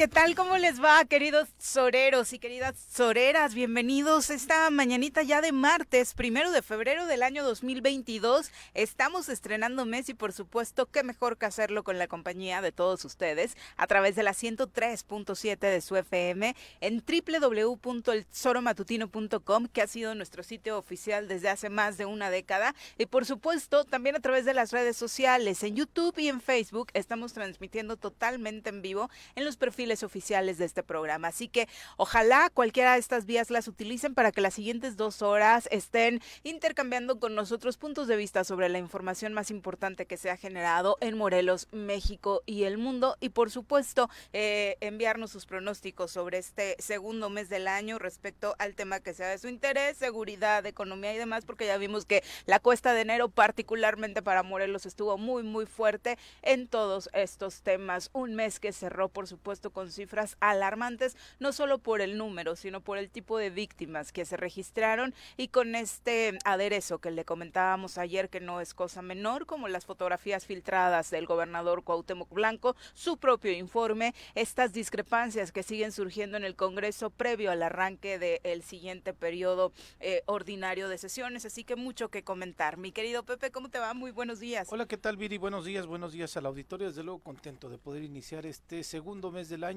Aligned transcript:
¿qué 0.00 0.08
tal? 0.08 0.34
¿Cómo 0.34 0.56
les 0.56 0.82
va, 0.82 1.04
queridos 1.04 1.50
soreros 1.58 2.32
y 2.32 2.38
queridas 2.38 2.74
soreras? 2.90 3.54
Bienvenidos 3.54 4.30
esta 4.30 4.70
mañanita 4.70 5.22
ya 5.22 5.42
de 5.42 5.52
martes, 5.52 6.14
primero 6.14 6.50
de 6.52 6.62
febrero 6.62 7.04
del 7.04 7.22
año 7.22 7.44
2022. 7.44 8.50
Estamos 8.72 9.28
estrenando 9.28 9.84
mes 9.84 10.08
y 10.08 10.14
por 10.14 10.32
supuesto, 10.32 10.86
qué 10.86 11.02
mejor 11.02 11.36
que 11.36 11.44
hacerlo 11.44 11.84
con 11.84 11.98
la 11.98 12.08
compañía 12.08 12.62
de 12.62 12.72
todos 12.72 13.04
ustedes 13.04 13.58
a 13.76 13.86
través 13.86 14.16
de 14.16 14.22
la 14.22 14.32
103.7 14.32 15.58
de 15.58 15.82
su 15.82 15.96
FM 15.96 16.56
en 16.80 17.04
www.elsoromatutino.com, 17.06 19.66
que 19.66 19.82
ha 19.82 19.86
sido 19.86 20.14
nuestro 20.14 20.42
sitio 20.42 20.78
oficial 20.78 21.28
desde 21.28 21.50
hace 21.50 21.68
más 21.68 21.98
de 21.98 22.06
una 22.06 22.30
década. 22.30 22.74
Y 22.96 23.04
por 23.04 23.26
supuesto, 23.26 23.84
también 23.84 24.16
a 24.16 24.20
través 24.20 24.46
de 24.46 24.54
las 24.54 24.72
redes 24.72 24.96
sociales, 24.96 25.62
en 25.62 25.76
YouTube 25.76 26.16
y 26.16 26.28
en 26.28 26.40
Facebook, 26.40 26.88
estamos 26.94 27.34
transmitiendo 27.34 27.98
totalmente 27.98 28.70
en 28.70 28.80
vivo 28.80 29.10
en 29.34 29.44
los 29.44 29.58
perfiles 29.58 29.89
oficiales 30.02 30.58
de 30.58 30.64
este 30.64 30.82
programa. 30.82 31.28
Así 31.28 31.48
que 31.48 31.68
ojalá 31.96 32.50
cualquiera 32.50 32.94
de 32.94 33.00
estas 33.00 33.26
vías 33.26 33.50
las 33.50 33.68
utilicen 33.68 34.14
para 34.14 34.32
que 34.32 34.40
las 34.40 34.54
siguientes 34.54 34.96
dos 34.96 35.22
horas 35.22 35.68
estén 35.70 36.20
intercambiando 36.42 37.18
con 37.18 37.34
nosotros 37.34 37.76
puntos 37.76 38.08
de 38.08 38.16
vista 38.16 38.44
sobre 38.44 38.68
la 38.68 38.78
información 38.78 39.32
más 39.32 39.50
importante 39.50 40.06
que 40.06 40.16
se 40.16 40.30
ha 40.30 40.36
generado 40.36 40.96
en 41.00 41.16
Morelos, 41.16 41.68
México 41.72 42.42
y 42.46 42.64
el 42.64 42.78
mundo. 42.78 43.16
Y 43.20 43.30
por 43.30 43.50
supuesto, 43.50 44.08
eh, 44.32 44.76
enviarnos 44.80 45.30
sus 45.30 45.46
pronósticos 45.46 46.10
sobre 46.10 46.38
este 46.38 46.76
segundo 46.78 47.30
mes 47.30 47.48
del 47.48 47.68
año 47.68 47.98
respecto 47.98 48.54
al 48.58 48.74
tema 48.74 49.00
que 49.00 49.14
sea 49.14 49.28
de 49.28 49.38
su 49.38 49.48
interés, 49.48 49.96
seguridad, 49.96 50.64
economía 50.66 51.14
y 51.14 51.18
demás, 51.18 51.44
porque 51.44 51.66
ya 51.66 51.76
vimos 51.76 52.04
que 52.04 52.22
la 52.46 52.60
cuesta 52.60 52.94
de 52.94 53.02
enero, 53.02 53.28
particularmente 53.28 54.22
para 54.22 54.42
Morelos, 54.42 54.86
estuvo 54.86 55.18
muy, 55.18 55.42
muy 55.42 55.66
fuerte 55.66 56.18
en 56.42 56.68
todos 56.68 57.08
estos 57.12 57.62
temas. 57.62 58.10
Un 58.12 58.34
mes 58.34 58.60
que 58.60 58.72
cerró, 58.72 59.08
por 59.08 59.26
supuesto, 59.26 59.70
con 59.70 59.79
cifras 59.88 60.36
alarmantes, 60.40 61.16
no 61.38 61.52
solo 61.52 61.78
por 61.78 62.00
el 62.00 62.18
número, 62.18 62.56
sino 62.56 62.80
por 62.80 62.98
el 62.98 63.10
tipo 63.10 63.38
de 63.38 63.50
víctimas 63.50 64.12
que 64.12 64.24
se 64.24 64.36
registraron 64.36 65.14
y 65.36 65.48
con 65.48 65.74
este 65.74 66.38
aderezo 66.44 66.98
que 66.98 67.10
le 67.10 67.24
comentábamos 67.24 67.98
ayer 67.98 68.28
que 68.28 68.40
no 68.40 68.60
es 68.60 68.74
cosa 68.74 69.02
menor, 69.02 69.46
como 69.46 69.68
las 69.68 69.86
fotografías 69.86 70.46
filtradas 70.46 71.10
del 71.10 71.26
gobernador 71.26 71.82
Cuauhtémoc 71.84 72.32
Blanco, 72.32 72.76
su 72.94 73.16
propio 73.16 73.52
informe, 73.52 74.14
estas 74.34 74.72
discrepancias 74.72 75.52
que 75.52 75.62
siguen 75.62 75.92
surgiendo 75.92 76.36
en 76.36 76.44
el 76.44 76.56
Congreso 76.56 77.10
previo 77.10 77.50
al 77.50 77.62
arranque 77.62 78.18
del 78.18 78.62
siguiente 78.62 79.14
periodo 79.14 79.72
eh, 80.00 80.22
ordinario 80.26 80.88
de 80.88 80.98
sesiones, 80.98 81.44
así 81.44 81.64
que 81.64 81.76
mucho 81.76 82.08
que 82.08 82.22
comentar. 82.22 82.76
Mi 82.76 82.92
querido 82.92 83.22
Pepe, 83.24 83.50
¿cómo 83.50 83.68
te 83.68 83.78
va? 83.78 83.94
Muy 83.94 84.10
buenos 84.10 84.40
días. 84.40 84.68
Hola, 84.70 84.86
¿qué 84.86 84.96
tal 84.96 85.16
Viri? 85.16 85.38
Buenos 85.38 85.64
días, 85.64 85.86
buenos 85.86 86.12
días 86.12 86.36
al 86.36 86.46
auditorio. 86.46 86.88
Desde 86.88 87.02
luego 87.02 87.20
contento 87.20 87.68
de 87.68 87.78
poder 87.78 88.02
iniciar 88.02 88.46
este 88.46 88.82
segundo 88.82 89.30
mes 89.30 89.48
del 89.48 89.64
año 89.64 89.69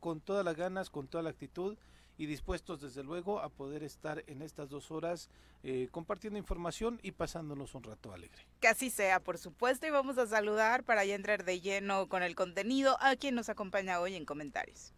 con 0.00 0.20
todas 0.20 0.44
las 0.44 0.56
ganas, 0.56 0.90
con 0.90 1.08
toda 1.08 1.22
la 1.22 1.30
actitud 1.30 1.76
y 2.18 2.26
dispuestos 2.26 2.80
desde 2.80 3.02
luego 3.02 3.40
a 3.40 3.48
poder 3.48 3.82
estar 3.82 4.24
en 4.26 4.42
estas 4.42 4.68
dos 4.68 4.90
horas 4.90 5.30
eh, 5.62 5.88
compartiendo 5.90 6.38
información 6.38 6.98
y 7.02 7.12
pasándonos 7.12 7.74
un 7.74 7.84
rato 7.84 8.12
alegre. 8.12 8.44
Que 8.60 8.68
así 8.68 8.90
sea, 8.90 9.20
por 9.20 9.38
supuesto, 9.38 9.86
y 9.86 9.90
vamos 9.90 10.18
a 10.18 10.26
saludar 10.26 10.82
para 10.84 11.04
ya 11.04 11.14
entrar 11.14 11.44
de 11.44 11.60
lleno 11.60 12.08
con 12.08 12.22
el 12.22 12.34
contenido 12.34 12.96
a 13.00 13.16
quien 13.16 13.34
nos 13.34 13.48
acompaña 13.48 14.00
hoy 14.00 14.16
en 14.16 14.24
comentarios. 14.24 14.92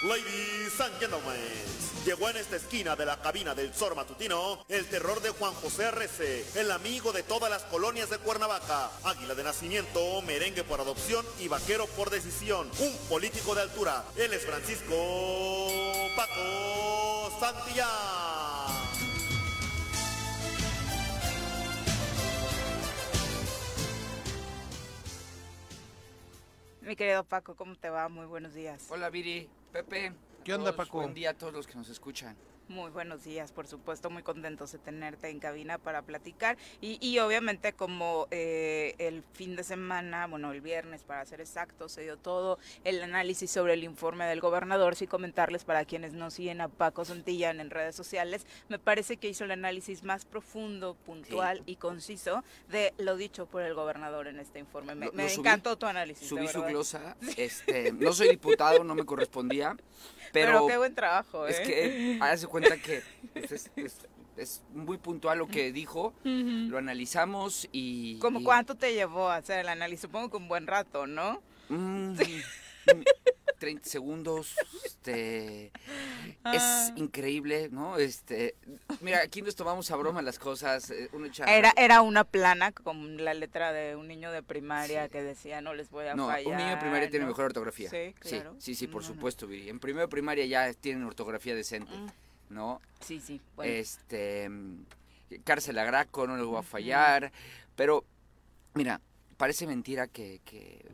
Ladies 0.00 0.80
and 0.80 0.96
gentlemen, 1.00 1.34
llegó 2.06 2.30
en 2.30 2.36
esta 2.36 2.54
esquina 2.54 2.94
de 2.94 3.04
la 3.04 3.20
cabina 3.20 3.52
del 3.56 3.74
Zor 3.74 3.96
Matutino 3.96 4.64
el 4.68 4.86
terror 4.86 5.20
de 5.20 5.30
Juan 5.30 5.52
José 5.54 5.86
Arrece, 5.86 6.46
el 6.54 6.70
amigo 6.70 7.12
de 7.12 7.24
todas 7.24 7.50
las 7.50 7.64
colonias 7.64 8.08
de 8.08 8.18
Cuernavaca, 8.18 8.92
águila 9.02 9.34
de 9.34 9.42
nacimiento, 9.42 10.22
merengue 10.22 10.62
por 10.62 10.80
adopción 10.80 11.26
y 11.40 11.48
vaquero 11.48 11.86
por 11.96 12.10
decisión, 12.10 12.70
un 12.78 12.96
político 13.08 13.56
de 13.56 13.62
altura. 13.62 14.04
Él 14.16 14.32
es 14.32 14.46
Francisco 14.46 14.94
Paco 16.14 17.32
Santillán. 17.40 17.88
Mi 26.82 26.94
querido 26.94 27.24
Paco, 27.24 27.56
¿cómo 27.56 27.74
te 27.74 27.90
va? 27.90 28.08
Muy 28.08 28.26
buenos 28.26 28.54
días. 28.54 28.86
Hola 28.88 29.10
Viri, 29.10 29.46
Pepe. 29.72 30.12
¿Qué 30.44 30.54
onda, 30.54 30.72
todos, 30.72 30.86
Paco? 30.86 30.98
Buen 30.98 31.14
día 31.14 31.30
a 31.30 31.34
todos 31.34 31.52
los 31.52 31.66
que 31.66 31.74
nos 31.74 31.88
escuchan. 31.88 32.36
Muy 32.68 32.90
buenos 32.90 33.24
días, 33.24 33.50
por 33.50 33.66
supuesto, 33.66 34.10
muy 34.10 34.22
contentos 34.22 34.72
de 34.72 34.78
tenerte 34.78 35.30
en 35.30 35.40
cabina 35.40 35.78
para 35.78 36.02
platicar 36.02 36.58
y, 36.82 36.98
y 37.00 37.18
obviamente 37.18 37.72
como 37.72 38.28
eh, 38.30 38.94
el 38.98 39.22
fin 39.32 39.56
de 39.56 39.64
semana, 39.64 40.26
bueno, 40.26 40.52
el 40.52 40.60
viernes 40.60 41.02
para 41.02 41.24
ser 41.24 41.40
exacto, 41.40 41.88
se 41.88 42.02
dio 42.02 42.18
todo 42.18 42.58
el 42.84 43.02
análisis 43.02 43.50
sobre 43.50 43.72
el 43.72 43.84
informe 43.84 44.26
del 44.26 44.40
gobernador, 44.42 44.96
sí 44.96 45.06
comentarles 45.06 45.64
para 45.64 45.86
quienes 45.86 46.12
no 46.12 46.30
siguen 46.30 46.60
a 46.60 46.68
Paco 46.68 47.06
Santillán 47.06 47.58
en 47.60 47.70
redes 47.70 47.96
sociales, 47.96 48.46
me 48.68 48.78
parece 48.78 49.16
que 49.16 49.30
hizo 49.30 49.44
el 49.44 49.52
análisis 49.52 50.02
más 50.02 50.26
profundo, 50.26 50.94
puntual 51.06 51.62
y 51.64 51.76
conciso 51.76 52.44
de 52.68 52.92
lo 52.98 53.16
dicho 53.16 53.46
por 53.46 53.62
el 53.62 53.72
gobernador 53.72 54.26
en 54.26 54.40
este 54.40 54.58
informe. 54.58 54.94
Me, 54.94 55.06
Lo- 55.06 55.12
me 55.12 55.22
lo 55.22 55.28
subí- 55.30 55.38
encantó 55.38 55.78
tu 55.78 55.86
análisis. 55.86 56.28
Subí 56.28 56.46
su 56.48 56.62
glosa. 56.62 57.16
Este, 57.38 57.92
no 57.92 58.12
soy 58.12 58.28
diputado, 58.28 58.84
no 58.84 58.94
me 58.94 59.04
correspondía, 59.06 59.74
Pero, 60.32 60.52
pero, 60.52 60.66
qué 60.66 60.76
buen 60.78 60.94
trabajo, 60.94 61.46
¿eh? 61.46 61.50
es 61.50 61.60
que 61.60 62.18
hágase 62.20 62.46
cuenta 62.46 62.76
que 62.76 63.02
pues, 63.32 63.52
es, 63.52 63.70
es- 63.76 64.06
es 64.36 64.62
muy 64.72 64.98
puntual 64.98 65.38
lo 65.38 65.48
que 65.48 65.72
dijo. 65.72 66.14
Lo 66.22 66.78
analizamos 66.78 67.68
y. 67.72 68.18
¿Cómo 68.20 68.38
y- 68.40 68.44
cuánto 68.44 68.76
te 68.76 68.94
llevó 68.94 69.28
a 69.30 69.36
hacer 69.36 69.58
el 69.58 69.68
análisis? 69.68 70.02
Supongo 70.02 70.30
que 70.30 70.36
un 70.36 70.46
buen 70.46 70.68
rato, 70.68 71.08
¿no? 71.08 71.42
Mm, 71.68 72.12
mm, 72.12 72.16
30 73.58 73.88
segundos, 73.88 74.54
este, 74.84 75.72
Ah. 76.44 76.54
es 76.54 76.92
increíble, 76.98 77.68
¿no? 77.70 77.96
Este, 77.98 78.54
mira, 79.00 79.20
aquí 79.20 79.42
nos 79.42 79.56
tomamos 79.56 79.90
a 79.90 79.96
broma 79.96 80.22
las 80.22 80.38
cosas, 80.38 80.90
eh, 80.90 81.08
uno 81.12 81.26
Era, 81.46 81.72
era 81.76 82.00
una 82.02 82.24
plana 82.24 82.72
con 82.72 83.22
la 83.24 83.34
letra 83.34 83.72
de 83.72 83.96
un 83.96 84.08
niño 84.08 84.30
de 84.32 84.42
primaria 84.42 85.04
Sí. 85.04 85.10
que 85.10 85.22
decía 85.22 85.60
no 85.60 85.74
les 85.74 85.90
voy 85.90 86.06
a 86.06 86.14
No, 86.14 86.26
fallar. 86.28 86.46
un 86.46 86.56
niño 86.56 86.70
de 86.70 86.76
primaria 86.78 87.10
tiene 87.10 87.26
mejor 87.26 87.46
ortografía. 87.46 87.90
Sí, 87.90 88.14
claro. 88.18 88.54
sí, 88.58 88.74
sí, 88.74 88.86
por 88.86 89.02
No, 89.02 89.08
supuesto, 89.08 89.46
Viri. 89.46 89.68
En 89.68 89.80
primero 89.80 90.02
de 90.06 90.08
primaria 90.08 90.46
ya 90.46 90.72
tienen 90.74 91.02
ortografía 91.04 91.54
decente, 91.54 91.92
Mm. 91.94 92.08
¿no? 92.54 92.80
Sí, 93.00 93.20
sí. 93.20 93.40
bueno. 93.56 93.72
Este, 93.72 94.48
mm, 94.48 94.84
cárcel 95.44 95.78
a 95.78 95.84
Graco, 95.84 96.26
no 96.26 96.36
les 96.36 96.46
voy 96.46 96.58
a 96.58 96.62
fallar, 96.62 97.32
pero 97.76 98.04
mira, 98.74 99.00
parece 99.38 99.66
mentira 99.66 100.08
que, 100.08 100.42
que 100.44 100.84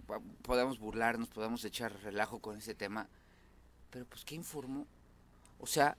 podamos 0.43 0.78
burlarnos, 0.78 1.28
podamos 1.28 1.65
echar 1.65 1.93
relajo 2.03 2.38
con 2.38 2.56
ese 2.56 2.75
tema, 2.75 3.09
pero 3.91 4.05
pues, 4.05 4.25
¿qué 4.25 4.37
informó? 4.37 4.87
O 5.59 5.66
sea, 5.66 5.97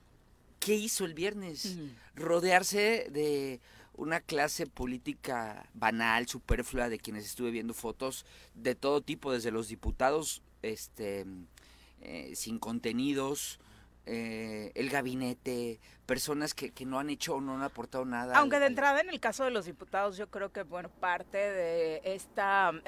¿qué 0.59 0.75
hizo 0.75 1.03
el 1.03 1.13
viernes? 1.13 1.65
Ujú. 1.65 1.89
rodearse 2.15 3.07
de 3.11 3.59
una 3.95 4.19
clase 4.21 4.67
política 4.67 5.67
banal, 5.73 6.27
superflua, 6.27 6.89
de 6.89 6.99
quienes 6.99 7.25
estuve 7.25 7.51
viendo 7.51 7.73
fotos 7.73 8.25
de 8.53 8.75
todo 8.75 9.01
tipo, 9.01 9.31
desde 9.31 9.51
los 9.51 9.67
diputados 9.67 10.41
este, 10.61 11.25
eh, 12.01 12.33
sin 12.35 12.59
contenidos, 12.59 13.59
eh, 14.07 14.71
el 14.75 14.89
gabinete, 14.89 15.79
personas 16.05 16.53
que, 16.53 16.71
que 16.71 16.85
no 16.85 16.99
han 16.99 17.09
hecho 17.09 17.35
o 17.35 17.41
no 17.41 17.55
han 17.55 17.63
aportado 17.63 18.05
nada. 18.05 18.35
Aunque 18.37 18.57
al- 18.57 18.59
de 18.61 18.65
al- 18.67 18.71
entrada 18.73 19.01
en 19.01 19.09
el 19.09 19.19
caso 19.19 19.43
de 19.43 19.49
los 19.51 19.65
diputados 19.65 20.17
yo 20.17 20.29
creo 20.29 20.51
que 20.51 20.63
bueno 20.63 20.89
parte 20.89 21.37
de 21.37 22.01
este 22.03 22.41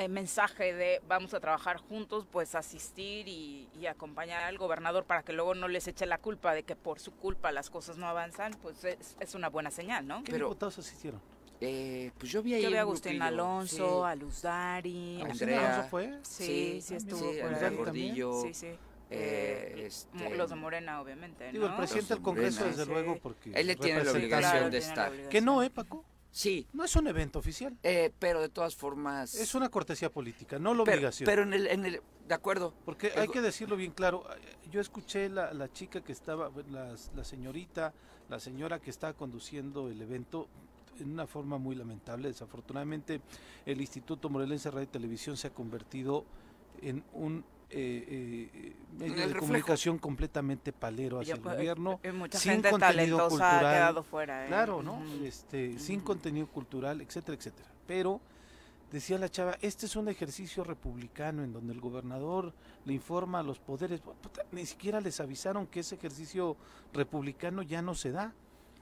mensaje 0.09 0.73
de 0.73 1.01
vamos 1.07 1.33
a 1.33 1.39
trabajar 1.39 1.77
juntos 1.77 2.27
pues 2.31 2.53
asistir 2.53 3.27
y, 3.27 3.67
y 3.79 3.87
acompañar 3.87 4.43
al 4.43 4.57
gobernador 4.57 5.05
para 5.05 5.23
que 5.23 5.33
luego 5.33 5.55
no 5.55 5.67
les 5.67 5.87
eche 5.87 6.05
la 6.05 6.19
culpa 6.19 6.53
de 6.53 6.63
que 6.63 6.75
por 6.75 6.99
su 6.99 7.11
culpa 7.13 7.51
las 7.51 7.69
cosas 7.71 7.97
no 7.97 8.07
avanzan 8.07 8.53
pues 8.61 8.83
es, 8.83 9.17
es 9.19 9.33
una 9.35 9.49
buena 9.49 9.71
señal, 9.71 10.05
¿no? 10.05 10.23
¿Qué 10.23 10.31
Pero- 10.31 10.47
diputados 10.49 10.77
asistieron? 10.79 11.21
eh, 11.59 12.11
pues 12.19 12.31
yo 12.31 12.43
vi 12.43 12.53
ahí 12.53 12.61
Yo 12.61 12.69
vi 12.69 12.75
a 12.75 12.81
Agustín 12.81 13.19
Alonso, 13.23 14.03
sí. 14.03 14.11
a 14.11 14.13
Luz 14.15 14.43
Dari, 14.43 15.21
Agustín 15.21 15.25
¿Agustín 15.25 15.49
Andrea. 15.49 15.69
Alonso 15.73 15.89
fue? 15.89 16.19
Sí, 16.21 16.45
Sí, 16.45 16.81
sí, 16.83 16.93
estuvo 16.95 17.31
Sí, 17.33 17.39
Andrea. 17.39 17.69
Gordillo. 17.71 18.41
Sí, 18.43 18.53
sí. 18.53 18.67
Eh, 19.09 19.73
Eh, 19.77 19.85
este, 19.87 20.35
los 20.37 20.49
de 20.49 20.55
Morena, 20.55 21.01
obviamente. 21.01 21.51
Digo, 21.51 21.65
el 21.67 21.75
presidente 21.75 22.13
del 22.13 22.23
Congreso, 22.23 22.59
Morena. 22.59 22.71
desde 22.77 22.85
Sí. 22.85 22.91
luego, 22.91 23.19
porque... 23.21 23.51
Él 23.53 23.67
le 23.67 23.75
tiene 23.75 24.03
la 24.03 24.11
obligación 24.11 24.51
Claro, 24.51 24.69
de 24.69 24.77
estar. 24.77 25.07
obligación. 25.09 25.29
Que 25.31 25.41
no, 25.41 25.63
¿eh, 25.63 25.69
Paco? 25.69 26.03
Sí, 26.29 26.67
No 26.73 26.83
es 26.83 26.95
un 26.95 27.07
evento 27.07 27.39
oficial. 27.39 27.75
eh, 27.83 28.11
pero 28.19 28.41
de 28.41 28.49
todas 28.49 28.75
formas... 28.75 29.33
Es 29.35 29.55
una 29.55 29.69
cortesía 29.69 30.11
política, 30.11 30.59
no 30.59 30.73
la 30.73 30.83
obligación. 30.83 31.25
pero 31.25 31.43
en 31.43 31.53
el, 31.53 31.67
en 31.67 31.85
el, 31.85 32.01
de 32.27 32.33
acuerdo, 32.33 32.73
Porque 32.85 33.11
hay 33.15 33.27
que 33.29 33.41
decirlo 33.41 33.75
bien 33.75 33.91
claro. 33.91 34.23
eh, 34.35 34.69
Yo 34.69 34.81
escuché 34.81 35.29
la, 35.29 35.53
la 35.53 35.71
chica 35.71 36.01
que 36.01 36.11
estaba, 36.11 36.51
la, 36.69 36.95
la 37.15 37.23
señorita, 37.23 37.93
la 38.29 38.39
señora 38.39 38.79
que 38.79 38.89
estaba 38.89 39.13
conduciendo 39.13 39.89
el 39.89 40.01
evento 40.01 40.47
en 40.99 41.11
una 41.11 41.25
forma 41.27 41.57
muy 41.57 41.75
lamentable. 41.75 42.27
Desafortunadamente, 42.27 43.21
el 43.65 43.79
Instituto 43.79 44.29
Morelense 44.29 44.67
de 44.69 44.71
Radio 44.73 44.83
y 44.83 44.91
Televisión 44.91 45.37
se 45.37 45.47
ha 45.47 45.51
convertido 45.51 46.25
en 46.81 47.03
un 47.13 47.45
eh, 47.69 48.49
eh, 48.53 48.75
medio 48.97 49.23
el 49.23 49.33
de 49.33 49.39
comunicación 49.39 49.97
completamente 49.97 50.71
palero 50.71 51.19
hacia 51.19 51.31
Yo, 51.31 51.35
el 51.35 51.41
pues, 51.41 51.55
gobierno. 51.57 51.99
eh, 52.03 52.11
mucha 52.11 52.39
sin 52.39 52.53
gente 52.53 52.69
contenido 52.71 53.17
talentosa 53.17 53.25
ha 53.25 53.29
cultural. 53.51 53.75
quedado 53.75 54.03
fuera. 54.03 54.43
¿eh? 54.45 54.47
Claro, 54.47 54.81
¿no? 54.83 55.01
Este, 55.23 55.77
sin 55.79 55.99
contenido 56.01 56.47
cultural, 56.47 57.01
etcétera, 57.01 57.37
etcétera. 57.37 57.69
Pero 57.85 58.21
decía 58.91 59.17
la 59.17 59.29
chava, 59.29 59.57
este 59.61 59.85
es 59.85 59.95
un 59.97 60.07
ejercicio 60.07 60.63
republicano 60.63 61.43
en 61.43 61.51
donde 61.51 61.73
el 61.73 61.81
gobernador 61.81 62.53
le 62.85 62.93
informa 62.93 63.39
a 63.39 63.43
los 63.43 63.59
poderes, 63.59 63.99
puta, 63.99 64.43
ni 64.53 64.65
siquiera 64.65 65.01
les 65.01 65.19
avisaron 65.19 65.67
que 65.67 65.81
ese 65.81 65.95
ejercicio 65.95 66.55
republicano 66.93 67.61
ya 67.63 67.81
no 67.81 67.95
se 67.95 68.11
da, 68.11 68.33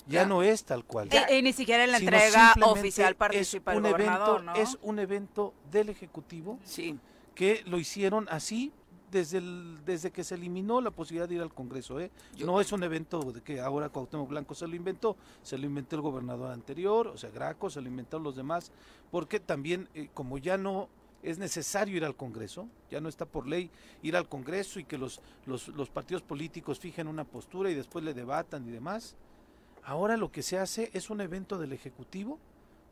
ya, 0.08 0.22
Ya. 0.22 0.26
no 0.28 0.44
es 0.44 0.64
tal 0.64 0.86
cual. 0.86 1.10
Y, 1.12 1.34
y 1.34 1.42
ni 1.42 1.54
siquiera 1.54 1.84
en 1.84 1.92
la 1.92 1.98
entrega 1.98 2.54
oficial 2.68 3.16
participa 3.16 3.72
es 3.72 3.78
el 3.80 3.84
un 3.84 3.92
gobernador, 3.92 4.42
evento, 4.42 4.44
¿no? 4.44 4.56
Es 4.56 4.78
un 4.84 5.00
evento 5.00 5.54
del 5.72 5.90
Ejecutivo 5.90 6.60
Sí, 6.64 7.00
que 7.36 7.64
lo 7.66 7.78
hicieron 7.78 8.28
así 8.30 8.72
desde 9.12 9.38
el, 9.38 9.78
desde 9.86 10.12
que 10.12 10.24
se 10.24 10.36
eliminó 10.36 10.82
la 10.82 10.92
posibilidad 10.92 11.30
de 11.30 11.36
ir 11.36 11.42
al 11.42 11.54
Congreso. 11.54 12.00
¿eh? 12.00 12.10
Yo- 12.36 12.46
no 12.48 12.60
es 12.60 12.72
un 12.72 12.84
evento 12.84 13.20
de 13.32 13.42
que 13.42 13.60
ahora 13.62 13.90
Cuauhtémoc 13.90 14.28
Blanco 14.30 14.56
se 14.56 14.68
lo 14.68 14.76
inventó, 14.76 15.16
se 15.44 15.58
lo 15.58 15.66
inventó 15.66 15.96
el 15.96 16.02
gobernador 16.02 16.52
anterior, 16.52 17.08
o 17.08 17.18
sea, 17.18 17.30
Graco, 17.30 17.70
se 17.70 17.82
lo 17.82 17.88
inventaron 17.88 18.24
los 18.24 18.36
demás, 18.36 18.72
porque 19.12 19.40
también 19.40 19.88
eh, 19.94 20.10
como 20.14 20.38
ya 20.38 20.58
no 20.58 20.90
es 21.24 21.38
necesario 21.40 21.98
ir 21.98 22.06
al 22.06 22.16
Congreso, 22.16 22.68
ya 22.92 23.00
no 23.02 23.10
está 23.10 23.26
por 23.26 23.48
ley 23.48 23.70
ir 24.04 24.16
al 24.16 24.28
Congreso 24.28 24.80
y 24.80 24.84
que 24.84 24.98
los, 24.98 25.22
los, 25.46 25.70
los 25.70 25.90
partidos 25.90 26.22
políticos 26.22 26.80
fijen 26.80 27.08
una 27.08 27.24
postura 27.24 27.70
y 27.72 27.74
después 27.74 28.04
le 28.06 28.14
debatan 28.14 28.68
y 28.68 28.72
demás. 28.72 29.16
Ahora 29.84 30.18
lo 30.18 30.32
que 30.32 30.42
se 30.44 30.58
hace 30.60 30.90
es 30.94 31.10
un 31.10 31.22
evento 31.22 31.58
del 31.58 31.74
Ejecutivo 31.74 32.38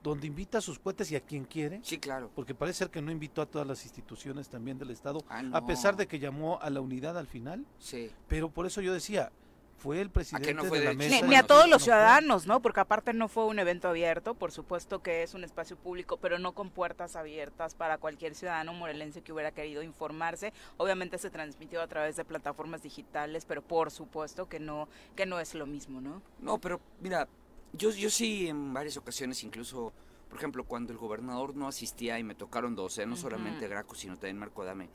donde 0.04 0.28
invita 0.28 0.58
a 0.58 0.62
sus 0.62 0.78
cuates 0.80 1.10
y 1.12 1.16
a 1.16 1.22
quien 1.22 1.46
quiere, 1.46 1.80
sí, 1.84 1.98
claro. 1.98 2.30
porque 2.36 2.54
parece 2.54 2.80
ser 2.80 2.90
que 2.90 3.02
no 3.02 3.10
invitó 3.12 3.42
a 3.42 3.46
todas 3.46 3.66
las 3.68 3.84
instituciones 3.86 4.50
también 4.50 4.78
del 4.78 4.92
Estado, 4.92 5.24
Ah, 5.30 5.42
a 5.54 5.66
pesar 5.66 5.96
de 5.96 6.08
que 6.08 6.20
llamó 6.20 6.60
a 6.62 6.70
la 6.70 6.82
unidad 6.82 7.18
al 7.18 7.28
final, 7.28 7.66
Sí. 7.80 8.12
pero 8.28 8.50
por 8.50 8.66
eso 8.66 8.82
yo 8.82 8.94
decía, 8.94 9.32
fue 9.78 10.00
el 10.00 10.10
presidente 10.10 10.54
no 10.54 10.64
fue 10.66 10.80
de 10.80 10.86
la? 10.86 10.92
Ni, 10.92 10.98
mesa. 10.98 11.26
ni 11.26 11.34
y 11.34 11.36
a 11.36 11.44
todos 11.44 11.64
los 11.64 11.70
no 11.72 11.78
fue. 11.80 11.84
ciudadanos, 11.86 12.48
¿no? 12.48 12.62
Porque 12.62 12.80
aparte 12.80 13.12
no 13.14 13.28
fue 13.28 13.46
un 13.46 13.60
evento 13.60 13.90
abierto, 13.90 14.34
por 14.34 14.52
supuesto 14.54 15.02
que 15.02 15.24
es 15.24 15.34
un 15.34 15.44
espacio 15.44 15.76
público, 15.76 16.16
pero 16.18 16.40
no 16.40 16.54
con 16.54 16.70
puertas 16.70 17.18
abiertas 17.18 17.74
para 17.76 17.98
cualquier 17.98 18.34
ciudadano 18.36 18.74
morelense 18.74 19.22
que 19.22 19.34
hubiera 19.34 19.52
querido 19.52 19.84
informarse. 19.84 20.54
Obviamente 20.78 21.18
se 21.18 21.30
transmitió 21.30 21.82
a 21.82 21.88
través 21.88 22.16
de 22.16 22.24
plataformas 22.24 22.82
digitales, 22.84 23.44
pero 23.46 23.62
por 23.62 23.92
supuesto 23.92 24.48
que 24.48 24.60
no 24.60 24.88
que 25.18 25.26
no 25.26 25.40
es 25.42 25.54
lo 25.54 25.66
mismo, 25.66 26.00
¿no? 26.00 26.22
No, 26.40 26.60
pero 26.60 26.80
mira, 27.02 27.28
yo, 27.74 27.90
yo 27.92 28.10
sí 28.10 28.48
en 28.48 28.74
varias 28.74 28.98
ocasiones, 28.98 29.44
incluso, 29.44 29.94
por 30.30 30.38
ejemplo, 30.38 30.64
cuando 30.66 30.92
el 30.94 30.98
gobernador 31.00 31.56
no 31.56 31.68
asistía, 31.68 32.20
y 32.20 32.24
me 32.24 32.36
tocaron 32.36 32.76
dos, 32.76 32.98
¿eh? 32.98 33.06
no 33.06 33.16
solamente 33.16 33.68
Graco, 33.68 33.96
sino 33.96 34.14
también 34.16 34.38
Marco 34.38 34.62
Adame, 34.62 34.90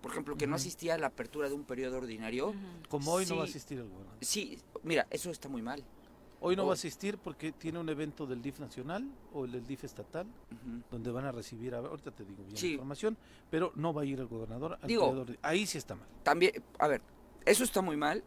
por 0.00 0.10
ejemplo, 0.10 0.36
que 0.36 0.46
no 0.46 0.56
asistía 0.56 0.94
a 0.94 0.98
la 0.98 1.08
apertura 1.08 1.48
de 1.48 1.54
un 1.54 1.64
periodo 1.64 1.96
ordinario, 1.98 2.54
Como 2.88 3.12
hoy 3.12 3.26
no 3.26 3.36
va 3.36 3.42
a 3.42 3.44
asistir 3.46 3.78
el 3.78 3.88
gobernador. 3.88 4.18
sí, 4.20 4.58
mira, 4.82 5.06
eso 5.10 5.30
está 5.30 5.48
muy 5.48 5.62
mal. 5.62 5.82
Hoy 6.38 6.54
no 6.54 6.66
va 6.66 6.72
a 6.72 6.74
asistir 6.74 7.16
porque 7.16 7.50
tiene 7.50 7.78
un 7.78 7.88
evento 7.88 8.26
del 8.26 8.42
DIF 8.42 8.60
nacional 8.60 9.10
o 9.32 9.46
el 9.46 9.52
del 9.52 9.66
DIF 9.66 9.84
estatal, 9.84 10.26
donde 10.90 11.10
van 11.10 11.24
a 11.24 11.32
recibir, 11.32 11.74
a- 11.74 11.78
ahorita 11.78 12.10
te 12.10 12.24
digo 12.26 12.44
bien 12.44 12.56
Sí. 12.56 12.66
la 12.68 12.72
información, 12.74 13.16
pero 13.50 13.72
no 13.74 13.94
va 13.94 14.02
a 14.02 14.04
ir 14.04 14.20
el 14.20 14.26
gobernador. 14.26 14.78
al 14.80 14.86
Digo- 14.86 15.24
ahí 15.42 15.66
sí 15.66 15.78
está 15.78 15.94
mal. 15.96 16.06
También, 16.22 16.52
a 16.78 16.88
ver, 16.88 17.00
eso 17.46 17.64
está 17.64 17.80
muy 17.80 17.96
mal, 17.96 18.22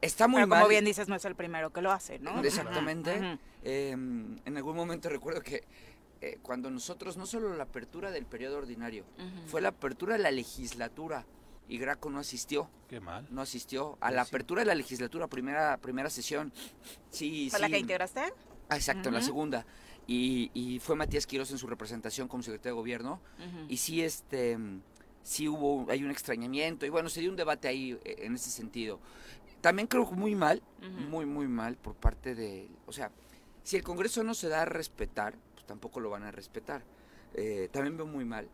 está 0.00 0.28
muy 0.28 0.38
Pero 0.38 0.46
mal. 0.48 0.58
como 0.60 0.68
bien 0.70 0.84
dices, 0.84 1.08
no 1.08 1.14
es 1.14 1.24
el 1.24 1.34
primero 1.34 1.72
que 1.72 1.82
lo 1.82 1.92
hace, 1.92 2.18
¿no? 2.18 2.42
Exactamente. 2.42 3.38
Eh, 3.62 3.90
en 3.92 4.56
algún 4.56 4.76
momento 4.76 5.08
recuerdo 5.08 5.42
que 5.42 5.64
eh, 6.20 6.38
cuando 6.42 6.70
nosotros, 6.70 7.16
no 7.16 7.26
solo 7.26 7.54
la 7.56 7.64
apertura 7.64 8.10
del 8.10 8.26
periodo 8.26 8.58
ordinario, 8.58 9.04
fue 9.46 9.60
la 9.60 9.70
apertura 9.70 10.16
de 10.16 10.22
la 10.22 10.30
legislatura 10.30 11.24
y 11.68 11.78
Graco 11.78 12.10
no 12.10 12.18
asistió. 12.18 12.68
Qué 12.88 13.00
mal. 13.00 13.26
no 13.30 13.40
asistió 13.42 13.96
a 14.00 14.10
la 14.10 14.24
Sí. 14.24 14.28
apertura 14.30 14.62
de 14.62 14.66
la 14.66 14.74
legislatura, 14.74 15.28
primera 15.28 15.76
primera 15.78 16.10
sesión. 16.10 16.52
Sí, 17.10 17.48
¿Fue 17.50 17.58
sí. 17.58 17.62
la 17.62 17.68
que 17.70 17.78
integraste? 17.78 18.20
Ah, 18.68 18.76
exacto, 18.76 19.10
la 19.10 19.18
Ujú. 19.18 19.26
segunda. 19.26 19.64
Y, 20.06 20.50
y 20.54 20.80
fue 20.80 20.96
Matías 20.96 21.26
Quiroz 21.26 21.50
en 21.52 21.58
su 21.58 21.68
representación 21.68 22.26
como 22.26 22.42
secretario 22.42 22.74
de 22.74 22.80
gobierno. 22.80 23.20
Y 23.68 23.76
sí, 23.76 24.02
este, 24.02 24.58
sí 25.22 25.46
hubo, 25.48 25.86
hay 25.90 26.02
un 26.02 26.10
extrañamiento. 26.10 26.84
Y 26.84 26.88
bueno, 26.88 27.08
se 27.08 27.20
dio 27.20 27.30
un 27.30 27.36
debate 27.36 27.68
ahí 27.68 27.96
eh, 28.04 28.16
en 28.22 28.34
ese 28.34 28.50
sentido. 28.50 28.98
También 29.60 29.88
creo 29.88 30.08
que 30.08 30.14
muy 30.14 30.34
mal, 30.34 30.62
muy, 31.08 31.26
muy 31.26 31.48
mal 31.48 31.76
por 31.76 31.94
parte 31.94 32.34
de... 32.34 32.68
O 32.86 32.92
sea, 32.92 33.10
si 33.62 33.76
el 33.76 33.82
Congreso 33.82 34.22
no 34.24 34.34
se 34.34 34.48
da 34.48 34.62
a 34.62 34.64
respetar, 34.64 35.34
pues 35.54 35.66
tampoco 35.66 36.00
lo 36.00 36.10
van 36.10 36.22
a 36.22 36.30
respetar. 36.30 36.82
Eh, 37.34 37.68
también 37.70 37.96
veo 37.96 38.06
muy 38.06 38.24
mal 38.24 38.48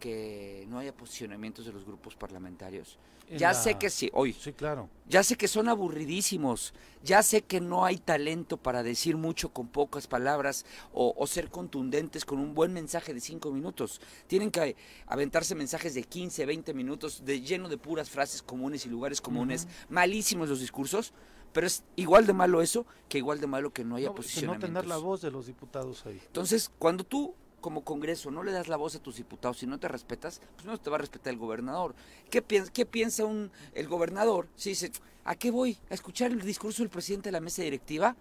que 0.00 0.64
no 0.68 0.78
haya 0.80 0.92
posicionamientos 0.96 1.64
de 1.66 1.72
los 1.72 1.84
grupos 1.84 2.16
parlamentarios. 2.16 2.98
En 3.28 3.38
Ya 3.38 3.48
la- 3.52 3.54
sé 3.54 3.74
que 3.78 3.90
sí, 3.90 4.10
hoy, 4.12 4.32
Sí, 4.32 4.52
claro. 4.52 4.88
ya 5.08 5.22
sé 5.22 5.36
que 5.36 5.46
son 5.46 5.68
aburridísimos, 5.68 6.74
ya 7.04 7.22
sé 7.22 7.42
que 7.42 7.60
no 7.60 7.84
hay 7.84 7.98
talento 7.98 8.56
para 8.56 8.82
decir 8.82 9.16
mucho 9.16 9.50
con 9.52 9.68
pocas 9.68 10.08
palabras 10.08 10.66
o, 10.92 11.14
o 11.16 11.26
ser 11.28 11.48
contundentes 11.50 12.24
con 12.24 12.40
un 12.40 12.54
buen 12.54 12.72
mensaje 12.72 13.14
de 13.14 13.20
cinco 13.20 13.52
minutos. 13.52 14.00
Tienen 14.26 14.50
que 14.50 14.74
aventarse 15.06 15.54
mensajes 15.54 15.94
de 15.94 16.02
15, 16.02 16.44
20 16.46 16.74
minutos 16.74 17.24
de 17.24 17.40
lleno 17.40 17.68
de 17.68 17.78
puras 17.78 18.10
frases 18.10 18.42
comunes 18.42 18.84
y 18.86 18.88
lugares 18.88 19.20
comunes. 19.20 19.68
Malísimos 19.88 20.48
los 20.48 20.58
discursos, 20.58 21.12
pero 21.52 21.68
es 21.68 21.84
igual 21.94 22.26
de 22.26 22.32
malo 22.32 22.62
eso 22.62 22.84
que 23.08 23.18
igual 23.18 23.40
de 23.40 23.46
malo 23.46 23.72
que 23.72 23.84
no 23.84 23.94
haya 23.96 24.08
No, 24.08 24.14
que 24.14 24.18
no 24.18 24.22
posicionamientos. 24.22 24.68
tener 24.70 24.86
la 24.86 24.96
voz 24.96 25.20
de 25.20 25.30
los 25.30 25.46
diputados 25.46 26.04
ahí. 26.06 26.20
Entonces, 26.26 26.70
cuando 26.80 27.04
tú 27.04 27.34
como 27.60 27.84
Congreso 27.84 28.30
no 28.30 28.42
le 28.42 28.52
das 28.52 28.68
la 28.68 28.76
voz 28.76 28.94
a 28.94 29.02
tus 29.02 29.16
diputados 29.16 29.62
y 29.62 29.66
no 29.66 29.78
te 29.78 29.88
respetas, 29.88 30.40
pues 30.54 30.66
no 30.66 30.78
te 30.78 30.90
va 30.90 30.96
a 30.96 31.00
respetar 31.00 31.32
el 31.32 31.38
gobernador. 31.38 31.94
¿Qué 32.30 32.42
piensa, 32.42 32.72
qué 32.72 32.86
piensa 32.86 33.24
un, 33.24 33.50
el 33.74 33.88
gobernador? 33.88 34.48
Si 34.56 34.70
dice, 34.70 34.92
¿a 35.24 35.34
qué 35.34 35.50
voy? 35.50 35.78
¿A 35.90 35.94
escuchar 35.94 36.30
el 36.30 36.40
discurso 36.40 36.82
del 36.82 36.90
presidente 36.90 37.28
de 37.28 37.32
la 37.32 37.40
mesa 37.40 37.62
directiva? 37.62 38.16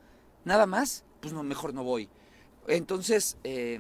¿Nada 0.46 0.66
más? 0.66 1.04
Pues 1.22 1.34
no, 1.34 1.44
mejor 1.44 1.74
no 1.74 1.84
voy. 1.84 2.10
Entonces, 2.68 3.38
eh, 3.44 3.80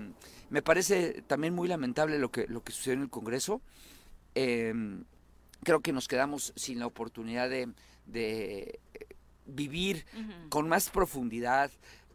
me 0.49 0.61
parece 0.61 1.21
también 1.23 1.53
muy 1.53 1.67
lamentable 1.67 2.17
lo 2.17 2.31
que, 2.31 2.47
lo 2.47 2.63
que 2.63 2.71
sucedió 2.71 2.95
en 2.95 3.03
el 3.03 3.09
Congreso. 3.09 3.61
Eh, 4.35 4.73
creo 5.63 5.81
que 5.81 5.93
nos 5.93 6.07
quedamos 6.07 6.53
sin 6.55 6.79
la 6.79 6.87
oportunidad 6.87 7.49
de, 7.49 7.69
de 8.05 8.79
eh, 8.93 9.05
vivir 9.45 10.05
con 10.49 10.67
más 10.67 10.89
profundidad, 10.89 11.71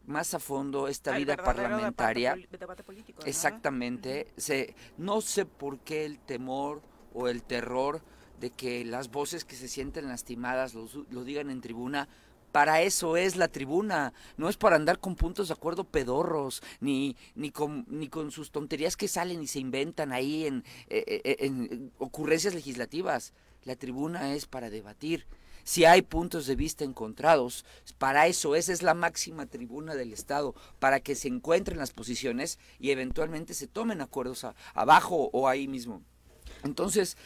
más 0.06 0.34
a 0.34 0.38
fondo 0.38 0.88
esta 0.88 1.16
vida 1.16 1.32
debate 1.36 1.42
parlamentaria. 1.44 2.32
poli- 2.32 2.48
debate 2.58 2.82
político, 2.82 3.20
¿no? 3.22 3.26
Exactamente. 3.26 4.26
Se, 4.36 4.74
no 4.98 5.20
sé 5.20 5.46
por 5.46 5.78
qué 5.80 6.04
el 6.04 6.18
temor 6.18 6.82
o 7.12 7.28
el 7.28 7.42
terror 7.42 8.02
de 8.40 8.50
que 8.50 8.84
las 8.84 9.10
voces 9.10 9.44
que 9.44 9.56
se 9.56 9.68
sienten 9.68 10.08
lastimadas 10.08 10.74
lo, 10.74 10.86
lo 11.10 11.24
digan 11.24 11.50
en 11.50 11.60
tribuna. 11.60 12.08
Para 12.52 12.82
eso 12.82 13.16
es 13.16 13.34
la 13.34 13.48
tribuna, 13.48 14.12
no 14.36 14.48
es 14.48 14.56
para 14.56 14.76
andar 14.76 15.00
con 15.00 15.16
puntos 15.16 15.48
de 15.48 15.54
acuerdo 15.54 15.82
pedorros, 15.82 16.62
ni, 16.78 17.16
ni, 17.34 17.50
con, 17.50 17.84
ni 17.88 18.06
con 18.08 18.30
sus 18.30 18.52
tonterías 18.52 18.96
que 18.96 19.08
salen 19.08 19.42
y 19.42 19.48
se 19.48 19.58
inventan 19.58 20.12
ahí 20.12 20.46
en, 20.46 20.62
eh, 20.88 21.20
eh, 21.24 21.36
en 21.40 21.90
ocurrencias 21.98 22.54
legislativas. 22.54 23.32
La 23.64 23.74
tribuna 23.74 24.34
es 24.34 24.46
para 24.46 24.70
debatir. 24.70 25.26
Si 25.64 25.84
hay 25.84 26.02
puntos 26.02 26.46
de 26.46 26.56
vista 26.56 26.84
encontrados, 26.84 27.64
para 27.98 28.26
eso, 28.26 28.54
esa 28.54 28.72
es 28.72 28.82
la 28.82 28.94
máxima 28.94 29.46
tribuna 29.46 29.94
del 29.94 30.12
Estado, 30.12 30.54
para 30.78 31.00
que 31.00 31.14
se 31.14 31.28
encuentren 31.28 31.78
las 31.78 31.92
posiciones 31.92 32.58
y 32.78 32.90
eventualmente 32.90 33.54
se 33.54 33.66
tomen 33.66 34.00
acuerdos 34.00 34.46
abajo 34.74 35.30
o 35.32 35.48
ahí 35.48 35.66
mismo. 35.66 36.02
Entonces, 36.64 37.16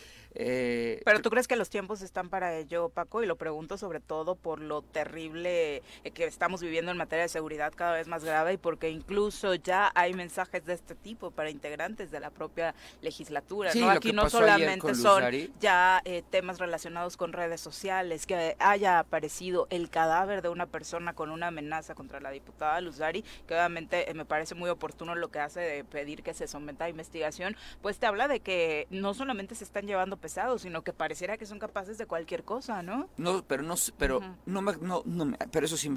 eh, 0.41 1.03
Pero 1.05 1.21
tú 1.21 1.31
crees 1.31 1.49
que 1.49 1.57
los 1.57 1.69
tiempos 1.69 2.01
están 2.01 2.29
para 2.29 2.57
ello, 2.57 2.89
Paco, 2.91 3.25
y 3.25 3.27
lo 3.27 3.37
pregunto 3.37 3.77
sobre 3.77 3.99
todo 3.99 4.37
por 4.37 4.61
lo 4.61 4.83
terrible 4.83 5.83
eh, 6.05 6.11
que 6.15 6.25
estamos 6.25 6.61
viviendo 6.61 6.93
en 6.93 6.97
materia 6.97 7.25
de 7.25 7.29
seguridad 7.29 7.73
cada 7.75 7.95
vez 7.95 8.07
más 8.07 8.25
grave 8.25 8.53
y 8.53 8.57
porque 8.57 8.89
incluso 8.89 9.55
ya 9.55 9.91
hay 9.97 10.15
mensajes 10.15 10.65
de 10.65 10.75
este 10.75 10.95
tipo 10.95 11.33
para 11.33 11.51
integrantes 11.51 12.13
de 12.13 12.21
la 12.21 12.31
propia 12.31 12.75
legislatura. 13.03 13.73
Sí, 13.73 13.81
¿no? 13.81 13.87
lo 13.87 13.93
Aquí 13.93 14.13
no 14.13 14.31
solamente 14.31 14.95
son 14.95 15.25
ya 15.61 16.01
eh, 16.05 16.23
temas 16.31 16.59
relacionados 16.59 17.17
con 17.17 17.33
redes 17.33 17.61
sociales, 17.61 18.25
que 18.25 18.57
haya 18.61 19.01
aparecido 19.01 19.67
el 19.71 19.91
cadáver 19.91 20.43
de 20.43 20.51
una 20.51 20.67
persona 20.67 21.15
con 21.15 21.31
una 21.31 21.49
amenaza 21.49 21.97
contra 21.97 22.21
la 22.21 22.31
diputada 22.31 22.81
Luzari, 22.81 23.25
que 23.47 23.55
obviamente 23.55 24.09
eh, 24.09 24.15
me 24.15 24.25
parece 24.25 24.55
muy 24.55 24.71
oportuno 24.71 25.17
lo 25.17 25.33
que 25.33 25.41
hace 25.41 25.61
de 25.61 25.83
pedir 25.83 26.23
que 26.23 26.33
se 26.33 26.47
someta 26.47 26.85
a 26.85 26.89
investigación, 26.89 27.57
pues 27.83 27.99
te 27.99 28.07
habla 28.07 28.29
de 28.29 28.39
que 28.39 28.87
no 28.91 29.15
solamente 29.15 29.57
se 29.57 29.65
están 29.65 29.87
llevando 29.87 30.17
pesados, 30.29 30.61
sino 30.61 30.83
que 30.83 30.93
pareciera 30.93 31.39
que 31.39 31.47
son 31.47 31.59
capaces 31.59 31.97
de 31.97 32.05
cualquier 32.05 32.45
cosa, 32.45 32.83
¿no? 32.83 33.09
no, 33.17 33.43
pero 33.45 33.63
no, 33.63 33.77
pero 33.97 34.21
no, 34.45 34.61
me, 34.61 34.77
no, 34.77 35.03
no 35.07 35.25
me- 35.25 35.39
pero 35.51 35.65
eso 35.65 35.79
sí, 35.79 35.89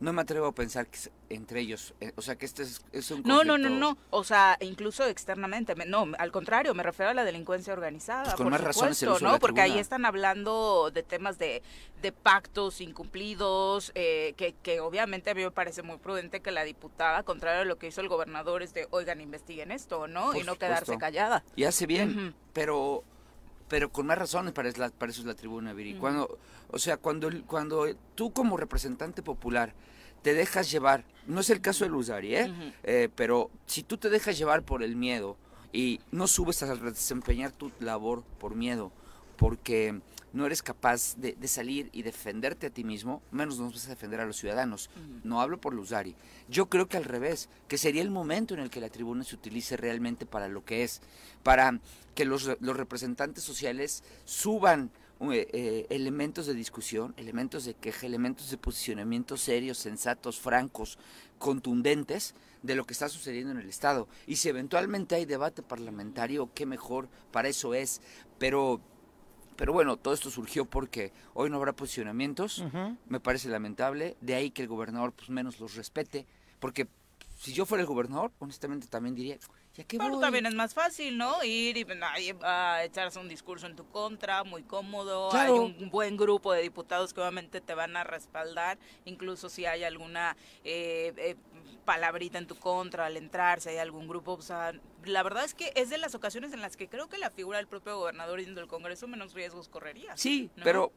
no 0.00 0.12
me 0.12 0.22
atrevo 0.22 0.46
a 0.48 0.52
pensar 0.52 0.88
que 0.88 0.96
es 0.98 1.10
entre 1.28 1.60
ellos, 1.60 1.94
eh, 2.00 2.12
o 2.16 2.22
sea, 2.22 2.34
que 2.34 2.46
este 2.46 2.64
es, 2.64 2.84
es 2.90 3.08
un 3.12 3.22
No, 3.24 3.44
no, 3.44 3.56
no, 3.58 3.68
conflicto- 3.68 3.78
no, 3.78 3.98
o 4.10 4.24
sea, 4.24 4.56
incluso 4.60 5.06
externamente, 5.06 5.76
me- 5.76 5.86
no, 5.86 6.08
al 6.18 6.32
contrario, 6.32 6.74
me 6.74 6.82
refiero 6.82 7.10
a 7.10 7.14
la 7.14 7.22
delincuencia 7.24 7.72
organizada, 7.72 8.24
Pues 8.24 8.34
con 8.34 8.46
por 8.46 8.50
más 8.50 8.60
razones 8.60 9.00
el 9.02 9.08
supuesto, 9.08 9.24
de 9.24 9.28
¿no? 9.28 9.32
la 9.34 9.38
Porque 9.38 9.60
ahí 9.60 9.78
están 9.78 10.04
hablando 10.04 10.90
de 10.92 11.04
temas 11.04 11.38
de, 11.38 11.62
de 12.02 12.10
pactos 12.10 12.80
incumplidos, 12.80 13.92
eh, 13.94 14.34
que, 14.36 14.54
que 14.64 14.80
obviamente 14.80 15.30
a 15.30 15.34
mí 15.34 15.44
me 15.44 15.52
parece 15.52 15.82
muy 15.82 15.98
prudente 15.98 16.40
que 16.40 16.50
la 16.50 16.64
diputada, 16.64 17.22
contrario 17.22 17.62
a 17.62 17.64
lo 17.64 17.78
que 17.78 17.86
hizo 17.86 18.00
el 18.00 18.08
gobernador, 18.08 18.64
es 18.64 18.74
de, 18.74 18.88
oigan, 18.90 19.20
investiguen 19.20 19.70
esto, 19.70 20.08
¿no? 20.08 20.32
Por 20.32 20.36
y 20.38 20.42
no 20.42 20.56
quedarse 20.56 20.98
callada. 20.98 21.44
Y 21.54 21.64
hace 21.64 21.86
bien, 21.86 22.34
pero 22.52 23.04
pero 23.70 23.90
con 23.90 24.04
más 24.06 24.18
razones 24.18 24.52
para, 24.52 24.68
es 24.68 24.76
la- 24.76 24.90
para 24.90 25.10
eso 25.12 25.22
es 25.22 25.26
la 25.26 25.34
tribuna, 25.34 25.72
Viri. 25.72 25.94
Cuando, 25.94 26.38
o 26.70 26.78
sea, 26.78 26.98
cuando, 26.98 27.30
cuando 27.46 27.86
tú 28.14 28.32
como 28.32 28.58
representante 28.58 29.22
popular 29.22 29.72
te 30.22 30.34
dejas 30.34 30.70
llevar, 30.70 31.04
no 31.26 31.40
es 31.40 31.48
el 31.48 31.62
caso 31.62 31.84
de 31.84 31.90
Luzari, 31.90 32.34
¿eh? 32.36 32.52
Eh, 32.82 33.08
pero 33.14 33.48
si 33.66 33.82
tú 33.82 33.96
te 33.96 34.10
dejas 34.10 34.36
llevar 34.36 34.62
por 34.64 34.82
el 34.82 34.94
miedo 34.96 35.36
Y 35.72 36.00
no 36.10 36.26
subes 36.26 36.62
a 36.64 36.74
desempeñar 36.74 37.52
tu 37.52 37.70
labor 37.78 38.24
por 38.40 38.56
miedo, 38.56 38.90
porque 39.40 39.98
no 40.34 40.44
eres 40.44 40.62
capaz 40.62 41.16
de, 41.16 41.32
de, 41.32 41.48
salir 41.48 41.88
y 41.92 42.02
defenderte 42.02 42.66
a 42.66 42.70
ti 42.70 42.84
mismo, 42.84 43.22
menos 43.30 43.58
nos 43.58 43.72
vas 43.72 43.86
a 43.86 43.88
defender 43.88 44.20
a 44.20 44.26
los 44.26 44.36
ciudadanos. 44.36 44.90
No 45.24 45.40
hablo 45.40 45.58
por 45.58 45.72
Luzari. 45.72 46.14
Yo 46.50 46.66
creo 46.66 46.90
que 46.90 46.98
al 46.98 47.04
revés, 47.04 47.48
que 47.66 47.78
sería 47.78 48.02
el 48.02 48.10
momento 48.10 48.52
en 48.52 48.60
el 48.60 48.68
que 48.68 48.82
la 48.82 48.90
tribuna 48.90 49.24
se 49.24 49.34
utilice 49.34 49.78
realmente 49.78 50.26
para 50.26 50.48
lo 50.48 50.62
que 50.62 50.84
es, 50.84 51.00
para 51.42 51.80
que 52.14 52.26
los, 52.26 52.50
los 52.60 52.76
representantes 52.76 53.42
sociales 53.42 54.04
suban 54.26 54.90
eh, 55.22 55.48
eh, 55.52 55.86
elementos 55.88 56.46
de 56.46 56.52
discusión, 56.52 57.14
elementos 57.16 57.64
de 57.64 57.72
queja, 57.72 58.06
elementos 58.06 58.50
de 58.50 58.58
posicionamiento 58.58 59.38
serios, 59.38 59.78
sensatos, 59.78 60.38
francos, 60.38 60.98
contundentes 61.38 62.34
de 62.62 62.74
lo 62.74 62.84
que 62.84 62.92
está 62.92 63.08
sucediendo 63.08 63.52
en 63.52 63.58
el 63.58 63.68
Estado. 63.68 64.08
Y 64.26 64.36
si 64.36 64.48
eventualmente 64.48 65.14
hay 65.14 65.24
debate 65.24 65.62
parlamentario, 65.62 66.50
qué 66.54 66.66
mejor, 66.66 67.08
para 67.32 67.48
eso 67.48 67.74
es. 67.74 68.00
Pero 68.38 68.80
pero 69.60 69.74
bueno, 69.74 69.98
todo 69.98 70.14
esto 70.14 70.30
surgió 70.30 70.64
porque 70.64 71.12
hoy 71.34 71.50
no 71.50 71.58
habrá 71.58 71.74
posicionamientos, 71.74 72.64
me 73.06 73.20
parece 73.20 73.50
lamentable, 73.50 74.16
de 74.22 74.34
ahí 74.34 74.50
que 74.50 74.62
el 74.62 74.68
gobernador 74.68 75.12
pues 75.12 75.28
menos 75.28 75.60
los 75.60 75.74
respete, 75.74 76.24
porque 76.60 76.88
si 77.36 77.52
yo 77.52 77.66
fuera 77.66 77.82
el 77.82 77.86
gobernador, 77.86 78.32
honestamente 78.38 78.86
también 78.86 79.14
diría, 79.14 79.36
¿ya 79.74 79.84
qué 79.84 79.98
Pero 79.98 80.18
también 80.18 80.46
es 80.46 80.54
más 80.54 80.72
fácil, 80.72 81.18
¿no? 81.18 81.44
Ir 81.44 81.76
y 81.76 81.86
a 82.42 82.84
echarse 82.84 83.18
un 83.18 83.28
discurso 83.28 83.66
en 83.66 83.76
tu 83.76 83.86
contra, 83.90 84.44
muy 84.44 84.62
cómodo, 84.62 85.30
hay 85.34 85.50
un 85.50 85.90
buen 85.90 86.16
grupo 86.16 86.54
de 86.54 86.62
diputados 86.62 87.12
que 87.12 87.20
obviamente 87.20 87.60
te 87.60 87.74
van 87.74 87.98
a 87.98 88.04
respaldar, 88.04 88.78
incluso 89.04 89.50
si 89.50 89.66
hay 89.66 89.84
alguna 89.84 90.38
eh, 90.64 91.12
eh, 91.18 91.36
palabrita 91.90 92.38
en 92.38 92.46
tu 92.46 92.54
contra 92.54 93.06
al 93.06 93.16
entrar, 93.16 93.60
si 93.60 93.70
hay 93.70 93.78
algún 93.78 94.06
grupo, 94.06 94.34
o 94.34 94.42
sea, 94.42 94.72
la 95.04 95.24
verdad 95.24 95.44
es 95.44 95.54
que 95.54 95.72
es 95.74 95.90
de 95.90 95.98
las 95.98 96.14
ocasiones 96.14 96.52
en 96.52 96.60
las 96.60 96.76
que 96.76 96.88
creo 96.88 97.08
que 97.08 97.18
la 97.18 97.30
figura 97.30 97.58
del 97.58 97.66
propio 97.66 97.98
gobernador 97.98 98.38
yendo 98.38 98.60
del 98.60 98.68
Congreso 98.68 99.08
menos 99.08 99.34
riesgos 99.34 99.68
correría. 99.68 100.16
Sí, 100.16 100.52
pero 100.62 100.92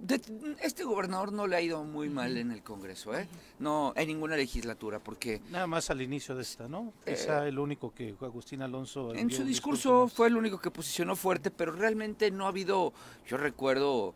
este 0.61 0.83
gobernador 0.83 1.33
no 1.33 1.47
le 1.47 1.55
ha 1.55 1.61
ido 1.61 1.83
muy 1.83 2.09
mal 2.09 2.37
en 2.37 2.51
el 2.51 2.61
Congreso, 2.61 3.17
¿eh? 3.17 3.27
No, 3.57 3.93
en 3.95 4.07
ninguna 4.07 4.35
legislatura, 4.35 4.99
porque... 4.99 5.41
Nada 5.49 5.65
más 5.65 5.89
al 5.89 5.99
inicio 5.99 6.35
de 6.35 6.43
esta, 6.43 6.67
¿no? 6.67 6.93
Quizá 7.07 7.45
eh, 7.45 7.49
el 7.49 7.57
único 7.57 7.91
que 7.91 8.13
Agustín 8.21 8.61
Alonso... 8.61 9.15
En 9.15 9.31
su 9.31 9.43
discurso 9.45 10.07
fue 10.07 10.27
el 10.27 10.37
único 10.37 10.59
que 10.59 10.69
posicionó 10.69 11.15
fuerte, 11.15 11.49
pero 11.49 11.71
realmente 11.71 12.29
no 12.29 12.45
ha 12.45 12.49
habido, 12.49 12.93
yo 13.25 13.37
recuerdo 13.37 14.13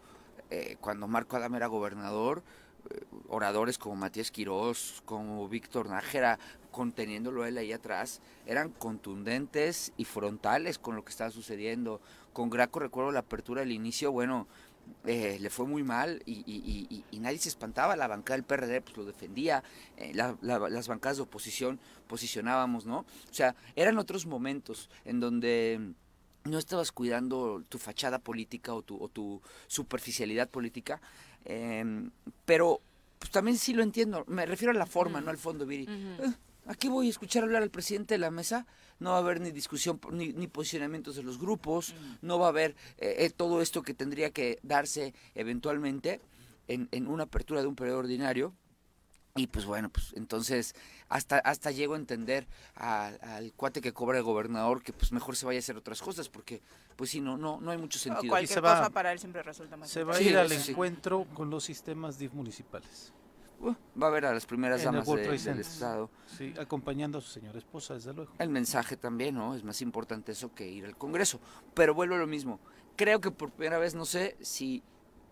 eh, 0.51 0.77
cuando 0.79 1.07
Marco 1.07 1.38
Adam 1.38 1.55
era 1.55 1.65
gobernador, 1.65 2.43
eh, 2.89 3.03
oradores 3.29 3.77
como 3.77 3.96
Matías 3.96 4.31
Quirós, 4.31 5.01
como 5.05 5.50
Víctor 5.50 5.89
Nájera, 5.89 6.39
conteniéndolo 6.77 7.43
él 7.48 7.57
ahí 7.57 7.74
atrás, 7.74 8.22
eran 8.46 8.69
contundentes 8.69 9.93
y 9.98 10.05
frontales 10.05 10.77
con 10.77 10.96
lo 10.96 11.03
que 11.03 11.10
estaba 11.10 11.31
sucediendo. 11.31 12.00
Con 12.34 12.51
Graco 12.51 12.79
recuerdo 12.79 13.12
la 13.12 13.22
apertura 13.22 13.62
del 13.62 13.72
inicio, 13.72 14.12
bueno, 14.12 14.46
eh, 15.07 15.39
le 15.41 15.50
fue 15.50 15.65
muy 15.65 15.81
mal 15.81 16.22
y, 16.27 17.03
nadie 17.19 17.39
se 17.39 17.50
espantaba, 17.50 17.96
la 17.96 18.07
bancada 18.07 18.38
del 18.38 18.46
PRD 18.46 18.81
pues 18.81 18.96
lo 18.96 19.05
defendía, 19.05 19.63
eh, 19.98 20.13
las 20.13 20.88
bancadas 20.88 21.17
de 21.17 21.24
oposición 21.24 21.79
posicionábamos, 22.05 22.86
¿no? 22.86 23.00
O 23.00 23.34
sea, 23.34 23.55
eran 23.75 23.98
otros 23.98 24.27
momentos 24.27 24.91
en 25.03 25.19
donde 25.19 25.93
no 26.43 26.60
estabas 26.60 26.91
cuidando 26.91 27.63
tu 27.69 27.79
fachada 27.79 28.19
política 28.19 28.75
o 28.75 28.84
tu, 28.84 29.01
o 29.01 29.10
tu 29.10 29.41
superficialidad 29.65 30.48
política, 30.48 31.01
em, 31.43 32.12
pero 32.46 32.81
pues 33.17 33.31
también 33.31 33.57
sí 33.57 33.74
lo 33.74 33.81
entiendo, 33.81 34.24
me 34.27 34.46
refiero 34.46 34.72
a 34.72 34.75
la 34.75 34.86
forma, 34.86 35.22
no 35.22 35.31
al 35.31 35.39
fondo, 35.39 35.65
Viri. 35.65 35.88
Aquí 36.68 36.90
voy 36.90 37.08
a 37.08 37.10
escuchar 37.10 37.44
hablar 37.44 37.64
al 37.64 37.70
presidente 37.70 38.16
de 38.16 38.18
la 38.18 38.30
mesa, 38.30 38.68
no 39.00 39.12
va 39.12 39.18
a 39.18 39.20
haber 39.20 39.40
ni 39.40 39.52
discusión 39.52 40.00
ni, 40.12 40.48
posicionamientos 40.48 41.16
de 41.16 41.24
los 41.24 41.40
grupos, 41.40 41.94
no 42.22 42.40
va 42.40 42.48
a 42.48 42.50
haber 42.50 42.76
eh, 42.98 43.16
eh, 43.20 43.30
todo 43.30 43.62
esto 43.62 43.84
que 43.84 43.94
tendría 43.94 44.32
que 44.32 44.60
darse 44.64 45.14
eventualmente 45.34 46.20
en, 46.68 46.90
en 46.92 47.08
una 47.08 47.24
apertura 47.24 47.62
de 47.62 47.68
un 47.68 47.76
periodo 47.76 48.00
ordinario. 48.00 48.54
Y 49.38 49.48
pues 49.48 49.66
bueno, 49.66 49.90
pues 49.90 50.14
entonces 50.16 50.74
hasta 51.10 51.38
hasta 51.38 51.70
llego 51.70 51.94
a 51.94 51.98
entender 51.98 52.48
al 52.74 53.54
cuate 53.54 53.82
que 53.82 53.94
cobra 53.94 54.18
el 54.18 54.24
gobernador 54.24 54.82
que 54.82 54.94
pues 54.94 55.12
mejor 55.12 55.36
se 55.36 55.46
vaya 55.46 55.60
a 55.60 55.62
hacer 55.62 55.78
otras 55.78 56.02
cosas 56.02 56.28
porque 56.28 56.60
pues 56.96 57.12
sí 57.12 57.22
no 57.22 57.38
no 57.38 57.62
no 57.62 57.70
hay 57.70 57.78
mucho 57.78 58.00
sentido. 58.00 58.32
cualquier 58.32 58.62
cosa 58.62 58.90
para 58.90 59.12
él 59.12 59.20
siempre 59.20 59.44
resulta 59.44 59.78
más. 59.78 59.92
Se 59.92 60.04
va 60.04 60.16
a 60.16 60.22
ir 60.22 60.36
al 60.36 60.52
encuentro 60.52 61.28
con 61.36 61.52
los 61.52 61.64
sistemas 61.64 62.18
DIF 62.18 62.34
municipales. 62.34 63.14
Uh, 63.60 63.74
va 64.00 64.08
a 64.08 64.10
ver 64.12 64.26
a 64.26 64.34
las 64.34 64.46
primeras 64.46 64.84
damas 64.84 65.08
del 65.08 65.60
Estado. 65.60 66.10
Sí, 66.26 66.54
acompañando 66.60 67.18
a 67.18 67.22
su 67.22 67.30
señora 67.30 67.58
esposa, 67.58 67.96
desde 67.96 68.14
luego. 68.14 68.32
El 68.38 68.50
mensaje 68.50 68.98
también, 68.98 69.36
¿no? 69.36 69.56
Es 69.56 69.64
más 69.64 69.82
importante 69.82 70.32
eso 70.32 70.54
que 70.54 70.68
ir 70.68 70.86
al 70.86 70.96
Congreso. 70.96 71.40
Pero 71.74 71.94
vuelvo 71.94 72.16
a 72.16 72.20
lo 72.20 72.28
mismo. 72.28 72.60
Creo 72.96 73.20
que 73.20 73.32
por 73.32 73.52
primera 73.52 73.78
vez, 73.78 73.96
no 73.96 74.06
sé 74.06 74.38
si 74.42 74.84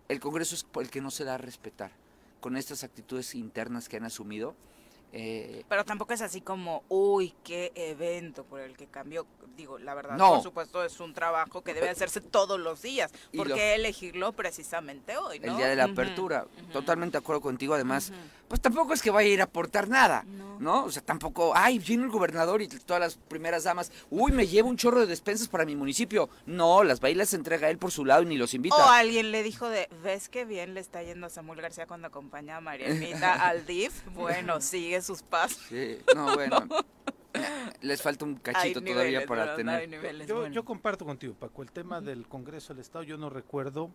el 0.08 0.20
Congreso 0.20 0.54
es 0.54 0.66
el 0.80 0.90
que 0.90 1.00
no 1.00 1.10
se 1.10 1.24
da 1.24 1.34
a 1.34 1.38
respetar 1.38 1.92
con 2.40 2.56
estas 2.56 2.84
actitudes 2.84 3.34
internas 3.34 3.88
que 3.88 3.96
han 3.96 4.04
asumido 4.04 4.54
eh, 5.12 5.64
Pero 5.68 5.84
tampoco 5.84 6.12
es 6.12 6.20
así 6.20 6.40
como, 6.40 6.82
uy, 6.88 7.34
qué 7.44 7.72
evento 7.74 8.44
por 8.44 8.60
el 8.60 8.76
que 8.76 8.86
cambió. 8.86 9.26
Digo, 9.56 9.78
la 9.78 9.94
verdad, 9.94 10.18
por 10.18 10.42
supuesto, 10.42 10.84
es 10.84 11.00
un 11.00 11.14
trabajo 11.14 11.62
que 11.62 11.72
debe 11.72 11.88
hacerse 11.88 12.20
todos 12.20 12.60
los 12.60 12.82
días. 12.82 13.10
¿Por 13.34 13.52
qué 13.52 13.74
elegirlo 13.74 14.32
precisamente 14.32 15.16
hoy? 15.16 15.40
El 15.42 15.56
día 15.56 15.68
de 15.68 15.76
la 15.76 15.84
apertura. 15.84 16.46
Totalmente 16.72 17.12
de 17.12 17.18
acuerdo 17.18 17.40
contigo. 17.40 17.72
Además, 17.72 18.12
pues 18.48 18.60
tampoco 18.60 18.92
es 18.92 19.02
que 19.02 19.10
vaya 19.10 19.28
a 19.28 19.32
ir 19.32 19.40
a 19.40 19.44
aportar 19.44 19.88
nada, 19.88 20.24
no. 20.58 20.84
O 20.84 20.90
sea, 20.90 21.02
tampoco, 21.02 21.52
ay, 21.54 21.78
viene 21.78 22.04
el 22.04 22.10
gobernador 22.10 22.62
y 22.62 22.68
todas 22.68 23.00
las 23.00 23.16
primeras 23.16 23.64
damas, 23.64 23.90
uy, 24.10 24.30
me 24.32 24.46
llevo 24.46 24.68
un 24.68 24.76
chorro 24.76 25.00
de 25.00 25.06
despensas 25.06 25.48
para 25.48 25.64
mi 25.64 25.74
municipio. 25.74 26.28
No, 26.44 26.84
las 26.84 27.00
bailas 27.00 27.30
se 27.30 27.36
entrega 27.36 27.70
él 27.70 27.78
por 27.78 27.90
su 27.90 28.04
lado 28.04 28.22
y 28.22 28.26
ni 28.26 28.36
los 28.36 28.54
invita. 28.54 28.76
O 28.76 28.88
alguien 28.88 29.32
le 29.32 29.42
dijo 29.42 29.68
de, 29.68 29.88
¿ves 30.02 30.28
qué 30.28 30.44
bien 30.44 30.74
le 30.74 30.80
está 30.80 31.02
yendo 31.02 31.26
a 31.26 31.30
Samuel 31.30 31.60
García 31.60 31.86
cuando 31.86 32.06
acompaña 32.06 32.58
a 32.58 32.60
Marianita 32.60 33.32
al 33.48 33.66
DIF? 33.66 34.04
Bueno, 34.14 34.60
sigue 34.60 34.95
sus 35.02 35.22
pasos. 35.22 35.62
Sí, 35.68 35.98
no, 36.14 36.34
bueno. 36.34 36.66
Les 37.82 38.00
falta 38.00 38.24
un 38.24 38.36
cachito 38.36 38.82
todavía 38.82 39.26
para 39.26 39.54
tener. 39.54 40.26
yo, 40.26 40.46
yo, 40.48 40.64
comparto 40.64 41.04
contigo, 41.04 41.34
Paco, 41.34 41.62
el 41.62 41.70
tema 41.70 42.00
del 42.00 42.26
Congreso 42.26 42.72
del 42.72 42.80
Estado, 42.80 43.04
yo 43.04 43.18
no 43.18 43.28
recuerdo 43.28 43.90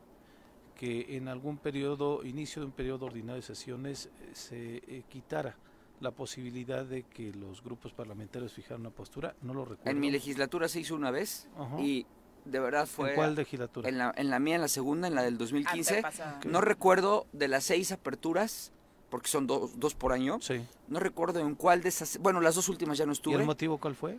que 0.75 1.15
en 1.15 1.27
algún 1.27 1.57
periodo, 1.57 2.23
inicio 2.23 2.61
de 2.61 2.67
un 2.67 2.71
periodo 2.71 3.05
ordinario 3.05 3.35
de 3.35 3.41
sesiones, 3.41 4.09
eh, 4.19 4.29
se 4.33 4.77
eh, 4.77 5.03
quitara 5.09 5.55
la 5.99 6.11
posibilidad 6.11 6.83
de 6.83 7.03
que 7.03 7.31
los 7.33 7.63
grupos 7.63 7.93
parlamentarios 7.93 8.53
fijaran 8.53 8.81
una 8.81 8.89
postura, 8.89 9.35
no 9.41 9.53
lo 9.53 9.65
recuerdo. 9.65 9.91
En 9.91 9.99
mi 9.99 10.09
legislatura 10.09 10.67
se 10.67 10.79
hizo 10.79 10.95
una 10.95 11.11
vez 11.11 11.47
y 11.77 12.07
de 12.45 12.59
verdad 12.59 12.87
fue... 12.87 13.11
¿En 13.11 13.15
cuál 13.15 13.35
legislatura? 13.35 13.87
En 13.87 13.99
la, 13.99 14.11
en 14.15 14.29
la 14.31 14.39
mía, 14.39 14.55
en 14.55 14.61
la 14.61 14.67
segunda, 14.67 15.07
en 15.07 15.13
la 15.13 15.21
del 15.21 15.37
2015. 15.37 16.01
No 16.45 16.61
recuerdo 16.61 17.27
de 17.31 17.47
las 17.47 17.65
seis 17.65 17.91
aperturas 17.91 18.71
porque 19.11 19.27
son 19.27 19.45
dos 19.45 19.93
por 19.93 20.13
año. 20.13 20.39
Sí. 20.41 20.65
No 20.87 20.99
recuerdo 20.99 21.41
en 21.41 21.53
cuál 21.53 21.83
de 21.83 21.89
esas, 21.89 22.17
bueno, 22.17 22.39
las 22.39 22.55
dos 22.55 22.69
últimas 22.69 22.97
ya 22.97 23.05
no 23.05 23.11
estuve. 23.11 23.35
¿Y 23.35 23.39
el 23.41 23.45
motivo 23.45 23.77
cuál 23.77 23.93
fue? 23.93 24.17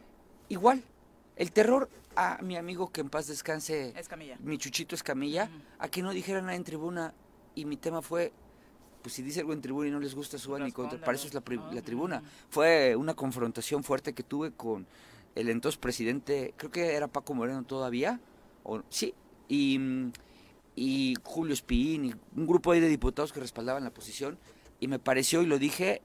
Igual. 0.50 0.84
El 1.34 1.50
terror 1.50 1.88
a 2.14 2.38
mi 2.42 2.56
amigo 2.56 2.92
que 2.92 3.00
en 3.00 3.08
paz 3.08 3.26
descanse, 3.26 3.94
Escamilla. 3.98 4.36
mi 4.40 4.58
chuchito 4.58 4.94
Escamilla, 4.94 5.50
a 5.78 5.88
que 5.88 6.02
no 6.02 6.10
dijera 6.12 6.42
nada 6.42 6.54
en 6.54 6.62
tribuna 6.62 7.14
y 7.54 7.64
mi 7.64 7.78
tema 7.78 8.02
fue, 8.02 8.32
pues 9.00 9.14
si 9.14 9.22
dice 9.22 9.40
algo 9.40 9.54
en 9.54 9.62
tribuna 9.62 9.88
y 9.88 9.90
no 9.90 9.98
les 9.98 10.14
gusta, 10.14 10.36
suban 10.36 10.66
y 10.68 10.72
contra. 10.72 11.00
Para 11.00 11.16
eso 11.16 11.26
es 11.26 11.32
la, 11.32 11.42
la 11.72 11.80
tribuna. 11.80 12.22
Fue 12.50 12.94
una 12.94 13.14
confrontación 13.14 13.82
fuerte 13.82 14.12
que 14.12 14.22
tuve 14.22 14.52
con 14.52 14.86
el 15.34 15.48
entonces 15.48 15.78
presidente, 15.78 16.52
creo 16.58 16.70
que 16.70 16.92
era 16.94 17.08
Paco 17.08 17.32
Moreno 17.32 17.62
todavía, 17.64 18.20
o, 18.62 18.82
sí, 18.90 19.14
y, 19.48 19.80
y 20.76 21.14
Julio 21.22 21.54
Espín, 21.54 22.04
y 22.04 22.14
un 22.38 22.46
grupo 22.46 22.72
ahí 22.72 22.80
de 22.80 22.88
diputados 22.88 23.32
que 23.32 23.40
respaldaban 23.40 23.82
la 23.84 23.90
posición 23.90 24.36
y 24.82 24.88
me 24.88 24.98
pareció, 24.98 25.42
y 25.42 25.46
lo 25.46 25.60
dije, 25.60 26.02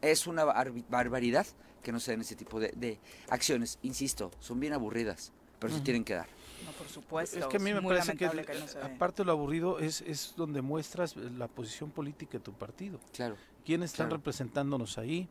es 0.00 0.28
una 0.28 0.44
barbaridad 0.44 1.48
que 1.82 1.90
no 1.90 1.98
se 1.98 2.12
den 2.12 2.20
ese 2.20 2.36
tipo 2.36 2.60
de, 2.60 3.00
acciones. 3.28 3.80
Insisto, 3.82 4.30
son 4.38 4.60
bien 4.60 4.72
aburridas, 4.72 5.32
pero 5.58 5.74
se 5.74 5.80
tienen 5.80 6.04
que 6.04 6.14
dar. 6.14 6.28
No, 6.64 6.70
por 6.70 6.86
supuesto. 6.88 7.40
Es 7.40 7.46
que 7.46 7.56
a 7.56 7.60
mí 7.60 7.74
me 7.74 7.82
parece 7.82 8.16
que, 8.16 8.26
aparte 8.26 9.22
de 9.22 9.26
lo 9.26 9.32
aburrido, 9.32 9.80
es, 9.80 10.00
es 10.02 10.34
donde 10.36 10.62
muestras 10.62 11.16
la 11.16 11.48
posición 11.48 11.90
política 11.90 12.38
de 12.38 12.44
tu 12.44 12.52
partido. 12.52 13.00
Claro. 13.12 13.34
¿Quiénes 13.64 13.90
están 13.90 14.10
representándonos 14.10 14.96
ahí? 14.96 15.28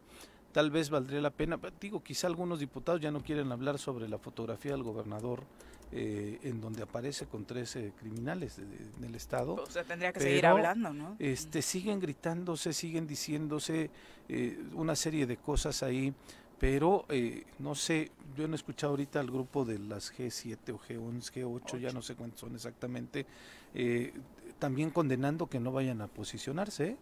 Tal 0.51 0.71
vez 0.71 0.89
valdría 0.89 1.21
la 1.21 1.31
pena, 1.31 1.57
digo, 1.79 2.03
quizá 2.03 2.27
algunos 2.27 2.59
diputados 2.59 2.99
ya 2.99 3.11
no 3.11 3.23
quieren 3.23 3.49
hablar 3.53 3.79
sobre 3.79 4.09
la 4.09 4.17
fotografía 4.17 4.73
del 4.73 4.83
gobernador 4.83 5.45
eh, 5.97 6.39
en 6.43 6.59
donde 6.59 6.83
aparece 6.83 7.25
con 7.25 7.45
13 7.45 7.93
criminales 7.97 8.57
del 8.99 9.15
Estado. 9.15 9.53
O 9.53 9.65
sea, 9.65 9.85
tendría 9.85 10.11
que 10.11 10.19
seguir 10.19 10.45
hablando, 10.45 10.91
¿no? 10.91 11.15
Este, 11.19 11.61
siguen 11.61 12.01
gritándose, 12.01 12.73
siguen 12.73 13.07
diciéndose 13.07 13.89
eh, 14.27 14.61
una 14.73 14.97
serie 14.97 15.25
de 15.25 15.37
cosas 15.37 15.83
ahí, 15.83 16.13
pero 16.59 17.05
eh, 17.07 17.45
no 17.59 17.75
sé, 17.75 18.11
yo 18.35 18.45
no 18.45 18.55
he 18.55 18.57
escuchado 18.57 18.91
ahorita 18.91 19.21
al 19.21 19.31
grupo 19.31 19.63
de 19.63 19.79
las 19.79 20.13
G7 20.13 20.73
o 20.73 20.79
G11, 20.79 21.31
G8, 21.31 21.79
ya 21.79 21.93
no 21.93 22.01
sé 22.01 22.15
cuántos 22.15 22.41
son 22.41 22.55
exactamente, 22.55 23.25
también 24.59 24.89
condenando 24.89 25.47
que 25.47 25.61
no 25.61 25.71
vayan 25.71 26.01
a 26.01 26.07
posicionarse. 26.07 26.97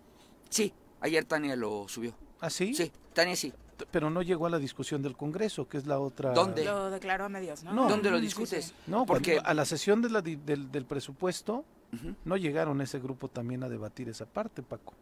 Sí, 0.52 0.72
ayer 1.02 1.26
Tania 1.26 1.56
lo 1.56 1.88
subió. 1.88 2.14
¿Ah, 2.40 2.52
sí? 2.52 2.76
Sí, 2.76 2.92
Tania 3.16 3.36
sí. 3.36 3.52
Pero 3.92 4.10
no 4.10 4.22
llegó 4.22 4.46
a 4.46 4.50
la 4.50 4.60
discusión 4.60 5.02
del 5.02 5.16
Congreso, 5.16 5.68
que 5.68 5.78
es 5.78 5.86
la 5.86 6.00
otra. 6.00 6.32
¿Dónde? 6.34 6.64
Lo 6.66 6.90
declaró 6.90 7.26
a 7.26 7.30
medios, 7.30 7.64
¿no? 7.64 7.74
No. 7.74 7.90
¿Dónde 7.90 8.10
lo 8.12 8.18
Sí, 8.18 8.22
sí, 8.22 8.26
discutes? 8.28 8.66
sí. 8.66 8.74
No, 8.88 9.06
Porque- 9.06 9.40
a 9.44 9.54
la 9.54 9.66
sesión 9.66 10.02
de 10.02 10.10
la 10.10 10.22
di- 10.22 10.36
del, 10.38 10.72
del 10.72 10.86
presupuesto 10.86 11.64
Ujú. 11.94 12.16
no 12.26 12.38
llegaron 12.38 12.82
ese 12.82 13.00
grupo 13.00 13.28
también 13.28 13.64
a 13.64 13.70
debatir 13.70 14.10
esa 14.10 14.26
parte, 14.26 14.62
Paco. 14.64 14.94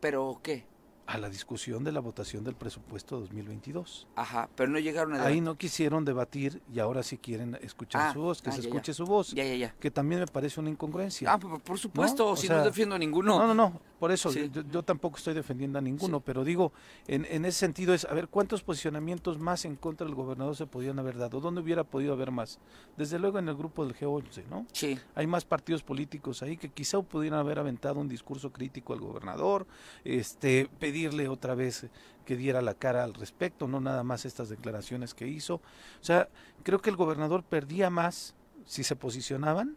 ¿Pero 0.00 0.40
qué? 0.42 0.64
A 1.06 1.18
la 1.18 1.28
discusión 1.28 1.82
de 1.84 1.90
la 1.92 2.00
votación 2.00 2.44
del 2.44 2.54
presupuesto 2.54 3.18
2022. 3.20 4.06
Ajá, 4.14 4.48
pero 4.54 4.70
no 4.70 4.78
llegaron 4.78 5.14
a... 5.14 5.24
Ahí 5.26 5.40
no 5.40 5.56
quisieron 5.56 6.04
debatir 6.04 6.62
y 6.72 6.78
ahora 6.78 7.02
sí 7.02 7.18
quieren 7.18 7.58
escuchar 7.60 8.08
Ah, 8.08 8.12
su 8.12 8.20
voz, 8.20 8.40
que 8.40 8.50
ah, 8.50 8.52
se 8.52 8.58
ya, 8.58 8.62
ya. 8.62 8.68
escuche 8.68 8.94
su 8.94 9.04
voz, 9.04 9.32
Ya, 9.32 9.44
ya, 9.44 9.54
ya. 9.56 9.74
que 9.80 9.90
también 9.90 10.20
me 10.20 10.26
parece 10.28 10.60
una 10.60 10.70
incongruencia. 10.70 11.32
Ah, 11.32 11.38
por, 11.38 11.60
por 11.60 11.78
supuesto, 11.78 12.28
O 12.30 12.36
si 12.36 12.46
sea, 12.46 12.58
no 12.58 12.64
defiendo 12.64 12.94
a 12.94 12.98
ninguno. 12.98 13.36
No, 13.38 13.46
no, 13.48 13.54
no, 13.54 13.80
por 14.02 14.10
eso 14.10 14.32
Sí. 14.32 14.50
yo, 14.52 14.62
yo 14.62 14.82
tampoco 14.82 15.16
estoy 15.18 15.32
defendiendo 15.32 15.78
a 15.78 15.80
ninguno, 15.80 16.16
Sí. 16.18 16.22
pero 16.26 16.42
digo, 16.42 16.72
en, 17.06 17.24
en 17.30 17.44
ese 17.44 17.60
sentido 17.60 17.94
es, 17.94 18.04
a 18.04 18.12
ver, 18.14 18.26
¿cuántos 18.26 18.60
posicionamientos 18.64 19.38
más 19.38 19.64
en 19.64 19.76
contra 19.76 20.04
del 20.04 20.16
gobernador 20.16 20.56
se 20.56 20.66
podían 20.66 20.98
haber 20.98 21.16
dado? 21.18 21.38
¿Dónde 21.40 21.60
hubiera 21.60 21.84
podido 21.84 22.12
haber 22.12 22.32
más? 22.32 22.58
Desde 22.96 23.20
luego 23.20 23.38
en 23.38 23.48
el 23.48 23.54
grupo 23.54 23.86
del 23.86 23.94
G11, 23.94 24.42
¿no? 24.50 24.66
Sí, 24.72 24.98
Hay 25.14 25.28
más 25.28 25.44
partidos 25.44 25.84
políticos 25.84 26.42
ahí 26.42 26.56
que 26.56 26.68
quizá 26.68 27.00
pudieran 27.00 27.38
haber 27.38 27.60
aventado 27.60 28.00
un 28.00 28.08
discurso 28.08 28.50
crítico 28.50 28.92
al 28.92 28.98
gobernador, 28.98 29.68
este, 30.02 30.68
pedirle 30.80 31.28
otra 31.28 31.54
vez 31.54 31.86
que 32.26 32.34
diera 32.36 32.60
la 32.60 32.74
cara 32.74 33.04
al 33.04 33.14
respecto, 33.14 33.68
no 33.68 33.78
nada 33.80 34.02
más 34.02 34.24
estas 34.24 34.48
declaraciones 34.48 35.14
que 35.14 35.28
hizo. 35.28 35.54
O 35.56 35.60
sea, 36.04 36.28
creo 36.64 36.80
que 36.80 36.90
el 36.90 36.96
gobernador 36.96 37.44
perdía 37.44 37.88
más 37.88 38.34
si 38.64 38.82
se 38.82 38.96
posicionaban 38.96 39.76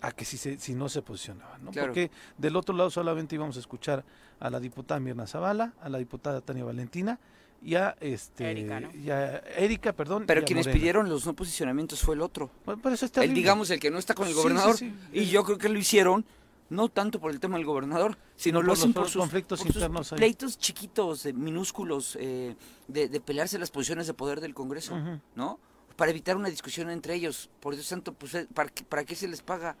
a 0.00 0.12
que 0.12 0.24
si, 0.24 0.36
se, 0.36 0.58
si 0.58 0.74
no 0.74 0.88
se 0.88 1.02
posicionaban, 1.02 1.64
¿no? 1.64 1.70
Claro. 1.70 1.88
Porque 1.88 2.10
del 2.36 2.56
otro 2.56 2.74
lado 2.76 2.90
solamente 2.90 3.34
íbamos 3.34 3.56
a 3.56 3.60
escuchar 3.60 4.04
a 4.40 4.50
la 4.50 4.60
diputada 4.60 5.00
Mirna 5.00 5.26
Zavala, 5.26 5.72
a 5.80 5.88
la 5.88 5.98
diputada 5.98 6.40
Tania 6.40 6.64
Valentina 6.64 7.18
y 7.60 7.74
a, 7.74 7.96
este, 8.00 8.48
Erika, 8.50 8.78
¿no? 8.78 8.94
y 8.94 9.10
a 9.10 9.38
Erika, 9.56 9.92
perdón. 9.92 10.24
pero 10.26 10.40
y 10.40 10.42
a 10.42 10.46
quienes 10.46 10.66
Morena. 10.66 10.78
pidieron 10.80 11.08
los 11.08 11.26
no 11.26 11.34
posicionamientos 11.34 12.00
fue 12.02 12.14
el 12.14 12.20
otro. 12.22 12.50
Bueno, 12.64 12.80
pero 12.80 12.94
eso 12.94 13.06
es 13.06 13.16
El, 13.16 13.34
digamos, 13.34 13.70
el 13.70 13.80
que 13.80 13.90
no 13.90 13.98
está 13.98 14.14
con 14.14 14.28
el 14.28 14.32
Sí, 14.32 14.36
sí, 14.38 14.42
gobernador. 14.42 14.76
sí. 14.76 14.94
Y 15.12 15.26
yo 15.26 15.42
creo 15.42 15.58
que 15.58 15.68
lo 15.68 15.78
hicieron 15.78 16.24
no 16.70 16.88
tanto 16.90 17.18
por 17.18 17.30
el 17.32 17.40
tema 17.40 17.56
del 17.56 17.64
gobernador, 17.66 18.16
sino 18.36 18.58
por 18.58 18.66
lo 18.66 18.72
hacen 18.74 18.90
los 18.90 18.94
por 18.94 19.08
sus 19.08 19.20
conflictos 19.22 19.58
por 19.60 19.66
sus 19.66 19.76
internos 19.76 20.12
ahí. 20.12 20.18
pleitos 20.18 20.58
chiquitos, 20.58 21.24
eh, 21.26 21.32
minúsculos, 21.32 22.16
eh, 22.20 22.54
de, 22.86 23.08
de 23.08 23.20
pelearse 23.20 23.58
las 23.58 23.70
posiciones 23.72 24.06
de 24.06 24.14
poder 24.14 24.40
del 24.40 24.54
Congreso. 24.54 24.96
¿no? 25.34 25.58
Para 25.98 26.12
evitar 26.12 26.36
una 26.36 26.48
discusión 26.48 26.90
entre 26.90 27.14
ellos. 27.14 27.50
Por 27.58 27.74
Dios 27.74 27.86
santo, 27.86 28.12
pues, 28.12 28.32
eh, 28.36 28.46
¿para 28.54 28.68
qué, 28.68 28.84
¿para 28.84 29.02
qué 29.02 29.16
se 29.16 29.26
les 29.26 29.42
paga? 29.42 29.76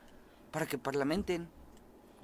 Para 0.50 0.66
que 0.66 0.76
parlamenten. 0.76 1.48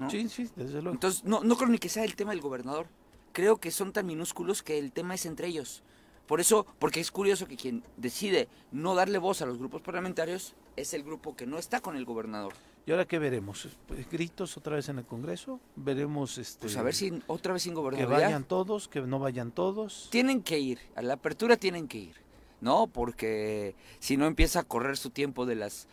¿no? 0.00 0.10
Sí, 0.10 0.28
sí, 0.28 0.50
desde 0.56 0.82
luego. 0.82 0.90
Entonces, 0.94 1.22
no, 1.22 1.44
no 1.44 1.56
creo 1.56 1.68
ni 1.68 1.78
que 1.78 1.88
sea 1.88 2.02
el 2.02 2.16
tema 2.16 2.32
del 2.32 2.40
gobernador. 2.40 2.88
Creo 3.30 3.58
que 3.58 3.70
son 3.70 3.92
tan 3.92 4.06
minúsculos 4.06 4.64
que 4.64 4.80
el 4.80 4.90
tema 4.90 5.14
es 5.14 5.26
entre 5.26 5.46
ellos. 5.46 5.84
Por 6.26 6.40
eso, 6.40 6.66
porque 6.80 6.98
es 6.98 7.12
curioso 7.12 7.46
que 7.46 7.56
quien 7.56 7.84
decide 7.96 8.48
no 8.72 8.96
darle 8.96 9.18
voz 9.18 9.42
a 9.42 9.46
los 9.46 9.58
grupos 9.58 9.80
parlamentarios 9.82 10.56
es 10.74 10.92
el 10.92 11.04
grupo 11.04 11.36
que 11.36 11.46
no 11.46 11.58
está 11.58 11.80
con 11.80 11.94
el 11.96 12.04
gobernador. 12.04 12.52
¿Y 12.86 12.90
ahora 12.90 13.06
qué 13.06 13.20
veremos? 13.20 13.68
Pues, 13.86 14.10
¿Gritos 14.10 14.56
otra 14.56 14.74
vez 14.74 14.88
en 14.88 14.98
el 14.98 15.04
Congreso? 15.04 15.60
¿Veremos 15.76 16.36
este, 16.38 16.62
Pues 16.62 16.76
a 16.76 16.82
ver 16.82 16.94
si 16.94 17.22
otra 17.28 17.52
vez 17.52 17.62
sin 17.62 17.74
que 17.74 17.76
gobernador. 17.76 18.10
vayan 18.10 18.42
todos, 18.42 18.88
que 18.88 19.00
no 19.02 19.20
vayan 19.20 19.52
todos? 19.52 20.08
Tienen 20.10 20.42
que 20.42 20.58
ir, 20.58 20.80
a 20.96 21.02
la 21.02 21.14
apertura 21.14 21.56
tienen 21.56 21.86
que 21.86 21.98
ir, 21.98 22.23
¿no? 22.64 22.86
Porque 22.88 23.76
si 24.00 24.16
no 24.16 24.26
empieza 24.26 24.60
a 24.60 24.62
correr 24.64 24.96
su 24.96 25.10
tiempo 25.10 25.44
de 25.46 25.54
las 25.54 25.86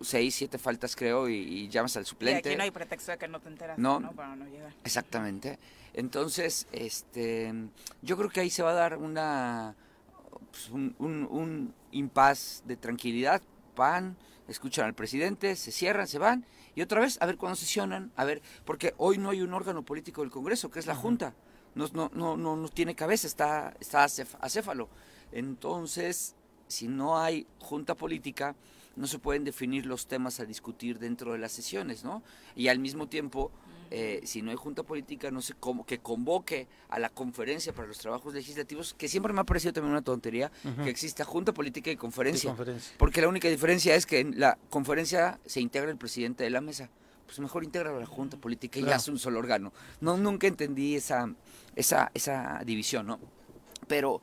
seis, 0.00 0.34
siete 0.34 0.58
faltas 0.58 0.96
creo 0.96 1.28
y, 1.28 1.34
y 1.36 1.68
llamas 1.68 1.96
al 1.96 2.02
Y 2.02 2.06
suplente. 2.06 2.48
aquí 2.50 2.56
no 2.58 2.64
hay 2.64 2.70
pretexto 2.72 3.12
de 3.12 3.18
que 3.18 3.28
no 3.28 3.40
te 3.40 3.48
enteras, 3.48 3.78
No. 3.78 4.00
¿no? 4.00 4.12
Para 4.12 4.34
no 4.36 4.44
llegar. 4.46 4.74
Exactamente. 4.84 5.58
Entonces, 5.94 6.66
este, 6.72 7.54
yo 8.02 8.16
creo 8.18 8.28
que 8.28 8.40
ahí 8.40 8.50
se 8.50 8.62
va 8.64 8.72
a 8.72 8.74
dar 8.74 8.98
una, 8.98 9.76
pues, 10.50 10.68
un, 10.70 10.94
un, 10.98 11.26
un 11.30 11.74
impas 11.92 12.64
de 12.66 12.76
tranquilidad. 12.76 13.40
Van, 13.76 14.16
escuchan 14.48 14.86
al 14.86 14.94
presidente, 14.94 15.54
se 15.56 15.70
cierran, 15.72 16.06
se 16.06 16.18
van 16.18 16.44
y 16.76 16.82
otra 16.82 17.00
vez 17.00 17.18
a 17.22 17.26
ver 17.26 17.36
cuándo 17.36 17.54
sesionan, 17.56 18.12
a 18.16 18.24
ver, 18.24 18.42
porque 18.64 18.94
hoy 18.98 19.16
no 19.18 19.30
hay 19.30 19.40
un 19.42 19.54
órgano 19.54 19.82
político 19.84 20.22
del 20.22 20.30
Congreso, 20.30 20.70
que 20.72 20.80
es 20.80 20.86
la 20.86 20.96
Junta. 20.96 21.34
No, 21.76 21.88
no, 21.92 22.10
no, 22.14 22.36
no, 22.36 22.56
no 22.56 22.68
tiene 22.68 22.94
cabeza, 22.96 23.26
está, 23.28 23.74
está 23.80 24.04
acéfalo. 24.04 24.88
Entonces, 25.34 26.34
si 26.68 26.88
no 26.88 27.18
hay 27.18 27.46
junta 27.58 27.94
política, 27.94 28.54
no 28.96 29.06
se 29.06 29.18
pueden 29.18 29.44
definir 29.44 29.84
los 29.86 30.06
temas 30.06 30.38
a 30.40 30.44
discutir 30.44 30.98
dentro 30.98 31.32
de 31.32 31.38
las 31.38 31.52
sesiones, 31.52 32.04
¿no? 32.04 32.22
Y 32.54 32.68
al 32.68 32.78
mismo 32.78 33.08
tiempo, 33.08 33.50
eh, 33.90 34.20
si 34.24 34.40
no 34.40 34.52
hay 34.52 34.56
junta 34.56 34.84
política, 34.84 35.32
no 35.32 35.42
sé 35.42 35.54
cómo 35.58 35.84
que 35.84 35.98
convoque 35.98 36.68
a 36.88 37.00
la 37.00 37.08
conferencia 37.10 37.72
para 37.74 37.88
los 37.88 37.98
trabajos 37.98 38.32
legislativos, 38.32 38.94
que 38.94 39.08
siempre 39.08 39.32
me 39.32 39.40
ha 39.40 39.44
parecido 39.44 39.72
también 39.72 39.90
una 39.92 40.02
tontería, 40.02 40.50
que 40.84 40.90
exista 40.90 41.24
junta 41.24 41.52
política 41.52 41.90
y 41.90 41.96
conferencia. 41.96 42.50
conferencia. 42.50 42.94
Porque 42.96 43.20
la 43.20 43.28
única 43.28 43.48
diferencia 43.48 43.94
es 43.96 44.06
que 44.06 44.20
en 44.20 44.38
la 44.38 44.56
conferencia 44.70 45.40
se 45.44 45.60
integra 45.60 45.90
el 45.90 45.98
presidente 45.98 46.44
de 46.44 46.50
la 46.50 46.60
mesa. 46.60 46.88
Pues 47.26 47.40
mejor 47.40 47.64
integra 47.64 47.92
la 47.98 48.06
junta 48.06 48.36
política 48.36 48.78
y 48.78 48.82
ya 48.82 48.86
Claro. 48.88 49.00
es 49.00 49.08
un 49.08 49.18
solo 49.18 49.38
órgano. 49.40 49.72
No, 50.00 50.16
nunca 50.16 50.46
entendí 50.46 50.94
esa, 50.94 51.34
esa, 51.74 52.10
esa 52.14 52.62
división, 52.64 53.06
¿no? 53.06 53.18
Pero, 53.88 54.20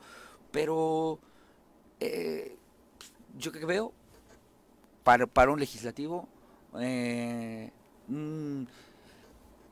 pero 0.52 1.18
eh, 2.00 2.56
yo 3.38 3.50
que 3.52 3.64
veo 3.66 3.92
para, 5.02 5.26
para 5.26 5.50
un 5.50 5.58
legislativo 5.58 6.28
eh, 6.78 7.70
mm, 8.08 8.62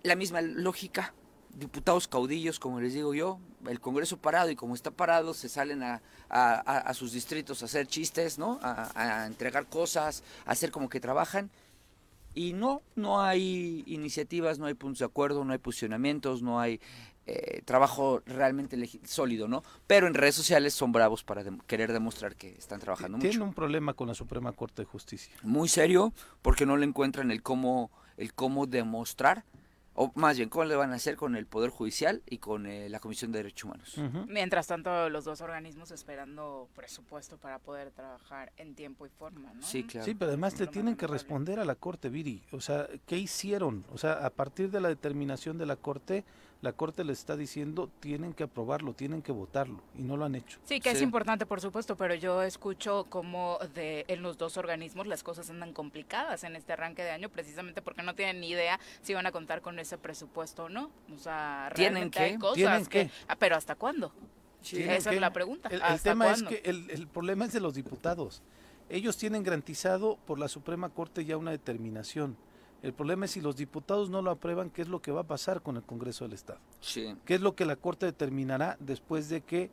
la 0.03 0.17
misma 0.17 0.41
lógica. 0.41 1.15
Diputados 1.53 2.07
caudillos 2.07 2.61
como 2.61 2.81
les 2.81 2.95
digo 2.95 3.13
yo 3.13 3.41
el 3.67 3.81
Congreso 3.81 4.17
parado 4.17 4.51
y 4.51 4.57
como 4.57 4.77
está 4.77 4.93
parado 4.93 5.35
se 5.35 5.49
salen 5.49 5.83
a, 5.83 6.01
a- 6.29 6.95
sus 6.95 7.13
distritos 7.13 7.61
a 7.63 7.65
hacer 7.65 7.89
chistes 7.89 8.39
no 8.39 8.61
a, 8.63 9.23
a 9.23 9.27
entregar 9.27 9.67
cosas 9.67 10.23
a 10.47 10.53
hacer 10.53 10.71
como 10.71 10.89
que 10.89 11.01
trabajan. 11.01 11.51
Y 12.35 12.53
no 12.53 12.83
no 12.95 13.21
hay 13.21 13.83
iniciativas 13.89 14.61
no 14.61 14.67
hay 14.67 14.75
puntos 14.75 15.01
de 15.01 15.07
acuerdo 15.07 15.45
no 15.45 15.53
hay 15.53 15.59
posicionamientos 15.59 16.41
no 16.41 16.61
hay 16.61 16.81
eh, 17.27 17.63
trabajo 17.65 18.23
realmente 18.27 18.77
sólido 19.05 19.47
no 19.47 19.63
pero 19.87 20.07
en 20.07 20.15
redes 20.15 20.35
sociales 20.35 20.75
son 20.75 20.91
bravos 20.93 21.23
para 21.23 21.45
dem- 21.45 21.61
querer 21.67 21.93
demostrar 21.93 22.35
que 22.35 22.51
están 22.59 22.81
trabajando 22.81 23.19
mucho 23.19 23.29
Tiene 23.29 23.45
un 23.45 23.55
problema 23.55 23.93
con 23.95 24.09
la 24.09 24.15
Suprema 24.15 24.53
Corte 24.53 24.83
de 24.83 24.87
Justicia. 24.87 25.35
muy 25.43 25.69
serio 25.69 26.13
porque 26.43 26.67
no 26.67 26.77
le 26.77 26.87
encuentran 26.87 27.31
el 27.31 27.43
cómo 27.43 27.91
el 28.17 28.33
cómo 28.35 28.67
demostrar 28.67 29.45
o 29.95 30.13
más 30.15 30.37
bien 30.37 30.49
cómo 30.49 30.65
le 30.65 30.77
van 30.77 30.93
a 30.93 30.95
hacer 30.95 31.17
con 31.17 31.37
el 31.37 31.47
poder 31.47 31.69
judicial 31.71 32.23
y 32.27 32.39
con 32.39 32.65
eh, 32.67 32.89
la 32.89 33.01
Comisión 33.01 33.33
de 33.33 33.41
Derechos 33.41 33.65
Humanos. 33.65 33.97
Mientras 34.29 34.67
tanto, 34.69 35.11
los 35.11 35.25
dos 35.25 35.41
organismos 35.41 35.91
esperando 35.91 36.69
presupuesto 36.77 37.37
para 37.39 37.59
poder 37.59 37.91
trabajar 37.91 38.53
en 38.57 38.75
tiempo 38.75 39.05
y 39.05 39.09
forma, 39.11 39.53
¿no? 39.53 39.63
Sí, 39.63 39.83
claro. 39.85 40.07
Sí, 40.07 40.15
pero 40.15 40.31
además 40.31 40.59
más 40.59 40.71
tienen 40.71 40.97
que 40.97 41.07
responder 41.07 41.59
a 41.59 41.65
la 41.65 41.75
Corte, 41.75 42.09
Viri. 42.09 42.43
O 42.53 42.61
sea, 42.61 42.89
¿qué 43.07 43.19
hicieron? 43.19 43.85
O 43.93 43.99
sea, 43.99 44.25
a 44.25 44.31
partir 44.31 44.71
de 44.71 44.81
la 44.81 44.89
determinación 44.89 45.59
de 45.59 45.67
la 45.67 45.77
Corte, 45.77 46.25
la 46.63 46.73
Corte 46.73 47.05
le 47.05 47.13
está 47.15 47.37
diciendo 47.37 47.89
tienen 48.01 48.35
que 48.35 48.43
aprobarlo, 48.45 48.93
tienen 48.93 49.23
que 49.23 49.33
votarlo, 49.33 49.81
y 49.97 50.03
no 50.03 50.17
lo 50.17 50.27
han 50.27 50.35
hecho. 50.35 50.59
Sí, 50.65 50.79
que 50.81 50.91
es 50.91 51.01
importante, 51.01 51.47
por 51.47 51.61
supuesto, 51.61 51.97
pero 51.97 52.15
yo 52.15 52.43
escucho 52.43 53.07
como 53.09 53.59
de 53.75 54.05
en 54.09 54.23
los 54.23 54.37
dos 54.37 54.57
organismos 54.59 55.07
las 55.07 55.23
cosas 55.23 55.49
andan 55.49 55.73
complicadas 55.73 56.45
en 56.45 56.57
este 56.57 56.73
arranque 56.75 57.03
de 57.03 57.11
año, 57.13 57.31
precisamente 57.31 57.81
porque 57.81 58.03
no 58.03 58.15
tienen 58.15 58.41
ni 58.41 58.51
idea 58.51 58.79
si 59.03 59.15
van 59.15 59.27
a 59.27 59.33
contar 59.33 59.63
con 59.63 59.79
ese 59.79 59.97
presupuesto 59.97 60.65
o 60.65 60.69
no. 60.69 60.91
O 61.15 61.19
sea, 61.19 61.71
¿Tienen 61.75 61.95
realmente 61.95 62.19
qué? 62.19 62.25
hay 62.25 62.39
cosas 62.39 62.55
¿Tienen 62.57 62.87
que... 62.87 63.07
qué? 63.07 63.11
Ah, 63.27 63.37
pero 63.37 63.57
¿hasta 63.57 63.75
cuándo? 63.75 64.13
Sí. 64.61 64.83
Esa 64.83 64.95
es 64.97 65.07
que- 65.07 65.21
la 65.21 65.33
pregunta. 65.33 65.69
El, 65.71 65.77
el 65.77 65.83
¿Hasta 65.83 66.11
tema 66.11 66.27
cuándo? 66.27 66.51
es 66.51 66.61
que 66.61 66.69
el, 66.69 66.91
el 66.91 67.09
problema 67.09 67.47
es 67.47 67.53
de 67.53 67.61
los 67.61 67.75
diputados. 67.75 68.43
Ellos 68.91 69.17
tienen 69.17 69.43
garantizado 69.45 70.19
por 70.27 70.39
la 70.39 70.49
Suprema 70.49 70.91
Corte 70.91 71.25
ya 71.25 71.37
una 71.39 71.53
determinación. 71.53 72.37
El 72.83 72.93
problema 72.95 73.27
es 73.27 73.33
si 73.33 73.41
los 73.41 73.57
diputados 73.57 74.09
no 74.09 74.23
lo 74.23 74.31
aprueban, 74.31 74.71
¿qué 74.71 74.83
es 74.83 74.89
lo 74.89 75.03
que 75.03 75.13
va 75.13 75.21
a 75.23 75.27
pasar 75.27 75.63
con 75.63 75.77
el 75.77 75.83
Congreso 75.83 76.25
del 76.25 76.33
Estado? 76.33 76.61
Sí. 76.81 77.15
¿Qué 77.25 77.35
es 77.35 77.41
lo 77.41 77.55
que 77.55 77.67
la 77.67 77.77
Corte 77.77 78.07
determinará 78.07 78.77
después 78.81 79.29
de 79.29 79.43
que 79.43 79.71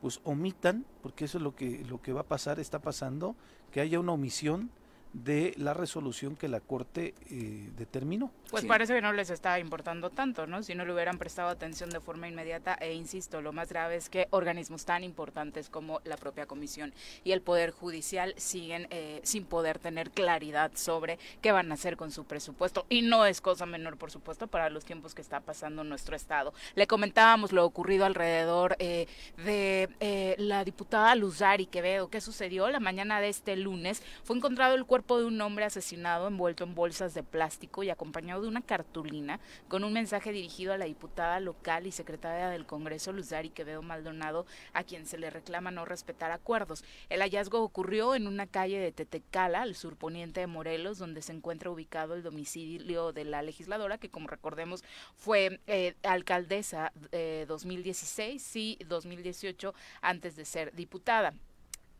pues 0.00 0.20
omitan, 0.24 0.84
porque 1.02 1.24
eso 1.24 1.38
es 1.38 1.44
lo 1.44 1.56
que 1.56 1.82
lo 1.88 2.02
que 2.02 2.12
va 2.12 2.20
a 2.20 2.26
pasar, 2.26 2.60
está 2.60 2.80
pasando, 2.80 3.34
que 3.72 3.80
haya 3.80 3.98
una 3.98 4.12
omisión 4.12 4.70
de 5.14 5.54
la 5.58 5.74
resolución 5.74 6.34
que 6.36 6.48
la 6.48 6.60
Corte 6.60 7.14
eh, 7.30 7.70
determinó. 7.78 8.30
Pues 8.50 8.62
Sí. 8.62 8.68
parece 8.68 8.94
que 8.94 9.00
no 9.00 9.12
les 9.12 9.30
está 9.30 9.58
importando 9.60 10.10
tanto, 10.10 10.46
¿no? 10.46 10.62
Si 10.62 10.74
no 10.74 10.84
le 10.84 10.92
hubieran 10.92 11.18
prestado 11.18 11.48
atención 11.48 11.88
de 11.90 12.00
forma 12.00 12.28
inmediata, 12.28 12.74
e 12.74 12.94
insisto, 12.94 13.40
lo 13.40 13.52
más 13.52 13.68
grave 13.68 13.94
es 13.96 14.08
que 14.08 14.26
organismos 14.30 14.84
tan 14.84 15.04
importantes 15.04 15.68
como 15.70 16.00
la 16.04 16.16
propia 16.16 16.46
Comisión 16.46 16.92
y 17.22 17.30
el 17.30 17.40
Poder 17.42 17.70
Judicial 17.70 18.34
siguen 18.36 18.88
eh, 18.90 19.20
sin 19.22 19.44
poder 19.44 19.78
tener 19.78 20.10
claridad 20.10 20.72
sobre 20.74 21.18
qué 21.40 21.52
van 21.52 21.70
a 21.70 21.74
hacer 21.74 21.96
con 21.96 22.10
su 22.10 22.24
presupuesto. 22.24 22.84
Y 22.88 23.02
no 23.02 23.24
es 23.24 23.40
cosa 23.40 23.66
menor, 23.66 23.96
por 23.96 24.10
supuesto, 24.10 24.48
para 24.48 24.68
los 24.68 24.84
tiempos 24.84 25.14
que 25.14 25.22
está 25.22 25.40
pasando 25.40 25.84
nuestro 25.84 26.16
Estado. 26.16 26.52
Le 26.74 26.88
comentábamos 26.88 27.52
lo 27.52 27.64
ocurrido 27.64 28.04
alrededor 28.04 28.74
eh, 28.80 29.06
de 29.44 29.88
eh, 30.00 30.34
la 30.38 30.64
diputada 30.64 31.14
Luzari 31.14 31.66
Quevedo. 31.66 32.08
¿Qué 32.08 32.20
sucedió? 32.20 32.68
La 32.70 32.80
mañana 32.80 33.20
de 33.20 33.28
este 33.28 33.54
lunes 33.56 34.02
fue 34.24 34.36
encontrado 34.36 34.74
el 34.74 34.84
cuerpo 34.84 35.03
de 35.06 35.26
un 35.26 35.40
hombre 35.42 35.66
asesinado 35.66 36.26
envuelto 36.26 36.64
en 36.64 36.74
bolsas 36.74 37.12
de 37.12 37.22
plástico 37.22 37.82
y 37.82 37.90
acompañado 37.90 38.40
de 38.40 38.48
una 38.48 38.62
cartulina 38.62 39.38
con 39.68 39.84
un 39.84 39.92
mensaje 39.92 40.32
dirigido 40.32 40.72
a 40.72 40.78
la 40.78 40.86
diputada 40.86 41.38
local 41.40 41.86
y 41.86 41.92
secretaria 41.92 42.48
del 42.48 42.64
Congreso, 42.64 43.12
Luzari 43.12 43.50
Quevedo 43.50 43.82
Maldonado, 43.82 44.46
a 44.72 44.82
quien 44.82 45.04
se 45.04 45.18
le 45.18 45.28
reclama 45.28 45.70
no 45.70 45.84
respetar 45.84 46.32
acuerdos. 46.32 46.84
El 47.10 47.20
hallazgo 47.20 47.62
ocurrió 47.62 48.14
en 48.14 48.26
una 48.26 48.46
calle 48.46 48.78
de 48.78 48.92
Tetecala, 48.92 49.62
al 49.62 49.74
surponiente 49.74 50.40
de 50.40 50.46
Morelos, 50.46 50.98
donde 50.98 51.20
se 51.20 51.32
encuentra 51.32 51.70
ubicado 51.70 52.14
el 52.14 52.22
domicilio 52.22 53.12
de 53.12 53.24
la 53.24 53.42
legisladora, 53.42 53.98
que 53.98 54.08
como 54.08 54.28
recordemos 54.28 54.82
fue 55.16 55.60
eh, 55.66 55.94
alcaldesa 56.02 56.92
eh, 57.12 57.44
2016 57.46 58.56
y 58.56 58.78
2018 58.86 59.74
antes 60.00 60.34
de 60.34 60.46
ser 60.46 60.74
diputada. 60.74 61.34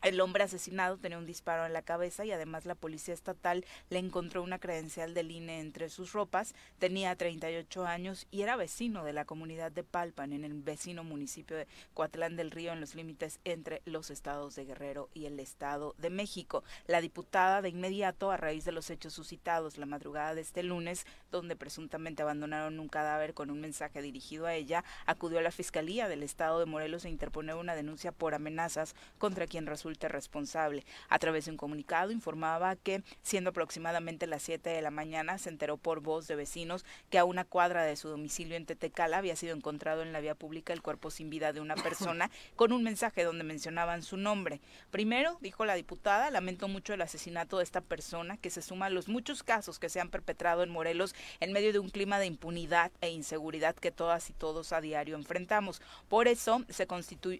El 0.05 0.21
hombre 0.21 0.43
asesinado 0.43 0.99
tenía 0.99 1.17
un 1.17 1.25
disparo 1.25 1.65
en 1.65 1.73
la 1.73 1.81
cabeza 1.81 2.23
y 2.25 2.31
además 2.31 2.67
la 2.67 2.75
policía 2.75 3.15
estatal 3.15 3.65
le 3.89 3.97
encontró 3.97 4.43
una 4.43 4.59
credencial 4.59 5.15
del 5.15 5.31
INE 5.31 5.59
entre 5.59 5.89
sus 5.89 6.13
ropas. 6.13 6.53
Tenía 6.77 7.15
38 7.15 7.87
años 7.87 8.27
y 8.29 8.43
era 8.43 8.55
vecino 8.55 9.03
de 9.03 9.13
la 9.13 9.25
comunidad 9.25 9.71
de 9.71 9.83
Palpan, 9.83 10.31
en 10.31 10.43
el 10.43 10.53
vecino 10.53 11.03
municipio 11.03 11.57
de 11.57 11.67
Coatlán 11.95 12.35
del 12.35 12.51
Río, 12.51 12.71
en 12.71 12.81
los 12.81 12.93
límites 12.93 13.39
entre 13.45 13.81
los 13.85 14.11
estados 14.11 14.53
de 14.53 14.65
Guerrero 14.65 15.09
y 15.15 15.25
el 15.25 15.39
Estado 15.39 15.95
de 15.97 16.11
México. 16.11 16.63
La 16.85 17.01
diputada 17.01 17.63
de 17.63 17.69
inmediato, 17.69 18.29
a 18.29 18.37
raíz 18.37 18.63
de 18.63 18.73
los 18.73 18.91
hechos 18.91 19.13
suscitados 19.13 19.79
la 19.79 19.87
madrugada 19.87 20.35
de 20.35 20.41
este 20.41 20.61
lunes, 20.61 21.07
donde 21.31 21.55
presuntamente 21.55 22.21
abandonaron 22.21 22.79
un 22.79 22.89
cadáver 22.89 23.33
con 23.33 23.49
un 23.49 23.59
mensaje 23.59 24.03
dirigido 24.03 24.45
a 24.45 24.53
ella, 24.53 24.83
acudió 25.07 25.39
a 25.39 25.41
la 25.41 25.49
Fiscalía 25.49 26.07
del 26.07 26.21
Estado 26.21 26.59
de 26.59 26.67
Morelos 26.67 27.05
a 27.05 27.09
interponer 27.09 27.55
una 27.55 27.73
denuncia 27.73 28.11
por 28.11 28.35
amenazas 28.35 28.93
contra 29.17 29.47
quien 29.47 29.65
resulta 29.95 30.07
responsable. 30.09 30.85
A 31.09 31.19
través 31.19 31.45
de 31.45 31.51
un 31.51 31.57
comunicado 31.57 32.11
informaba 32.11 32.75
que, 32.75 33.03
siendo 33.21 33.51
aproximadamente 33.51 34.27
las 34.27 34.43
7 34.43 34.69
de 34.69 34.81
la 34.81 34.91
mañana, 34.91 35.37
se 35.37 35.49
enteró 35.49 35.77
por 35.77 36.01
voz 36.01 36.27
de 36.27 36.35
vecinos 36.35 36.85
que 37.09 37.17
a 37.17 37.25
una 37.25 37.45
cuadra 37.45 37.83
de 37.83 37.95
su 37.95 38.09
domicilio 38.09 38.57
en 38.57 38.65
Tetecala 38.65 39.17
había 39.17 39.35
sido 39.35 39.55
encontrado 39.55 40.01
en 40.01 40.11
la 40.11 40.19
vía 40.19 40.35
pública 40.35 40.73
el 40.73 40.81
cuerpo 40.81 41.11
sin 41.11 41.29
vida 41.29 41.53
de 41.53 41.61
una 41.61 41.75
persona 41.75 42.29
con 42.55 42.71
un 42.73 42.83
mensaje 42.83 43.23
donde 43.23 43.43
mencionaban 43.43 44.03
su 44.03 44.17
nombre. 44.17 44.59
Primero, 44.91 45.37
dijo 45.41 45.65
la 45.65 45.75
diputada, 45.75 46.29
lamento 46.29 46.67
mucho 46.67 46.93
el 46.93 47.01
asesinato 47.01 47.57
de 47.57 47.63
esta 47.63 47.81
persona 47.81 48.37
que 48.37 48.49
se 48.49 48.61
suma 48.61 48.87
a 48.87 48.89
los 48.89 49.07
muchos 49.07 49.43
casos 49.43 49.79
que 49.79 49.89
se 49.89 50.01
han 50.01 50.09
perpetrado 50.09 50.63
en 50.63 50.69
Morelos 50.69 51.15
en 51.39 51.53
medio 51.53 51.71
de 51.71 51.79
un 51.79 51.89
clima 51.89 52.19
de 52.19 52.25
impunidad 52.25 52.91
e 53.01 53.09
inseguridad 53.09 53.75
que 53.75 53.91
todas 53.91 54.29
y 54.29 54.33
todos 54.33 54.73
a 54.73 54.81
diario 54.81 55.15
enfrentamos. 55.15 55.81
Por 56.09 56.27
eso 56.27 56.63
se 56.69 56.87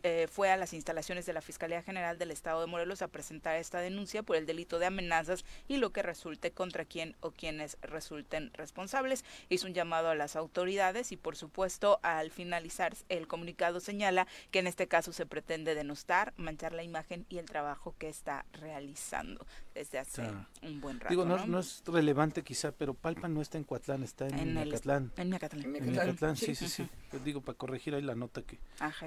eh, 0.03 0.27
fue 0.31 0.51
a 0.51 0.57
las 0.57 0.73
instalaciones 0.73 1.25
de 1.25 1.33
la 1.33 1.41
Fiscalía 1.41 1.81
General 1.81 2.17
del 2.17 2.31
Estado 2.31 2.44
de 2.45 2.67
Morelos 2.67 3.01
a 3.01 3.07
presentar 3.07 3.55
esta 3.55 3.79
denuncia 3.79 4.23
por 4.23 4.35
el 4.35 4.45
delito 4.45 4.79
de 4.79 4.85
amenazas 4.85 5.43
y 5.67 5.77
lo 5.77 5.91
que 5.91 6.03
resulte 6.03 6.51
contra 6.51 6.85
quien 6.85 7.15
o 7.19 7.31
quienes 7.31 7.77
resulten 7.81 8.51
responsables. 8.53 9.25
Hizo 9.49 9.67
un 9.67 9.73
llamado 9.73 10.09
a 10.09 10.15
las 10.15 10.35
autoridades 10.35 11.11
y 11.11 11.17
por 11.17 11.35
supuesto 11.35 11.99
al 12.03 12.31
finalizar 12.31 12.95
el 13.09 13.27
comunicado 13.27 13.79
señala 13.79 14.27
que 14.51 14.59
en 14.59 14.67
este 14.67 14.87
caso 14.87 15.11
se 15.11 15.25
pretende 15.25 15.75
denostar, 15.75 16.33
manchar 16.37 16.73
la 16.73 16.83
imagen 16.83 17.25
y 17.29 17.39
el 17.39 17.45
trabajo 17.45 17.95
que 17.97 18.09
está 18.09 18.45
realizando 18.53 19.45
desde 19.73 19.99
hace 19.99 20.23
un 20.61 20.79
buen 20.79 20.99
rato. 20.99 21.09
Digo, 21.09 21.25
no, 21.25 21.59
es 21.59 21.83
relevante 21.85 22.43
quizá, 22.43 22.71
pero 22.71 22.93
Palpa 22.93 23.27
no 23.27 23.41
está 23.41 23.57
en 23.57 23.63
Coatlán, 23.63 24.03
está 24.03 24.27
en, 24.27 24.39
en 24.39 24.53
Mecatlán. 24.53 25.11
En 25.17 25.29
Mecatlán. 25.29 25.75
En 25.75 25.85
Mecatlán, 25.85 26.37
sí, 26.37 26.55
sí, 26.55 26.67
sí. 26.67 26.87
Pues 27.09 27.23
digo, 27.23 27.41
para 27.41 27.57
corregir 27.57 27.95
ahí 27.95 28.01
la 28.01 28.15
nota 28.15 28.41
que, 28.41 28.57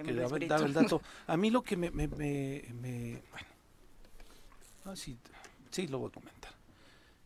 que 0.04 0.12
daba, 0.12 0.36
el 0.36 0.72
dato. 0.74 1.00
A 1.26 1.36
mí 1.36 1.50
lo 1.50 1.62
que 1.62 1.76
me, 1.76 1.90
me, 1.90 2.08
me, 2.08 2.64
me 2.80 3.17
bueno, 3.30 3.48
Ah, 4.88 4.96
sí, 4.96 5.18
sí, 5.70 5.86
lo 5.86 5.98
voy 5.98 6.08
a 6.08 6.12
comentar. 6.12 6.52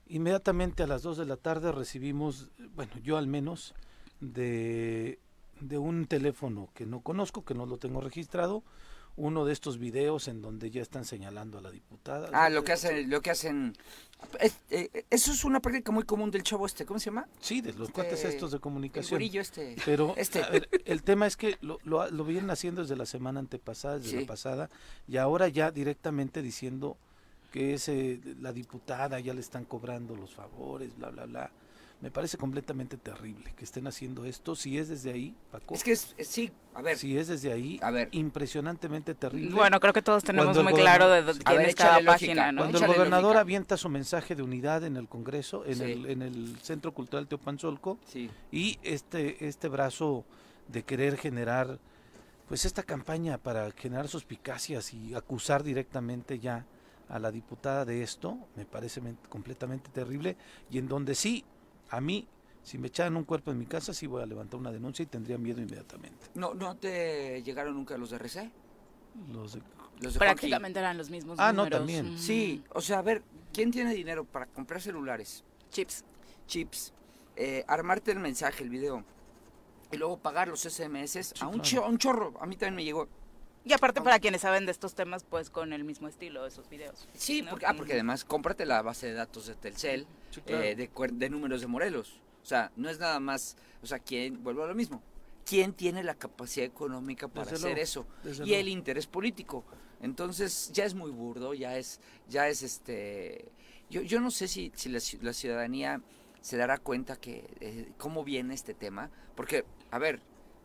Inmediatamente 0.08 0.82
a 0.82 0.88
las 0.88 1.02
2 1.02 1.16
de 1.16 1.26
la 1.26 1.36
tarde 1.36 1.70
recibimos, 1.70 2.50
bueno, 2.74 2.92
yo 3.04 3.16
al 3.16 3.28
menos, 3.28 3.74
de, 4.20 5.20
de 5.60 5.78
un 5.78 6.06
teléfono 6.06 6.70
que 6.74 6.86
no 6.86 7.02
conozco, 7.02 7.44
que 7.44 7.54
no 7.54 7.66
lo 7.66 7.78
tengo 7.78 8.00
registrado, 8.00 8.64
uno 9.16 9.44
de 9.44 9.52
estos 9.52 9.78
videos 9.78 10.28
en 10.28 10.42
donde 10.42 10.70
ya 10.70 10.82
están 10.82 11.04
señalando 11.04 11.58
a 11.58 11.60
la 11.60 11.70
diputada. 11.70 12.30
Ah, 12.32 12.48
lo 12.48 12.64
que 12.64 12.72
hacen, 12.72 13.10
lo 13.10 13.20
que 13.20 13.30
hacen, 13.30 13.74
eh, 14.70 15.04
eso 15.10 15.32
es 15.32 15.44
una 15.44 15.60
práctica 15.60 15.92
muy 15.92 16.04
común 16.04 16.30
del 16.30 16.42
chavo 16.42 16.66
este, 16.66 16.86
¿cómo 16.86 16.98
se 16.98 17.06
llama? 17.06 17.28
Sí, 17.40 17.60
de 17.60 17.72
los 17.74 17.90
cuates 17.90 18.14
este, 18.14 18.28
estos 18.28 18.52
de 18.52 18.60
comunicación. 18.60 19.20
El 19.20 19.36
este. 19.36 19.76
Pero 19.84 20.14
este. 20.16 20.42
el 20.84 21.02
tema 21.02 21.26
es 21.26 21.36
que 21.36 21.56
lo, 21.60 21.78
lo, 21.84 22.24
vienen 22.24 22.50
haciendo 22.50 22.82
desde 22.82 22.96
la 22.96 23.06
semana 23.06 23.40
antepasada, 23.40 23.98
desde 23.98 24.20
la 24.20 24.26
pasada, 24.26 24.70
y 25.06 25.16
ahora 25.18 25.48
ya 25.48 25.70
directamente 25.70 26.42
diciendo 26.42 26.96
que 27.52 27.74
es 27.74 27.88
eh, 27.88 28.20
la 28.40 28.52
diputada, 28.52 29.20
ya 29.20 29.34
le 29.34 29.40
están 29.40 29.64
cobrando 29.64 30.16
los 30.16 30.34
favores, 30.34 30.96
bla, 30.96 31.10
bla, 31.10 31.26
bla. 31.26 31.50
Me 32.02 32.10
parece 32.10 32.36
completamente 32.36 32.96
terrible 32.96 33.54
que 33.56 33.64
estén 33.64 33.86
haciendo 33.86 34.24
esto. 34.24 34.56
Si 34.56 34.76
es 34.76 34.88
desde 34.88 35.12
ahí, 35.12 35.36
Paco. 35.52 35.72
Es 35.72 35.84
que 35.84 35.92
es, 35.92 36.16
sí, 36.18 36.50
a 36.74 36.82
ver. 36.82 36.98
Si 36.98 37.16
es 37.16 37.28
desde 37.28 37.52
ahí, 37.52 37.78
a 37.80 37.92
ver. 37.92 38.08
impresionantemente 38.10 39.14
terrible. 39.14 39.54
Bueno, 39.54 39.78
creo 39.78 39.92
que 39.92 40.02
todos 40.02 40.24
tenemos 40.24 40.60
muy 40.64 40.72
claro 40.74 41.08
de, 41.08 41.22
quién 41.32 41.60
es 41.60 41.76
cada 41.76 42.00
página, 42.04 42.50
¿no? 42.50 42.62
Cuando 42.62 42.78
el 42.78 42.86
gobernador 42.88 43.36
avienta 43.36 43.76
su 43.76 43.88
mensaje 43.88 44.34
de 44.34 44.42
unidad 44.42 44.82
en 44.82 44.96
el 44.96 45.06
Congreso, 45.06 45.64
en, 45.64 45.80
el, 45.80 46.06
en 46.06 46.22
el 46.22 46.58
Centro 46.60 46.92
Cultural 46.92 47.28
Teopanzolco, 47.28 48.00
sí. 48.04 48.28
y 48.50 48.80
este, 48.82 49.46
este 49.46 49.68
brazo 49.68 50.24
de 50.66 50.82
querer 50.82 51.16
generar, 51.16 51.78
pues 52.48 52.64
esta 52.64 52.82
campaña 52.82 53.38
para 53.38 53.70
generar 53.70 54.08
suspicacias 54.08 54.92
y 54.92 55.14
acusar 55.14 55.62
directamente 55.62 56.40
ya 56.40 56.66
a 57.08 57.20
la 57.20 57.30
diputada 57.30 57.84
de 57.84 58.02
esto, 58.02 58.38
me 58.56 58.64
parece 58.64 59.00
completamente 59.28 59.88
terrible, 59.90 60.36
y 60.68 60.78
en 60.78 60.88
donde 60.88 61.14
sí, 61.14 61.44
a 61.92 62.00
mí, 62.00 62.26
si 62.62 62.78
me 62.78 62.88
echaran 62.88 63.16
un 63.16 63.24
cuerpo 63.24 63.50
en 63.50 63.58
mi 63.58 63.66
casa, 63.66 63.92
sí 63.92 64.06
voy 64.06 64.22
a 64.22 64.26
levantar 64.26 64.58
una 64.58 64.72
denuncia 64.72 65.02
y 65.02 65.06
tendría 65.06 65.36
miedo 65.36 65.60
inmediatamente. 65.60 66.26
¿No, 66.34 66.54
no 66.54 66.74
te 66.76 67.42
llegaron 67.42 67.74
nunca 67.74 67.98
los 67.98 68.10
de 68.10 68.16
RC? 68.16 68.50
Los 69.30 69.52
de... 69.52 69.62
Los 70.00 70.16
Prácticamente 70.16 70.78
eran 70.78 70.96
los 70.96 71.10
mismos 71.10 71.38
Ah, 71.38 71.52
no, 71.52 71.68
también. 71.68 72.18
Sí, 72.18 72.64
o 72.70 72.80
sea, 72.80 73.00
a 73.00 73.02
ver, 73.02 73.22
¿quién 73.52 73.70
tiene 73.70 73.92
dinero 73.92 74.24
para 74.24 74.46
comprar 74.46 74.80
celulares? 74.80 75.44
Chips. 75.70 76.02
Chips. 76.46 76.94
Eh, 77.36 77.62
armarte 77.68 78.10
el 78.10 78.18
mensaje, 78.18 78.64
el 78.64 78.70
video, 78.70 79.04
y 79.92 79.98
luego 79.98 80.16
pagar 80.16 80.48
los 80.48 80.62
SMS 80.62 81.34
a, 81.40 81.46
un 81.46 81.60
a 81.60 81.86
un 81.86 81.98
chorro. 81.98 82.34
A 82.40 82.46
mí 82.46 82.56
también 82.56 82.74
me 82.74 82.84
llegó 82.84 83.06
y 83.64 83.72
aparte 83.72 84.00
para 84.00 84.18
quienes 84.18 84.40
saben 84.40 84.66
de 84.66 84.72
estos 84.72 84.94
temas, 84.94 85.24
pues 85.24 85.50
con 85.50 85.72
el 85.72 85.84
mismo 85.84 86.08
estilo 86.08 86.42
de 86.42 86.48
esos 86.48 86.68
videos. 86.68 87.06
Sí, 87.14 87.44
porque, 87.48 87.66
ah, 87.66 87.74
porque 87.76 87.92
además 87.92 88.24
cómprate 88.24 88.66
la 88.66 88.82
base 88.82 89.06
de 89.06 89.12
datos 89.12 89.46
de 89.46 89.54
Telcel, 89.54 90.06
eh, 90.46 90.74
de, 90.76 90.90
de, 91.12 91.30
números 91.30 91.60
de 91.60 91.66
Morelos. 91.66 92.20
O 92.42 92.46
sea, 92.46 92.72
no 92.76 92.88
es 92.88 92.98
nada 92.98 93.20
más, 93.20 93.56
o 93.82 93.86
sea, 93.86 93.98
¿quién, 93.98 94.42
vuelvo 94.42 94.64
a 94.64 94.66
lo 94.66 94.74
mismo, 94.74 95.02
quién 95.44 95.72
tiene 95.72 96.02
la 96.02 96.14
capacidad 96.14 96.66
económica 96.66 97.28
para 97.28 97.50
hacer 97.50 97.78
eso? 97.78 98.06
Y 98.44 98.54
el 98.54 98.68
interés 98.68 99.06
político. 99.06 99.64
Entonces 100.00 100.70
ya 100.72 100.84
es 100.84 100.94
muy 100.94 101.12
burdo, 101.12 101.54
ya 101.54 101.78
es, 101.78 102.00
ya 102.28 102.48
es 102.48 102.62
este, 102.62 103.44
yo, 103.88 104.02
yo 104.02 104.20
no 104.20 104.30
sé 104.30 104.48
si, 104.48 104.72
si 104.74 104.88
la, 104.88 105.32
ciudadanía 105.32 106.02
se 106.40 106.56
dará 106.56 106.78
cuenta 106.78 107.16
que 107.16 107.44
eh, 107.60 107.92
cómo 107.98 108.24
viene 108.24 108.54
este 108.54 108.74
tema, 108.74 109.10
porque, 109.36 109.64
a 109.92 109.98
ver, 109.98 110.20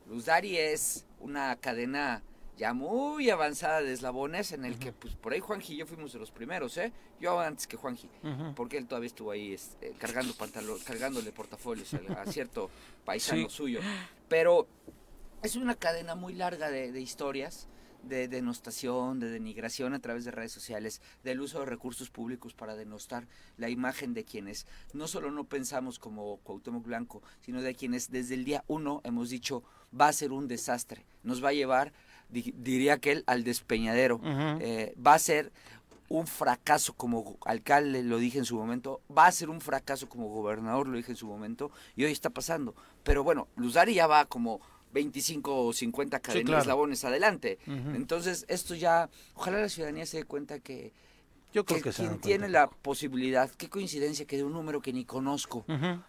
Luz 0.10 0.26
Dari 0.26 0.58
es 0.58 1.06
una 1.20 1.56
cadena 1.58 2.24
ya 2.58 2.74
muy 2.74 3.30
avanzada 3.30 3.82
de 3.82 3.94
eslabones 3.94 4.52
en 4.52 4.66
el 4.66 4.80
que 4.80 4.92
pues 4.92 5.14
por 5.16 5.34
ahí 5.34 5.40
Juanji 5.40 5.76
y 5.76 5.78
yo 5.78 5.86
fuimos 5.86 6.12
de 6.12 6.20
los 6.20 6.32
primeros, 6.32 6.76
¿eh? 6.78 6.92
Yo 7.20 7.40
antes 7.40 7.68
que 7.68 7.78
Juanji, 7.78 8.10
porque 8.56 8.78
él 8.78 8.88
todavía 8.88 9.08
estuvo 9.08 9.32
ahí 9.32 9.54
este, 9.54 9.92
cargando 9.92 10.34
pantalón, 10.34 10.80
cargándole 10.80 11.32
portafolios 11.32 11.94
a, 11.94 12.26
cierto 12.26 12.70
paisano 13.06 13.50
suyo. 13.50 13.80
Pero 14.28 14.68
es 15.44 15.56
una 15.56 15.76
cadena 15.76 16.16
muy 16.16 16.34
larga 16.34 16.70
de, 16.72 17.00
historias 17.00 17.68
de 18.04 18.28
denostación, 18.28 19.20
de 19.20 19.30
denigración 19.30 19.94
a 19.94 20.00
través 20.00 20.26
de 20.26 20.32
redes 20.32 20.52
sociales, 20.52 21.02
del 21.24 21.42
uso 21.42 21.60
de 21.60 21.66
recursos 21.66 22.10
públicos 22.10 22.54
para 22.54 22.76
denostar 22.76 23.28
la 23.58 23.70
imagen 23.70 24.14
de 24.14 24.24
quienes 24.24 24.66
no 24.94 25.08
solo 25.08 25.30
no 25.30 25.44
pensamos 25.44 26.00
como 26.00 26.38
Cuauhtémoc 26.38 26.86
Blanco, 26.86 27.22
sino 27.42 27.62
de 27.62 27.76
quienes 27.76 28.10
desde 28.10 28.36
el 28.36 28.46
día 28.46 28.64
uno 28.68 29.02
hemos 29.04 29.30
dicho 29.30 29.64
va 30.00 30.08
a 30.08 30.14
ser 30.14 30.32
un 30.32 30.48
desastre, 30.48 31.06
nos 31.24 31.44
va 31.44 31.50
a 31.50 31.54
llevar 31.54 31.94
diría 32.30 32.98
que 32.98 33.12
él, 33.12 33.24
al 33.28 33.44
despeñadero. 33.44 34.20
Eh, 34.60 34.94
va 35.06 35.14
a 35.14 35.20
ser 35.20 35.52
un 36.10 36.26
fracaso 36.26 36.94
como 36.94 37.38
alcalde, 37.46 38.02
lo 38.04 38.18
dije 38.18 38.38
en 38.38 38.46
su 38.46 38.56
momento, 38.56 39.02
va 39.16 39.28
a 39.28 39.32
ser 39.32 39.50
un 39.50 39.60
fracaso 39.60 40.08
como 40.08 40.30
gobernador, 40.30 40.88
lo 40.88 40.98
dije 40.98 41.12
en 41.12 41.18
su 41.18 41.28
momento, 41.28 41.72
y 41.96 42.06
hoy 42.06 42.12
está 42.12 42.30
pasando. 42.30 42.76
Pero 43.04 43.24
bueno, 43.24 43.48
Luzari 43.56 43.94
ya 43.94 44.08
va 44.08 44.26
como 44.26 44.62
25 44.94 45.66
o 45.66 45.74
50 45.74 46.20
cadenas 46.20 46.62
eslabones 46.62 47.04
adelante. 47.04 47.60
Entonces, 47.66 48.46
esto 48.48 48.74
ya, 48.74 49.10
ojalá 49.36 49.60
la 49.60 49.70
ciudadanía 49.70 50.06
se 50.06 50.18
dé 50.18 50.24
cuenta 50.24 50.60
que 50.60 50.94
yo 51.54 51.66
creo 51.66 51.82
que, 51.82 51.92
quien 51.92 52.20
tiene 52.20 52.50
la 52.50 52.70
posibilidad, 52.70 53.50
qué 53.52 53.70
coincidencia 53.70 54.26
que 54.26 54.38
de 54.38 54.44
un 54.44 54.54
número 54.54 54.82
que 54.82 54.94
ni 54.94 55.06
conozco 55.06 55.66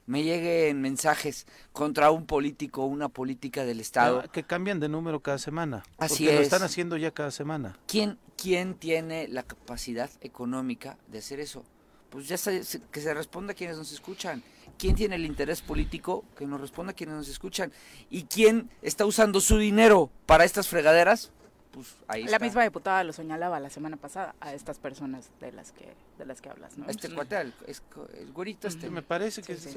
me 0.06 0.22
lleguen 0.22 0.80
mensajes 0.80 1.46
contra 1.72 2.10
un 2.10 2.26
político 2.26 2.82
o 2.82 2.86
una 2.86 3.08
política 3.08 3.64
del 3.64 3.80
Estado. 3.80 4.24
Que, 4.32 4.42
cambian 4.42 4.80
de 4.80 4.88
número 4.88 5.20
cada 5.20 5.38
semana. 5.38 5.82
Así 5.98 6.24
porque 6.24 6.36
lo 6.36 6.42
están 6.42 6.62
haciendo 6.62 6.96
ya 6.96 7.12
cada 7.12 7.30
semana. 7.30 7.78
¿Quién, 7.86 8.18
¿Quién 8.36 8.74
tiene 8.74 9.28
la 9.28 9.42
capacidad 9.42 10.10
económica 10.20 10.98
de 11.08 11.18
hacer 11.18 11.40
eso? 11.40 11.64
pues 12.10 12.28
ya 12.28 12.36
se, 12.36 12.62
que 12.90 13.00
se 13.00 13.14
responda 13.14 13.52
a 13.52 13.54
quienes 13.54 13.76
nos 13.76 13.92
escuchan. 13.92 14.42
¿Quién 14.78 14.94
tiene 14.94 15.16
el 15.16 15.24
interés 15.24 15.60
político? 15.60 16.24
Que 16.36 16.46
nos 16.46 16.60
responda 16.60 16.92
a 16.92 16.94
quienes 16.94 17.16
nos 17.16 17.28
escuchan. 17.28 17.72
¿Y 18.10 18.24
quién 18.24 18.70
está 18.82 19.06
usando 19.06 19.40
su 19.40 19.58
dinero 19.58 20.10
para 20.26 20.44
estas 20.44 20.68
fregaderas? 20.68 21.32
Pues 21.70 21.96
ahí 22.08 22.24
La 22.24 22.38
misma 22.38 22.62
diputada 22.62 23.04
lo 23.04 23.12
señalaba 23.12 23.60
la 23.60 23.70
semana 23.70 23.96
pasada 23.96 24.34
a 24.40 24.54
estas 24.54 24.78
personas 24.78 25.30
de 25.40 25.52
las 25.52 25.72
que 25.72 25.94
de 26.18 26.26
las 26.26 26.40
que 26.40 26.50
hablas, 26.50 26.76
¿no? 26.76 26.88
Este 26.88 27.08
cuate, 27.10 27.40
el, 27.40 27.54
es, 27.66 27.82
el 28.18 28.32
güerito 28.32 28.68
este. 28.68 28.90
Me 28.90 29.02
parece 29.02 29.42
que 29.42 29.56
sí. 29.56 29.70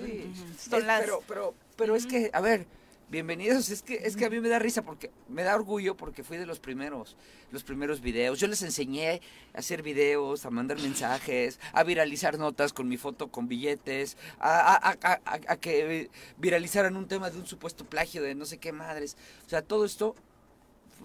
sí. 0.57 0.69
Pero, 0.69 1.21
pero, 1.27 1.53
pero 1.75 1.95
es 1.95 2.05
que, 2.05 2.31
a 2.33 2.41
ver, 2.41 2.65
bienvenidos. 3.11 3.69
Es 3.69 3.83
que, 3.83 3.95
es 3.95 4.15
que 4.15 4.25
a 4.25 4.29
mí 4.29 4.39
me 4.39 4.47
da 4.47 4.57
risa 4.57 4.81
porque 4.81 5.11
me 5.27 5.43
da 5.43 5.53
orgullo 5.53 5.95
porque 5.95 6.23
fui 6.23 6.37
de 6.37 6.45
los 6.45 6.59
primeros, 6.59 7.17
los 7.51 7.63
primeros 7.63 8.01
videos. 8.01 8.39
Yo 8.39 8.47
les 8.47 8.63
enseñé 8.63 9.21
a 9.53 9.59
hacer 9.59 9.83
videos, 9.83 10.45
a 10.45 10.49
mandar 10.49 10.79
mensajes, 10.79 11.59
a 11.73 11.83
viralizar 11.83 12.39
notas 12.39 12.71
con 12.73 12.87
mi 12.87 12.97
foto 12.97 13.29
con 13.29 13.47
billetes, 13.47 14.17
a, 14.39 14.95
a, 15.03 15.57
que 15.57 16.09
viralizaran 16.37 16.95
un 16.95 17.07
tema 17.07 17.29
de 17.29 17.37
un 17.37 17.45
supuesto 17.45 17.85
plagio 17.85 18.23
de 18.23 18.33
no 18.33 18.45
sé 18.45 18.57
qué 18.57 18.71
madres. 18.71 19.17
O 19.45 19.49
sea, 19.49 19.61
todo 19.61 19.85
esto 19.85 20.15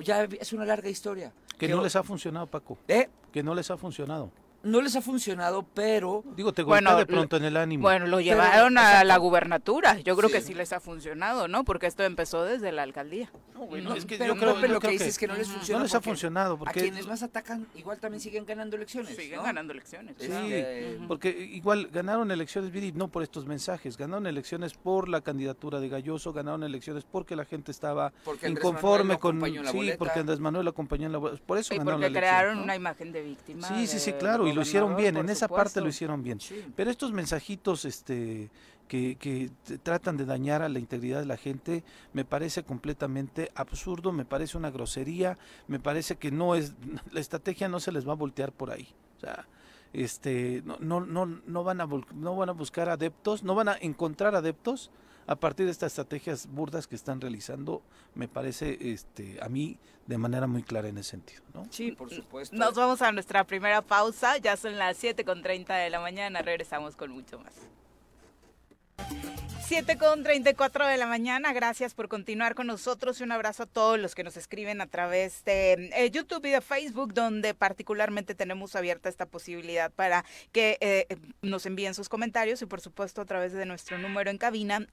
ya 0.01 0.25
es 0.25 0.53
una 0.53 0.65
larga 0.65 0.89
historia. 0.89 1.33
Que, 1.59 1.69
no 1.69 1.83
les 1.83 1.97
ha 1.97 2.03
funcionado, 2.03 2.47
Paco. 2.47 2.79
¿Eh? 2.89 3.09
Que 3.33 3.43
no 3.43 3.55
les 3.55 3.71
ha 3.71 3.77
funcionado 3.77 4.31
no 4.67 4.81
les 4.81 4.97
ha 4.97 5.01
funcionado, 5.01 5.65
pero... 5.75 6.25
Digo, 6.37 6.53
te 6.53 6.63
bueno, 6.63 6.97
de 6.97 7.07
pronto 7.07 7.37
en 7.37 7.45
el 7.45 7.57
ánimo. 7.57 7.83
Bueno, 7.83 8.07
lo 8.07 8.21
llevaron 8.21 8.77
a 8.79 9.05
la 9.05 9.17
gubernatura. 9.17 9.99
Yo 10.01 10.17
creo 10.17 10.29
que 10.29 10.41
sí 10.41 10.55
les 10.55 10.73
ha 10.73 10.81
funcionado, 10.81 11.49
¿no? 11.49 11.65
Porque 11.65 11.87
esto 11.87 12.03
empezó 12.03 12.45
desde 12.45 12.73
la 12.73 12.83
alcaldía. 12.83 13.31
No, 13.55 13.67
bueno, 13.67 13.95
es 13.95 14.05
que 14.05 14.19
yo 14.19 14.37
creo, 14.37 14.57
lo 14.57 14.81
que, 14.81 14.89
dices 14.89 15.09
es 15.09 15.19
que 15.19 15.29
no 15.29 15.35
les 15.35 15.49
funciona. 15.49 15.79
No 15.79 15.85
les 15.85 15.95
ha 15.95 16.01
funcionado. 16.01 16.59
Porque... 16.59 16.81
A 16.81 16.83
quienes 16.83 17.07
más 17.07 17.23
atacan, 17.23 17.67
igual 17.77 17.99
también 17.99 18.21
siguen 18.21 18.45
ganando 18.45 18.77
elecciones. 18.77 19.17
Siguen 19.17 19.43
ganando 19.43 19.73
elecciones. 19.73 20.17
Sí, 20.19 20.29
porque 21.07 21.31
igual 21.31 21.89
ganaron 21.93 22.31
elecciones, 22.31 22.73
Viri, 22.73 22.93
no 22.93 23.09
por 23.09 23.23
estos 23.23 23.47
mensajes. 23.47 23.97
Ganaron 23.97 24.27
elecciones 24.27 24.75
por 24.75 25.09
la 25.09 25.21
candidatura 25.21 25.79
de 25.81 25.89
Galloso, 25.89 26.33
ganaron 26.33 26.65
elecciones 26.65 27.05
porque 27.05 27.37
la 27.37 27.45
gente 27.45 27.71
estaba 27.71 28.13
inconforme 28.47 29.19
con... 29.19 29.41
Sí, 29.71 29.93
porque 29.97 30.21
Andrés 30.21 30.41
Manuel 30.41 30.67
acompañó 30.69 31.07
en 31.07 31.13
la... 31.13 31.21
Por 31.21 31.59
eso 31.59 31.73
y 31.73 31.79
ganaron 31.79 32.01
porque 32.01 32.15
crearon 32.15 32.59
una 32.59 32.75
imagen 32.75 33.13
de 33.13 33.23
víctima. 33.23 33.69
Sí, 33.69 33.87
sí, 33.87 34.01
sí, 34.01 34.13
claro, 34.13 34.49
y 34.49 34.56
lo 34.57 34.63
hicieron 34.63 34.97
bien. 34.97 35.17
En 35.17 35.29
esa 35.29 35.49
parte 35.49 35.81
lo 35.81 35.89
hicieron 35.89 36.23
bien. 36.23 36.39
Pero 36.75 36.91
estos 36.91 37.13
mensajitos 37.13 37.85
este, 37.85 38.51
que, 38.89 39.17
que 39.17 39.51
tratan 39.83 40.17
de 40.17 40.25
dañar 40.25 40.63
a 40.63 40.69
la 40.69 40.79
integridad 40.79 41.21
de 41.21 41.27
la 41.27 41.37
gente 41.37 41.85
me 42.13 42.25
parece 42.25 42.65
completamente 42.65 43.53
absurdo, 43.55 44.13
me 44.13 44.25
parece 44.25 44.57
una 44.57 44.71
grosería, 44.71 45.39
me 45.69 45.79
parece 45.79 46.17
que 46.17 46.31
no 46.31 46.55
es, 46.55 46.75
la 47.13 47.21
estrategia 47.21 47.69
no 47.69 47.81
se 47.81 47.93
les 47.93 48.07
va 48.07 48.13
a 48.13 48.17
voltear 48.17 48.53
por 48.53 48.71
ahí. 48.71 48.89
O 49.17 49.21
sea, 49.21 49.47
este, 49.93 50.63
no, 50.65 50.79
no, 50.81 51.01
no, 51.01 51.27
no, 51.27 51.65
van 51.65 51.81
a, 51.81 51.87
no 51.87 52.37
van 52.37 52.49
a 52.49 52.53
buscar 52.53 52.89
adeptos, 52.89 53.43
no 53.43 53.55
van 53.55 53.69
a 53.69 53.77
encontrar 53.81 54.35
adeptos 54.35 54.91
a 55.27 55.37
partir 55.37 55.67
de 55.67 55.73
estas 55.73 55.93
estrategias 55.93 56.47
burdas 56.47 56.87
que 56.87 56.95
están 56.95 57.21
realizando, 57.21 57.83
me 58.15 58.29
parece 58.29 58.79
este, 58.93 59.39
a 59.43 59.49
mí 59.49 59.79
de 60.07 60.19
manera 60.19 60.47
muy 60.47 60.63
clara 60.63 60.89
en 60.89 60.99
ese 60.99 61.11
sentido. 61.11 61.43
¿no? 61.53 61.67
Sí, 61.71 61.93
por 61.93 62.11
supuesto. 62.11 62.57
Nos 62.57 62.75
vamos 62.75 63.03
a 63.03 63.11
nuestra 63.13 63.45
primera 63.45 63.83
pausa, 63.83 64.39
ya 64.39 64.57
son 64.57 64.79
las 64.79 64.97
7 64.97 65.25
con 65.25 65.43
30 65.43 65.75
de 65.75 65.91
la 65.91 66.01
mañana, 66.01 66.43
regresamos 66.43 66.97
con 66.97 67.11
mucho 67.11 67.39
más. 67.39 67.53
7 69.67 69.99
con 69.99 70.23
34 70.23 70.87
de 70.87 70.97
la 70.97 71.07
mañana, 71.07 71.53
gracias 71.53 71.93
por 71.93 72.09
continuar 72.09 72.55
con 72.55 72.69
nosotros 72.69 73.21
y 73.21 73.25
un 73.25 73.33
abrazo 73.33 73.65
a 73.65 73.67
todos 73.67 73.99
los 73.99 74.15
que 74.15 74.23
nos 74.23 74.37
escriben 74.37 74.81
a 74.81 74.87
través 74.87 75.45
de 75.45 75.91
eh, 75.93 76.09
YouTube 76.13 76.47
y 76.47 76.51
de 76.51 76.61
Facebook, 76.61 77.13
donde 77.13 77.53
particularmente 77.53 78.37
tenemos 78.37 78.77
abierta 78.77 79.09
esta 79.09 79.27
posibilidad 79.27 79.91
para 79.91 80.25
que 80.53 80.79
eh, 80.81 81.07
nos 81.43 81.67
envíen 81.67 81.95
sus 81.95 82.09
comentarios 82.09 82.63
y 82.63 82.67
por 82.67 82.81
supuesto 82.81 83.21
a 83.21 83.25
través 83.25 83.53
de 83.53 83.67
nuestro 83.67 83.99
número 83.99 84.31
en 84.31 84.39
cabina, 84.39 84.87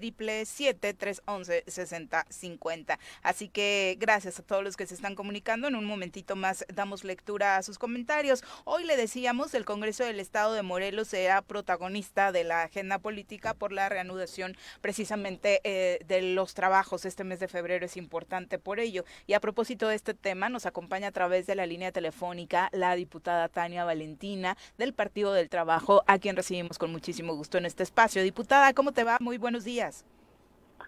triple 0.00 0.46
siete 0.46 0.94
tres 0.94 1.20
once 1.26 1.62
sesenta 1.66 2.24
cincuenta. 2.30 2.98
Así 3.22 3.50
que 3.50 3.98
gracias 4.00 4.38
a 4.38 4.42
todos 4.42 4.64
los 4.64 4.74
que 4.78 4.86
se 4.86 4.94
están 4.94 5.14
comunicando. 5.14 5.68
En 5.68 5.74
un 5.74 5.84
momentito 5.84 6.36
más 6.36 6.64
damos 6.74 7.04
lectura 7.04 7.58
a 7.58 7.62
sus 7.62 7.78
comentarios. 7.78 8.42
Hoy 8.64 8.84
le 8.84 8.96
decíamos 8.96 9.52
el 9.52 9.66
Congreso 9.66 10.02
del 10.04 10.18
Estado 10.18 10.54
de 10.54 10.62
Morelos 10.62 11.08
será 11.08 11.42
protagonista 11.42 12.32
de 12.32 12.44
la 12.44 12.62
agenda 12.62 12.98
política 12.98 13.52
por 13.52 13.72
la 13.72 13.90
reanudación 13.90 14.56
precisamente 14.80 15.60
eh, 15.64 15.98
de 16.06 16.22
los 16.22 16.54
trabajos. 16.54 17.04
Este 17.04 17.22
mes 17.22 17.38
de 17.38 17.48
febrero 17.48 17.84
es 17.84 17.98
importante 17.98 18.58
por 18.58 18.80
ello. 18.80 19.04
Y 19.26 19.34
a 19.34 19.40
propósito 19.40 19.86
de 19.88 19.96
este 19.96 20.14
tema, 20.14 20.48
nos 20.48 20.64
acompaña 20.64 21.08
a 21.08 21.12
través 21.12 21.46
de 21.46 21.56
la 21.56 21.66
línea 21.66 21.92
telefónica 21.92 22.70
la 22.72 22.94
diputada 22.94 23.50
Tania 23.50 23.84
Valentina 23.84 24.56
del 24.78 24.94
Partido 24.94 25.34
del 25.34 25.50
Trabajo, 25.50 26.02
a 26.06 26.18
quien 26.18 26.36
recibimos 26.36 26.78
con 26.78 26.90
muchísimo 26.90 27.34
gusto 27.34 27.58
en 27.58 27.66
este 27.66 27.82
espacio. 27.82 28.22
Diputada, 28.22 28.72
¿cómo 28.72 28.92
te 28.92 29.04
va? 29.04 29.18
Muy 29.20 29.36
buenos 29.36 29.64
días. 29.64 29.89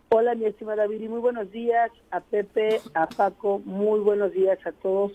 Hola, 0.09 0.35
mi 0.35 0.45
estimada 0.45 0.87
Viri, 0.87 1.09
muy 1.09 1.21
buenos 1.21 1.51
días 1.51 1.91
a 2.11 2.21
Pepe, 2.21 2.81
a 2.95 3.07
Paco, 3.07 3.61
muy 3.65 4.01
buenos 4.01 4.33
días 4.33 4.59
a 4.67 4.73
todos 4.73 5.12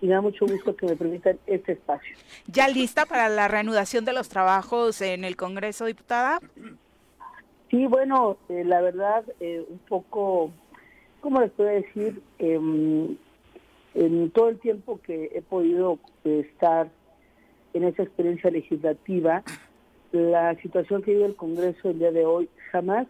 y 0.00 0.06
me 0.06 0.14
da 0.14 0.20
mucho 0.20 0.44
gusto 0.46 0.74
que 0.76 0.86
me 0.86 0.96
permitan 0.96 1.38
este 1.46 1.72
espacio. 1.72 2.16
¿Ya 2.46 2.68
lista 2.68 3.06
para 3.06 3.28
la 3.28 3.48
reanudación 3.48 4.04
de 4.04 4.12
los 4.12 4.28
trabajos 4.28 5.00
en 5.00 5.24
el 5.24 5.36
Congreso, 5.36 5.86
diputada? 5.86 6.40
Sí, 7.70 7.86
bueno, 7.86 8.36
eh, 8.48 8.64
la 8.64 8.80
verdad, 8.80 9.24
eh, 9.40 9.64
un 9.68 9.78
poco, 9.78 10.50
¿cómo 11.20 11.40
les 11.40 11.50
puedo 11.52 11.70
decir? 11.70 12.20
Em, 12.38 13.16
en 13.94 14.30
todo 14.30 14.48
el 14.48 14.58
tiempo 14.58 15.00
que 15.00 15.30
he 15.34 15.42
podido 15.42 15.98
estar 16.24 16.88
en 17.72 17.84
esa 17.84 18.02
experiencia 18.02 18.50
legislativa, 18.50 19.42
la 20.12 20.54
situación 20.56 21.02
que 21.02 21.12
vive 21.12 21.26
el 21.26 21.36
Congreso 21.36 21.90
el 21.90 21.98
día 21.98 22.12
de 22.12 22.24
hoy 22.24 22.48
jamás 22.74 23.06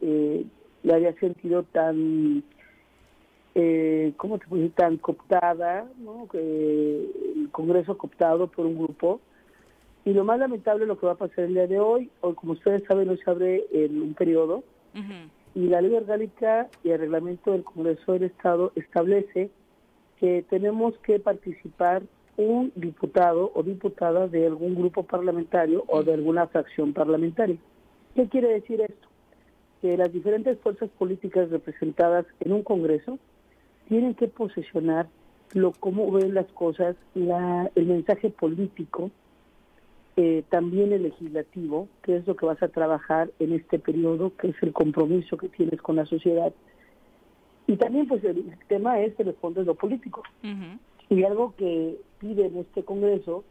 eh, 0.00 0.44
la 0.84 0.94
había 0.94 1.12
sentido 1.14 1.64
tan, 1.64 2.44
eh, 3.56 4.12
¿cómo 4.16 4.38
te 4.38 4.46
decir? 4.48 4.72
Tan 4.76 4.96
cooptada, 4.98 5.88
¿no? 5.98 6.28
Que 6.30 6.38
el 7.34 7.48
Congreso 7.50 7.98
cooptado 7.98 8.46
por 8.46 8.64
un 8.64 8.78
grupo. 8.78 9.20
Y 10.04 10.12
lo 10.12 10.24
más 10.24 10.38
lamentable 10.38 10.84
es 10.84 10.88
lo 10.88 10.98
que 10.98 11.06
va 11.06 11.12
a 11.12 11.24
pasar 11.24 11.46
el 11.46 11.54
día 11.54 11.66
de 11.66 11.80
hoy. 11.80 12.10
Hoy, 12.20 12.34
como 12.34 12.52
ustedes 12.52 12.84
saben, 12.86 13.08
hoy 13.08 13.18
se 13.18 13.28
abre 13.28 13.64
en 13.72 14.00
un 14.00 14.14
periodo. 14.14 14.62
Y 15.54 15.66
la 15.66 15.80
ley 15.80 15.94
orgánica 15.94 16.68
y 16.84 16.90
el 16.90 17.00
reglamento 17.00 17.50
del 17.52 17.64
Congreso 17.64 18.12
del 18.12 18.24
Estado 18.24 18.72
establece 18.76 19.50
que 20.20 20.44
tenemos 20.48 20.96
que 20.98 21.18
participar 21.18 22.02
un 22.36 22.72
diputado 22.76 23.50
o 23.54 23.62
diputada 23.64 24.28
de 24.28 24.46
algún 24.46 24.76
grupo 24.76 25.02
parlamentario 25.02 25.84
o 25.88 26.04
de 26.04 26.14
alguna 26.14 26.46
fracción 26.46 26.92
parlamentaria. 26.92 27.58
¿Qué 28.14 28.28
quiere 28.28 28.48
decir 28.48 28.80
esto? 28.80 29.07
Que 29.80 29.96
las 29.96 30.12
diferentes 30.12 30.58
fuerzas 30.60 30.90
políticas 30.98 31.50
representadas 31.50 32.26
en 32.40 32.52
un 32.52 32.62
Congreso 32.62 33.18
tienen 33.88 34.14
que 34.14 34.28
posesionar 34.28 35.08
lo 35.54 35.72
cómo 35.72 36.10
ven 36.12 36.34
las 36.34 36.46
cosas, 36.52 36.96
la, 37.14 37.70
el 37.74 37.86
mensaje 37.86 38.30
político, 38.30 39.10
eh, 40.16 40.42
también 40.50 40.92
el 40.92 41.04
legislativo, 41.04 41.88
que 42.02 42.16
es 42.16 42.26
lo 42.26 42.36
que 42.36 42.46
vas 42.46 42.62
a 42.62 42.68
trabajar 42.68 43.30
en 43.38 43.52
este 43.52 43.78
periodo, 43.78 44.32
que 44.36 44.48
es 44.48 44.56
el 44.62 44.72
compromiso 44.72 45.36
que 45.36 45.48
tienes 45.48 45.80
con 45.80 45.96
la 45.96 46.06
sociedad. 46.06 46.52
Y 47.66 47.76
también 47.76 48.08
pues 48.08 48.24
el 48.24 48.56
tema 48.66 49.00
es 49.00 49.18
el 49.20 49.32
fondo 49.34 49.60
de 49.60 49.66
lo 49.66 49.74
político. 49.74 50.22
Y 51.08 51.22
algo 51.22 51.54
que 51.56 51.98
pide 52.18 52.46
en 52.46 52.58
este 52.58 52.82
Congreso, 52.82 53.44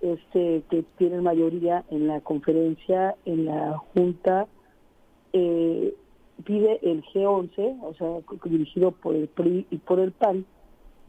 este 0.00 0.62
que 0.70 0.84
tiene 0.96 1.20
mayoría 1.20 1.84
en 1.90 2.06
la 2.06 2.20
conferencia, 2.20 3.16
en 3.24 3.46
la 3.46 3.78
Junta, 3.92 4.46
eh, 5.32 5.94
pide 6.44 6.78
el 6.82 7.02
G11, 7.04 7.78
o 7.82 7.94
sea, 7.94 8.38
dirigido 8.44 8.92
por 8.92 9.14
el 9.14 9.28
PRI 9.28 9.66
y 9.70 9.78
por 9.78 10.00
el 10.00 10.12
PAN, 10.12 10.44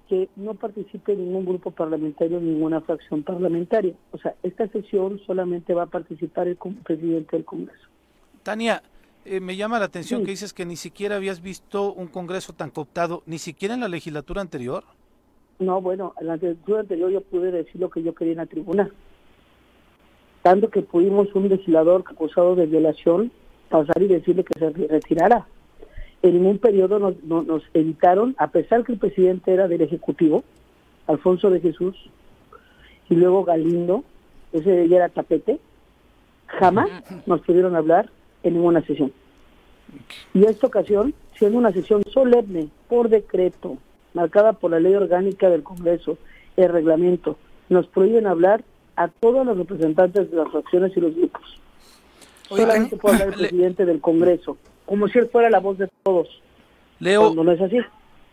que 0.08 0.27
no 0.36 0.55
participe 0.55 1.15
ningún 1.15 1.45
grupo 1.45 1.71
parlamentario, 1.71 2.39
ninguna 2.39 2.82
fracción 2.82 3.21
parlamentaria. 3.21 3.93
O 4.12 4.17
sea, 4.17 4.34
esta 4.41 4.67
sesión 4.69 5.19
solamente 5.27 5.73
va 5.73 5.84
a 5.84 5.88
participar 5.88 6.47
el 6.47 6.58
presidente 6.84 7.36
del 7.36 7.45
Congreso. 7.45 7.88
Tania, 8.41 8.82
eh, 9.25 9.39
me 9.39 9.55
llama 9.55 9.77
la 9.77 9.86
atención 9.86 10.23
que 10.23 10.32
dices 10.32 10.53
que 10.53 10.65
ni 10.65 10.75
siquiera 10.75 11.17
habías 11.17 11.41
visto 11.41 11.93
un 11.93 12.08
Congreso 12.08 12.53
tan 12.53 12.71
cooptado, 12.71 13.21
ni 13.27 13.38
siquiera 13.38 13.75
en 13.75 13.82
la 13.82 13.88
legislatura 13.88 14.41
anterior. 14.41 14.84
No, 15.60 15.79
bueno, 15.82 16.13
en 16.19 16.27
la 16.27 16.38
legislatura 16.38 16.79
anterior 16.79 17.12
yo 17.12 17.21
pude 17.21 17.51
decir 17.51 17.79
lo 17.79 17.91
que 17.91 18.01
yo 18.01 18.15
quería 18.15 18.34
en 18.34 18.39
la 18.39 18.45
tribuna. 18.47 18.89
Tanto 20.41 20.69
que 20.69 20.82
pudimos 20.82 21.27
un 21.36 21.49
legislador 21.49 22.03
acusado 22.08 22.55
de 22.55 22.65
violación 22.65 23.32
pasar 23.69 24.01
y 24.01 24.08
decirle 24.08 24.43
que 24.43 24.58
se 24.60 24.69
retirara. 24.88 25.45
En 26.21 26.45
un 26.45 26.58
periodo 26.58 26.99
nos, 26.99 27.23
nos 27.23 27.63
evitaron, 27.73 28.36
a 28.38 28.47
pesar 28.47 28.84
que 28.84 28.91
el 28.91 28.99
presidente 28.99 29.53
era 29.53 29.67
del 29.67 29.82
Ejecutivo, 29.82 30.43
Alfonso 31.08 31.49
de 31.49 31.62
Jesús, 31.62 31.95
y 33.10 33.15
luego 33.15 33.43
Galindo, 33.43 34.03
ese 34.51 34.88
ya 34.88 34.97
era 34.97 35.10
tapete, 35.10 35.60
jamás 36.47 36.89
nos 37.25 37.41
pudieron 37.41 37.75
hablar 37.75 38.10
en 38.43 38.53
ninguna 38.53 38.82
sesión. 38.82 39.12
Y 40.34 40.45
esta 40.45 40.67
ocasión, 40.67 41.13
siendo 41.36 41.58
una 41.58 41.71
sesión 41.71 42.03
solemne, 42.12 42.69
por 42.88 43.10
decreto, 43.10 43.77
marcada 44.13 44.53
por 44.53 44.71
la 44.71 44.79
ley 44.79 44.93
orgánica 44.95 45.49
del 45.49 45.63
Congreso, 45.63 46.17
el 46.58 46.69
reglamento, 46.69 47.38
nos 47.69 47.88
prohíben 47.88 48.27
hablar 48.27 48.63
a 48.95 49.08
todos 49.08 49.45
los 49.45 49.58
representantes 49.58 50.29
de 50.29 50.38
las 50.38 50.49
fracciones 50.49 50.95
y 50.95 50.99
los 50.99 51.15
grupos. 51.15 51.60
Solamente 52.49 52.97
puede 52.97 53.15
hablar 53.15 53.29
el 53.29 53.47
presidente 53.47 53.85
del 53.85 54.01
Congreso, 54.01 54.57
como 54.85 55.07
si 55.07 55.19
él 55.19 55.29
fuera 55.31 55.49
la 55.49 55.59
voz 55.59 55.77
de 55.77 55.89
todos. 56.03 56.27
Leo, 56.99 57.33
no 57.33 57.51
es 57.51 57.62
así. 57.62 57.77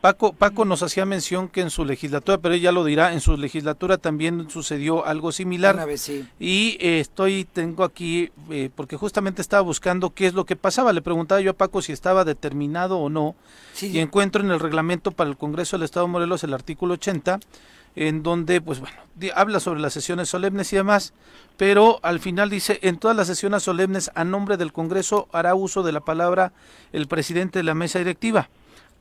Paco, 0.06 0.32
Paco 0.32 0.64
nos 0.64 0.84
hacía 0.84 1.04
mención 1.04 1.48
que 1.48 1.62
en 1.62 1.70
su 1.70 1.84
legislatura, 1.84 2.38
pero 2.38 2.54
ella 2.54 2.70
lo 2.70 2.84
dirá, 2.84 3.12
en 3.12 3.20
su 3.20 3.36
legislatura 3.36 3.98
también 3.98 4.48
sucedió 4.48 5.04
algo 5.04 5.32
similar. 5.32 5.74
Una 5.74 5.84
vez 5.84 6.00
sí. 6.00 6.24
Y 6.38 6.76
eh, 6.78 7.00
estoy, 7.00 7.44
tengo 7.44 7.82
aquí, 7.82 8.30
eh, 8.48 8.70
porque 8.72 8.96
justamente 8.96 9.42
estaba 9.42 9.62
buscando 9.62 10.10
qué 10.10 10.28
es 10.28 10.34
lo 10.34 10.44
que 10.44 10.54
pasaba. 10.54 10.92
Le 10.92 11.02
preguntaba 11.02 11.40
yo 11.40 11.50
a 11.50 11.54
Paco 11.54 11.82
si 11.82 11.90
estaba 11.90 12.24
determinado 12.24 12.98
o 12.98 13.10
no. 13.10 13.34
Y 13.82 13.98
encuentro 13.98 14.44
en 14.44 14.52
el 14.52 14.60
reglamento 14.60 15.10
para 15.10 15.28
el 15.28 15.36
Congreso 15.36 15.76
del 15.76 15.82
Estado 15.82 16.06
de 16.06 16.12
Morelos 16.12 16.44
el 16.44 16.54
artículo 16.54 16.94
80, 16.94 17.40
en 17.96 18.22
donde, 18.22 18.60
pues 18.60 18.78
bueno, 18.78 18.98
habla 19.34 19.58
sobre 19.58 19.80
las 19.80 19.92
sesiones 19.92 20.28
solemnes 20.28 20.72
y 20.72 20.76
demás, 20.76 21.14
pero 21.56 21.98
al 22.04 22.20
final 22.20 22.48
dice, 22.48 22.78
en 22.82 22.98
todas 22.98 23.16
las 23.16 23.26
sesiones 23.26 23.64
solemnes 23.64 24.12
a 24.14 24.22
nombre 24.22 24.56
del 24.56 24.72
Congreso 24.72 25.26
hará 25.32 25.56
uso 25.56 25.82
de 25.82 25.90
la 25.90 26.00
palabra 26.00 26.52
el 26.92 27.08
presidente 27.08 27.58
de 27.58 27.64
la 27.64 27.74
mesa 27.74 27.98
directiva. 27.98 28.50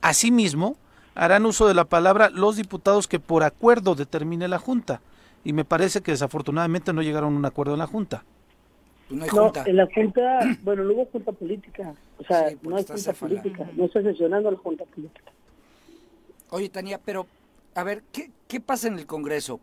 Asimismo, 0.02 0.78
harán 1.16 1.46
uso 1.46 1.68
de 1.68 1.74
la 1.74 1.86
palabra 1.86 2.30
los 2.30 2.58
diputados 2.58 3.08
que 3.08 3.20
por 3.20 3.44
acuerdo 3.44 3.96
determine 3.96 4.48
la 4.48 4.60
Junta. 4.60 5.02
Y 5.44 5.54
me 5.54 5.64
parece 5.66 6.02
que 6.02 6.12
desafortunadamente 6.12 6.92
no 6.94 7.02
llegaron 7.02 7.34
a 7.34 7.38
un 7.38 7.46
acuerdo 7.46 7.74
en 7.74 7.80
la 7.80 7.88
Junta. 7.88 8.24
Pues 9.08 9.34
no, 9.34 9.54
en 9.66 9.76
la 9.76 9.88
Junta, 9.94 10.40
bueno, 10.64 10.84
no 10.84 10.94
hubo 10.94 11.06
Junta 11.06 11.32
Política. 11.32 11.94
O 12.18 12.24
sea, 12.24 12.50
no 12.62 12.76
hay 12.76 12.86
Junta 12.86 13.14
Política. 13.14 13.70
No 13.74 13.86
está 13.86 14.02
sesionando 14.02 14.52
la 14.52 14.58
Junta 14.58 14.84
Política. 14.86 15.32
Oye, 16.50 16.70
Tania, 16.70 17.00
pero, 17.04 17.28
a 17.76 17.84
ver, 17.84 18.04
¿qué, 18.12 18.32
¿qué 18.48 18.60
pasa 18.60 18.88
en 18.88 19.00
el 19.00 19.06
Congreso? 19.06 19.60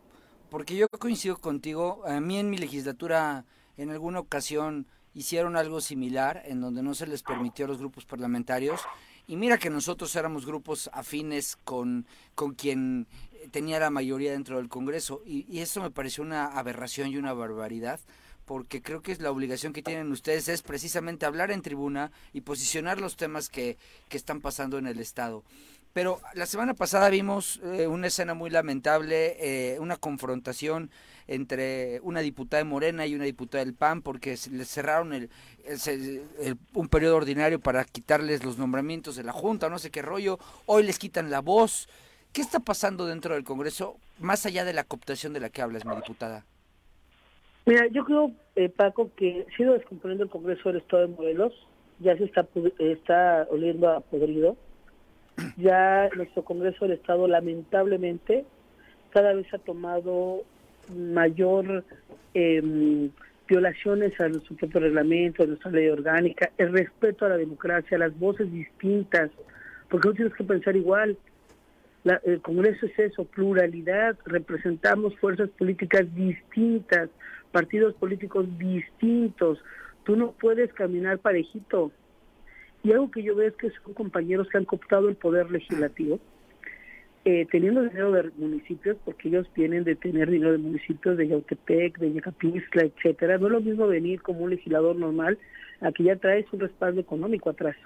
Porque 0.51 0.77
yo 0.77 0.87
coincido 0.89 1.37
contigo. 1.37 2.03
A 2.07 2.21
mí 2.21 2.39
en 2.39 2.49
mi 2.49 2.59
legislatura, 2.59 3.45
en 3.77 3.91
alguna 3.91 4.21
ocasión, 4.21 4.87
hicieron 5.15 5.57
algo 5.57 5.81
similar, 5.81 6.43
en 6.47 6.61
donde 6.61 6.83
no 6.83 6.95
se 6.95 7.07
les 7.07 7.23
permitió 7.23 7.65
a 7.65 7.69
los 7.69 7.79
grupos 7.79 8.05
parlamentarios 8.05 8.81
y 9.27 9.37
mira 9.37 9.59
que 9.59 9.71
nosotros 9.71 10.15
éramos 10.17 10.47
grupos 10.47 10.91
afines 10.93 11.57
con, 11.57 12.07
con 12.35 12.55
quien 12.55 13.07
tenía 13.51 13.79
la 13.81 13.91
mayoría 13.91 14.33
dentro 14.33 14.57
del 14.57 14.69
Congreso. 14.69 15.23
Y, 15.25 15.47
y 15.49 15.61
eso 15.61 15.81
me 15.81 15.91
pareció 15.91 16.23
una 16.23 16.47
aberración 16.47 17.09
y 17.09 17.17
una 17.17 17.33
barbaridad 17.33 18.01
porque 18.45 18.83
creo 18.83 19.03
que 19.03 19.13
es 19.13 19.21
la 19.21 19.31
obligación 19.31 19.73
que 19.73 19.83
tienen 19.83 20.11
ustedes 20.11 20.49
es 20.49 20.63
precisamente 20.63 21.27
hablar 21.27 21.51
en 21.51 21.63
tribuna 21.63 22.11
y 22.33 22.43
posicionar 22.43 23.01
los 23.01 23.17
temas 23.17 23.49
que, 23.49 23.79
que 24.09 24.17
están 24.17 24.41
pasando 24.41 24.79
en 24.79 24.87
el 24.87 24.99
Estado. 24.99 25.45
Pero 25.93 26.21
la 26.35 26.47
semana 26.47 26.75
pasada 26.75 27.09
vimos 27.11 27.61
eh, 27.63 27.87
una 27.87 28.07
escena 28.07 28.35
muy 28.35 28.51
lamentable, 28.51 29.37
eh, 29.39 29.79
una 29.79 29.97
confrontación 29.97 30.91
entre 31.27 32.01
una 32.03 32.21
diputada 32.21 32.63
de 32.63 32.69
Morena 32.69 33.07
y 33.07 33.15
una 33.15 33.25
diputada 33.25 33.65
del 33.65 33.75
PAN 33.75 34.03
porque 34.03 34.37
les 34.51 34.69
cerraron 34.69 35.13
el, 35.13 35.31
un 36.75 36.89
periodo 36.89 37.17
ordinario 37.17 37.61
para 37.61 37.85
quitarles 37.85 38.45
los 38.45 38.59
nombramientos 38.59 39.17
de 39.17 39.25
la 39.25 39.33
Junta, 39.33 39.69
no 39.69 39.79
sé 39.79 39.91
qué 39.91 40.03
rollo, 40.03 40.39
hoy 40.67 40.83
les 40.83 40.99
quitan 40.99 41.31
la 41.31 41.41
voz. 41.41 41.89
¿Qué 42.33 42.41
está 42.41 42.61
pasando 42.61 43.05
dentro 43.07 43.35
del 43.35 43.45
Congreso, 43.45 43.97
más 44.19 44.47
allá 44.47 44.65
de 44.65 44.73
la 44.73 44.85
cooptación 44.85 45.35
de 45.35 45.41
la 45.41 45.51
que 45.51 45.61
hablas, 45.61 45.85
mi 45.85 45.95
diputada? 45.95 46.47
Mira, 47.67 47.87
yo 47.89 48.05
creo, 48.05 48.33
eh, 48.57 48.71
Paco, 48.71 49.11
que 49.17 49.47
ha 49.47 49.57
sido 49.57 49.75
descomponiendo 49.75 50.25
el 50.25 50.31
Congreso 50.31 50.71
del 50.71 50.79
Estado 50.79 51.07
de 51.07 51.15
Morelos, 51.15 51.53
ya 52.01 52.17
se 52.17 52.25
está, 52.25 52.47
está 52.79 53.47
oliendo 53.51 53.89
a 53.91 54.01
podrido. 54.01 54.57
Ya 55.57 56.09
nuestro 56.15 56.45
Congreso 56.45 56.87
del 56.87 56.99
Estado, 56.99 57.27
lamentablemente, 57.29 58.45
cada 59.11 59.33
vez 59.33 59.47
ha 59.53 59.59
tomado 59.59 60.43
mayor 60.91 61.85
eh, 62.35 63.11
violaciones 63.49 64.19
a 64.21 64.29
nuestro 64.29 64.57
propio 64.57 64.81
reglamento, 64.81 65.43
a 65.43 65.47
nuestra 65.47 65.71
ley 65.71 65.89
orgánica, 65.89 66.51
el 66.59 66.73
respeto 66.73 67.27
a 67.27 67.31
la 67.31 67.37
democracia, 67.37 67.99
las 67.99 68.19
voces 68.19 68.51
distintas, 68.51 69.31
porque 69.89 70.09
no 70.09 70.15
tienes 70.15 70.35
que 70.35 70.45
pensar 70.45 70.77
igual. 70.77 71.17
el 72.25 72.41
Congreso 72.41 72.87
es 72.87 72.99
eso, 72.99 73.25
pluralidad, 73.25 74.17
representamos 74.25 75.17
fuerzas 75.19 75.51
políticas 75.51 76.13
distintas, 76.15 77.11
partidos 77.51 77.95
políticos 77.95 78.47
distintos. 78.59 79.63
Tú 80.05 80.17
no 80.17 80.33
puedes 80.33 80.73
caminar 80.73 81.19
parejito. 81.19 81.93
Y 82.83 82.91
algo 82.91 83.11
que 83.11 83.23
yo 83.23 83.37
veo 83.37 83.49
es 83.49 83.55
que 83.55 83.71
son 83.71 83.95
compañeros 83.95 84.49
que 84.49 84.59
han 84.59 84.65
cooptado 84.65 85.09
el 85.09 85.15
poder 85.15 85.51
legislativo 85.51 86.19
eh, 87.25 87.47
teniendo 87.51 87.83
dinero 87.83 88.11
de 88.11 88.31
municipios, 88.37 88.97
porque 89.05 89.29
ellos 89.29 89.47
vienen 89.55 89.85
de 89.85 89.95
tener 89.95 90.29
dinero 90.29 90.53
de 90.53 90.59
municipios 90.59 91.17
de 91.17 91.29
Yautepec, 91.29 91.99
de 91.99 92.15
Yacapixtla, 92.15 92.83
etcétera. 92.83 93.39
No 93.39 93.47
es 93.47 93.53
lo 93.53 93.61
mismo 93.61 93.87
venir 93.87 94.21
como 94.23 94.41
un 94.41 94.51
legislador 94.51 94.97
normal 94.97 95.39
a 95.81 95.93
que 95.93 96.05
ya 96.05 96.17
traes 96.17 96.47
un 96.53 96.61
respaldo 96.61 97.01
económico 97.01 97.51
atrás. 97.51 97.77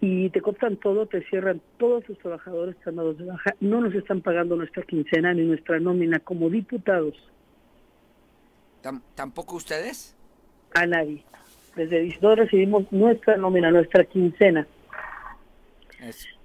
Y 0.00 0.30
te 0.30 0.40
cooptan 0.40 0.78
todo, 0.78 1.06
te 1.06 1.22
cierran 1.28 1.60
todos 1.76 2.04
sus 2.04 2.18
trabajadores 2.18 2.74
están 2.76 2.96
dados 2.96 3.18
de 3.18 3.26
baja, 3.26 3.54
no 3.60 3.82
nos 3.82 3.94
están 3.94 4.22
pagando 4.22 4.56
nuestra 4.56 4.82
quincena 4.84 5.34
ni 5.34 5.42
nuestra 5.42 5.78
nómina 5.78 6.20
como 6.20 6.48
diputados. 6.48 7.14
¿Tampoco 9.14 9.56
ustedes? 9.56 10.16
A 10.74 10.86
nadie. 10.86 11.22
Desde 11.76 12.18
no 12.22 12.34
recibimos 12.34 12.90
nuestra 12.90 13.36
nómina, 13.36 13.70
nuestra 13.70 14.04
quincena 14.04 14.66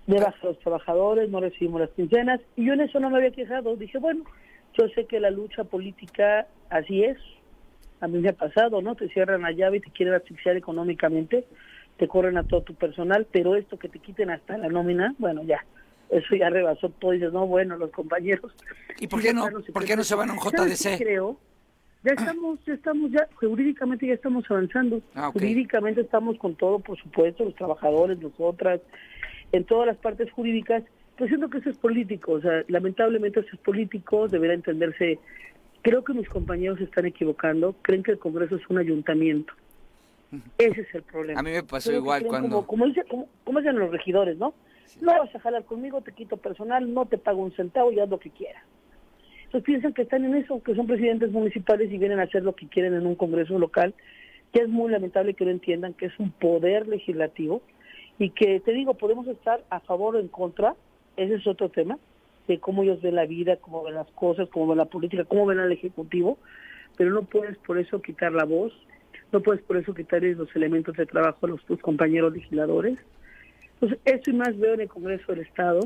de 0.08 0.20
los 0.44 0.60
trabajadores, 0.60 1.30
no 1.30 1.40
recibimos 1.40 1.82
las 1.82 1.90
quincenas, 1.92 2.40
y 2.56 2.66
yo 2.66 2.74
en 2.74 2.82
eso 2.82 3.00
no 3.00 3.10
me 3.10 3.18
había 3.18 3.32
quejado. 3.32 3.76
Dije, 3.76 3.98
bueno, 3.98 4.24
yo 4.78 4.88
sé 4.90 5.06
que 5.06 5.20
la 5.20 5.32
lucha 5.32 5.64
política 5.64 6.48
así 6.70 7.04
es, 7.04 7.18
a 8.02 8.08
mí 8.08 8.20
me 8.20 8.30
ha 8.30 8.34
pasado, 8.34 8.82
¿no? 8.82 8.96
Te 8.96 9.10
cierran 9.10 9.42
la 9.42 9.52
llave 9.52 9.78
y 9.78 9.82
te 9.82 9.92
quieren 9.92 10.14
asfixiar 10.14 10.58
económicamente, 10.58 11.46
te 11.98 12.08
corren 12.08 12.38
a 12.38 12.44
todo 12.44 12.62
tu 12.62 12.76
personal, 12.76 13.26
pero 13.32 13.56
esto 13.56 13.80
que 13.80 13.90
te 13.90 14.00
quiten 14.00 14.30
hasta 14.30 14.58
la 14.58 14.68
nómina, 14.68 15.16
bueno, 15.18 15.44
ya, 15.44 15.66
eso 16.10 16.36
ya 16.36 16.50
rebasó 16.50 16.90
todo, 16.90 17.14
y 17.14 17.18
dices, 17.18 17.34
no, 17.34 17.48
bueno, 17.48 17.78
los 17.78 17.92
compañeros. 17.92 18.52
¿Y 19.00 19.08
por 19.08 19.22
qué 19.22 19.34
no, 19.34 19.48
¿por 19.74 19.86
qué 19.86 19.96
no 19.96 20.04
se 20.04 20.16
van 20.16 20.30
a 20.30 20.34
un 20.34 20.40
JDC? 20.40 20.98
Creo, 20.98 21.40
ya 22.04 22.12
estamos, 22.12 22.60
ya 22.66 22.74
estamos, 22.74 23.12
ya 23.12 23.28
jurídicamente 23.36 24.06
ya 24.06 24.14
estamos 24.14 24.46
avanzando. 24.50 25.02
Ah, 25.16 25.32
jurídicamente 25.34 26.02
estamos 26.02 26.38
con 26.38 26.54
todo, 26.54 26.78
por 26.80 27.00
supuesto, 27.00 27.46
los 27.46 27.56
trabajadores, 27.56 28.20
nosotras, 28.20 28.80
en 29.56 29.66
todas 29.66 29.88
las 29.88 29.98
partes 29.98 30.32
jurídicas, 30.32 30.84
pues 31.18 31.30
siento 31.30 31.50
que 31.50 31.60
eso 31.60 31.70
es 31.70 31.78
político, 31.78 32.34
o 32.34 32.42
sea, 32.42 32.64
lamentablemente 32.68 33.40
eso 33.40 33.50
es 33.54 33.60
político, 33.60 34.28
deberá 34.28 34.54
entenderse, 34.54 35.20
creo 35.82 36.04
que 36.04 36.14
mis 36.14 36.28
compañeros 36.28 36.78
se 36.80 36.86
están 36.86 37.06
equivocando, 37.06 37.76
creen 37.82 38.04
que 38.04 38.12
el 38.12 38.20
Congreso 38.20 38.56
es 38.56 38.70
un 38.70 38.78
ayuntamiento. 38.78 39.54
Ese 40.58 40.82
es 40.82 40.96
el 40.96 41.04
problema. 41.04 41.40
A 41.40 41.44
mí 41.44 41.52
me 41.52 41.64
pasó 41.64 41.94
igual 41.94 42.26
cuando... 42.26 42.66
Como, 42.68 42.86
dice, 42.86 43.04
como, 43.08 43.60
dicen 43.60 43.80
los 43.80 43.92
regidores, 43.92 44.38
¿no? 44.38 44.54
No 45.00 45.14
vas 45.18 45.34
a 45.34 45.40
jalar 45.40 45.64
conmigo, 45.64 46.02
te 46.02 46.12
quito 46.12 46.38
personal, 46.38 46.94
no 46.94 47.06
te 47.06 47.18
pago 47.18 47.42
un 47.42 47.54
centavo 47.54 47.92
y 47.92 48.00
haz 48.00 48.10
lo 48.10 48.20
que 48.20 48.32
quieras. 48.32 48.64
Entonces 49.46 49.64
piensan 49.64 49.94
que 49.94 50.02
están 50.02 50.26
en 50.26 50.36
eso, 50.36 50.62
que 50.62 50.76
son 50.76 50.88
presidentes 50.88 51.32
municipales 51.32 51.92
y 51.92 51.98
vienen 51.98 52.20
a 52.20 52.24
hacer 52.24 52.44
lo 52.44 52.56
que 52.56 52.68
quieren 52.68 52.94
en 52.94 53.06
un 53.06 53.16
Congreso 53.16 53.58
local, 53.58 53.94
que 54.52 54.62
es 54.62 54.68
muy 54.68 54.92
lamentable 54.92 55.34
que 55.34 55.46
no 55.46 55.52
entiendan 55.52 55.94
que 55.94 56.08
es 56.08 56.20
un 56.20 56.32
poder 56.32 56.88
legislativo 56.88 57.62
y 58.20 58.30
que 58.30 58.60
te 58.60 58.72
digo, 58.72 58.94
podemos 58.94 59.28
estar 59.28 59.64
a 59.70 59.80
favor 59.82 60.16
o 60.16 60.20
en 60.20 60.28
contra, 60.28 60.76
ese 61.18 61.36
es 61.36 61.48
otro 61.48 61.70
tema, 61.70 61.98
de 62.48 62.60
cómo 62.60 62.84
ellos 62.84 63.02
ven 63.02 63.16
la 63.16 63.26
vida, 63.26 63.58
cómo 63.58 63.84
ven 63.84 63.96
las 63.96 64.10
cosas, 64.12 64.48
cómo 64.50 64.68
ven 64.68 64.78
la 64.78 64.86
política, 64.86 65.26
cómo 65.26 65.46
ven 65.46 65.60
al 65.60 65.72
Ejecutivo, 65.72 66.38
pero 66.98 67.12
no 67.12 67.24
puedes 67.24 67.58
por 67.60 67.78
eso 67.78 68.02
quitar 68.02 68.32
la 68.32 68.46
voz, 68.46 68.72
no 69.32 69.42
puedes 69.42 69.62
por 69.64 69.78
eso 69.78 69.94
quitarles 69.94 70.38
los 70.38 70.56
elementos 70.56 70.96
de 70.96 71.06
trabajo 71.06 71.46
a 71.46 71.50
los 71.50 71.66
tus 71.66 71.80
compañeros 71.82 72.34
legisladores. 72.34 72.98
Entonces, 73.74 74.00
eso 74.06 74.32
y 74.32 74.34
más 74.34 74.58
veo 74.58 74.76
en 74.76 74.82
el 74.82 74.88
Congreso 74.88 75.34
del 75.34 75.42
Estado, 75.42 75.82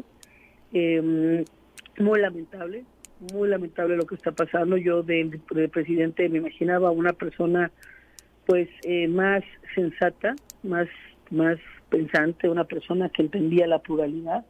em, 0.73 1.43
muy 1.97 2.19
lamentable, 2.19 2.85
muy 3.33 3.49
lamentable 3.49 3.97
lo 3.97 4.05
que 4.05 4.15
está 4.15 4.31
pasando. 4.31 4.77
Yo 4.77 5.01
del, 5.01 5.39
presidente 5.71 6.29
me 6.29 6.37
imaginaba 6.37 6.91
una 6.91 7.13
persona 7.13 7.71
pues 8.45 8.69
eh, 8.83 9.07
más 9.07 9.43
sensata, 9.75 10.35
más 10.63 10.87
más 11.31 11.57
pensante, 11.89 12.49
una 12.49 12.65
persona 12.65 13.09
que 13.09 13.23
entendía 13.23 13.67
la 13.67 13.79
pluralidad. 13.79 14.45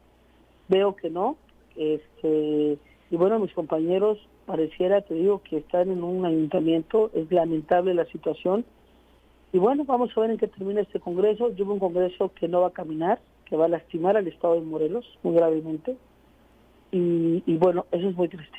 Veo 0.68 0.96
que 0.96 1.10
no. 1.10 1.36
Este, 1.76 2.78
y 3.10 3.16
bueno, 3.16 3.38
mis 3.38 3.52
compañeros 3.52 4.18
pareciera, 4.46 5.00
te 5.02 5.14
digo, 5.14 5.42
que 5.42 5.58
están 5.58 5.90
en 5.90 6.02
un 6.02 6.24
ayuntamiento, 6.24 7.10
es 7.14 7.30
lamentable 7.30 7.94
la 7.94 8.04
situación. 8.06 8.64
Y 9.52 9.58
bueno, 9.58 9.84
vamos 9.84 10.10
a 10.16 10.20
ver 10.20 10.30
en 10.30 10.38
qué 10.38 10.48
termina 10.48 10.80
este 10.80 11.00
Congreso. 11.00 11.54
Yo 11.54 11.64
veo 11.64 11.74
un 11.74 11.80
Congreso 11.80 12.32
que 12.34 12.48
no 12.48 12.60
va 12.60 12.68
a 12.68 12.72
caminar, 12.72 13.20
que 13.46 13.56
va 13.56 13.66
a 13.66 13.68
lastimar 13.68 14.16
al 14.16 14.28
Estado 14.28 14.54
de 14.54 14.60
Morelos 14.60 15.06
muy 15.22 15.34
gravemente. 15.34 15.96
Y, 16.92 17.42
y 17.46 17.56
bueno, 17.56 17.86
eso 17.92 18.08
es 18.08 18.16
muy 18.16 18.28
triste. 18.28 18.58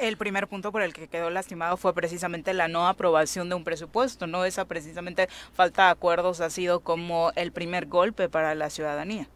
El 0.00 0.16
primer 0.16 0.48
punto 0.48 0.72
por 0.72 0.82
el 0.82 0.92
que 0.92 1.06
quedó 1.06 1.30
lastimado 1.30 1.76
fue 1.76 1.94
precisamente 1.94 2.52
la 2.54 2.66
no 2.66 2.88
aprobación 2.88 3.48
de 3.48 3.54
un 3.54 3.62
presupuesto, 3.62 4.26
¿no? 4.26 4.44
Esa 4.44 4.64
precisamente 4.64 5.28
falta 5.52 5.86
de 5.86 5.90
acuerdos 5.90 6.40
ha 6.40 6.50
sido 6.50 6.80
como 6.80 7.30
el 7.36 7.52
primer 7.52 7.86
golpe 7.86 8.28
para 8.28 8.54
la 8.56 8.68
ciudadanía. 8.68 9.28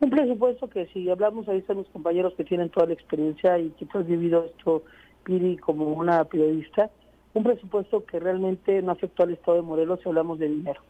Un 0.00 0.10
presupuesto 0.10 0.68
que 0.68 0.86
si 0.86 1.08
hablamos, 1.08 1.48
ahí 1.48 1.58
están 1.58 1.76
los 1.76 1.88
compañeros 1.88 2.34
que 2.34 2.44
tienen 2.44 2.70
toda 2.70 2.86
la 2.86 2.94
experiencia 2.94 3.58
y 3.58 3.70
que 3.70 3.86
han 3.92 4.06
vivido 4.06 4.46
esto 4.46 4.82
Piri 5.24 5.58
como 5.58 5.92
una 5.92 6.24
periodista, 6.24 6.90
un 7.34 7.44
presupuesto 7.44 8.04
que 8.04 8.18
realmente 8.18 8.82
no 8.82 8.92
afectó 8.92 9.22
al 9.22 9.32
Estado 9.32 9.58
de 9.58 9.62
Morelos 9.62 10.00
si 10.02 10.08
hablamos 10.08 10.38
de 10.38 10.48
dinero. 10.48 10.80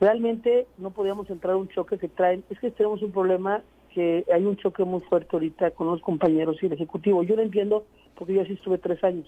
Realmente 0.00 0.66
no 0.76 0.90
podíamos 0.90 1.30
entrar 1.30 1.54
a 1.54 1.56
un 1.56 1.68
choque 1.68 1.96
que 1.96 2.08
traen, 2.08 2.44
es 2.50 2.58
que 2.58 2.70
tenemos 2.70 3.00
un 3.00 3.12
problema 3.12 3.62
que 3.94 4.24
hay 4.32 4.44
un 4.44 4.56
choque 4.56 4.84
muy 4.84 5.00
fuerte 5.02 5.28
ahorita 5.32 5.70
con 5.70 5.86
los 5.86 6.00
compañeros 6.02 6.56
y 6.60 6.66
el 6.66 6.72
Ejecutivo. 6.72 7.22
Yo 7.22 7.36
lo 7.36 7.42
entiendo 7.42 7.84
porque 8.16 8.34
yo 8.34 8.42
así 8.42 8.54
estuve 8.54 8.78
tres 8.78 9.02
años. 9.04 9.26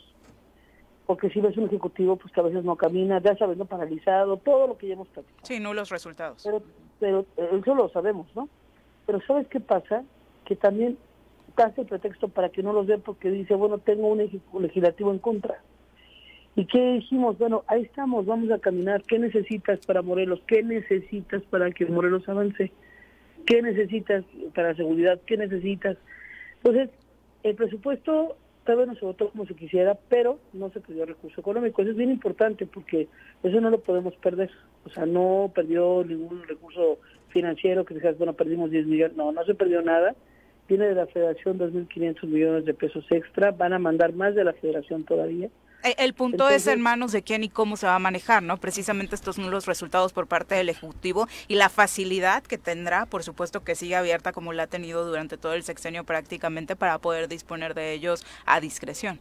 Porque 1.07 1.31
si 1.31 1.41
ves 1.41 1.57
un 1.57 1.67
Ejecutivo, 1.67 2.17
pues 2.17 2.33
que 2.33 2.41
a 2.41 2.43
veces 2.43 2.65
no 2.65 2.75
camina, 2.75 3.21
ya 3.23 3.37
sabes, 3.37 3.57
no 3.57 3.65
paralizado, 3.65 4.37
todo 4.39 4.67
lo 4.67 4.77
que 4.77 4.89
ya 4.89 4.95
hemos 4.95 5.09
platicado. 5.09 5.47
Sí, 5.47 5.61
nulos 5.61 5.91
resultados. 5.91 6.43
Pero, 6.45 6.63
pero 6.99 7.27
eh, 7.37 7.61
eso 7.61 7.75
lo 7.77 7.89
sabemos, 7.91 8.27
¿no? 8.35 8.49
Pero 9.07 9.21
¿sabes 9.25 9.47
qué 9.47 9.61
pasa? 9.61 10.03
Que 10.45 10.57
también 10.57 10.99
hace 11.57 11.83
el 11.83 11.87
pretexto 11.87 12.29
para 12.29 12.49
que 12.49 12.63
no 12.63 12.73
los 12.73 12.89
den 12.89 13.01
porque 13.03 13.31
dice, 13.31 13.55
bueno, 13.55 13.79
tengo 13.79 14.09
un 14.09 14.19
legislativo 14.19 15.13
en 15.13 15.21
contra. 15.21 15.61
¿Y 16.57 16.67
qué 16.67 16.95
dijimos? 16.95 17.39
Bueno, 17.39 17.63
ahí 17.69 17.83
estamos, 17.83 18.27
vamos 18.27 18.51
a 18.51 18.59
caminar. 18.59 19.03
¿Qué 19.05 19.19
necesitas 19.19 19.85
para 19.87 20.03
Morelos? 20.03 20.41
¿Qué 20.49 20.63
necesitas 20.63 21.43
para 21.45 21.71
que 21.71 21.87
Morelos 21.87 22.29
avance? 22.29 22.73
¿Qué 23.47 23.63
necesitas 23.63 24.25
para 24.55 24.75
seguridad? 24.75 25.21
¿Qué 25.25 25.37
necesitas? 25.37 25.97
Entonces, 26.57 26.91
el 27.45 27.55
presupuesto 27.55 28.37
tal 28.65 28.79
vez 28.79 28.89
no 28.89 28.95
se 28.97 29.05
votó 29.05 29.31
como 29.31 29.47
se 29.47 29.55
quisiera, 29.55 29.97
pero 30.09 30.41
no 30.53 30.71
se 30.71 30.81
perdió 30.81 31.07
recurso 31.07 31.41
económico. 31.41 31.81
Eso 31.81 31.93
es 31.93 31.97
bien 31.97 32.11
importante 32.11 32.67
porque 32.67 33.07
eso 33.45 33.61
no 33.61 33.71
lo 33.71 33.81
podemos 33.81 34.15
perder. 34.17 34.51
O 34.85 34.91
sea, 34.91 35.07
no 35.07 35.53
perdió 35.55 36.05
ningún 36.05 36.43
recurso 36.43 36.99
financiero 37.29 37.85
que 37.85 37.95
digas, 37.95 38.19
bueno, 38.19 38.33
perdimos 38.33 38.71
10 38.71 38.87
millones. 38.87 39.17
No, 39.17 39.31
no 39.31 39.45
se 39.45 39.55
perdió 39.55 39.81
nada. 39.83 40.17
Viene 40.69 40.87
de 40.89 40.97
la 40.97 41.07
federación 41.07 41.59
2.500 41.59 42.27
millones 42.27 42.65
de 42.65 42.75
pesos 42.75 43.07
extra. 43.11 43.53
Van 43.53 43.73
a 43.73 43.79
mandar 43.79 44.13
más 44.13 44.35
de 44.35 44.43
la 44.43 44.53
federación 44.53 45.05
todavía. 45.05 45.49
Eh, 45.85 45.95
el 45.99 46.15
punto 46.15 46.49
es 46.49 46.67
en 46.67 46.81
manos 46.81 47.13
de 47.13 47.23
quién 47.23 47.45
y 47.45 47.49
cómo 47.49 47.77
se 47.77 47.87
va 47.87 47.95
a 47.95 47.99
manejar, 47.99 48.43
¿no? 48.43 48.57
Precisamente 48.57 49.15
estos 49.15 49.39
nulos 49.39 49.67
resultados 49.67 50.13
por 50.13 50.27
parte 50.27 50.55
del 50.55 50.69
Ejecutivo 50.69 51.29
y 51.49 51.55
la 51.55 51.69
facilidad 51.69 52.43
que 52.43 52.59
tendrá, 52.59 53.07
por 53.07 53.23
supuesto 53.23 53.63
que 53.63 53.75
sigue 53.75 53.97
abierta 53.97 54.33
como 54.33 54.53
la 54.53 54.65
ha 54.65 54.67
tenido 54.67 55.07
durante 55.07 55.37
todo 55.37 55.55
el 55.55 55.63
sexenio 55.63 56.05
prácticamente 56.05 56.77
para 56.77 56.99
poder 56.99 57.29
disponer 57.29 57.75
de 57.75 57.93
ellos 57.93 58.27
a 58.47 58.61
discreción. 58.61 59.21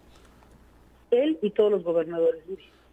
Él 1.12 1.38
y 1.42 1.52
todos 1.52 1.72
los 1.72 1.84
gobernadores. 1.84 2.44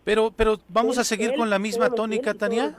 Pero, 0.05 0.33
pero 0.35 0.59
vamos 0.69 0.99
a 0.99 1.05
seguir 1.05 1.35
con 1.35 1.49
la 1.49 1.61
misma 1.61 1.91
tónica, 1.91 2.35
Tania. 2.35 2.75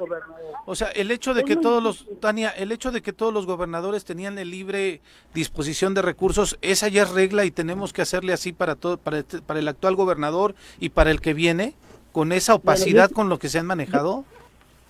O 0.66 0.76
sea, 0.76 0.90
el 0.90 1.10
hecho 1.10 1.34
de 1.34 1.44
que 1.44 1.56
todos 1.56 1.82
los, 1.82 2.06
Tania, 2.20 2.50
el 2.50 2.72
hecho 2.72 2.92
de 2.92 3.02
que 3.02 3.14
todos 3.14 3.34
los 3.34 3.46
gobernadores 3.46 4.04
tenían 4.04 4.36
de 4.36 4.44
libre 4.44 5.00
disposición 5.34 5.94
de 5.94 6.02
recursos, 6.02 6.58
esa 6.62 6.90
ya 6.90 7.04
es 7.04 7.12
regla 7.12 7.46
y 7.46 7.52
tenemos 7.52 7.94
que 7.94 8.02
hacerle 8.02 8.34
así 8.34 8.52
para 8.52 8.76
todo, 8.76 8.98
para, 8.98 9.20
este, 9.20 9.42
para 9.42 9.60
el 9.60 9.68
actual 9.68 9.96
gobernador 9.96 10.54
y 10.80 10.90
para 10.90 11.12
el 11.12 11.22
que 11.22 11.34
viene, 11.34 11.76
con 12.12 12.34
esa 12.34 12.56
opacidad 12.56 13.10
con 13.10 13.30
lo 13.30 13.40
que 13.40 13.48
se 13.48 13.60
han 13.60 13.66
manejado. 13.66 14.26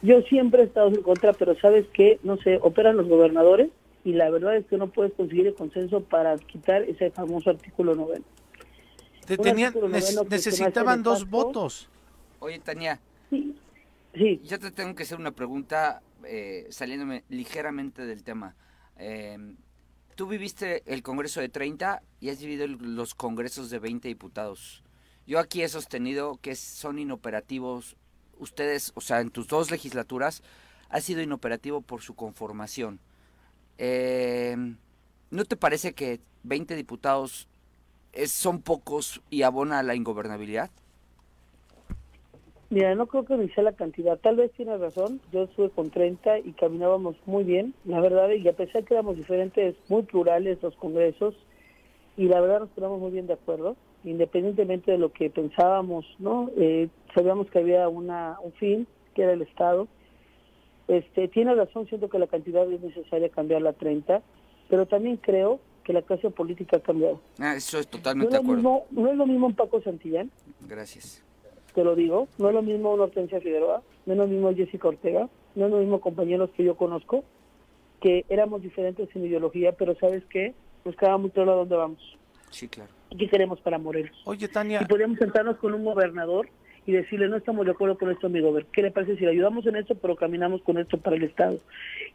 Yo, 0.01 0.21
siempre 0.23 0.63
he 0.63 0.65
estado 0.65 0.89
en 0.89 1.01
contra, 1.01 1.33
pero 1.33 1.57
sabes 1.59 1.85
que, 1.93 2.19
no 2.23 2.37
sé, 2.37 2.59
operan 2.61 2.97
los 2.97 3.07
gobernadores 3.07 3.69
y 4.03 4.13
la 4.13 4.29
verdad 4.29 4.57
es 4.57 4.65
que 4.65 4.77
no 4.77 4.87
puedes 4.87 5.13
conseguir 5.13 5.47
el 5.47 5.53
consenso 5.53 6.01
para 6.01 6.37
quitar 6.37 6.81
ese 6.83 7.11
famoso 7.11 7.51
artículo 7.51 7.95
noveno. 7.95 8.25
Tenían, 9.25 9.73
necesitaban 10.29 11.03
dos 11.03 11.29
votos. 11.29 11.87
Oye, 12.43 12.59
Tania. 12.59 12.99
Sí. 13.29 14.41
Yo 14.43 14.59
te 14.59 14.69
tengo 14.69 14.95
que 14.95 15.03
hacer 15.03 15.17
una 15.17 15.31
pregunta 15.31 16.01
eh, 16.25 16.67
saliéndome 16.71 17.23
ligeramente 17.29 18.05
del 18.05 18.25
tema. 18.25 18.53
Eh, 18.97 19.55
tú 20.15 20.27
viviste 20.27 20.83
el 20.85 21.03
Congreso 21.03 21.39
de 21.39 21.47
30 21.47 22.03
y 22.19 22.27
has 22.27 22.41
vivido 22.41 22.67
los 22.67 23.15
congresos 23.15 23.69
de 23.69 23.79
20 23.79 24.09
diputados. 24.09 24.83
Yo 25.25 25.39
aquí 25.39 25.61
he 25.61 25.69
sostenido 25.69 26.37
que 26.41 26.55
son 26.55 26.99
inoperativos. 26.99 27.95
Ustedes, 28.37 28.91
o 28.95 28.99
sea, 28.99 29.21
en 29.21 29.29
tus 29.29 29.47
dos 29.47 29.71
legislaturas, 29.71 30.43
ha 30.89 30.99
sido 30.99 31.21
inoperativo 31.21 31.79
por 31.79 32.01
su 32.01 32.13
conformación. 32.13 32.99
Eh, 33.77 34.57
¿No 35.31 35.45
te 35.45 35.55
parece 35.55 35.93
que 35.93 36.19
20 36.43 36.75
diputados 36.75 37.47
son 38.27 38.61
pocos 38.61 39.21
y 39.29 39.43
abona 39.43 39.79
a 39.79 39.83
la 39.83 39.95
ingobernabilidad? 39.95 40.71
Mira, 42.73 42.95
no 42.95 43.05
creo 43.05 43.23
que 43.23 43.37
me 43.37 43.53
sea 43.53 43.63
la 43.63 43.73
cantidad. 43.73 44.17
Tal 44.17 44.35
vez 44.35 44.51
tiene 44.53 44.75
razón. 44.77 45.21
Yo 45.31 45.43
estuve 45.43 45.69
con 45.69 45.91
30 45.91 46.39
y 46.39 46.53
caminábamos 46.53 47.15
muy 47.27 47.43
bien, 47.43 47.75
la 47.85 48.01
verdad, 48.01 48.31
y 48.31 48.47
a 48.47 48.53
pesar 48.53 48.83
que 48.83 48.95
éramos 48.95 49.15
diferentes, 49.15 49.75
muy 49.89 50.01
plurales 50.01 50.57
los 50.63 50.75
congresos, 50.77 51.35
y 52.17 52.25
la 52.25 52.41
verdad 52.41 52.61
nos 52.61 52.71
quedamos 52.71 52.99
muy 52.99 53.11
bien 53.11 53.27
de 53.27 53.33
acuerdo, 53.33 53.75
independientemente 54.03 54.91
de 54.91 54.97
lo 54.97 55.13
que 55.13 55.29
pensábamos, 55.29 56.03
¿no? 56.17 56.49
Eh, 56.57 56.89
sabíamos 57.13 57.47
que 57.51 57.59
había 57.59 57.87
una, 57.89 58.39
un 58.41 58.53
fin, 58.53 58.87
que 59.13 59.21
era 59.21 59.33
el 59.33 59.43
Estado. 59.43 59.87
Este, 60.87 61.27
tiene 61.27 61.53
razón, 61.53 61.87
siento 61.87 62.09
que 62.09 62.17
la 62.17 62.25
cantidad 62.25 62.67
es 62.71 62.81
necesaria 62.81 63.29
cambiarla 63.29 63.69
a 63.69 63.73
30, 63.73 64.23
pero 64.67 64.87
también 64.87 65.17
creo 65.17 65.59
que 65.83 65.93
la 65.93 66.01
clase 66.01 66.31
política 66.31 66.77
ha 66.77 66.79
cambiado. 66.79 67.21
Ah, 67.37 67.53
eso 67.55 67.77
es 67.77 67.87
totalmente 67.87 68.33
de 68.33 68.41
acuerdo. 68.41 68.85
no 68.89 69.11
es 69.11 69.15
lo 69.15 69.27
mismo 69.27 69.45
un 69.45 69.53
Paco 69.53 69.79
Santillán. 69.79 70.31
Gracias 70.67 71.23
te 71.73 71.83
lo 71.83 71.95
digo, 71.95 72.27
no 72.37 72.49
es 72.49 72.55
lo 72.55 72.61
mismo 72.61 72.93
una 72.93 73.03
Hortensia 73.03 73.41
Figueroa, 73.41 73.81
no 74.05 74.13
es 74.13 74.19
lo 74.19 74.27
mismo 74.27 74.53
Jessica 74.53 74.87
Ortega, 74.87 75.29
no 75.55 75.65
es 75.65 75.71
lo 75.71 75.77
mismo 75.79 76.01
compañeros 76.01 76.49
que 76.55 76.63
yo 76.63 76.75
conozco, 76.75 77.23
que 78.01 78.25
éramos 78.29 78.61
diferentes 78.61 79.07
en 79.15 79.25
ideología, 79.25 79.71
pero 79.73 79.95
¿sabes 79.95 80.23
qué? 80.29 80.53
Nos 80.85 80.95
quedaba 80.95 81.17
muy 81.17 81.29
claro 81.29 81.53
a 81.53 81.55
dónde 81.55 81.75
vamos. 81.75 82.17
Sí, 82.49 82.67
claro. 82.67 82.91
¿Qué 83.17 83.27
queremos 83.27 83.59
para 83.61 83.77
Morelos? 83.77 84.15
Oye, 84.25 84.47
Tania. 84.47 84.81
Y 84.81 84.85
podríamos 84.85 85.17
sentarnos 85.17 85.57
con 85.57 85.73
un 85.73 85.85
gobernador 85.85 86.49
y 86.85 86.91
decirle, 86.91 87.29
no 87.29 87.37
estamos 87.37 87.65
de 87.65 87.71
acuerdo 87.71 87.97
con 87.97 88.11
esto, 88.11 88.27
amigo, 88.27 88.51
ver, 88.51 88.65
¿qué 88.73 88.81
le 88.81 88.91
parece 88.91 89.15
si 89.15 89.23
le 89.23 89.31
ayudamos 89.31 89.65
en 89.65 89.77
esto, 89.77 89.95
pero 89.95 90.15
caminamos 90.15 90.61
con 90.63 90.77
esto 90.77 90.97
para 90.97 91.15
el 91.15 91.23
Estado? 91.23 91.57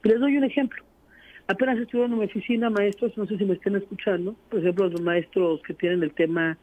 Y 0.05 0.09
les 0.09 0.21
doy 0.21 0.37
un 0.37 0.45
ejemplo. 0.45 0.85
Apenas 1.47 1.79
estuvieron 1.79 2.13
en 2.13 2.19
mi 2.19 2.25
oficina 2.27 2.69
maestros, 2.69 3.17
no 3.17 3.27
sé 3.27 3.39
si 3.39 3.45
me 3.47 3.55
estén 3.55 3.75
escuchando, 3.77 4.37
por 4.51 4.61
ejemplo, 4.61 4.89
los 4.89 5.01
maestros 5.01 5.63
que 5.63 5.73
tienen 5.73 6.03
el 6.03 6.13
tema 6.13 6.59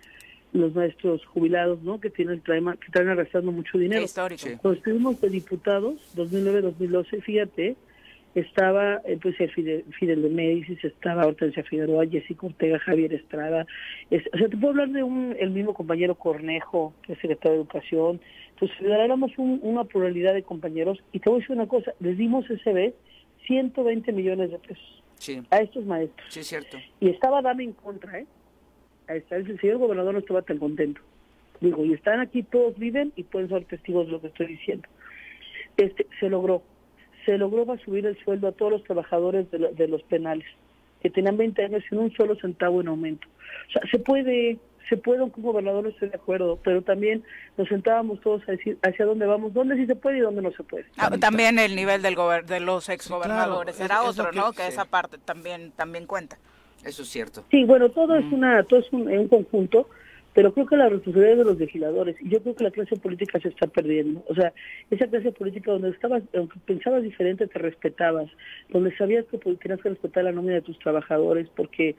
los 0.56 0.74
maestros 0.74 1.26
jubilados, 1.26 1.82
¿no? 1.84 2.00
Que 2.00 2.10
tienen 2.10 2.42
traen, 2.42 2.66
que 2.66 2.88
están 2.88 3.08
arrastrando 3.08 3.52
mucho 3.52 3.78
dinero. 3.78 4.04
Histórico. 4.04 4.48
Cuando 4.62 4.78
estuvimos 4.78 5.22
de 5.22 5.30
diputados, 5.30 5.96
2009-2012, 6.16 7.22
fíjate, 7.22 7.76
estaba 8.36 9.02
eh, 9.06 9.18
pues 9.22 9.36
Fidel, 9.54 9.86
Fidel, 9.98 10.22
de 10.22 10.30
Médicis, 10.30 10.84
estaba 10.84 11.26
Hortensia 11.26 11.64
Figueroa, 11.64 12.06
Jessica 12.06 12.48
Ortega, 12.48 12.80
Javier 12.80 13.14
Estrada. 13.14 13.66
o 14.12 14.38
sea, 14.38 14.50
te 14.50 14.58
puedo 14.58 14.70
hablar 14.70 14.90
de 14.90 15.04
un, 15.04 15.36
el 15.40 15.52
mismo 15.52 15.74
compañero 15.74 16.16
Cornejo, 16.16 16.94
que 17.04 17.14
es 17.14 17.20
secretario 17.20 17.54
de 17.54 17.62
Educación. 17.64 18.22
Entonces, 18.52 18.78
éramos 18.82 19.32
una 19.38 19.84
pluralidad 19.84 20.34
de 20.34 20.44
compañeros. 20.44 21.04
Y 21.12 21.20
te 21.20 21.30
voy 21.30 21.40
a 21.40 21.42
decir 21.42 21.56
una 21.56 21.68
cosa, 21.68 21.94
les 22.00 22.18
dimos 22.18 22.50
ese 22.50 22.72
vez 22.72 22.94
120 23.48 24.12
millones 24.14 24.52
de 24.52 24.60
pesos 24.60 25.04
a 25.50 25.58
estos 25.60 25.86
maestros. 25.86 26.28
Sí, 26.30 26.44
cierto. 26.44 26.78
Y 27.00 27.10
estaba 27.10 27.42
dando 27.42 27.64
en 27.64 27.74
contra, 27.74 28.20
¿eh? 28.20 28.26
El 29.08 29.60
señor 29.60 29.78
gobernador 29.78 30.14
no 30.14 30.20
estaba 30.20 30.42
tan 30.42 30.58
contento. 30.58 31.02
Digo, 31.62 31.86
y 31.86 31.94
están 31.94 32.20
aquí, 32.20 32.44
todos 32.44 32.78
viven 32.78 33.14
y 33.16 33.24
pueden 33.24 33.50
ser 33.50 33.66
testigos 33.66 34.08
de 34.08 34.12
lo 34.14 34.22
que 34.22 34.28
estoy 34.28 34.48
diciendo. 34.48 34.88
Este, 35.78 36.08
se 36.20 36.30
logró, 36.30 36.64
se 37.26 37.38
logró 37.38 37.66
va 37.66 37.78
subir 37.78 38.06
el 38.06 38.18
sueldo 38.24 38.48
a 38.48 38.52
todos 38.52 38.74
los 38.74 38.84
trabajadores 38.84 39.50
de, 39.52 39.88
los 39.88 40.04
penales, 40.04 40.46
que 41.02 41.10
tenían 41.10 41.38
20 41.38 41.64
años 41.64 41.84
sin 41.90 42.00
un 42.00 42.12
solo 42.14 42.36
centavo 42.36 42.82
en 42.82 42.88
aumento. 42.88 43.28
O 43.70 43.72
sea, 43.72 43.82
se 43.90 44.00
puede, 44.00 44.58
se 44.90 44.98
puede, 44.98 45.20
aunque 45.20 45.40
un 45.40 45.48
gobernador 45.48 45.84
no 45.84 45.90
esté 45.90 46.08
de 46.08 46.16
acuerdo, 46.16 46.60
pero 46.64 46.82
también 46.82 47.24
nos 47.58 47.68
sentábamos 47.68 48.22
todos 48.22 48.48
a 48.48 48.54
decir 48.54 48.78
hacia 48.84 49.06
dónde 49.06 49.26
vamos, 49.26 49.54
dónde 49.54 49.76
sí 49.76 49.86
se 49.86 49.96
puede 49.96 50.18
y 50.18 50.22
dónde 50.22 50.42
no 50.42 50.52
se 50.52 50.64
puede. 50.64 50.86
Ah, 50.98 51.10
también 51.20 51.58
el 51.60 51.76
nivel 51.76 52.02
del 52.02 52.16
de 52.46 52.60
los 52.60 52.90
exgobernadores 52.90 53.80
era 53.80 54.04
otro, 54.04 54.32
¿no? 54.32 54.54
Que 54.54 54.68
esa 54.68 54.86
parte 54.86 55.18
también, 55.18 55.72
también 55.72 56.06
cuenta. 56.06 56.38
Eso 56.86 57.02
es 57.02 57.10
cierto. 57.10 57.44
Sí, 57.50 57.64
bueno, 57.64 57.90
todo 57.90 58.16
es 58.16 58.26
una 58.32 58.64
todo 58.64 58.80
es 58.80 58.92
un, 58.94 59.28
conjunto, 59.28 59.90
pero 60.34 60.54
creo 60.54 60.68
que 60.68 60.78
la 60.78 60.90
responsabilidad 60.90 61.38
de 61.38 61.44
los 61.44 61.58
legisladores, 61.58 62.16
y 62.22 62.30
yo 62.30 62.42
creo 62.42 62.56
que 62.56 62.64
la 62.64 62.72
clase 62.72 62.96
política 62.98 63.40
se 63.40 63.50
está 63.50 63.68
perdiendo. 63.68 64.24
O 64.28 64.36
sea, 64.36 64.54
esa 64.92 65.08
clase 65.08 65.32
política 65.32 65.72
donde 65.72 65.90
estabas, 65.90 66.24
aunque 66.36 66.60
pensabas 66.66 67.04
diferente, 67.04 67.48
te 67.48 67.60
respetabas, 67.60 68.30
donde 68.70 68.96
sabías 68.98 69.26
que 69.26 69.38
tenías 69.38 69.82
que 69.82 69.90
respetar 69.90 70.24
la 70.24 70.32
nómina 70.32 70.56
de 70.56 70.62
tus 70.62 70.78
trabajadores, 70.80 71.48
porque 71.56 71.96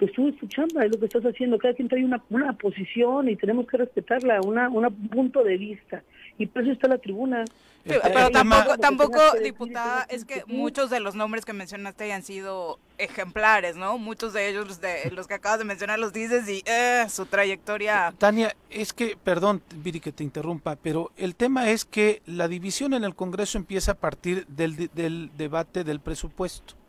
pues 0.00 0.12
tú 0.12 0.28
es 0.28 0.36
tu 0.38 0.46
chamba, 0.46 0.86
es 0.86 0.90
lo 0.90 0.98
que 0.98 1.04
estás 1.04 1.24
haciendo, 1.24 1.58
cada 1.58 1.74
quien 1.74 1.88
trae 1.88 2.02
una, 2.02 2.22
una 2.30 2.54
posición 2.54 3.28
y 3.28 3.36
tenemos 3.36 3.66
que 3.66 3.76
respetarla, 3.76 4.40
una, 4.40 4.70
un 4.70 5.08
punto 5.08 5.44
de 5.44 5.58
vista, 5.58 6.02
y 6.40 6.46
por 6.46 6.62
eso 6.62 6.72
está 6.72 6.88
la 6.88 6.96
tribuna. 6.96 7.44
pero 7.84 8.30
tampoco, 8.30 8.78
tampoco 8.78 9.20
diputada, 9.42 10.06
es 10.08 10.24
que 10.24 10.42
muchos 10.46 10.88
de 10.88 11.00
los 11.00 11.14
nombres 11.14 11.44
que 11.44 11.52
mencionaste 11.52 12.04
hayan 12.04 12.22
sido 12.22 12.78
ejemplares, 12.96 13.76
¿no? 13.76 13.98
Muchos 13.98 14.32
de 14.32 14.48
ellos, 14.48 14.80
de 14.80 15.10
los 15.12 15.26
que 15.26 15.34
acabas 15.34 15.58
de 15.58 15.66
mencionar, 15.66 15.98
los 15.98 16.14
dices 16.14 16.48
y 16.48 16.62
eh, 16.64 17.04
su 17.10 17.26
trayectoria. 17.26 18.14
Tania, 18.16 18.56
es 18.70 18.94
que, 18.94 19.18
perdón, 19.22 19.62
Viri, 19.76 20.00
que 20.00 20.12
te 20.12 20.24
interrumpa, 20.24 20.76
pero 20.76 21.12
el 21.18 21.34
tema 21.34 21.68
es 21.70 21.84
que 21.84 22.22
la 22.24 22.48
división 22.48 22.94
en 22.94 23.04
el 23.04 23.14
Congreso 23.14 23.58
empieza 23.58 23.92
a 23.92 23.96
partir 23.96 24.46
del, 24.46 24.88
del 24.94 25.30
debate 25.36 25.84
del 25.84 26.00
presupuesto. 26.00 26.79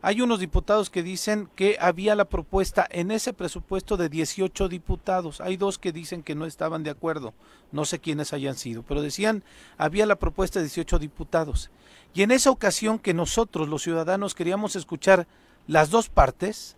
Hay 0.00 0.20
unos 0.20 0.38
diputados 0.38 0.90
que 0.90 1.02
dicen 1.02 1.48
que 1.56 1.76
había 1.80 2.14
la 2.14 2.26
propuesta 2.26 2.86
en 2.90 3.10
ese 3.10 3.32
presupuesto 3.32 3.96
de 3.96 4.08
18 4.08 4.68
diputados. 4.68 5.40
Hay 5.40 5.56
dos 5.56 5.78
que 5.78 5.90
dicen 5.90 6.22
que 6.22 6.36
no 6.36 6.46
estaban 6.46 6.84
de 6.84 6.90
acuerdo. 6.90 7.34
No 7.72 7.84
sé 7.84 7.98
quiénes 7.98 8.32
hayan 8.32 8.54
sido, 8.54 8.84
pero 8.84 9.02
decían 9.02 9.42
había 9.76 10.06
la 10.06 10.16
propuesta 10.16 10.60
de 10.60 10.66
18 10.66 11.00
diputados. 11.00 11.70
Y 12.14 12.22
en 12.22 12.30
esa 12.30 12.50
ocasión 12.50 13.00
que 13.00 13.12
nosotros, 13.12 13.68
los 13.68 13.82
ciudadanos, 13.82 14.34
queríamos 14.36 14.76
escuchar 14.76 15.26
las 15.66 15.90
dos 15.90 16.08
partes, 16.08 16.76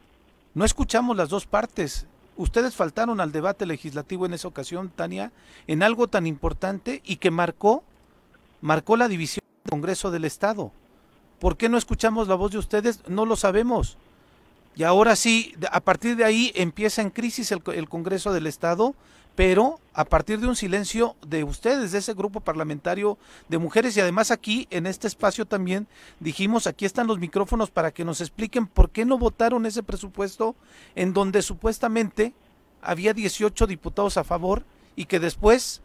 no 0.55 0.65
escuchamos 0.65 1.17
las 1.17 1.29
dos 1.29 1.47
partes. 1.47 2.07
Ustedes 2.37 2.75
faltaron 2.75 3.21
al 3.21 3.33
debate 3.33 3.67
legislativo 3.67 4.25
en 4.25 4.33
esa 4.33 4.49
ocasión, 4.49 4.89
Tania, 4.89 5.31
en 5.67 5.83
algo 5.83 6.09
tan 6.09 6.27
importante 6.27 7.03
y 7.05 7.17
que 7.17 7.31
marcó, 7.31 7.85
marcó 8.63 8.97
la 8.97 9.09
división 9.09 9.45
del 9.63 9.71
Congreso 9.71 10.11
del 10.11 10.25
Estado. 10.25 10.73
¿Por 11.41 11.57
qué 11.57 11.71
no 11.71 11.79
escuchamos 11.79 12.29
la 12.29 12.35
voz 12.35 12.53
de 12.53 12.59
ustedes? 12.59 13.01
No 13.09 13.25
lo 13.25 13.35
sabemos. 13.35 13.97
Y 14.77 14.85
ahora 14.85 15.17
sí, 15.17 15.55
a 15.73 15.81
partir 15.81 16.15
de 16.17 16.25
ahí 16.25 16.53
empieza 16.55 17.01
en 17.03 17.11
crisis 17.11 17.51
el, 17.51 17.63
el, 17.75 17.89
Congreso 17.89 18.33
del 18.33 18.47
Estado, 18.47 18.95
pero 19.35 19.81
a 19.95 20.05
partir 20.05 20.39
de 20.39 20.47
un 20.47 20.55
silencio 20.55 21.17
de 21.27 21.43
ustedes, 21.43 21.93
de 21.93 21.99
ese 21.99 22.13
grupo 22.13 22.41
parlamentario 22.41 23.17
de 23.49 23.57
mujeres, 23.57 23.97
y 23.97 24.01
además 24.01 24.31
aquí 24.31 24.69
en 24.71 24.87
este 24.87 25.07
espacio 25.07 25.47
también 25.47 25.89
dijimos, 26.21 26.67
aquí 26.67 26.85
están 26.85 27.07
los 27.07 27.19
micrófonos 27.19 27.71
para 27.71 27.91
que 27.91 28.05
nos 28.05 28.21
expliquen 28.21 28.67
por 28.67 28.91
qué 28.91 29.07
no 29.07 29.19
votaron 29.19 29.65
ese 29.65 29.83
presupuesto 29.83 30.55
en 30.95 31.15
donde 31.15 31.41
supuestamente 31.41 32.35
había 32.83 33.15
18 33.15 33.67
diputados 33.67 34.19
a 34.19 34.25
favor 34.25 34.65
y 34.95 35.07
que 35.07 35.19
después 35.19 35.81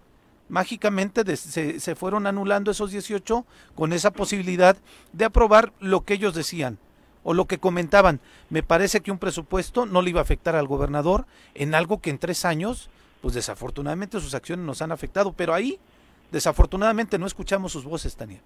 mágicamente 0.50 1.24
de, 1.24 1.38
se, 1.38 1.80
se, 1.80 1.96
fueron 1.96 2.28
anulando 2.28 2.72
esos 2.72 2.91
18 2.91 3.46
con 3.74 3.93
esa 3.93 4.12
posibilidad 4.12 4.78
de 5.14 5.26
aprobar 5.26 5.74
lo 5.80 6.02
que 6.02 6.16
ellos 6.16 6.36
decían 6.36 6.78
o 7.24 7.34
lo 7.34 7.46
que 7.46 7.58
comentaban. 7.58 8.20
Me 8.50 8.64
parece 8.64 9.02
que 9.02 9.12
un 9.12 9.18
presupuesto 9.18 9.86
no 9.86 10.02
le 10.02 10.12
iba 10.12 10.20
a 10.20 10.24
afectar 10.24 10.56
al 10.56 10.68
gobernador 10.68 11.26
en 11.56 11.76
algo 11.76 12.00
que 12.00 12.12
en 12.12 12.20
tres 12.20 12.46
años, 12.46 12.89
pues 13.22 13.34
desafortunadamente 13.34 14.20
sus 14.20 14.36
acciones 14.36 14.66
nos 14.66 14.82
han 14.82 14.91
afectado, 14.91 15.34
pero 15.34 15.54
ahí 15.54 15.80
desafortunadamente 16.32 17.18
no 17.18 17.26
escuchamos 17.26 17.72
sus 17.72 17.84
voces, 17.84 18.16
Tania. 18.16 18.39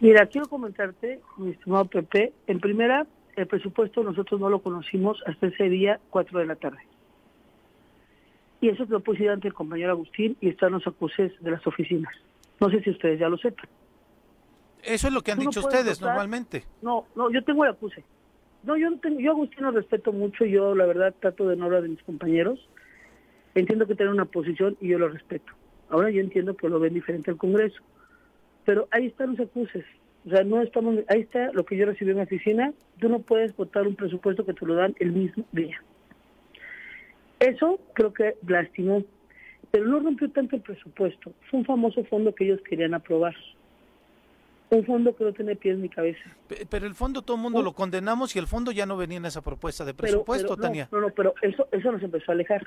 Mira, 0.00 0.26
quiero 0.26 0.48
comentarte, 0.48 1.20
mi 1.36 1.50
estimado 1.50 1.84
Pepe, 1.84 2.32
en 2.46 2.58
primera, 2.58 3.06
el 3.36 3.46
presupuesto 3.46 4.02
nosotros 4.02 4.40
no 4.40 4.48
lo 4.48 4.62
conocimos 4.62 5.22
hasta 5.26 5.48
ese 5.48 5.64
día, 5.68 6.00
4 6.08 6.38
de 6.38 6.46
la 6.46 6.56
tarde. 6.56 6.78
Y 8.60 8.68
eso 8.68 8.84
lo 8.88 9.00
puse 9.00 9.28
ante 9.28 9.48
el 9.48 9.54
compañero 9.54 9.92
Agustín 9.92 10.36
y 10.40 10.48
están 10.48 10.72
los 10.72 10.86
acuses 10.86 11.32
de 11.40 11.50
las 11.50 11.66
oficinas. 11.66 12.12
No 12.60 12.68
sé 12.70 12.82
si 12.82 12.90
ustedes 12.90 13.18
ya 13.18 13.28
lo 13.28 13.38
sepan. 13.38 13.66
Eso 14.82 15.08
es 15.08 15.14
lo 15.14 15.22
que 15.22 15.32
han 15.32 15.38
Tú 15.38 15.44
dicho 15.44 15.60
ustedes 15.60 15.98
votar. 15.98 16.08
normalmente. 16.08 16.64
No, 16.82 17.06
no, 17.16 17.30
yo 17.30 17.42
tengo 17.44 17.64
el 17.64 17.70
acuse. 17.70 18.04
No, 18.62 18.76
yo 18.76 18.90
no 18.90 18.98
tengo, 18.98 19.20
yo 19.20 19.30
Agustín 19.30 19.64
lo 19.64 19.70
respeto 19.70 20.12
mucho, 20.12 20.44
yo 20.44 20.74
la 20.74 20.84
verdad 20.84 21.14
trato 21.18 21.48
de 21.48 21.56
no 21.56 21.64
hablar 21.66 21.82
de 21.82 21.88
mis 21.88 22.02
compañeros. 22.02 22.68
Entiendo 23.54 23.86
que 23.86 23.94
tienen 23.94 24.14
una 24.14 24.26
posición 24.26 24.76
y 24.80 24.88
yo 24.88 24.98
lo 24.98 25.08
respeto. 25.08 25.52
Ahora 25.88 26.10
yo 26.10 26.20
entiendo 26.20 26.54
que 26.56 26.68
lo 26.68 26.78
ven 26.78 26.94
diferente 26.94 27.30
al 27.30 27.36
Congreso. 27.36 27.82
Pero 28.64 28.86
ahí 28.90 29.06
están 29.06 29.30
los 29.30 29.40
acuses. 29.40 29.84
O 30.26 30.30
sea, 30.30 30.44
no 30.44 30.60
estamos, 30.60 30.96
ahí 31.08 31.22
está 31.22 31.50
lo 31.52 31.64
que 31.64 31.76
yo 31.76 31.86
recibí 31.86 32.10
en 32.10 32.18
mi 32.18 32.22
oficina. 32.22 32.72
Tú 33.00 33.08
no 33.08 33.20
puedes 33.20 33.56
votar 33.56 33.86
un 33.88 33.96
presupuesto 33.96 34.44
que 34.44 34.52
te 34.52 34.66
lo 34.66 34.74
dan 34.74 34.94
el 35.00 35.12
mismo 35.12 35.44
día. 35.52 35.82
Eso 37.40 37.80
creo 37.94 38.12
que 38.12 38.36
lastimó, 38.46 39.02
pero 39.70 39.86
no 39.86 39.98
rompió 40.00 40.30
tanto 40.30 40.56
el 40.56 40.62
presupuesto. 40.62 41.32
Fue 41.50 41.60
un 41.60 41.64
famoso 41.66 42.04
fondo 42.04 42.34
que 42.34 42.44
ellos 42.44 42.60
querían 42.68 42.94
aprobar. 42.94 43.34
Un 44.70 44.84
fondo 44.86 45.16
que 45.16 45.24
no 45.24 45.32
tiene 45.32 45.56
pies 45.56 45.76
ni 45.78 45.88
cabeza. 45.88 46.20
Pe- 46.46 46.64
Pero 46.70 46.86
el 46.86 46.94
fondo 46.94 47.22
todo 47.22 47.36
el 47.36 47.42
mundo 47.42 47.60
lo 47.60 47.72
condenamos 47.72 48.36
y 48.36 48.38
el 48.38 48.46
fondo 48.46 48.70
ya 48.70 48.86
no 48.86 48.96
venía 48.96 49.16
en 49.18 49.24
esa 49.24 49.40
propuesta 49.42 49.84
de 49.84 49.94
presupuesto, 49.94 50.54
pero 50.54 50.62
Tania. 50.68 50.88
No, 50.92 51.00
no, 51.00 51.10
pero 51.10 51.34
eso, 51.42 51.66
eso 51.72 51.90
nos 51.90 52.00
empezó 52.02 52.30
a 52.30 52.34
alejar. 52.34 52.64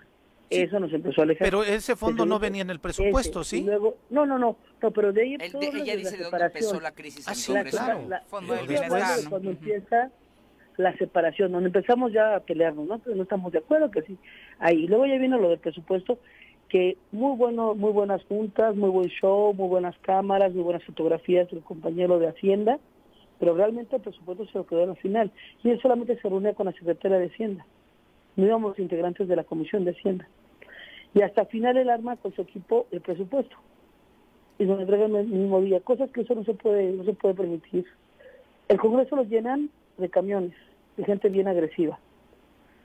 Sí. 0.52 0.60
Eso 0.62 0.80
nos 0.82 0.92
empezó 0.92 1.22
a 1.22 1.24
alejar. 1.24 1.46
Pero 1.48 1.64
ese 1.64 1.96
fondo 1.96 2.26
no 2.26 2.40
venía 2.40 2.62
en 2.64 2.70
el 2.72 2.80
presupuesto, 2.80 3.42
ese, 3.42 3.56
y 3.58 3.60
¿sí? 3.62 3.66
luego, 3.66 3.96
no, 4.10 4.26
no, 4.26 4.38
no, 4.38 4.58
no, 4.82 4.92
pero 4.92 5.14
de 5.14 5.22
ahí 5.22 5.38
todo 5.50 5.62
de- 5.62 5.68
ella 5.68 5.96
dice 5.96 6.12
la 6.18 6.18
de 6.18 6.24
dónde 6.30 6.46
empezó 6.46 6.80
la 6.82 6.92
crisis 6.92 7.26
Ah, 7.28 7.32
en 7.32 7.36
el 7.38 7.42
sí, 7.42 7.52
Congreso. 7.54 7.78
claro. 7.78 8.02
la- 8.02 8.08
la- 8.10 8.22
Fondo 8.26 8.54
del 8.54 8.68
bienestar. 8.68 9.20
Cuando 9.30 9.50
empieza 9.52 10.12
la 10.78 10.96
separación, 10.98 11.52
donde 11.52 11.68
empezamos 11.68 12.12
ya 12.12 12.36
a 12.36 12.40
pelearnos, 12.40 12.88
¿no? 12.88 13.00
Pero 13.00 13.16
no 13.16 13.24
estamos 13.24 13.52
de 13.52 13.60
acuerdo, 13.60 13.92
que 13.92 14.02
sí. 14.04 14.18
Ahí, 14.60 14.88
luego 14.88 15.06
ya 15.06 15.18
vino 15.18 15.38
lo 15.38 15.50
del 15.50 15.60
presupuesto, 15.60 16.20
que 16.70 16.98
muy 17.12 17.38
bueno, 17.38 17.76
muy 17.76 17.92
buenas 17.92 18.24
juntas, 18.26 18.76
muy 18.76 18.90
buen 18.90 19.10
show, 19.10 19.54
muy 19.54 19.68
buenas 19.68 19.96
cámaras, 20.00 20.54
muy 20.54 20.64
buenas 20.64 20.84
fotografías 20.84 21.50
del 21.52 21.62
compañero 21.62 22.18
de 22.18 22.28
Hacienda, 22.28 22.80
pero 23.40 23.56
realmente 23.56 23.96
el 23.96 24.02
presupuesto 24.02 24.46
se 24.46 24.58
lo 24.58 24.66
quedó 24.66 24.84
al 24.84 24.98
final. 24.98 25.32
Y 25.64 25.70
él 25.70 25.80
solamente 25.82 26.20
se 26.20 26.30
reunía 26.30 26.54
con 26.54 26.66
la 26.66 26.72
secretaria 26.72 27.20
de 27.20 27.28
Hacienda. 27.28 27.66
No 28.36 28.46
íbamos 28.46 28.80
integrantes 28.80 29.28
de 29.28 29.36
la 29.36 29.44
Comisión 29.44 29.86
de 29.86 29.92
Hacienda. 29.92 30.28
Y 31.14 31.22
hasta 31.22 31.46
final 31.46 31.78
él 31.78 31.90
arma 31.90 32.16
con 32.16 32.34
su 32.34 32.42
equipo 32.42 32.88
el 32.92 33.02
presupuesto. 33.02 33.56
Y 34.58 34.66
nos 34.66 34.80
entregan 34.80 35.16
el 35.16 35.28
mismo 35.28 35.62
día, 35.62 35.80
cosas 35.82 36.10
que 36.12 36.22
eso 36.22 36.34
no 36.36 36.44
se 36.44 36.54
puede, 36.54 36.92
no 36.92 37.04
se 37.04 37.14
puede 37.14 37.36
permitir. 37.36 37.86
El 38.68 38.80
Congreso 38.80 39.16
los 39.16 39.28
llenan 39.28 39.70
de 39.98 40.10
camiones, 40.10 40.54
de 40.98 41.06
gente 41.06 41.30
bien 41.30 41.48
agresiva. 41.48 42.00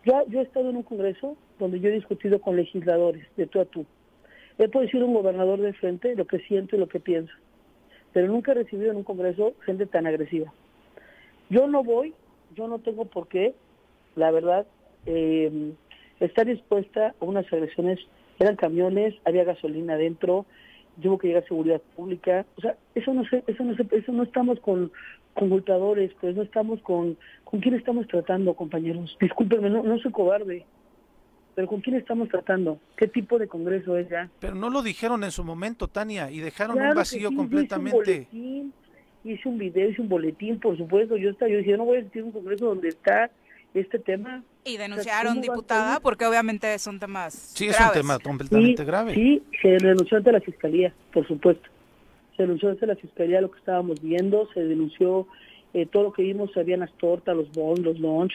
Yo, 0.05 0.25
yo 0.29 0.41
he 0.41 0.43
estado 0.43 0.71
en 0.71 0.77
un 0.77 0.83
Congreso 0.83 1.37
donde 1.59 1.81
yo 1.81 1.89
he 1.89 1.93
discutido 1.93 2.41
con 2.41 2.57
legisladores, 2.57 3.27
de 3.37 3.47
tú 3.47 3.61
a 3.61 3.65
tú. 3.65 3.85
He 4.59 4.69
podido 4.69 4.87
decir 4.87 5.05
un 5.05 5.15
gobernador 5.15 5.61
de 5.61 5.73
frente 5.73 6.17
lo 6.17 6.27
que 6.27 6.41
siento 6.41 6.77
y 6.77 6.79
lo 6.79 6.89
que 6.89 7.01
pienso, 7.01 7.33
pero 8.13 8.27
nunca 8.27 8.53
he 8.53 8.57
recibido 8.57 8.91
en 8.91 8.97
un 8.97 9.05
Congreso 9.05 9.55
gente 9.65 9.87
tan 9.87 10.07
agresiva. 10.07 10.53
Yo 11.51 11.67
no 11.67 11.83
voy, 11.85 12.15
yo 12.55 12.69
no 12.69 12.79
tengo 12.79 13.05
por 13.05 13.29
qué, 13.29 13.55
la 14.17 14.31
verdad, 14.31 14.67
eh, 15.07 15.73
estar 16.21 16.47
dispuesta 16.47 17.15
a 17.21 17.25
unas 17.25 17.51
agresiones. 17.53 17.99
Eran 18.39 18.57
camiones, 18.57 19.15
había 19.25 19.45
gasolina 19.45 19.95
adentro, 19.95 20.47
tuvo 21.01 21.19
que 21.19 21.29
llegar 21.29 21.47
seguridad 21.47 21.81
pública. 21.97 22.45
O 22.57 22.61
sea, 22.61 22.77
eso 22.95 23.15
no 23.15 23.25
se, 23.25 23.43
eso 23.47 23.65
no 23.65 23.77
se, 23.77 23.87
eso 23.97 24.13
no 24.13 24.23
estamos 24.23 24.61
con, 24.61 24.91
con 25.39 25.49
multadores, 25.49 26.11
pues 26.21 26.35
no 26.35 26.43
estamos 26.43 26.81
con, 26.83 27.17
¿con 27.45 27.61
quién 27.61 27.75
estamos 27.75 28.09
tratando, 28.09 28.55
compañeros? 28.55 29.17
Discúlpenme, 29.21 29.71
no, 29.71 29.85
no 29.85 29.99
soy 30.01 30.11
cobarde, 30.11 30.67
pero 31.55 31.69
¿con 31.69 31.81
quién 31.81 31.95
estamos 31.95 32.29
tratando? 32.29 32.81
¿Qué 32.97 33.07
tipo 33.07 33.39
de 33.39 33.47
congreso 33.47 33.97
es 33.97 34.09
ya? 34.09 34.29
Pero 34.41 34.57
no 34.57 34.69
lo 34.69 34.83
dijeron 34.83 35.23
en 35.23 35.31
su 35.31 35.45
momento, 35.45 35.87
Tania, 35.87 36.31
y 36.31 36.41
dejaron 36.41 36.75
Claro 36.75 36.91
un 36.91 36.95
que 36.95 36.99
vacío 36.99 37.29
sí, 37.29 37.37
completamente. 37.37 38.27
Hice 38.33 38.37
un, 38.37 38.73
boletín, 38.73 38.73
hice 39.25 39.49
un 39.49 39.59
video, 39.59 39.91
hice 39.91 40.03
un 40.03 40.09
boletín, 40.09 40.59
por 40.59 40.77
supuesto. 40.77 41.17
Yo 41.17 41.31
estaba, 41.31 41.49
yo 41.51 41.59
decía, 41.59 41.77
no 41.77 41.85
voy 41.85 41.99
a 41.99 42.01
a 42.01 42.25
un 42.25 42.33
congreso 42.33 42.67
donde 42.67 42.89
está 42.89 43.31
este 43.75 44.01
tema. 44.01 44.43
Y 44.65 44.77
denunciaron, 44.77 45.35
¿cómo 45.35 45.47
va 45.47 45.53
a 45.53 45.55
diputada, 45.55 46.01
porque 46.01 46.27
obviamente 46.27 46.77
son 46.81 46.99
temas 46.99 47.35
Sí, 47.35 47.67
es 47.67 47.79
un 47.79 47.87
graves. 47.87 48.01
tema 48.03 48.19
completamente 48.19 48.83
Sí, 48.83 48.87
grave. 48.87 49.15
Sí, 49.15 49.43
se 49.63 49.79
renunció 49.79 50.17
ante 50.17 50.33
la 50.33 50.41
fiscalía, 50.41 50.93
por 51.13 51.27
supuesto. 51.29 51.69
Se 52.39 52.45
denunció 52.45 52.71
ante 52.71 52.87
la 52.87 52.97
fiscalía 52.97 53.43
lo 53.43 53.51
que 53.51 53.59
estábamos 53.59 54.01
viendo, 54.01 54.49
se 54.55 54.65
denunció 54.65 55.27
eh, 55.75 55.85
todo 55.85 56.05
lo 56.05 56.13
que 56.15 56.23
vimos, 56.23 56.57
habían 56.57 56.81
las 56.81 56.93
tortas, 56.93 57.37
los 57.37 57.53
bonds, 57.53 57.81
los 57.81 57.99
lunch, 57.99 58.33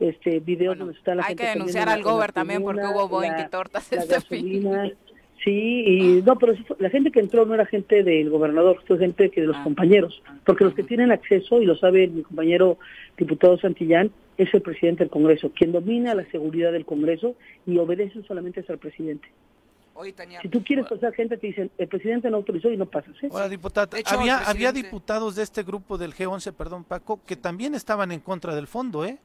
este, 0.00 0.40
videos 0.40 0.76
Bueno, 0.76 0.86
donde 0.86 0.98
está 0.98 1.14
la 1.14 1.22
hay 1.22 1.28
gente 1.28 1.44
que 1.44 1.48
comiendo 1.50 1.64
denunciar 1.72 1.88
al 1.88 2.02
gober 2.02 2.32
también 2.32 2.62
porque 2.62 2.82
hubo 2.82 3.08
Boeing 3.08 3.32
y 3.38 3.48
tortas 3.48 3.90
la 3.92 4.02
este 4.02 4.20
fin. 4.20 4.68
Sí, 5.42 5.84
y 5.86 6.22
no, 6.22 6.36
pero 6.38 6.54
la 6.78 6.88
gente 6.90 7.10
que 7.10 7.20
entró 7.20 7.44
no 7.44 7.54
era 7.54 7.66
gente 7.66 8.02
del 8.02 8.30
gobernador, 8.30 8.80
fue 8.86 8.98
gente 8.98 9.30
que 9.30 9.42
de 9.42 9.48
los 9.48 9.56
Ah. 9.56 9.64
compañeros, 9.64 10.22
porque 10.44 10.64
los 10.64 10.74
que 10.74 10.82
tienen 10.82 11.12
acceso, 11.12 11.60
y 11.60 11.66
lo 11.66 11.76
sabe 11.76 12.06
mi 12.08 12.22
compañero 12.22 12.78
diputado 13.18 13.58
Santillán, 13.58 14.10
es 14.38 14.52
el 14.54 14.62
presidente 14.62 15.04
del 15.04 15.10
Congreso, 15.10 15.50
quien 15.54 15.70
domina 15.72 16.14
la 16.14 16.24
seguridad 16.30 16.72
del 16.72 16.84
Congreso 16.86 17.34
y 17.66 17.76
obedece 17.78 18.22
solamente 18.22 18.60
es 18.60 18.70
al 18.70 18.78
presidente. 18.78 19.28
Oye, 19.94 20.12
Tania, 20.12 20.40
Si 20.42 20.48
tú 20.48 20.62
quieres 20.64 20.86
pasar 20.86 21.12
gente, 21.14 21.36
te 21.36 21.46
dicen, 21.46 21.70
el 21.78 21.88
presidente 21.88 22.28
no 22.30 22.38
autorizó 22.38 22.70
y 22.70 22.76
no 22.76 22.86
pasas. 22.86 23.14
¿eh? 23.22 23.28
Ahora, 23.30 23.48
diputada, 23.48 23.96
hecho, 23.98 24.18
había, 24.18 24.38
había 24.38 24.72
diputados 24.72 25.36
de 25.36 25.42
este 25.44 25.62
grupo 25.62 25.96
del 25.98 26.14
G11, 26.14 26.52
perdón, 26.52 26.82
Paco, 26.84 27.20
que 27.24 27.36
también 27.36 27.74
estaban 27.74 28.10
en 28.10 28.20
contra 28.20 28.54
del 28.54 28.66
fondo, 28.66 29.04
¿eh? 29.04 29.18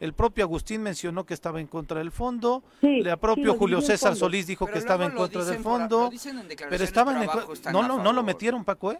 El 0.00 0.12
propio 0.12 0.44
Agustín 0.44 0.82
mencionó 0.82 1.24
que 1.24 1.34
estaba 1.34 1.60
en 1.60 1.66
contra 1.66 1.98
del 1.98 2.10
fondo, 2.10 2.62
Sí, 2.80 2.98
el 2.98 3.04
sí, 3.10 3.16
propio 3.20 3.54
Julio 3.54 3.80
César 3.80 4.10
fondo. 4.12 4.26
Solís 4.26 4.46
dijo 4.46 4.64
pero 4.64 4.72
que 4.72 4.78
estaba 4.80 5.04
en 5.04 5.12
contra 5.12 5.44
del 5.44 5.58
fondo, 5.58 5.98
lo 6.04 6.10
dicen 6.10 6.38
en 6.38 6.48
pero 6.68 6.82
estaban 6.84 7.16
en 7.18 7.24
por 7.26 7.32
co- 7.32 7.38
abajo, 7.38 7.52
están 7.52 7.72
no, 7.72 7.82
lo, 7.86 8.02
no 8.02 8.12
lo 8.12 8.22
metieron, 8.24 8.64
Paco, 8.64 8.92
¿eh? 8.92 8.98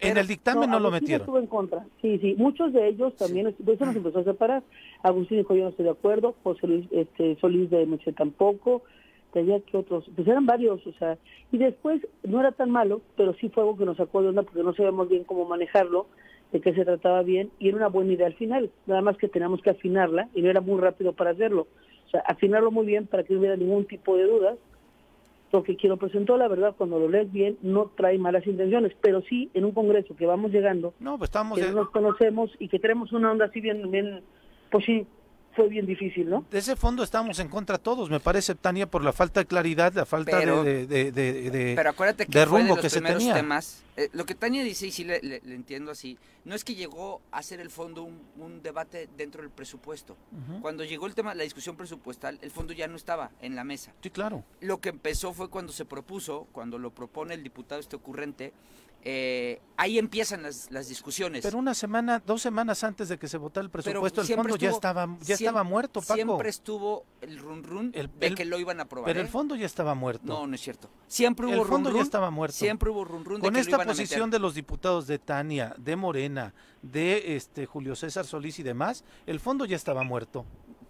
en 0.00 0.16
el 0.16 0.26
dictamen 0.28 0.70
no, 0.70 0.78
lo 0.78 0.92
metieron. 0.92 1.22
estuvo 1.22 1.38
en 1.40 1.48
contra. 1.48 1.84
Sí, 2.00 2.18
sí. 2.20 2.34
Muchos 2.38 2.72
de 2.72 2.88
ellos 2.88 3.16
también, 3.16 3.52
de 3.58 3.72
eso 3.72 3.84
nos 3.84 3.96
empezó 3.96 4.20
a 4.20 4.24
separar. 4.24 4.62
Agustín 5.02 5.38
dijo, 5.38 5.56
yo 5.56 5.64
no 5.64 5.70
estoy 5.70 5.86
de 5.86 5.90
acuerdo. 5.90 6.36
José 6.44 6.66
Luis 6.68 6.86
este, 6.92 7.36
Solís 7.40 7.68
de 7.70 7.84
Meche 7.84 8.12
tampoco. 8.12 8.82
Que 9.32 9.40
había 9.40 9.60
que 9.60 9.76
otros, 9.76 10.10
pues 10.14 10.26
eran 10.26 10.46
varios, 10.46 10.86
o 10.86 10.92
sea. 10.92 11.18
Y 11.52 11.58
después 11.58 12.00
no 12.24 12.40
era 12.40 12.52
tan 12.52 12.70
malo, 12.70 13.02
pero 13.16 13.34
sí 13.34 13.48
fue 13.48 13.62
algo 13.62 13.76
que 13.76 13.84
nos 13.84 13.96
sacó 13.96 14.22
de 14.22 14.28
onda 14.28 14.42
porque 14.42 14.62
no 14.62 14.74
sabíamos 14.74 15.08
bien 15.08 15.24
cómo 15.24 15.44
manejarlo, 15.44 16.06
de 16.52 16.60
qué 16.60 16.72
se 16.74 16.84
trataba 16.84 17.22
bien. 17.22 17.50
Y 17.58 17.68
era 17.68 17.76
una 17.76 17.88
buena 17.88 18.12
idea 18.12 18.26
al 18.26 18.34
final. 18.34 18.70
Nada 18.86 19.02
más 19.02 19.16
que 19.18 19.28
teníamos 19.28 19.60
que 19.60 19.70
afinarla 19.70 20.28
y 20.34 20.42
no 20.42 20.50
era 20.50 20.60
muy 20.60 20.80
rápido 20.80 21.12
para 21.12 21.30
hacerlo. 21.30 21.66
O 22.06 22.10
sea, 22.10 22.20
afinarlo 22.20 22.70
muy 22.70 22.86
bien 22.86 23.06
para 23.06 23.22
que 23.22 23.34
no 23.34 23.40
hubiera 23.40 23.56
ningún 23.56 23.84
tipo 23.84 24.16
de 24.16 24.24
dudas 24.24 24.56
lo 25.52 25.62
que 25.62 25.76
quien 25.76 25.90
lo 25.90 25.96
presentó, 25.96 26.36
la 26.36 26.48
verdad, 26.48 26.74
cuando 26.76 26.98
lo 26.98 27.08
lees 27.08 27.30
bien, 27.32 27.56
no 27.62 27.90
trae 27.96 28.18
malas 28.18 28.46
intenciones, 28.46 28.92
pero 29.00 29.22
sí 29.22 29.50
en 29.54 29.64
un 29.64 29.72
congreso 29.72 30.14
que 30.14 30.26
vamos 30.26 30.52
llegando, 30.52 30.94
No, 31.00 31.16
pues 31.16 31.28
estamos 31.28 31.58
que 31.58 31.64
de, 31.64 31.72
no 31.72 31.82
nos 31.82 31.90
conocemos 31.90 32.50
y 32.58 32.68
que 32.68 32.78
tenemos 32.78 33.12
una 33.12 33.30
onda 33.30 33.46
así 33.46 33.60
bien, 33.60 33.90
bien, 33.90 34.22
pues 34.70 34.84
sí, 34.84 35.06
fue 35.58 35.68
bien 35.68 35.86
difícil, 35.86 36.30
¿no? 36.30 36.44
de 36.50 36.58
ese 36.58 36.76
fondo 36.76 37.02
estamos 37.02 37.38
en 37.40 37.48
contra 37.48 37.78
todos, 37.78 38.08
me 38.10 38.20
parece, 38.20 38.54
Tania, 38.54 38.86
por 38.88 39.02
la 39.04 39.12
falta 39.12 39.40
de 39.40 39.46
claridad, 39.46 39.92
la 39.92 40.06
falta 40.06 40.38
Pero- 40.38 40.62
de, 40.64 40.86
de, 40.86 41.10
de- 41.12 41.50
de- 41.50 41.72
Pero 41.76 41.90
acuérdate 41.90 42.26
que 42.26 42.38
de 42.38 42.46
fue 42.46 42.58
rumbo 42.60 42.74
de 42.76 42.76
los 42.76 42.82
que 42.84 42.90
se 42.90 42.96
primeros 43.00 43.18
tenía. 43.18 43.34
temas. 43.34 43.82
eh, 43.96 44.08
lo 44.12 44.24
que 44.24 44.36
Tania 44.36 44.62
dice, 44.62 44.86
y 44.86 44.92
sí 44.92 45.02
le, 45.02 45.20
le- 45.20 45.40
le 45.44 45.54
entiendo 45.56 45.90
así, 45.90 46.16
no 46.44 46.54
es 46.54 46.62
que 46.64 46.76
llegó 46.76 47.20
a 47.32 47.42
ser 47.42 47.58
el 47.60 47.68
fondo 47.70 48.04
un, 48.04 48.22
un 48.38 48.62
debate 48.62 49.08
dentro 49.16 49.42
del 49.42 49.50
presupuesto. 49.50 50.16
Cuando 50.62 50.84
llegó 50.84 51.06
el 51.06 51.14
tema, 51.16 51.34
la 51.34 51.42
discusión 51.42 51.76
presupuestal, 51.76 52.38
el 52.40 52.50
fondo 52.52 52.72
ya 52.72 52.86
no 52.86 52.94
estaba 52.96 53.32
en 53.42 53.56
la 53.56 53.64
mesa. 53.64 53.92
Sí, 54.00 54.10
claro. 54.10 54.44
Lo 54.60 54.80
que 54.80 54.90
empezó 54.90 55.32
fue 55.34 55.50
cuando 55.50 55.72
se 55.72 55.84
propuso, 55.84 56.46
cuando 56.52 56.78
lo 56.78 56.90
propone 56.92 57.34
el 57.34 57.42
diputado 57.42 57.80
este 57.80 57.96
ocurrente, 57.96 58.52
eh, 59.04 59.60
ahí 59.76 59.98
empiezan 59.98 60.42
las, 60.42 60.70
las 60.70 60.88
discusiones. 60.88 61.42
Pero 61.42 61.56
una 61.58 61.72
semana, 61.74 62.20
dos 62.24 62.42
semanas 62.42 62.82
antes 62.84 63.08
de 63.08 63.18
que 63.18 63.28
se 63.28 63.38
votara 63.38 63.64
el 63.64 63.70
presupuesto, 63.70 64.20
el 64.22 64.26
siempre 64.26 64.50
fondo 64.52 64.56
ya 64.60 64.68
estuvo- 64.70 64.76
estaba, 64.76 65.06
ya 65.20 65.36
siem- 65.36 65.46
estaba 65.46 65.62
muerto, 65.62 66.00
Paco. 66.00 66.14
Siempre 66.14 66.48
estuvo 66.50 67.06
el 67.20 67.38
run 67.38 67.62
run 67.62 67.90
El- 67.94 68.10
de 68.18 68.26
el- 68.26 68.34
que 68.34 68.44
lo 68.44 68.58
iban 68.58 68.80
a 68.80 68.82
aprobar. 68.84 69.06
Pero 69.08 69.20
¿eh? 69.20 69.22
el 69.22 69.28
fondo 69.28 69.54
ya 69.54 69.66
estaba 69.66 69.94
muerto. 69.94 70.24
No, 70.26 70.46
no 70.46 70.54
es 70.54 70.60
cierto. 70.60 70.90
Siempre 71.06 71.46
hubo 71.46 71.52
el 71.54 71.58
run 71.60 71.68
fondo 71.68 71.90
ya 71.90 71.94
run, 71.94 72.02
estaba 72.02 72.30
muerto. 72.30 72.56
Siempre 72.56 72.90
hubo 72.90 73.04
run 73.04 73.24
run 73.24 73.36
de 73.36 73.40
Con 73.46 73.54
que 73.54 73.58
lo 73.58 73.62
esta 73.62 73.76
a 73.76 73.84
posición 73.86 74.28
meter. 74.28 74.32
de 74.32 74.38
los 74.40 74.54
diputados 74.54 75.06
de 75.06 75.18
Tania, 75.18 75.74
de 75.78 75.96
Morena, 75.96 76.52
de 76.82 77.36
este 77.36 77.66
Julio 77.66 77.94
César 77.96 78.26
Solís 78.26 78.58
y 78.58 78.62
demás, 78.62 79.04
el 79.26 79.38
fondo 79.40 79.64
ya 79.64 79.76
estaba 79.76 80.02
muerto. 80.02 80.44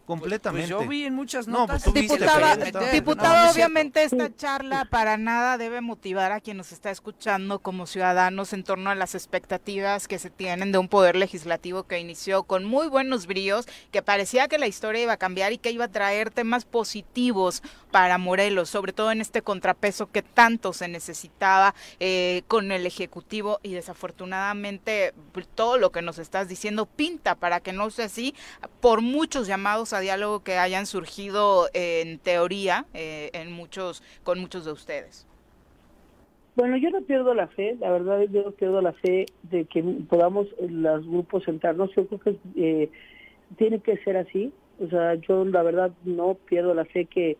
Completamente. 0.08 0.72
Pues 0.74 0.82
yo 0.84 0.88
vi 0.88 1.04
en 1.04 1.14
muchas 1.14 1.46
No, 1.46 1.58
notas. 1.58 1.82
pues 1.84 1.92
que 1.92 2.00
lo 2.08 2.14
Diputada, 2.14 2.56
diputada, 2.92 3.28
No, 3.28 3.42
no 3.44 3.50
es 3.50 3.54
obviamente 3.54 4.04
esta 4.04 4.34
charla 4.34 4.86
para 4.86 5.18
nada 5.18 5.58
debe 5.58 5.82
motivar 5.82 6.32
a 6.32 6.40
quien 6.40 6.56
nos 6.56 6.72
está 6.72 6.90
escuchando 6.90 7.58
como 7.58 7.86
ciudadanos 7.86 8.54
en 8.54 8.64
torno 8.64 8.88
a 8.88 8.94
las 8.94 9.14
expectativas 9.14 10.08
que 10.08 10.18
se 10.18 10.30
tienen 10.30 10.72
de 10.72 10.78
un 10.78 10.88
poder 10.88 11.14
legislativo 11.14 11.82
que 11.82 11.98
inició 11.98 12.44
con 12.44 12.64
muy 12.64 12.88
buenos 12.88 13.26
bríos, 13.26 13.66
que 13.90 14.00
parecía 14.00 14.48
que 14.48 14.56
la 14.56 14.66
historia 14.66 15.02
iba 15.02 15.12
a 15.12 15.16
cambiar 15.18 15.52
y 15.52 15.58
que 15.58 15.72
iba 15.72 15.84
a 15.84 15.88
traer 15.88 16.30
temas 16.30 16.64
positivos 16.64 17.62
para 17.90 18.16
Morelos, 18.16 18.70
sobre 18.70 18.94
todo 18.94 19.12
en 19.12 19.20
este 19.20 19.42
contrapeso 19.42 20.10
que 20.10 20.22
tanto 20.22 20.72
se 20.72 20.88
necesitaba 20.88 21.74
eh, 22.00 22.44
con 22.48 22.72
el 22.72 22.86
Ejecutivo 22.86 23.60
y 23.62 23.74
desafortunadamente 23.74 25.12
pues, 25.32 25.46
todo 25.54 25.76
lo 25.76 25.92
que 25.92 26.00
nos 26.00 26.18
estás 26.18 26.48
diciendo 26.48 26.86
pinta 26.86 27.34
para 27.34 27.60
que 27.60 27.74
no 27.74 27.90
sea 27.90 28.06
así 28.06 28.34
por 28.80 29.02
muchos 29.02 29.46
llamados 29.46 29.92
a 29.92 29.97
diálogo 30.00 30.40
que 30.40 30.56
hayan 30.58 30.86
surgido 30.86 31.68
eh, 31.74 32.02
en 32.04 32.18
teoría 32.18 32.86
eh, 32.94 33.30
en 33.32 33.52
muchos 33.52 34.02
con 34.24 34.40
muchos 34.40 34.64
de 34.64 34.72
ustedes. 34.72 35.26
Bueno, 36.56 36.76
yo 36.76 36.90
no 36.90 37.02
pierdo 37.02 37.34
la 37.34 37.46
fe, 37.46 37.76
la 37.78 37.90
verdad 37.92 38.22
yo 38.32 38.42
no 38.42 38.50
pierdo 38.50 38.82
la 38.82 38.92
fe 38.92 39.26
de 39.44 39.64
que 39.66 39.80
podamos 40.08 40.48
eh, 40.58 40.66
los 40.68 41.06
grupos 41.06 41.44
sentarnos. 41.44 41.94
Yo 41.94 42.06
creo 42.08 42.20
que 42.20 42.36
eh, 42.56 42.90
tiene 43.56 43.78
que 43.78 43.96
ser 43.98 44.16
así. 44.16 44.52
O 44.80 44.88
sea, 44.88 45.14
yo 45.14 45.44
la 45.44 45.62
verdad 45.62 45.92
no 46.04 46.34
pierdo 46.34 46.74
la 46.74 46.84
fe 46.84 47.06
que 47.06 47.36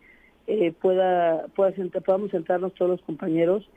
eh, 0.47 0.71
pueda, 0.71 1.47
pueda 1.55 1.73
sentar, 1.73 2.01
podamos 2.01 2.31
sentarnos 2.31 2.73
todos 2.73 2.91
los 2.91 3.01
compañeros, 3.01 3.69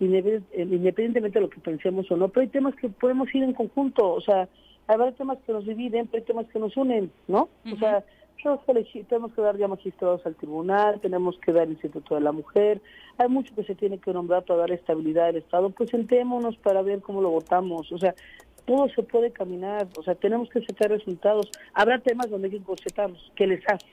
independ- 0.00 0.44
independientemente 0.54 1.38
de 1.38 1.44
lo 1.44 1.50
que 1.50 1.60
pensemos 1.60 2.10
o 2.10 2.16
no. 2.16 2.28
Pero 2.28 2.42
hay 2.42 2.48
temas 2.48 2.74
que 2.74 2.88
podemos 2.88 3.32
ir 3.34 3.44
en 3.44 3.54
conjunto. 3.54 4.08
O 4.08 4.20
sea, 4.20 4.48
habrá 4.88 5.12
temas 5.12 5.38
que 5.46 5.52
nos 5.52 5.64
dividen, 5.64 6.08
pero 6.08 6.22
hay 6.22 6.26
temas 6.26 6.46
que 6.52 6.58
nos 6.58 6.76
unen, 6.76 7.10
¿no? 7.28 7.48
O 7.72 7.76
sea, 7.76 8.04
tenemos 8.42 8.62
que, 8.64 8.72
elegir- 8.72 9.06
tenemos 9.06 9.32
que 9.32 9.42
dar 9.42 9.56
ya 9.56 9.68
magistrados 9.68 10.24
al 10.24 10.34
tribunal, 10.36 11.00
tenemos 11.00 11.38
que 11.38 11.52
dar 11.52 11.68
Instituto 11.68 12.14
de 12.14 12.20
la 12.20 12.32
Mujer, 12.32 12.80
hay 13.18 13.28
mucho 13.28 13.54
que 13.54 13.64
se 13.64 13.74
tiene 13.74 13.98
que 13.98 14.12
nombrar 14.12 14.44
para 14.44 14.60
dar 14.60 14.70
estabilidad 14.70 15.26
al 15.26 15.36
Estado, 15.36 15.70
pues 15.70 15.90
sentémonos 15.90 16.56
para 16.58 16.82
ver 16.82 17.00
cómo 17.00 17.20
lo 17.20 17.30
votamos, 17.30 17.90
o 17.92 17.98
sea, 17.98 18.14
todo 18.64 18.88
se 18.90 19.02
puede 19.02 19.32
caminar, 19.32 19.88
o 19.96 20.02
sea, 20.02 20.14
tenemos 20.14 20.48
que 20.50 20.64
sacar 20.64 20.90
resultados, 20.90 21.50
habrá 21.74 21.98
temas 21.98 22.30
donde 22.30 22.48
hay 22.48 22.58
que 22.58 22.64
concetarlos, 22.64 23.32
que 23.34 23.46
les 23.46 23.62
hace, 23.68 23.86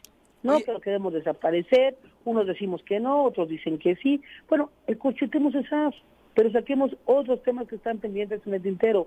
no 0.44 0.60
lo 0.60 0.80
queremos 0.80 1.14
desaparecer, 1.14 1.98
unos 2.24 2.46
decimos 2.46 2.84
que 2.84 3.00
no, 3.00 3.24
otros 3.24 3.50
dicen 3.50 3.80
que 3.80 3.96
sí, 3.96 4.22
bueno, 4.48 4.70
conchetemos 5.00 5.56
esas, 5.56 5.96
pero 6.36 6.52
saquemos 6.52 6.96
otros 7.06 7.42
temas 7.44 7.68
que 7.68 7.78
están 7.78 7.98
pendientes 7.98 8.42
en 8.46 8.54
el 8.54 8.62
tintero, 8.62 9.02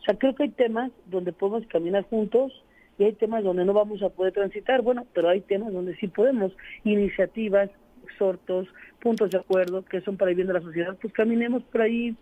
o 0.00 0.02
sea, 0.04 0.16
creo 0.16 0.34
que 0.34 0.44
hay 0.44 0.50
temas 0.50 0.92
donde 1.06 1.32
podemos 1.32 1.66
caminar 1.66 2.04
juntos 2.04 2.52
y 2.98 3.04
hay 3.04 3.12
temas 3.12 3.44
donde 3.44 3.64
no 3.64 3.72
vamos 3.72 4.02
a 4.02 4.08
poder 4.08 4.32
transitar, 4.32 4.82
bueno, 4.82 5.06
pero 5.14 5.28
hay 5.28 5.40
temas 5.40 5.72
donde 5.72 5.96
sí 5.96 6.08
podemos, 6.08 6.52
iniciativas, 6.84 7.70
exhortos, 8.04 8.66
puntos 9.00 9.30
de 9.30 9.38
acuerdo 9.38 9.84
que 9.84 10.00
son 10.00 10.16
para 10.16 10.30
el 10.30 10.34
bien 10.36 10.48
de 10.48 10.54
la 10.54 10.60
sociedad, 10.60 10.96
pues 11.00 11.12
caminemos 11.12 11.62
por 11.64 11.82
ahí. 11.82 12.16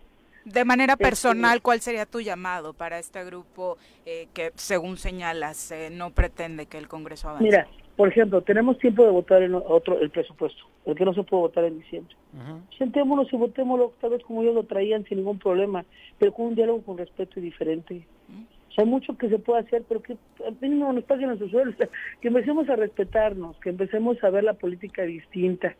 De 0.45 0.63
manera 0.63 0.93
Este- 0.93 1.03
personal, 1.03 1.61
¿cuál 1.61 1.81
sería 1.81 2.05
tu 2.05 2.21
llamado 2.21 2.73
para 2.73 2.99
este 2.99 3.23
grupo 3.25 3.77
eh, 4.05 4.27
que, 4.33 4.51
según 4.55 4.97
señalas, 4.97 5.71
eh, 5.71 5.89
no 5.91 6.11
pretende 6.11 6.67
que 6.67 6.77
el 6.77 6.87
Congreso 6.87 7.27
avance? 7.29 7.43
Mira, 7.43 7.67
por 7.97 8.07
ejemplo, 8.09 8.41
tenemos 8.41 8.77
tiempo 8.77 9.03
de 9.03 9.09
votar 9.09 9.41
en 9.41 9.55
otro 9.55 9.99
el 9.99 10.09
presupuesto, 10.11 10.63
el 10.85 10.95
que 10.95 11.03
no 11.03 11.13
se 11.13 11.23
puede 11.23 11.41
votar 11.41 11.63
en 11.65 11.79
diciembre. 11.79 12.15
Ujú. 12.33 12.61
Sentémonos 12.77 13.33
y 13.33 13.35
votémoslo 13.35 13.91
tal 13.99 14.11
vez 14.11 14.23
como 14.23 14.41
ellos 14.43 14.53
lo 14.55 14.63
traían 14.63 15.03
sin 15.05 15.17
ningún 15.17 15.39
problema, 15.39 15.83
pero 16.19 16.31
con 16.31 16.45
un 16.47 16.55
diálogo 16.55 16.81
con 16.83 16.97
respeto 16.97 17.39
y 17.39 17.43
diferente. 17.43 18.05
O 18.29 18.56
sea, 18.77 18.83
hay 18.85 18.89
mucho 18.89 19.17
que 19.17 19.29
se 19.29 19.39
puede 19.39 19.61
hacer, 19.61 19.83
pero 19.87 20.01
que 20.01 20.17
al 20.45 20.55
mínimo 20.61 20.93
nos 20.93 21.03
paguen 21.03 21.29
a 21.31 21.37
sus 21.37 21.51
sueldos, 21.51 21.89
que 22.21 22.27
empecemos 22.27 22.69
a 22.69 22.75
respetarnos, 22.75 23.57
que 23.59 23.69
empecemos 23.69 24.23
a 24.23 24.29
ver 24.29 24.43
la 24.43 24.53
política 24.53 25.01
distinta, 25.03 25.75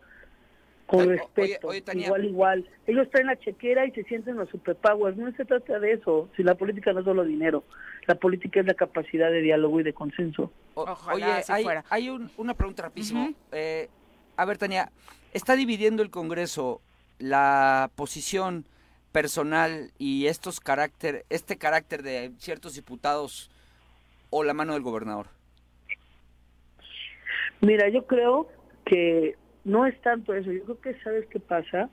con 0.87 1.01
Oye, 1.01 1.17
respeto, 1.17 1.67
oye, 1.67 1.81
Tania. 1.81 2.05
igual, 2.07 2.25
igual. 2.25 2.69
Ellos 2.87 3.09
traen 3.11 3.27
la 3.27 3.37
chequera 3.37 3.85
y 3.85 3.91
se 3.91 4.03
sienten 4.05 4.37
los 4.37 4.49
superpowers, 4.49 5.17
no 5.17 5.31
se 5.33 5.43
trata 5.45 5.79
de 5.79 5.93
eso, 5.93 6.29
si 6.35 6.43
la 6.43 6.55
política 6.55 6.93
no 6.93 6.99
es 6.99 7.05
solo 7.05 7.23
dinero, 7.25 7.63
la 8.07 8.15
política 8.15 8.61
es 8.61 8.65
la 8.65 8.73
capacidad 8.73 9.29
de 9.29 9.41
diálogo 9.41 9.79
y 9.79 9.83
de 9.83 9.93
consenso. 9.93 10.51
O- 10.75 10.83
Ojalá 10.83 11.15
Oye, 11.15 11.43
hay, 11.49 11.63
fuera. 11.63 11.83
hay 11.89 12.09
un- 12.09 12.31
una 12.37 12.53
pregunta 12.53 12.83
rapidísimo. 12.83 13.23
Ujú. 13.23 13.35
Eh, 13.51 13.89
a 14.37 14.45
ver, 14.45 14.57
Tania, 14.57 14.89
¿está 15.33 15.55
dividiendo 15.55 16.03
el 16.03 16.09
Congreso 16.09 16.81
la 17.19 17.89
posición 17.95 18.63
personal 19.21 19.89
y 19.97 20.27
estos 20.27 20.59
carácter, 20.59 21.25
este 21.31 21.57
carácter 21.57 22.03
de 22.03 22.33
ciertos 22.37 22.75
diputados 22.75 23.49
o 24.29 24.43
la 24.43 24.53
mano 24.53 24.73
del 24.73 24.83
gobernador? 24.83 25.25
Mira, 27.61 27.89
yo 27.89 28.05
creo 28.05 28.47
que 28.85 29.35
no 29.65 29.87
es 29.87 29.99
tanto 30.01 30.35
eso, 30.35 30.51
yo 30.51 30.63
creo 30.65 30.81
que 30.81 31.01
sabes 31.01 31.25
qué 31.31 31.39
pasa, 31.39 31.89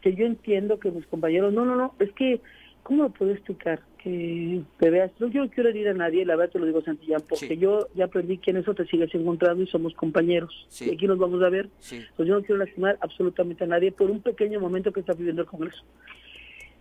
que 0.00 0.14
yo 0.14 0.24
entiendo 0.24 0.80
que 0.80 0.90
mis 0.90 1.06
compañeros, 1.08 1.52
no, 1.52 1.66
no, 1.66 1.76
no, 1.76 1.94
es 1.98 2.10
que, 2.12 2.40
¿cómo 2.82 3.02
lo 3.02 3.10
puedo 3.10 3.32
explicar? 3.32 3.80
Que 4.02 4.62
te 4.78 4.88
veas, 4.88 5.10
no, 5.18 5.28
yo 5.28 5.44
no 5.44 5.50
quiero 5.50 5.68
herir 5.68 5.88
a 5.88 5.92
nadie, 5.92 6.24
la 6.24 6.34
verdad 6.34 6.52
te 6.54 6.60
lo 6.60 6.64
digo 6.64 6.80
Santillán, 6.80 7.20
porque 7.28 7.46
Sí. 7.48 7.58
yo 7.58 7.88
ya 7.94 8.06
aprendí 8.06 8.38
que 8.38 8.52
en 8.52 8.56
eso 8.56 8.72
te 8.72 8.86
sigues 8.86 9.14
encontrando 9.14 9.62
y 9.62 9.66
somos 9.66 9.92
compañeros, 9.92 10.64
Sí. 10.70 10.88
y 10.88 10.94
aquí 10.94 11.06
nos 11.06 11.18
vamos 11.18 11.42
a 11.42 11.50
ver, 11.50 11.68
Sí. 11.78 12.02
pues 12.16 12.26
yo 12.26 12.36
no 12.36 12.40
quiero 12.42 12.64
lastimar 12.64 12.96
absolutamente 13.02 13.64
a 13.64 13.66
nadie 13.66 13.92
por 13.92 14.10
un 14.10 14.22
pequeño 14.22 14.58
momento 14.60 14.92
que 14.94 15.00
está 15.00 15.12
viviendo 15.12 15.42
el 15.42 15.48
Congreso. 15.48 15.82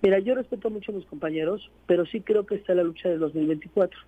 Mira, 0.02 0.20
yo 0.20 0.36
respeto 0.36 0.70
mucho 0.70 0.92
a 0.92 0.96
mis 0.96 1.06
compañeros, 1.06 1.72
pero 1.86 2.06
sí 2.06 2.22
creo 2.22 2.46
que 2.46 2.56
está 2.56 2.74
la 2.76 2.84
lucha 2.84 3.10
del 3.10 3.20
2024. 3.20 4.00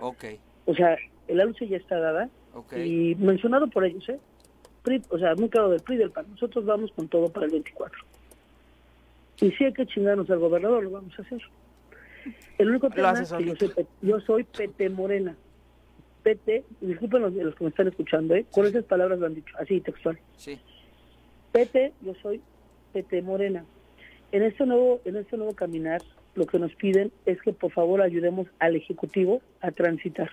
Ok, 0.00 0.24
O 0.66 0.74
sea, 0.74 0.96
la 1.28 1.44
lucha 1.44 1.64
ya 1.64 1.76
está 1.76 1.98
dada, 1.98 2.28
ok. 2.54 2.72
y 2.76 3.14
mencionado 3.16 3.68
por 3.68 3.84
ellos, 3.84 4.08
¿eh? 4.08 4.18
PRI, 4.82 5.02
o 5.10 5.18
sea, 5.18 5.34
muy 5.34 5.48
claro 5.48 5.70
del 5.70 5.80
PRI 5.80 5.96
del 5.96 6.10
PAN. 6.10 6.26
Nosotros 6.30 6.64
vamos 6.64 6.92
con 6.92 7.08
todo 7.08 7.28
para 7.30 7.46
el 7.46 7.52
24. 7.52 7.98
Y 9.40 9.50
si 9.52 9.64
hay 9.64 9.72
que 9.72 9.86
chingarnos 9.86 10.28
al 10.30 10.38
gobernador, 10.38 10.84
lo 10.84 10.90
vamos 10.90 11.16
a 11.18 11.22
hacer. 11.22 11.40
El 12.58 12.70
único 12.70 12.90
tema 12.90 13.12
es 13.12 13.32
que 13.32 13.44
yo 13.44 13.56
soy, 13.56 13.86
yo 14.02 14.20
soy 14.20 14.44
PT 14.44 14.90
Morena. 14.90 15.36
PT, 16.22 16.64
disculpen 16.80 17.22
los, 17.22 17.32
los 17.32 17.54
que 17.54 17.64
me 17.64 17.70
están 17.70 17.88
escuchando, 17.88 18.34
¿eh? 18.34 18.44
Con 18.50 18.66
esas 18.66 18.84
palabras 18.84 19.18
lo 19.18 19.26
han 19.26 19.34
dicho, 19.34 19.54
así 19.58 19.80
textual. 19.80 20.18
Sí. 20.36 20.58
PT, 21.52 21.92
yo 22.02 22.14
soy 22.22 22.40
PT 22.92 23.22
Morena. 23.22 23.64
En 24.30 24.42
este 24.42 24.66
nuevo, 24.66 25.00
en 25.06 25.16
este 25.16 25.36
nuevo 25.38 25.54
caminar, 25.54 26.02
lo 26.34 26.46
que 26.46 26.58
nos 26.58 26.74
piden 26.74 27.10
es 27.24 27.40
que 27.40 27.52
por 27.52 27.72
favor 27.72 28.02
ayudemos 28.02 28.46
al 28.58 28.76
Ejecutivo 28.76 29.40
a 29.60 29.70
transitar 29.70 30.30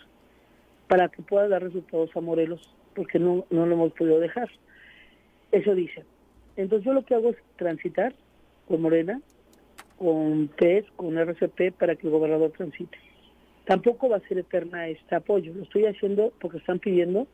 para 0.87 1.07
que 1.07 1.21
pueda 1.21 1.47
dar 1.47 1.63
resultados 1.63 2.09
a 2.15 2.21
Morelos, 2.21 2.69
porque 2.93 3.19
no, 3.19 3.45
no 3.49 3.65
lo 3.65 3.73
hemos 3.73 3.93
podido 3.93 4.19
dejar. 4.19 4.49
Eso 5.51 5.73
dice. 5.73 6.03
Entonces 6.57 6.85
yo 6.85 6.93
lo 6.93 7.05
que 7.05 7.15
hago 7.15 7.29
es 7.29 7.37
transitar 7.55 8.13
con 8.67 8.81
Morena, 8.81 9.21
con 9.97 10.49
PES, 10.49 10.85
con 10.97 11.17
RCP, 11.17 11.73
para 11.77 11.95
que 11.95 12.07
el 12.07 12.13
gobernador 12.13 12.51
transite. 12.51 12.97
Tampoco 13.63 14.09
va 14.09 14.17
a 14.17 14.27
ser 14.27 14.37
eterna 14.37 14.89
este 14.89 15.15
apoyo. 15.15 15.53
Lo 15.53 15.63
estoy 15.63 15.85
haciendo 15.85 16.33
porque 16.39 16.57
están 16.57 16.79
pidiendo 16.79 17.27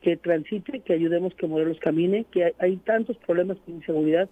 que 0.00 0.16
transite, 0.16 0.80
que 0.80 0.92
ayudemos 0.92 1.34
que 1.34 1.46
Morelos 1.46 1.78
camine, 1.78 2.24
que 2.32 2.54
hay 2.58 2.76
tantos 2.78 3.16
problemas 3.18 3.58
con 3.64 3.74
inseguridad 3.74 4.28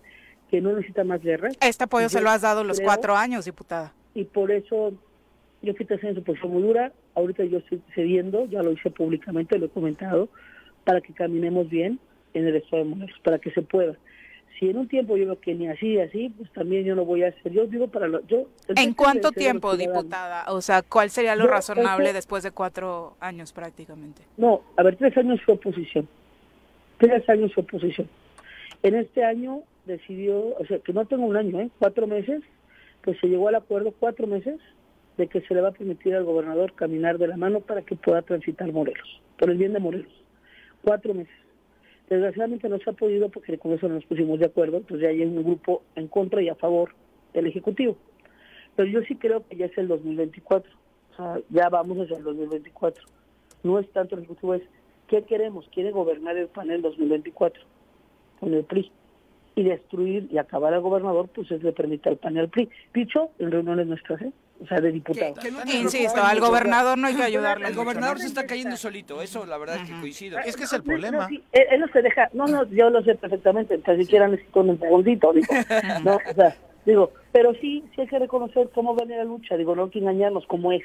que 0.50 0.60
no 0.60 0.72
necesita 0.72 1.04
más 1.04 1.22
guerra 1.22 1.48
Este 1.60 1.84
apoyo 1.84 2.06
Yo 2.06 2.08
se 2.10 2.20
lo 2.20 2.30
has 2.30 2.42
dado 2.42 2.64
los 2.64 2.78
creo- 2.78 2.86
cuatro 2.88 3.16
años, 3.16 3.44
diputada. 3.44 3.92
y 4.14 4.24
por 4.24 4.50
eso 4.50 4.92
yo 5.62 5.74
fui 5.74 5.86
en 5.90 6.14
su 6.14 6.22
posición 6.22 6.52
muy 6.52 6.62
dura. 6.62 6.92
Ahorita 7.14 7.44
yo 7.44 7.58
estoy 7.58 7.82
cediendo, 7.94 8.46
ya 8.46 8.62
lo 8.62 8.72
hice 8.72 8.90
públicamente, 8.90 9.58
lo 9.58 9.66
he 9.66 9.68
comentado, 9.68 10.28
para 10.84 11.00
que 11.00 11.12
caminemos 11.12 11.68
bien 11.68 11.98
en 12.34 12.46
el 12.46 12.56
estado 12.56 12.84
de 12.84 12.88
Morelos, 12.90 13.18
para 13.22 13.38
que 13.38 13.50
se 13.50 13.62
pueda. 13.62 13.94
si 14.58 14.68
en 14.68 14.76
un 14.76 14.88
tiempo 14.88 15.16
yo 15.16 15.24
veo 15.24 15.40
que 15.40 15.54
ni 15.54 15.68
así, 15.68 15.98
así, 15.98 16.28
pues 16.36 16.52
también 16.52 16.84
yo 16.84 16.94
no 16.94 17.04
voy 17.06 17.22
a 17.22 17.28
hacer. 17.28 17.50
Yo 17.52 17.66
digo 17.66 17.88
para 17.88 18.08
lo, 18.08 18.20
yo. 18.26 18.46
¿En 18.68 18.92
cuánto 18.92 19.32
tiempo, 19.32 19.74
diputada? 19.76 20.44
O 20.52 20.60
sea, 20.60 20.82
¿cuál 20.82 21.08
sería 21.10 21.34
lo 21.34 21.46
razonable 21.46 22.12
después 22.12 22.42
de 22.42 22.50
cuatro 22.50 23.16
años 23.20 23.52
prácticamente? 23.54 24.20
No, 24.36 24.60
a 24.76 24.82
ver, 24.82 24.96
tres 24.96 25.16
años 25.16 25.40
fue 25.46 25.54
oposición. 25.54 26.06
Tres 26.98 27.26
años 27.30 27.52
fue 27.54 27.62
oposición. 27.62 28.06
En 28.82 28.94
este 28.96 29.24
año 29.24 29.62
decidió, 29.86 30.56
o 30.56 30.64
sea, 30.66 30.78
que 30.78 30.92
no 30.92 31.04
tengo 31.06 31.26
un 31.26 31.36
año, 31.36 31.60
¿eh? 31.60 31.70
Cuatro 31.78 32.06
meses, 32.06 32.42
pues 33.02 33.18
se 33.20 33.28
llegó 33.28 33.48
al 33.48 33.54
acuerdo 33.54 33.94
cuatro 33.98 34.26
meses 34.26 34.60
de 35.16 35.26
que 35.26 35.40
se 35.42 35.54
le 35.54 35.60
va 35.60 35.68
a 35.68 35.72
permitir 35.72 36.14
al 36.14 36.24
gobernador 36.24 36.72
caminar 36.74 37.18
de 37.18 37.28
la 37.28 37.36
mano 37.36 37.60
para 37.60 37.82
que 37.82 37.96
pueda 37.96 38.22
transitar 38.22 38.72
Morelos, 38.72 39.20
por 39.38 39.50
el 39.50 39.58
bien 39.58 39.72
de 39.72 39.80
Morelos. 39.80 40.12
Cuatro 40.82 41.14
meses. 41.14 41.34
Desgraciadamente 42.08 42.68
no 42.68 42.78
se 42.78 42.90
ha 42.90 42.94
podido 42.94 43.28
porque 43.28 43.58
con 43.58 43.72
eso 43.72 43.88
no 43.88 43.94
nos 43.94 44.04
pusimos 44.04 44.40
de 44.40 44.46
acuerdo, 44.46 44.78
entonces 44.78 45.02
ya 45.02 45.10
hay 45.10 45.22
un 45.22 45.42
grupo 45.44 45.82
en 45.94 46.08
contra 46.08 46.42
y 46.42 46.48
a 46.48 46.54
favor 46.54 46.94
del 47.32 47.46
Ejecutivo. 47.46 47.96
Pero 48.76 48.88
yo 48.88 49.02
sí 49.02 49.14
creo 49.16 49.46
que 49.46 49.56
ya 49.56 49.66
es 49.66 49.78
el 49.78 49.88
2024, 49.88 50.72
o 50.72 51.16
sea, 51.16 51.40
ya 51.50 51.68
vamos 51.68 51.98
hacia 51.98 52.16
el 52.16 52.24
2024. 52.24 53.04
No 53.62 53.78
es 53.78 53.88
tanto 53.90 54.14
el 54.14 54.22
Ejecutivo, 54.22 54.54
es 54.54 54.62
¿qué 55.06 55.22
queremos? 55.22 55.68
¿Quiere 55.72 55.90
gobernar 55.90 56.36
el 56.36 56.48
panel 56.48 56.82
2024 56.82 57.62
con 58.40 58.54
el 58.54 58.64
PRI? 58.64 58.90
Y 59.54 59.64
destruir 59.64 60.28
y 60.30 60.38
acabar 60.38 60.72
al 60.72 60.80
gobernador, 60.80 61.28
pues 61.34 61.50
es 61.50 61.62
le 61.62 61.72
permite 61.72 62.08
al 62.08 62.16
panel 62.16 62.48
PRI. 62.48 62.68
Dicho 62.94 63.30
en 63.38 63.50
reuniones 63.50 63.86
nuestras, 63.86 64.22
¿eh? 64.22 64.32
o 64.62 64.66
sea, 64.66 64.80
de 64.80 64.92
diputados. 64.92 65.38
Insisto, 65.66 66.22
al 66.22 66.38
gobernador 66.38 66.98
no 66.98 67.06
hay 67.06 67.14
que 67.14 67.22
ayudarle. 67.22 67.68
El 67.68 67.74
gobernador 67.74 68.18
se 68.18 68.26
está 68.26 68.46
cayendo 68.46 68.76
solito, 68.76 69.22
eso 69.22 69.46
la 69.46 69.58
verdad 69.58 69.76
es 69.76 69.90
que 69.90 70.00
coincido. 70.00 70.38
Es 70.38 70.56
que 70.56 70.64
es 70.64 70.72
el 70.72 70.82
problema. 70.82 71.28
él, 71.52 71.80
no 71.80 71.88
se 71.88 72.02
deja, 72.02 72.28
no, 72.32 72.46
no, 72.46 72.64
yo 72.66 72.90
lo 72.90 73.02
sé 73.02 73.14
perfectamente, 73.14 73.80
ni 73.86 74.04
siquiera 74.04 74.28
necesito 74.28 74.60
un 74.60 74.78
segundito, 74.78 75.32
digo, 75.32 75.46
no, 76.04 76.16
o 76.16 76.34
sea, 76.34 76.56
digo, 76.84 77.12
pero 77.32 77.54
sí, 77.54 77.84
sí 77.94 78.02
hay 78.02 78.06
que 78.06 78.18
reconocer 78.18 78.68
cómo 78.74 78.94
viene 78.94 79.16
la 79.16 79.24
lucha, 79.24 79.56
digo, 79.56 79.74
no 79.74 79.84
hay 79.84 79.90
que 79.90 79.98
engañarnos 79.98 80.46
como 80.46 80.72
es. 80.72 80.82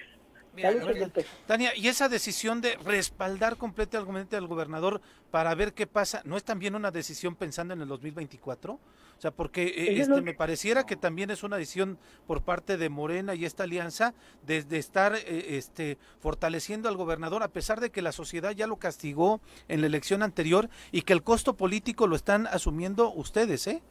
Tania, 1.47 1.75
y 1.75 1.87
esa 1.87 2.09
decisión 2.09 2.61
de 2.61 2.77
respaldar 2.85 3.57
completamente 3.57 4.35
al 4.35 4.47
gobernador 4.47 5.01
para 5.31 5.53
ver 5.55 5.73
qué 5.73 5.87
pasa, 5.87 6.21
¿no 6.25 6.37
es 6.37 6.43
también 6.43 6.75
una 6.75 6.91
decisión 6.91 7.35
pensando 7.35 7.73
en 7.73 7.81
el 7.81 7.87
2024? 7.87 8.73
O 9.17 9.21
sea, 9.21 9.31
porque 9.31 9.63
eh, 9.63 10.01
este, 10.01 10.21
me 10.21 10.33
pareciera 10.33 10.85
que 10.85 10.95
también 10.95 11.29
es 11.29 11.43
una 11.43 11.57
decisión 11.57 11.97
por 12.27 12.41
parte 12.43 12.77
de 12.77 12.89
Morena 12.89 13.33
y 13.33 13.45
esta 13.45 13.63
alianza 13.63 14.13
de, 14.45 14.65
estar 14.77 15.15
eh, 15.15 15.57
este, 15.57 15.97
fortaleciendo 16.19 16.89
al 16.89 16.97
gobernador 16.97 17.41
a 17.43 17.47
pesar 17.47 17.79
de 17.79 17.91
que 17.91 18.01
la 18.01 18.11
sociedad 18.11 18.51
ya 18.51 18.67
lo 18.67 18.75
castigó 18.75 19.39
en 19.67 19.81
la 19.81 19.87
elección 19.87 20.21
anterior 20.21 20.69
y 20.91 21.03
que 21.03 21.13
el 21.13 21.23
costo 21.23 21.55
político 21.55 22.07
lo 22.07 22.15
están 22.15 22.47
asumiendo 22.47 23.11
ustedes, 23.13 23.67
¿eh? 23.67 23.81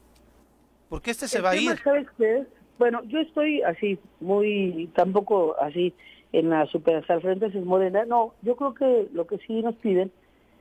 Porque 0.90 1.10
este 1.10 1.26
se 1.26 1.40
va 1.40 1.50
a 1.50 1.56
ir. 1.56 1.78
¿sabes 1.82 2.06
qué 2.18 2.44
Bueno, 2.78 3.02
yo 3.04 3.18
estoy 3.20 3.62
así, 3.62 3.98
muy, 4.20 4.90
tampoco 4.94 5.56
así 5.60 5.94
en 6.34 6.50
la 6.50 6.66
super 6.66 6.96
hasta 6.96 7.14
el 7.14 7.20
frente 7.20 7.46
es 7.46 7.54
Morena. 7.64 8.04
No, 8.04 8.34
yo 8.42 8.56
creo 8.56 8.74
que 8.74 9.08
lo 9.12 9.26
que 9.26 9.38
sí 9.38 9.62
nos 9.62 9.76
piden 9.76 10.10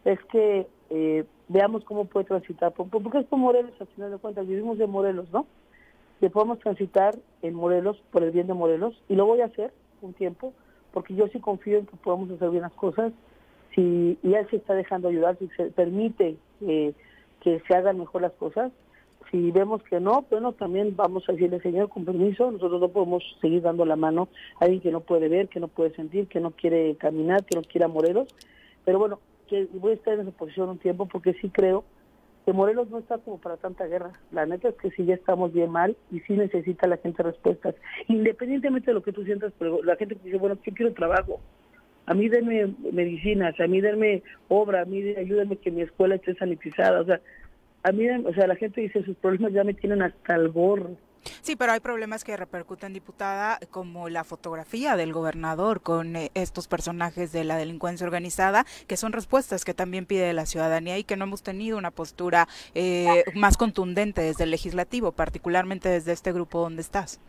es 0.05 0.19
que 0.32 0.67
eh, 0.91 1.26
veamos 1.47 1.84
cómo 1.84 2.05
puede 2.05 2.28
transitar, 2.28 2.74
porque 2.74 3.17
es 3.17 3.26
por 3.26 3.39
Morelos, 3.39 3.74
al 3.80 3.88
final 3.88 4.11
de 4.11 4.17
cuentas, 4.17 4.47
vivimos 4.47 4.78
de 4.78 4.86
Morelos, 4.86 5.32
¿no? 5.34 5.47
Que 6.19 6.30
podemos 6.30 6.59
transitar 6.59 7.15
en 7.41 7.55
Morelos 7.55 7.99
por 8.11 8.24
el 8.24 8.30
bien 8.30 8.45
de 8.45 8.53
Morelos, 8.53 9.01
y 9.09 9.15
lo 9.15 9.26
voy 9.26 9.41
a 9.41 9.45
hacer 9.45 9.74
un 10.03 10.13
tiempo, 10.13 10.53
porque 10.93 11.15
yo 11.15 11.28
sí 11.30 11.39
confío 11.39 11.80
en 11.80 11.88
que 11.88 11.97
podamos 11.97 12.30
hacer 12.30 12.51
bien 12.51 12.61
las 12.61 12.74
cosas, 12.74 13.11
si 13.74 14.19
y 14.21 14.34
él 14.36 14.47
se 14.51 14.57
está 14.57 14.76
dejando 14.76 15.07
ayudar, 15.07 15.38
si 15.39 15.47
se 15.57 15.71
permite 15.71 16.38
eh, 16.61 16.93
que 17.41 17.61
se 17.67 17.76
hagan 17.76 17.97
mejor 17.97 18.21
las 18.21 18.34
cosas, 18.34 18.71
si 19.34 19.49
vemos 19.49 19.81
que 19.81 19.99
no, 19.99 20.23
bueno, 20.29 20.51
también 20.51 20.95
vamos 20.95 21.27
a 21.27 21.31
decirle, 21.31 21.59
Señor, 21.59 21.89
con 21.89 22.05
permiso, 22.05 22.51
nosotros 22.51 22.79
no 22.79 22.89
podemos 22.89 23.23
seguir 23.41 23.63
dando 23.63 23.84
la 23.84 23.95
mano 23.95 24.29
a 24.59 24.65
alguien 24.65 24.79
que 24.79 24.91
no 24.91 24.99
puede 24.99 25.27
ver, 25.27 25.49
que 25.49 25.59
no 25.59 25.69
puede 25.69 25.89
sentir, 25.95 26.27
que 26.27 26.39
no 26.39 26.51
quiere 26.51 26.95
caminar, 26.97 27.43
que 27.43 27.55
no 27.55 27.63
quiere 27.63 27.86
a 27.86 27.88
Morelos. 27.88 28.27
Pero 28.86 28.99
bueno, 28.99 29.19
que 29.47 29.67
voy 29.73 29.93
a 29.93 29.95
estar 29.95 30.13
en 30.13 30.19
esa 30.19 30.38
posición 30.38 30.69
un 30.69 30.77
tiempo 30.77 31.07
porque 31.07 31.34
sí 31.34 31.49
creo 31.49 31.84
que 32.45 32.53
Morelos 32.53 32.91
no 32.91 32.99
está 32.99 33.17
como 33.17 33.39
para 33.39 33.57
tanta 33.57 33.88
guerra. 33.88 34.11
La 34.31 34.45
neta 34.45 34.69
es 34.69 34.75
que 34.75 34.91
sí 34.91 35.03
ya 35.03 35.15
estamos 35.15 35.51
bien 35.51 35.71
mal 35.71 35.97
y 36.11 36.19
sí 36.19 36.34
necesita 36.34 36.88
la 36.88 36.97
gente 36.97 37.23
respuestas. 37.23 37.73
Independientemente 38.09 38.91
de 38.91 38.93
lo 38.93 39.01
que 39.01 39.13
tú 39.13 39.23
sientas, 39.23 39.51
pero 39.57 39.81
la 39.81 39.95
gente 39.95 40.15
dice, 40.23 40.38
bueno, 40.38 40.59
yo 40.63 40.73
quiero 40.75 40.93
trabajo. 40.93 41.39
A 42.05 42.13
mí 42.13 42.29
denme 42.29 42.75
medicinas, 42.91 43.59
a 43.59 43.65
mí 43.65 43.81
denme 43.81 44.21
obra, 44.47 44.81
a 44.81 44.86
mí 44.86 45.01
ayúdenme 45.15 45.55
que 45.55 45.71
mi 45.71 45.81
escuela 45.81 46.15
esté 46.15 46.36
sanitizada. 46.36 47.01
O 47.01 47.05
sea, 47.05 47.19
a 47.84 47.91
mí, 47.91 48.07
o 48.09 48.34
sea, 48.34 48.47
la 48.47 48.55
gente 48.55 48.81
dice, 48.81 49.03
sus 49.03 49.15
problemas 49.17 49.53
ya 49.53 49.63
me 49.63 49.73
tienen 49.73 50.01
hasta 50.01 50.36
el 50.36 50.49
gorro. 50.49 50.97
Sí, 51.41 51.55
pero 51.55 51.71
hay 51.71 51.79
problemas 51.79 52.23
que 52.23 52.36
repercuten, 52.36 52.93
diputada, 52.93 53.59
como 53.71 54.09
la 54.09 54.23
fotografía 54.23 54.95
del 54.97 55.13
gobernador 55.13 55.81
con 55.81 56.15
eh, 56.15 56.31
estos 56.34 56.67
personajes 56.67 57.31
de 57.31 57.43
la 57.43 57.57
delincuencia 57.57 58.05
organizada, 58.05 58.65
que 58.88 58.97
son 58.97 59.13
respuestas 59.13 59.63
que 59.63 59.73
también 59.73 60.05
pide 60.05 60.34
la 60.34 60.45
ciudadanía 60.45 60.97
y 60.97 61.03
que 61.03 61.15
no 61.15 61.25
hemos 61.25 61.43
tenido 61.43 61.77
una 61.77 61.91
postura 61.91 62.47
eh, 62.75 63.23
más 63.36 63.57
contundente 63.57 64.21
desde 64.21 64.43
el 64.43 64.51
legislativo, 64.51 65.11
particularmente 65.11 65.89
desde 65.89 66.11
este 66.11 66.31
grupo 66.34 66.59
donde 66.61 66.81
estás. 66.81 67.21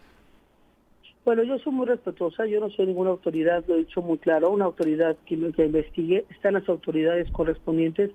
Bueno, 1.25 1.43
yo 1.43 1.59
soy 1.59 1.73
muy 1.73 1.87
respetuosa, 1.87 2.45
yo 2.47 2.61
no 2.61 2.69
soy 2.71 2.87
ninguna 2.87 3.11
autoridad, 3.11 3.65
lo 3.67 3.77
he 3.77 3.79
dicho 3.79 4.03
muy 4.03 4.19
claro, 4.19 4.51
una 4.51 4.67
autoridad 4.67 5.17
que, 5.25 5.53
que 5.53 5.65
investigue, 5.65 6.27
están 6.29 6.53
las 6.53 6.69
autoridades 6.69 7.31
correspondientes 7.31 8.11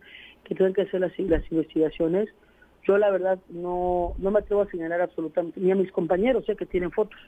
que 0.49 0.55
tienen 0.55 0.73
que 0.73 0.81
hacer 0.81 0.99
las, 0.99 1.17
investigaciones. 1.17 2.27
Yo 2.83 2.97
la 2.97 3.11
verdad 3.11 3.37
no, 3.49 4.15
no 4.17 4.31
me 4.31 4.39
atrevo 4.39 4.63
a 4.63 4.71
señalar 4.71 4.99
absolutamente, 4.99 5.59
ni 5.59 5.71
a 5.71 5.75
mis 5.75 5.91
compañeros, 5.91 6.45
sé 6.45 6.55
que 6.55 6.65
tienen 6.65 6.91
fotos, 6.91 7.19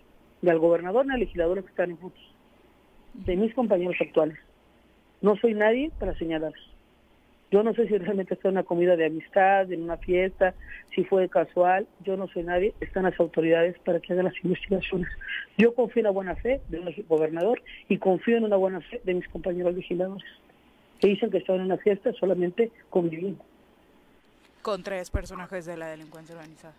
ni 0.42 0.50
al 0.50 0.58
gobernador 0.58 1.06
ni 1.06 1.14
al 1.14 1.20
legislador 1.20 1.64
que 1.64 1.70
están 1.70 1.92
en 1.92 2.00
fotos, 2.00 2.22
de 3.14 3.36
mis 3.36 3.54
compañeros 3.54 3.96
actuales. 4.02 4.40
No 5.22 5.36
soy 5.36 5.54
nadie 5.54 5.92
para 6.00 6.18
señalar. 6.18 6.54
Yo 7.52 7.62
no 7.64 7.74
sé 7.76 7.88
si 7.88 7.98
realmente 7.98 8.40
en 8.42 8.52
una 8.52 8.64
comida 8.64 8.96
de 8.96 9.06
amistad, 9.06 9.72
en 9.72 9.84
una 9.84 9.98
fiesta, 9.98 10.56
si 10.96 11.04
fue 11.04 11.30
casual, 11.30 11.86
yo 12.04 12.18
no 12.18 12.28
soy 12.30 12.44
nadie, 12.44 12.74
están 12.80 13.04
las 13.04 13.20
autoridades 13.20 13.78
para 13.80 14.00
que 14.00 14.14
hagan 14.14 14.26
las 14.26 14.44
investigaciones. 14.44 15.10
Yo 15.58 15.76
confío 15.76 16.00
en 16.00 16.06
la 16.06 16.12
buena 16.12 16.36
fe 16.38 16.62
de 16.70 16.80
nuestro 16.80 17.04
gobernador 17.08 17.62
y 17.88 17.98
confío 17.98 18.38
en 18.38 18.46
una 18.46 18.56
buena 18.56 18.80
fe 18.82 19.02
de 19.04 19.14
mis 19.14 19.28
compañeros 19.28 19.76
legisladores 19.76 20.26
que 21.02 21.08
dicen 21.08 21.32
que 21.32 21.40
estaban 21.40 21.62
en 21.62 21.66
una 21.66 21.78
fiesta 21.78 22.14
solamente 22.14 22.72
conviviendo. 22.90 23.44
Con 24.62 24.84
tres 24.84 25.10
personajes 25.10 25.66
de 25.66 25.76
la 25.76 25.90
delincuencia 25.90 26.36
organizada. 26.36 26.76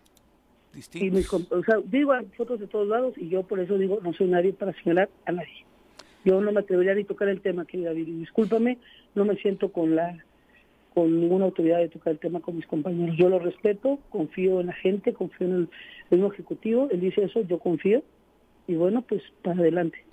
Distintos. 0.73 1.53
o 1.53 1.63
sea, 1.65 1.77
digo, 1.85 2.13
hay 2.13 2.25
fotos 2.37 2.61
de 2.61 2.67
todos 2.67 2.89
lados 2.89 3.13
y 3.19 3.29
yo 3.29 3.43
por 3.43 3.61
eso 3.61 3.77
digo, 3.77 3.99
no 4.03 4.15
soy 4.15 4.29
nadie 4.29 4.55
para 4.55 4.73
señalar 4.73 5.11
a 5.27 5.33
nadie. 5.33 5.67
Yo 6.25 6.41
no 6.41 6.53
me 6.53 6.61
atrevería 6.61 6.95
ni 6.95 7.05
tocar 7.05 7.29
el 7.29 7.41
tema, 7.41 7.67
querida 7.67 7.93
Viri. 7.93 8.13
Discúlpame, 8.13 8.79
no 9.15 9.25
me 9.25 9.37
siento 9.37 9.71
con 9.71 9.97
la 9.97 10.25
con 10.95 11.21
ninguna 11.21 11.47
autoridad 11.47 11.79
de 11.79 11.89
tocar 11.89 12.13
el 12.13 12.19
tema 12.19 12.41
con 12.41 12.57
mis 12.57 12.67
compañeros. 12.67 13.17
Yo 13.17 13.29
lo 13.29 13.39
respeto, 13.39 13.99
confío 14.11 14.61
en 14.61 14.67
la 14.69 14.75
gente, 14.75 15.15
confío 15.15 15.47
en 15.47 15.53
el 15.55 15.69
mismo 16.11 16.33
ejecutivo. 16.33 16.89
Él 16.91 17.01
dice 17.01 17.25
eso, 17.25 17.41
yo 17.43 17.59
confío. 17.59 18.03
Y 18.67 18.75
bueno, 18.75 19.03
pues 19.03 19.23
para 19.43 19.59
adelante. 19.59 20.05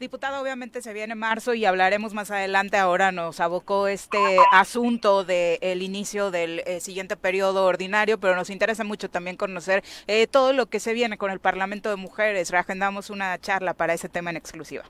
Diputado, 0.00 0.42
obviamente 0.42 0.82
se 0.82 0.92
viene 0.92 1.14
marzo 1.14 1.54
y 1.54 1.64
hablaremos 1.64 2.14
más 2.14 2.30
adelante. 2.30 2.76
Ahora 2.76 3.12
nos 3.12 3.40
abocó 3.40 3.88
este 3.88 4.18
asunto 4.52 5.24
del 5.24 5.82
inicio 5.82 6.30
del 6.30 6.60
eh, 6.66 6.80
siguiente 6.80 7.16
periodo 7.16 7.66
ordinario, 7.66 8.18
pero 8.18 8.34
nos 8.34 8.50
interesa 8.50 8.84
mucho 8.84 9.08
también 9.08 9.36
conocer 9.36 9.82
eh, 10.06 10.26
todo 10.26 10.52
lo 10.52 10.66
que 10.66 10.80
se 10.80 10.92
viene 10.92 11.18
con 11.18 11.30
el 11.30 11.40
Parlamento 11.40 11.90
de 11.90 11.96
Mujeres. 11.96 12.50
Reagendamos 12.50 13.10
una 13.10 13.38
charla 13.38 13.74
para 13.74 13.94
ese 13.94 14.08
tema 14.08 14.30
en 14.30 14.36
exclusiva. 14.36 14.84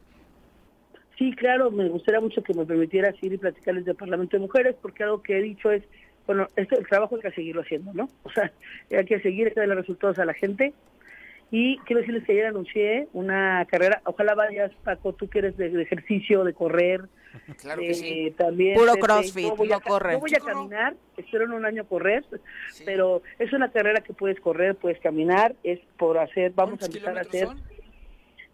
Sí, 1.19 1.33
claro, 1.37 1.71
me 1.71 1.89
gustaría 1.89 2.21
mucho 2.21 2.43
que 2.43 2.55
me 2.55 2.65
permitieras 2.65 3.15
ir 3.23 3.33
y 3.33 3.39
platicarles 3.39 3.85
del 3.85 3.95
Parlamento 3.95 4.37
de 4.37 4.41
Mujeres, 4.41 4.77
porque 4.81 5.05
algo 5.05 5.23
que 5.23 5.39
he 5.39 5.43
dicho 5.43 5.71
es, 5.71 5.85
bueno, 6.27 6.49
este, 6.57 6.77
el 6.77 6.87
trabajo 6.89 7.17
hay 7.17 7.23
que 7.23 7.31
seguirlo 7.33 7.63
haciendo, 7.63 7.93
¿no? 7.93 8.09
O 8.23 8.31
sea, 8.31 8.51
hay 8.91 9.05
que 9.05 9.21
seguir, 9.21 9.49
hay 9.49 9.55
que 9.55 9.61
darle 9.61 9.75
resultados 9.75 10.19
a 10.19 10.25
la 10.25 10.35
gente, 10.35 10.73
y 11.55 11.77
quiero 11.81 12.01
decirles 12.01 12.25
que 12.25 12.33
ayer 12.33 12.47
anuncié 12.47 13.09
una 13.13 13.67
carrera, 13.71 14.01
ojalá 14.07 14.35
vayas, 14.35 14.73
Paco, 14.85 15.13
tú 15.13 15.29
que 15.29 15.41
eres 15.41 15.57
de, 15.59 15.83
ejercicio, 15.83 16.45
de 16.45 16.55
correr. 16.55 17.03
Claro 17.61 17.81
que 17.81 17.95
sí. 17.95 18.27
Eh, 18.27 18.35
también, 18.37 18.75
Puro 18.75 18.93
crossfit, 18.95 19.49
no, 19.49 19.57
voy 19.57 19.73
a, 19.73 19.81
corre. 19.81 20.13
No 20.13 20.21
voy 20.21 20.35
a 20.35 20.41
caminar, 20.41 20.95
espero 21.17 21.45
en 21.45 21.53
un 21.53 21.65
año 21.65 21.85
correr, 21.87 22.25
pero 22.85 23.23
es 23.39 23.53
una 23.55 23.71
carrera 23.71 24.03
que 24.03 24.13
puedes 24.13 24.39
correr, 24.41 24.77
puedes 24.77 25.01
caminar, 25.01 25.55
es 25.63 25.81
por 25.99 26.19
hacer, 26.19 26.53
vamos 26.55 26.83
a 26.83 26.87
empezar 26.87 27.17
a 27.17 27.23
hacer. 27.23 27.49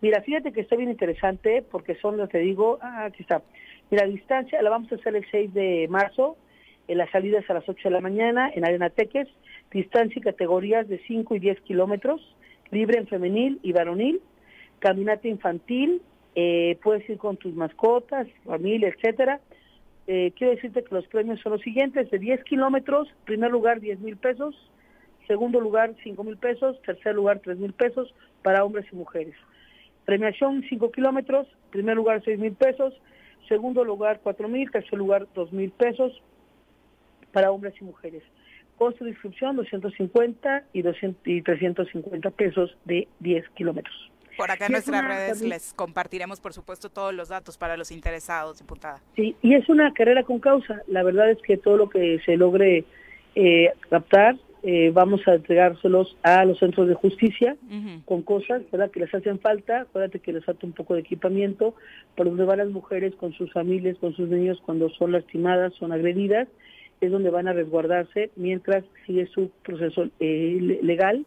Mira, 0.01 0.22
fíjate 0.22 0.53
que 0.53 0.61
está 0.61 0.76
bien 0.76 0.90
interesante 0.90 1.64
porque 1.68 1.96
son, 1.96 2.16
lo 2.16 2.28
te 2.28 2.38
digo, 2.38 2.78
ah, 2.80 3.07
aquí 3.07 3.22
está. 3.22 3.42
Mira, 3.90 4.07
distancia 4.07 4.62
la 4.62 4.70
vamos 4.70 4.90
a 4.92 4.96
hacer 4.96 5.14
el 5.14 5.26
6 5.28 5.55
de 5.55 5.86
marzo, 5.88 6.36
en 6.86 6.99
las 6.99 7.11
salidas 7.11 7.49
a 7.51 7.55
las 7.55 7.68
8 7.68 7.80
de 7.88 7.90
la 7.90 8.01
mañana 8.01 8.51
en 8.55 8.64
Arena 8.64 8.90
Teques, 8.90 9.28
distancia 9.72 10.18
y 10.18 10.22
categorías 10.22 10.88
de 10.88 11.01
5 11.07 11.34
y 11.34 11.38
10 11.40 11.61
kilómetros 11.62 12.20
libre 12.71 12.99
en 12.99 13.07
femenil 13.07 13.59
y 13.62 13.73
varonil, 13.73 14.21
caminata 14.79 15.29
infantil, 15.29 16.03
eh, 16.35 16.79
puedes 16.83 17.09
ir 17.09 17.19
con 17.19 17.37
tus 17.37 17.55
mascotas, 17.55 18.29
familia, 18.45 18.89
etcétera. 18.89 19.41
Eh, 20.07 20.33
quiero 20.37 20.55
decirte 20.55 20.85
que 20.85 20.95
los 20.95 21.07
premios 21.09 21.41
son 21.41 21.53
los 21.53 21.62
siguientes, 21.62 22.11
de 22.11 22.19
10 22.19 22.45
kilómetros, 22.45 23.09
primer 23.25 23.51
lugar 23.51 23.81
10 23.81 24.01
mil 24.01 24.16
pesos, 24.16 24.55
segundo 25.27 25.61
lugar 25.61 25.95
5 26.03 26.25
mil 26.25 26.37
pesos, 26.37 26.81
tercer 26.83 27.14
lugar 27.14 27.41
3 27.45 27.59
mil 27.59 27.73
pesos 27.73 28.14
para 28.43 28.64
hombres 28.64 28.87
y 28.93 28.97
mujeres. 28.97 29.35
Premiación 30.05 30.64
5 30.69 30.91
kilómetros, 30.93 31.47
primer 31.71 31.97
lugar 31.97 32.23
6 32.25 32.39
mil 32.39 32.53
pesos, 32.53 32.95
segundo 33.49 33.85
lugar 33.85 34.21
4 34.23 34.49
mil, 34.49 34.71
tercer 34.71 34.99
lugar 34.99 35.27
2 35.35 35.53
mil 35.53 35.71
pesos 35.71 36.23
para 37.33 37.51
hombres 37.51 37.75
y 37.81 37.85
mujeres. 37.85 38.23
Costo 38.79 39.05
de 39.05 39.11
inscripción 39.11 39.57
250 39.57 40.64
y, 40.72 40.83
200, 40.83 41.26
y 41.26 41.43
350 41.43 42.31
pesos 42.31 42.76
de 42.85 43.09
10 43.20 43.49
kilómetros. 43.51 44.11
Por 44.37 44.53
acá 44.53 44.66
en 44.66 44.72
nuestras 44.72 45.05
redes 45.05 45.43
les 45.43 45.74
compartiremos, 45.74 46.41
por 46.41 46.53
supuesto, 46.53 46.91
todos 46.91 47.12
los 47.12 47.29
datos 47.29 47.59
para 47.59 47.76
los 47.76 47.91
interesados, 47.91 48.61
diputada. 48.61 49.03
Sí, 49.16 49.35
y 49.43 49.55
es 49.55 49.68
una 49.68 49.93
carrera 49.93 50.22
con 50.22 50.39
causa. 50.39 50.83
La 50.87 51.03
verdad 51.03 51.29
es 51.29 51.39
que 51.43 51.57
todo 51.57 51.76
lo 51.76 51.89
que 51.89 52.20
se 52.24 52.37
logre 52.37 52.85
eh, 53.35 53.72
captar, 53.91 54.37
eh, 54.62 54.91
vamos 54.93 55.26
a 55.26 55.35
entregárselos 55.35 56.16
a 56.22 56.45
los 56.45 56.59
centros 56.59 56.89
de 56.89 56.95
justicia 56.95 57.57
con 58.05 58.22
cosas 58.22 58.62
¿verdad? 58.70 58.91
que 58.91 59.01
les 59.01 59.14
hacen 59.14 59.41
falta. 59.41 59.83
Acuérdate 59.83 60.20
que 60.20 60.33
les 60.33 60.45
falta 60.45 60.66
un 60.66 60.72
poco 60.72 60.95
de 60.95 61.01
equipamiento, 61.01 61.74
por 62.16 62.26
donde 62.26 62.45
van 62.45 62.59
las 62.59 62.68
mujeres 62.68 63.14
con 63.16 63.33
sus 63.33 63.53
familias, 63.53 63.97
con 63.99 64.14
sus 64.14 64.29
niños 64.29 64.61
cuando 64.64 64.89
son 64.91 65.12
lastimadas, 65.12 65.74
son 65.74 65.93
agredidas, 65.93 66.49
es 67.01 67.11
donde 67.11 67.30
van 67.30 67.49
a 67.49 67.53
resguardarse 67.53 68.30
mientras 68.36 68.84
sigue 69.07 69.26
su 69.26 69.51
proceso 69.62 70.09
eh, 70.20 70.78
legal 70.82 71.24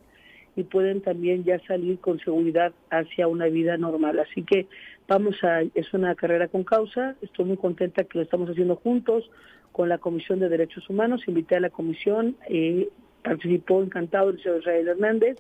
y 0.56 0.64
pueden 0.64 1.02
también 1.02 1.44
ya 1.44 1.60
salir 1.66 2.00
con 2.00 2.20
seguridad 2.20 2.74
hacia 2.90 3.28
una 3.28 3.46
vida 3.46 3.78
normal. 3.78 4.20
Así 4.20 4.44
que 4.44 4.68
vamos 5.08 5.42
a, 5.44 5.62
es 5.62 5.94
una 5.94 6.16
carrera 6.16 6.48
con 6.48 6.64
causa, 6.64 7.16
estoy 7.22 7.46
muy 7.46 7.58
contenta 7.58 8.04
que 8.04 8.18
lo 8.18 8.24
estamos 8.24 8.50
haciendo 8.50 8.76
juntos 8.76 9.30
con 9.72 9.88
la 9.88 9.98
Comisión 9.98 10.40
de 10.40 10.50
Derechos 10.50 10.90
Humanos, 10.90 11.24
invité 11.28 11.56
a 11.56 11.62
la 11.62 11.70
comisión, 11.70 12.36
eh, 12.50 12.90
participó 13.24 13.82
encantado 13.82 14.32
el 14.32 14.42
señor 14.42 14.60
Israel 14.60 14.88
Hernández, 14.90 15.38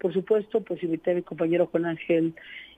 por 0.00 0.12
supuesto, 0.12 0.60
pues 0.60 0.82
invité 0.82 1.12
a 1.12 1.14
mi 1.14 1.22
compañero 1.22 1.66
Juan 1.66 1.86
Ángel 1.86 2.34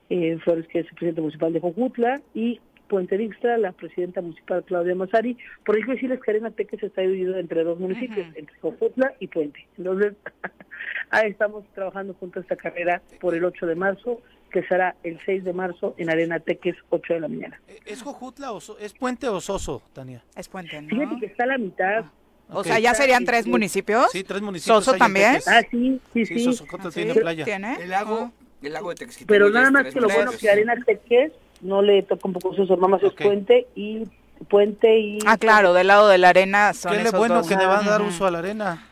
eh, 0.09 0.37
Flores, 0.43 0.67
que 0.67 0.79
es 0.79 0.85
el 0.85 0.93
presidente 0.93 1.21
municipal 1.21 1.53
de 1.53 1.59
Jojutla, 1.59 2.21
y 2.33 2.59
Puente 2.91 3.17
Dixtra, 3.17 3.57
la 3.57 3.71
presidenta 3.71 4.19
municipal 4.19 4.65
Claudia 4.65 4.93
Mazari. 4.93 5.37
Por 5.65 5.77
eso 5.77 5.91
decirles 5.91 6.19
que 6.21 6.31
Arena 6.31 6.51
Teques 6.51 6.83
está 6.83 7.01
dividido 7.01 7.37
entre 7.37 7.63
dos 7.63 7.79
municipios, 7.79 8.27
entre 8.35 8.53
Jojutla 8.59 9.13
y 9.17 9.27
Puente. 9.27 9.65
Entonces, 9.77 10.13
ahí 11.09 11.31
estamos 11.31 11.63
trabajando 11.73 12.13
junto 12.15 12.39
a 12.39 12.41
esta 12.41 12.57
carrera 12.57 13.01
por 13.21 13.33
el 13.33 13.45
8 13.45 13.65
de 13.65 13.75
marzo, 13.75 14.21
que 14.51 14.63
será 14.63 14.97
el 15.03 15.17
6 15.25 15.45
de 15.45 15.53
marzo 15.53 15.95
en 15.97 16.09
Arena 16.09 16.41
Teques, 16.41 16.75
8 16.89 17.13
de 17.13 17.19
la 17.21 17.29
mañana. 17.29 17.61
¿Es 17.85 18.01
Jojutla 18.01 18.51
o 18.51 18.59
es 18.77 18.91
Puente 18.91 19.29
o 19.29 19.39
Soso, 19.39 19.81
Tania? 19.93 20.21
Es 20.35 20.49
Puente, 20.49 20.81
¿no? 20.81 20.89
Fíjate 20.89 21.15
que 21.21 21.25
está 21.27 21.45
a 21.45 21.47
la 21.47 21.57
mitad. 21.57 22.03
O 22.49 22.61
sea, 22.65 22.77
¿ya 22.77 22.93
serían 22.93 23.23
tres 23.23 23.47
municipios? 23.47 24.11
Sí, 24.11 24.25
tres 24.25 24.41
municipios. 24.41 24.83
¿Soso 24.83 24.97
también? 24.97 25.37
Ah, 25.47 25.61
sí, 25.71 26.01
sí, 26.11 26.25
sí. 26.25 26.43
Soso 26.43 26.65
tiene 26.93 27.13
playa. 27.13 27.45
¿Tiene? 27.45 27.75
El 27.81 27.89
lago, 27.91 28.33
el 28.61 28.73
lago 28.73 28.89
de 28.89 28.95
Texquito. 28.95 29.27
Pero 29.27 29.49
nada 29.49 29.71
más 29.71 29.93
que 29.93 30.01
lo 30.01 30.09
bueno 30.09 30.31
que 30.37 30.49
Arena 30.49 30.75
Teques 30.85 31.31
no 31.61 31.81
le 31.81 32.03
toca 32.03 32.27
un 32.27 32.33
poco 32.33 32.53
Soso, 32.55 32.75
nada 32.75 32.87
más 32.87 33.03
es 33.03 33.13
Puente 33.13 33.67
y 33.75 34.03
Puente 34.49 34.99
y... 34.99 35.19
Ah, 35.27 35.37
claro, 35.37 35.73
del 35.73 35.87
lado 35.87 36.07
de 36.07 36.17
la 36.17 36.29
arena 36.29 36.73
son 36.73 36.93
Qué 36.93 37.01
esos 37.01 37.13
bueno 37.19 37.35
dos. 37.35 37.47
que 37.47 37.55
le 37.55 37.65
van 37.65 37.85
a 37.87 37.89
dar 37.91 38.01
uso 38.01 38.25
a 38.25 38.31
la 38.31 38.39
arena. 38.39 38.87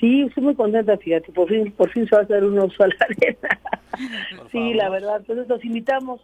Sí, 0.00 0.22
estoy 0.22 0.42
muy 0.44 0.54
contenta, 0.54 0.96
fíjate, 0.96 1.32
por 1.32 1.48
fin, 1.48 1.72
por 1.72 1.90
fin 1.90 2.06
se 2.08 2.14
va 2.14 2.22
a 2.22 2.24
hacer 2.24 2.44
un 2.44 2.58
uso 2.58 2.82
a 2.84 2.88
la 2.88 2.94
arena. 3.00 3.60
sí, 4.52 4.74
la 4.74 4.88
verdad, 4.90 5.16
entonces 5.18 5.48
los 5.48 5.64
invitamos. 5.64 6.20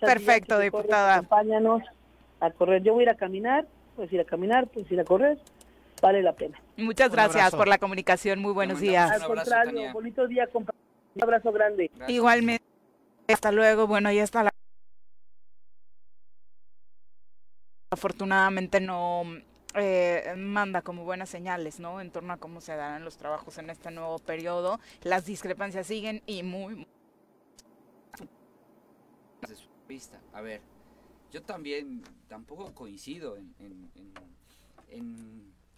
Perfecto, 0.00 0.56
Si 0.58 0.64
diputada. 0.64 1.16
acompáñanos 1.16 1.82
a 2.40 2.50
correr. 2.50 2.82
Yo 2.82 2.92
voy 2.94 3.02
a 3.02 3.04
ir 3.04 3.10
a 3.10 3.14
caminar, 3.16 3.66
pues 3.96 4.12
ir 4.12 4.20
a 4.20 4.24
caminar, 4.24 4.68
pues 4.68 4.90
ir 4.92 5.00
a 5.00 5.04
correr, 5.04 5.38
vale 6.00 6.22
la 6.22 6.32
pena. 6.32 6.56
Muchas 6.76 7.08
Un 7.08 7.14
gracias 7.14 7.36
abrazo. 7.36 7.56
por 7.56 7.68
la 7.68 7.78
comunicación. 7.78 8.38
Muy 8.40 8.52
buenos 8.52 8.78
días. 8.80 9.10
Al 9.10 9.18
Un 9.18 9.24
abrazo, 9.24 9.34
contrario, 9.50 9.72
Tania. 9.74 9.92
bonito 9.92 10.26
día, 10.28 10.46
compañeros. 10.46 10.80
Un 11.16 11.22
abrazo 11.24 11.52
grande. 11.52 11.90
Gracias. 11.96 12.10
Igualmente. 12.10 12.69
Hasta 13.32 13.52
luego. 13.52 13.86
Bueno, 13.86 14.08
ahí 14.08 14.18
está 14.18 14.44
la. 14.44 14.50
Afortunadamente 17.90 18.80
no 18.80 19.24
eh, 19.74 20.34
manda 20.36 20.82
como 20.82 21.04
buenas 21.04 21.28
señales, 21.28 21.80
¿no? 21.80 22.00
En 22.00 22.10
torno 22.10 22.32
a 22.32 22.36
cómo 22.36 22.60
se 22.60 22.74
darán 22.74 23.04
los 23.04 23.16
trabajos 23.16 23.58
en 23.58 23.70
este 23.70 23.90
nuevo 23.90 24.18
periodo. 24.18 24.80
Las 25.02 25.26
discrepancias 25.26 25.86
siguen 25.86 26.22
y 26.26 26.42
muy. 26.42 26.86
vista. 29.88 30.20
A 30.32 30.40
ver, 30.40 30.60
yo 31.32 31.42
también 31.42 32.02
tampoco 32.28 32.72
coincido 32.74 33.36
en 33.36 33.54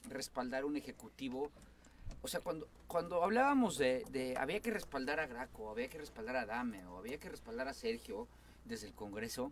respaldar 0.09 0.65
un 0.65 0.77
ejecutivo. 0.77 1.51
O 2.23 2.29
sea, 2.29 2.41
cuando, 2.41 2.69
cuando 2.87 3.23
hablábamos 3.25 3.79
de, 3.79 4.05
de 4.11 4.37
había 4.37 4.61
que 4.61 4.71
respaldar 4.71 5.21
a 5.21 5.27
Graco, 5.27 5.71
había 5.71 5.89
que 5.89 5.99
respaldar 5.99 6.37
a 6.37 6.47
Dame, 6.47 6.85
o 6.87 6.99
había 6.99 7.19
que 7.19 7.29
respaldar 7.29 7.69
a 7.69 7.75
Sergio 7.75 8.29
desde 8.65 8.87
el 8.89 8.93
Congreso, 8.95 9.51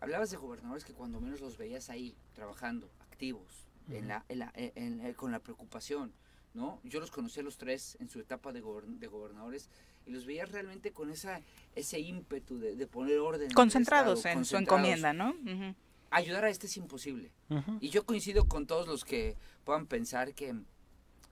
hablabas 0.00 0.30
de 0.30 0.36
gobernadores 0.36 0.84
que 0.84 0.92
cuando 0.92 1.20
menos 1.20 1.40
los 1.40 1.56
veías 1.58 1.90
ahí, 1.90 2.14
trabajando, 2.34 2.88
activos, 3.10 3.66
en 3.90 4.08
la, 4.08 4.24
en 4.28 4.38
la- 4.40 4.52
en- 4.56 5.00
en- 5.00 5.14
con 5.14 5.30
la 5.32 5.38
preocupación, 5.38 6.12
¿no? 6.54 6.80
Yo 6.84 6.98
los 7.00 7.10
conocí 7.10 7.40
a 7.40 7.42
los 7.44 7.56
tres 7.56 7.96
en 8.00 8.08
su 8.08 8.18
etapa 8.20 8.52
de, 8.52 8.60
de 8.86 9.06
gobernadores 9.06 9.68
y 10.06 10.10
los 10.10 10.26
veía 10.26 10.44
realmente 10.44 10.92
con 10.92 11.10
esa, 11.10 11.40
ese 11.74 11.98
ímpetu 12.00 12.58
de, 12.58 12.74
de 12.76 12.86
poner 12.86 13.18
orden. 13.18 13.50
Concentrados 13.52 14.18
Estado, 14.20 14.38
en 14.38 14.44
su 14.44 14.54
concentrados. 14.56 14.80
encomienda, 14.88 15.12
¿no? 15.12 15.30
Ujú. 15.30 15.74
Ayudar 16.10 16.44
a 16.44 16.50
este 16.50 16.66
es 16.66 16.76
imposible. 16.76 17.30
Ujú. 17.48 17.78
Y 17.80 17.90
yo 17.90 18.04
coincido 18.06 18.46
con 18.46 18.66
todos 18.66 18.86
los 18.86 19.04
que 19.04 19.36
puedan 19.64 19.86
pensar 19.86 20.34
que, 20.34 20.54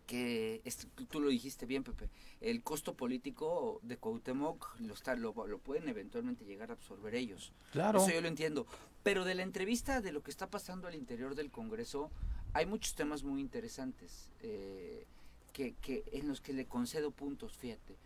que 0.06 0.60
es- 0.64 0.86
tú 1.08 1.20
lo 1.20 1.28
dijiste 1.28 1.66
bien, 1.66 1.82
Pepe, 1.84 2.08
el 2.40 2.62
costo 2.62 2.94
político 2.94 3.80
de 3.82 3.96
Cuauhtémoc 3.96 4.78
lo, 4.80 4.94
está, 4.94 5.14
lo, 5.16 5.32
lo 5.46 5.58
pueden 5.58 5.88
eventualmente 5.88 6.44
llegar 6.44 6.70
a 6.70 6.74
absorber 6.74 7.14
ellos. 7.14 7.52
Claro. 7.72 7.98
Eso 8.02 8.10
yo 8.12 8.20
lo 8.20 8.28
entiendo. 8.28 8.66
Pero 9.02 9.24
de 9.24 9.34
la 9.34 9.42
entrevista 9.42 10.00
de 10.00 10.12
lo 10.12 10.22
que 10.22 10.30
está 10.30 10.48
pasando 10.48 10.88
al 10.88 10.94
interior 10.94 11.34
del 11.34 11.50
Congreso, 11.50 12.10
hay 12.52 12.66
muchos 12.66 12.94
temas 12.94 13.22
muy 13.22 13.40
interesantes 13.40 14.28
eh, 14.42 15.06
que, 15.52 15.74
que 15.80 16.04
en 16.12 16.28
los 16.28 16.40
que 16.40 16.52
le 16.52 16.66
concedo 16.66 17.10
puntos, 17.10 17.56
fíjate. 17.56 17.96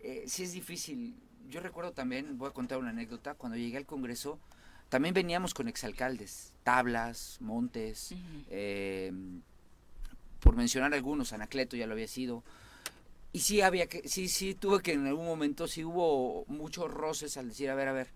Eh, 0.00 0.24
sí 0.26 0.42
es 0.44 0.52
difícil. 0.52 1.14
Yo 1.48 1.60
recuerdo 1.60 1.92
también, 1.92 2.38
voy 2.38 2.48
a 2.48 2.52
contar 2.52 2.78
una 2.78 2.90
anécdota, 2.90 3.34
cuando 3.34 3.56
llegué 3.58 3.76
al 3.76 3.86
Congreso, 3.86 4.38
también 4.88 5.14
veníamos 5.14 5.54
con 5.54 5.68
exalcaldes, 5.68 6.52
Tablas, 6.64 7.38
Montes, 7.40 8.14
eh, 8.50 9.12
por 10.42 10.56
mencionar 10.56 10.92
algunos, 10.92 11.32
Anacleto 11.32 11.76
ya 11.76 11.86
lo 11.86 11.92
había 11.92 12.08
sido. 12.08 12.42
Y 13.32 13.40
sí 13.40 13.60
había 13.62 13.86
que, 13.86 14.06
sí, 14.08 14.28
sí 14.28 14.54
tuve 14.54 14.82
que 14.82 14.92
en 14.92 15.06
algún 15.06 15.24
momento, 15.24 15.68
sí 15.68 15.84
hubo 15.84 16.44
muchos 16.48 16.90
roces 16.90 17.36
al 17.36 17.48
decir, 17.48 17.70
a 17.70 17.74
ver, 17.74 17.88
a 17.88 17.92
ver, 17.92 18.10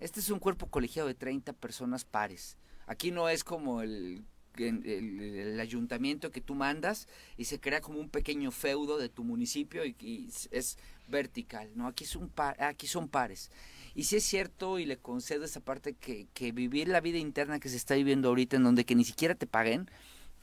este 0.00 0.20
es 0.20 0.30
un 0.30 0.38
cuerpo 0.38 0.68
colegiado 0.68 1.06
de 1.06 1.14
30 1.14 1.52
personas 1.52 2.04
pares. 2.04 2.56
Aquí 2.86 3.10
no 3.10 3.28
es 3.28 3.44
como 3.44 3.82
el, 3.82 4.24
el, 4.56 5.60
ayuntamiento 5.60 6.32
que 6.32 6.40
tú 6.40 6.54
mandas 6.54 7.08
y 7.36 7.44
se 7.44 7.60
crea 7.60 7.82
como 7.82 8.00
un 8.00 8.08
pequeño 8.08 8.50
feudo 8.50 8.96
de 8.96 9.10
tu 9.10 9.22
municipio 9.22 9.84
y, 9.84 9.94
y 10.00 10.30
es 10.50 10.78
vertical, 11.08 11.70
¿no? 11.74 11.88
Aquí, 11.88 12.04
es 12.04 12.16
un 12.16 12.32
aquí 12.58 12.86
son 12.86 13.08
pares. 13.08 13.50
Y 13.94 14.04
sí 14.04 14.16
es 14.16 14.24
cierto, 14.24 14.78
y 14.78 14.86
le 14.86 14.96
concedo 14.96 15.44
esa 15.44 15.60
parte, 15.60 15.94
que, 15.94 16.26
que 16.32 16.52
vivir 16.52 16.88
la 16.88 17.00
vida 17.00 17.18
interna 17.18 17.60
que 17.60 17.68
se 17.68 17.76
está 17.76 17.94
viviendo 17.94 18.28
ahorita, 18.28 18.56
en 18.56 18.64
donde 18.64 18.84
que 18.84 18.94
ni 18.94 19.04
siquiera 19.04 19.34
te 19.34 19.46
paguen, 19.46 19.90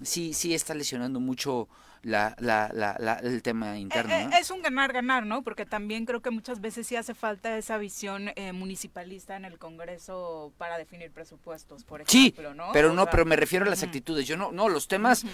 sí, 0.06 0.34
sí 0.34 0.54
está 0.54 0.74
lesionando 0.74 1.20
mucho 1.20 1.68
la, 2.02 2.36
la, 2.40 2.70
la, 2.74 2.98
la- 3.00 3.14
el 3.24 3.42
tema 3.42 3.78
interno. 3.80 4.14
Eh, 4.14 4.22
eh, 4.24 4.28
¿no? 4.30 4.38
Es 4.38 4.52
un 4.52 4.62
ganar-ganar, 4.62 5.26
¿no? 5.26 5.42
Porque 5.42 5.66
también 5.66 6.06
creo 6.06 6.22
que 6.22 6.32
muchas 6.32 6.60
veces 6.60 6.86
sí 6.86 6.98
hace 6.98 7.14
falta 7.14 7.58
esa 7.58 7.78
visión 7.78 8.32
eh, 8.36 8.52
municipalista 8.52 9.38
en 9.38 9.46
el 9.46 9.58
Congreso 9.58 10.52
para 10.58 10.78
definir 10.78 11.12
presupuestos, 11.12 11.86
por 11.86 12.04
Sí, 12.06 12.28
ejemplo, 12.36 12.54
¿no? 12.54 12.72
pero 12.74 12.92
O 12.92 12.94
no, 12.94 13.04
sea, 13.04 13.12
pero 13.12 13.26
me 13.26 13.38
refiero 13.38 13.66
a 13.66 13.70
las 13.70 13.84
actitudes. 13.84 14.28
Yo 14.28 14.36
no, 14.36 14.52
no, 14.52 14.68
los 14.68 14.90
temas, 14.90 15.26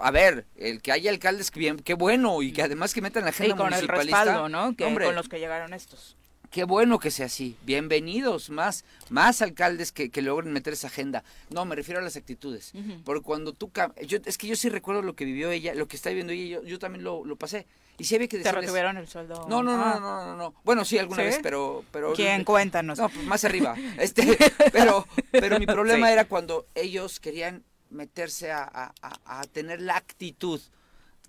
a 0.00 0.10
ver, 0.10 0.46
el 0.56 0.80
que 0.80 0.92
haya 0.92 1.10
alcaldes, 1.10 1.50
que 1.50 1.60
bien, 1.60 1.76
qué 1.78 1.92
bueno, 1.92 2.40
y 2.42 2.52
que 2.52 2.62
además 2.62 2.94
que 2.94 3.02
metan 3.02 3.24
la 3.24 3.30
agenda 3.30 3.54
con 3.56 3.66
el 3.66 3.72
municipalista. 3.72 4.24
respaldo, 4.24 4.48
¿no? 4.48 4.74
Que, 4.74 4.84
hombre, 4.86 5.04
con 5.04 5.14
los 5.14 5.28
que 5.28 5.38
llegaron 5.38 5.74
estos. 5.74 6.16
Qué 6.54 6.62
bueno 6.62 7.00
que 7.00 7.10
sea 7.10 7.26
así. 7.26 7.56
Bienvenidos, 7.64 8.48
más, 8.48 8.84
más 9.10 9.42
alcaldes 9.42 9.90
que, 9.90 10.10
que 10.10 10.22
logren 10.22 10.52
meter 10.52 10.74
esa 10.74 10.86
agenda. 10.86 11.24
No, 11.50 11.64
me 11.64 11.74
refiero 11.74 11.98
a 11.98 12.02
las 12.04 12.14
actitudes. 12.14 12.72
Porque 13.04 13.22
cuando 13.24 13.52
tú... 13.54 13.72
Yo, 14.06 14.18
es 14.24 14.38
que 14.38 14.46
yo 14.46 14.54
sí 14.54 14.68
recuerdo 14.68 15.02
lo 15.02 15.16
que 15.16 15.24
vivió 15.24 15.50
ella, 15.50 15.74
lo 15.74 15.88
que 15.88 15.96
está 15.96 16.10
viviendo 16.10 16.32
ella, 16.32 16.60
yo, 16.60 16.62
yo 16.62 16.78
también 16.78 17.02
lo, 17.02 17.24
lo 17.24 17.34
pasé. 17.34 17.66
Y 17.98 18.04
sí 18.04 18.14
había 18.14 18.28
que 18.28 18.36
Te 18.36 18.44
decirles... 18.44 18.66
retuvieron 18.66 18.96
el 18.98 19.08
sueldo. 19.08 19.46
No, 19.48 19.64
no, 19.64 19.76
no, 19.76 19.82
Ah. 19.84 19.98
no, 19.98 20.00
no, 20.00 20.26
no, 20.26 20.36
no. 20.36 20.54
Bueno, 20.62 20.84
sí, 20.84 20.96
alguna 20.96 21.22
¿Sí? 21.24 21.28
vez, 21.30 21.40
pero... 21.42 21.84
pero 21.90 22.12
¿Quién? 22.12 22.44
Cuéntanos. 22.44 22.98
No, 23.00 23.08
pues, 23.08 23.26
más 23.26 23.44
arriba. 23.44 23.74
Este, 23.98 24.38
pero, 24.70 25.08
pero 25.32 25.58
mi 25.58 25.66
problema 25.66 26.06
Sí. 26.06 26.12
era 26.12 26.26
cuando 26.26 26.68
ellos 26.76 27.18
querían 27.18 27.64
meterse 27.90 28.52
a, 28.52 28.62
a- 28.62 28.94
a- 29.02 29.40
a 29.40 29.44
tener 29.48 29.80
la 29.80 29.96
actitud 29.96 30.60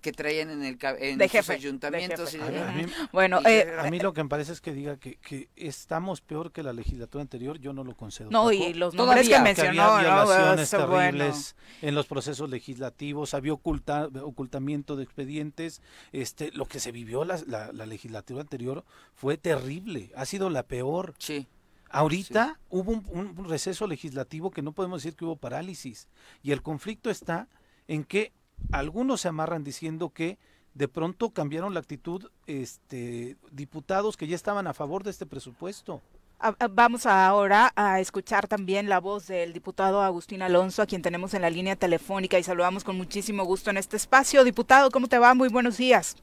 que 0.06 0.12
traían 0.12 0.50
en 0.50 0.62
el 0.62 0.78
en 1.00 1.18
de 1.18 1.28
jefe, 1.28 1.54
ayuntamientos. 1.54 2.32
Mí, 2.32 2.40
a 2.40 2.70
mí- 2.70 2.86
Bueno, 3.12 3.40
y 3.42 3.48
eh, 3.48 3.74
a 3.76 3.90
mí 3.90 3.98
lo 3.98 4.12
que 4.12 4.22
me 4.22 4.28
parece 4.28 4.52
es 4.52 4.60
que 4.60 4.72
diga 4.72 4.98
que, 4.98 5.16
que 5.16 5.48
estamos 5.56 6.20
peor 6.20 6.52
que 6.52 6.62
la 6.62 6.72
legislatura 6.72 7.22
anterior, 7.22 7.58
yo 7.58 7.72
no 7.72 7.82
lo 7.82 7.96
concedo. 7.96 8.30
no, 8.30 8.52
y 8.52 8.72
los 8.74 8.94
nombres 8.94 9.28
que 9.28 9.40
mencionó, 9.40 9.82
había 9.82 10.10
¿no? 10.10 10.24
violaciones 10.26 10.70
bueno. 10.70 10.86
terribles 10.86 11.56
en 11.82 11.96
los 11.96 12.06
procesos 12.06 12.48
legislativos, 12.48 13.34
había 13.34 13.52
oculta- 13.52 14.08
ocultamiento 14.22 14.94
de 14.94 15.02
expedientes, 15.02 15.82
este, 16.12 16.52
lo 16.52 16.66
que 16.66 16.78
se 16.78 16.92
vivió 16.92 17.24
la, 17.24 17.40
la- 17.48 17.72
la 17.72 17.84
legislatura 17.86 18.42
anterior 18.42 18.84
fue 19.16 19.36
terrible, 19.38 20.12
ha 20.14 20.24
sido 20.24 20.50
la 20.50 20.62
peor. 20.62 21.14
Sí. 21.18 21.48
Ahorita 21.90 22.60
hubo 22.68 22.92
un, 22.92 23.04
un 23.38 23.48
receso 23.48 23.86
legislativo 23.88 24.50
que 24.52 24.62
no 24.62 24.70
podemos 24.70 25.02
decir 25.02 25.16
que 25.16 25.24
hubo 25.24 25.34
parálisis 25.36 26.06
y 26.44 26.52
el 26.52 26.62
conflicto 26.62 27.10
está 27.10 27.48
en 27.88 28.04
que 28.04 28.32
algunos 28.72 29.20
se 29.20 29.28
amarran 29.28 29.64
diciendo 29.64 30.10
que 30.10 30.38
de 30.74 30.88
pronto 30.88 31.30
cambiaron 31.30 31.72
la 31.72 31.80
actitud 31.80 32.30
este, 32.46 33.36
diputados 33.50 34.16
que 34.16 34.26
ya 34.26 34.36
estaban 34.36 34.66
a 34.66 34.74
favor 34.74 35.04
de 35.04 35.10
este 35.10 35.24
presupuesto. 35.24 36.02
Ah, 36.38 36.54
ah, 36.60 36.68
Vamos 36.70 37.06
ahora 37.06 37.72
a 37.76 37.98
escuchar 38.00 38.46
también 38.46 38.90
la 38.90 39.00
voz 39.00 39.26
del 39.26 39.54
diputado 39.54 40.02
Agustín 40.02 40.42
Alonso, 40.42 40.82
a 40.82 40.86
quien 40.86 41.00
tenemos 41.00 41.32
en 41.32 41.42
la 41.42 41.48
línea 41.48 41.76
telefónica 41.76 42.38
y 42.38 42.42
saludamos 42.42 42.84
con 42.84 42.96
muchísimo 42.96 43.44
gusto 43.44 43.70
en 43.70 43.78
este 43.78 43.96
espacio. 43.96 44.44
Diputado, 44.44 44.90
¿cómo 44.90 45.08
te 45.08 45.18
va? 45.18 45.32
Muy 45.32 45.48
buenos 45.48 45.78
días. 45.78 46.16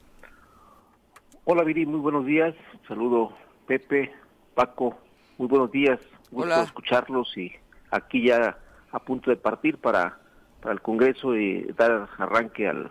Hola 1.44 1.64
Viri, 1.64 1.84
muy 1.84 1.98
buenos 1.98 2.24
días. 2.24 2.54
Saludo 2.86 3.32
Pepe, 3.66 4.12
Paco, 4.54 4.96
muy 5.36 5.48
buenos 5.48 5.72
días. 5.72 5.98
Gusto 6.30 6.52
Hola. 6.52 6.62
escucharlos 6.62 7.36
y 7.36 7.52
aquí 7.90 8.28
ya 8.28 8.56
a 8.92 8.98
punto 9.00 9.30
de 9.30 9.36
partir 9.36 9.78
para, 9.78 10.20
para 10.64 10.72
el 10.72 10.80
Congreso 10.80 11.36
y 11.36 11.62
dar 11.76 12.08
arranque 12.16 12.66
al, 12.66 12.90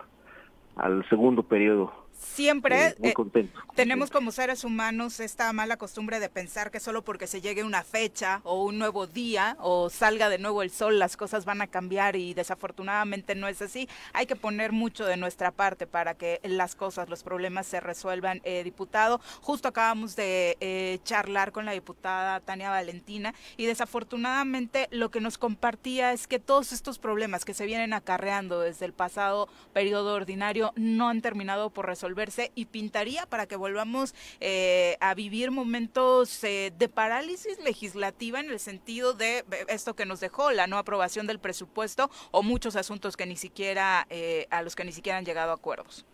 al 0.76 1.04
segundo 1.08 1.42
periodo. 1.42 2.03
Siempre 2.14 2.74
Eh, 2.74 2.94
muy 2.98 3.10
eh, 3.10 3.48
tenemos 3.74 4.10
como 4.10 4.30
seres 4.30 4.64
humanos 4.64 5.18
esta 5.18 5.52
mala 5.52 5.76
costumbre 5.76 6.20
de 6.20 6.28
pensar 6.28 6.70
que 6.70 6.78
solo 6.78 7.02
porque 7.02 7.26
se 7.26 7.40
llegue 7.40 7.64
una 7.64 7.82
fecha 7.82 8.40
o 8.44 8.62
un 8.62 8.78
nuevo 8.78 9.06
día 9.06 9.56
o 9.60 9.90
salga 9.90 10.28
de 10.28 10.38
nuevo 10.38 10.62
el 10.62 10.70
sol 10.70 10.98
las 10.98 11.16
cosas 11.16 11.44
van 11.44 11.60
a 11.60 11.66
cambiar 11.66 12.14
y 12.14 12.34
desafortunadamente 12.34 13.34
no 13.34 13.48
es 13.48 13.60
así. 13.62 13.88
Hay 14.12 14.26
que 14.26 14.36
poner 14.36 14.70
mucho 14.72 15.04
de 15.06 15.16
nuestra 15.16 15.50
parte 15.50 15.86
para 15.88 16.14
que 16.14 16.40
las 16.44 16.76
cosas, 16.76 17.08
los 17.08 17.24
problemas 17.24 17.66
se 17.66 17.80
resuelvan. 17.80 18.40
Eh, 18.44 18.62
diputado, 18.62 19.20
justo 19.40 19.68
acabamos 19.68 20.14
de 20.14 20.56
eh, 20.60 21.00
charlar 21.04 21.50
con 21.50 21.64
la 21.64 21.72
diputada 21.72 22.40
Tania 22.40 22.70
Valentina 22.70 23.34
y 23.56 23.66
desafortunadamente 23.66 24.88
lo 24.92 25.10
que 25.10 25.20
nos 25.20 25.36
compartía 25.36 26.12
es 26.12 26.26
que 26.28 26.38
todos 26.38 26.72
estos 26.72 26.98
problemas 26.98 27.44
que 27.44 27.54
se 27.54 27.66
vienen 27.66 27.92
acarreando 27.92 28.60
desde 28.60 28.86
el 28.86 28.92
pasado 28.92 29.48
periodo 29.72 30.14
ordinario 30.14 30.72
no 30.76 31.08
han 31.08 31.20
terminado 31.20 31.70
por 31.70 31.86
resolverse 31.86 32.03
y 32.54 32.66
pintaría 32.66 33.26
para 33.26 33.46
que 33.46 33.56
volvamos 33.56 34.14
eh, 34.40 34.96
a 35.00 35.14
vivir 35.14 35.50
momentos 35.50 36.44
eh, 36.44 36.72
de 36.78 36.88
parálisis 36.88 37.58
legislativa 37.64 38.40
en 38.40 38.50
el 38.50 38.58
sentido 38.58 39.14
de 39.14 39.38
eh, 39.38 39.44
esto 39.68 39.94
que 39.94 40.06
nos 40.06 40.20
dejó 40.20 40.50
la 40.52 40.66
no 40.66 40.76
aprobación 40.76 41.26
del 41.26 41.38
presupuesto 41.38 42.10
o 42.30 42.42
muchos 42.42 42.76
asuntos 42.76 43.16
que 43.16 43.26
ni 43.26 43.36
siquiera 43.36 44.06
eh, 44.10 44.46
a 44.50 44.62
los 44.62 44.76
que 44.76 44.84
ni 44.84 44.92
siquiera 44.92 45.18
han 45.18 45.24
llegado 45.24 45.50
a 45.50 45.54
acuerdos. 45.54 46.04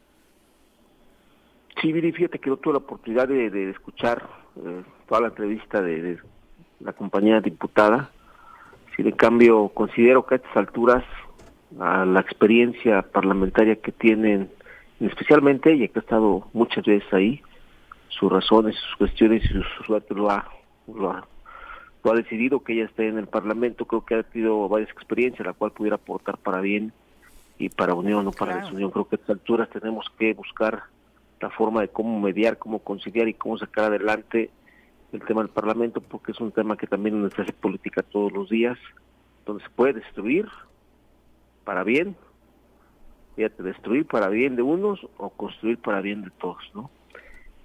Sí, 1.81 1.93
Viri, 1.93 2.13
fíjate 2.13 2.39
que 2.39 2.51
yo 2.51 2.57
tuve 2.57 2.75
la 2.75 2.79
oportunidad 2.79 3.29
de, 3.29 3.71
escuchar 3.71 4.29
eh, 4.57 4.83
toda 5.09 5.23
la 5.23 5.29
entrevista 5.29 5.81
de, 5.81 6.19
la 6.81 6.93
compañera 6.93 7.41
diputada. 7.41 8.11
Si 8.97 9.03
de 9.03 9.13
cambio 9.13 9.69
considero 9.69 10.27
que 10.27 10.35
a 10.35 10.37
estas 10.39 10.57
alturas 10.57 11.05
a 11.79 12.05
la 12.05 12.21
experiencia 12.21 13.03
parlamentaria 13.03 13.77
que 13.77 13.93
tienen, 13.93 14.51
especialmente 15.07 15.73
ella 15.73 15.89
que 15.89 15.99
ha 15.99 16.03
estado 16.03 16.47
muchas 16.53 16.85
veces 16.85 17.13
ahí, 17.13 17.43
sus 18.09 18.31
razones, 18.31 18.77
sus 18.77 18.97
cuestiones 18.97 19.45
y 19.45 19.49
su 19.49 19.63
su 19.63 19.85
suerte 19.85 20.15
lo 20.15 20.31
ha, 20.31 20.47
lo 20.93 21.11
ha, 21.11 21.27
lo 22.05 22.13
ha 22.13 22.15
decidido 22.15 22.61
que 22.61 22.75
ella 22.75 22.85
esté 22.85 23.09
en 23.09 23.19
el 23.19 23.27
Parlamento, 23.27 23.85
creo 23.87 24.05
que 24.05 24.15
ha 24.17 24.23
tenido 24.23 24.69
varias 24.69 24.91
experiencias, 24.91 25.47
la 25.47 25.53
cual 25.53 25.73
pudiera 25.73 25.97
aportar 25.97 26.37
para 26.39 26.61
bien 26.61 26.93
y 27.59 27.69
para 27.69 27.95
unión 27.95 28.27
o 28.27 28.33
para 28.33 28.53
Claro. 28.53 28.67
desunión. 28.67 28.91
Creo 28.91 29.09
que 29.09 29.17
a 29.17 29.19
estas 29.19 29.31
alturas 29.37 29.69
tenemos 29.71 30.07
que 30.19 30.33
buscar 30.35 30.83
la 31.41 31.51
forma 31.51 31.81
de 31.83 31.89
cómo 31.89 32.21
mediar, 32.21 32.59
cómo 32.59 32.81
conciliar 32.81 33.29
y 33.29 33.35
cómo 33.35 33.57
sacar 33.59 33.85
adelante 33.87 34.51
el 35.13 35.21
tema 35.23 35.43
del 35.43 35.51
Parlamento, 35.51 36.01
porque 36.01 36.33
es 36.33 36.41
un 36.41 36.53
tema 36.53 36.77
que 36.77 36.87
también 36.87 37.21
nos 37.21 37.39
hace 37.39 37.53
política 37.53 38.03
todos 38.03 38.33
los 38.33 38.49
días, 38.49 38.79
donde 39.47 39.63
se 39.65 39.71
puede 39.71 39.95
destruir 39.95 40.47
para 41.65 41.83
bien, 41.85 42.17
fíjate, 43.37 43.63
destruir 43.63 44.07
para 44.07 44.29
bien 44.29 44.57
de 44.57 44.63
unos 44.63 45.01
o 45.17 45.31
construir 45.31 45.81
para 45.81 46.01
bien 46.01 46.23
de 46.23 46.31
todos, 46.39 46.63
¿no? 46.75 46.91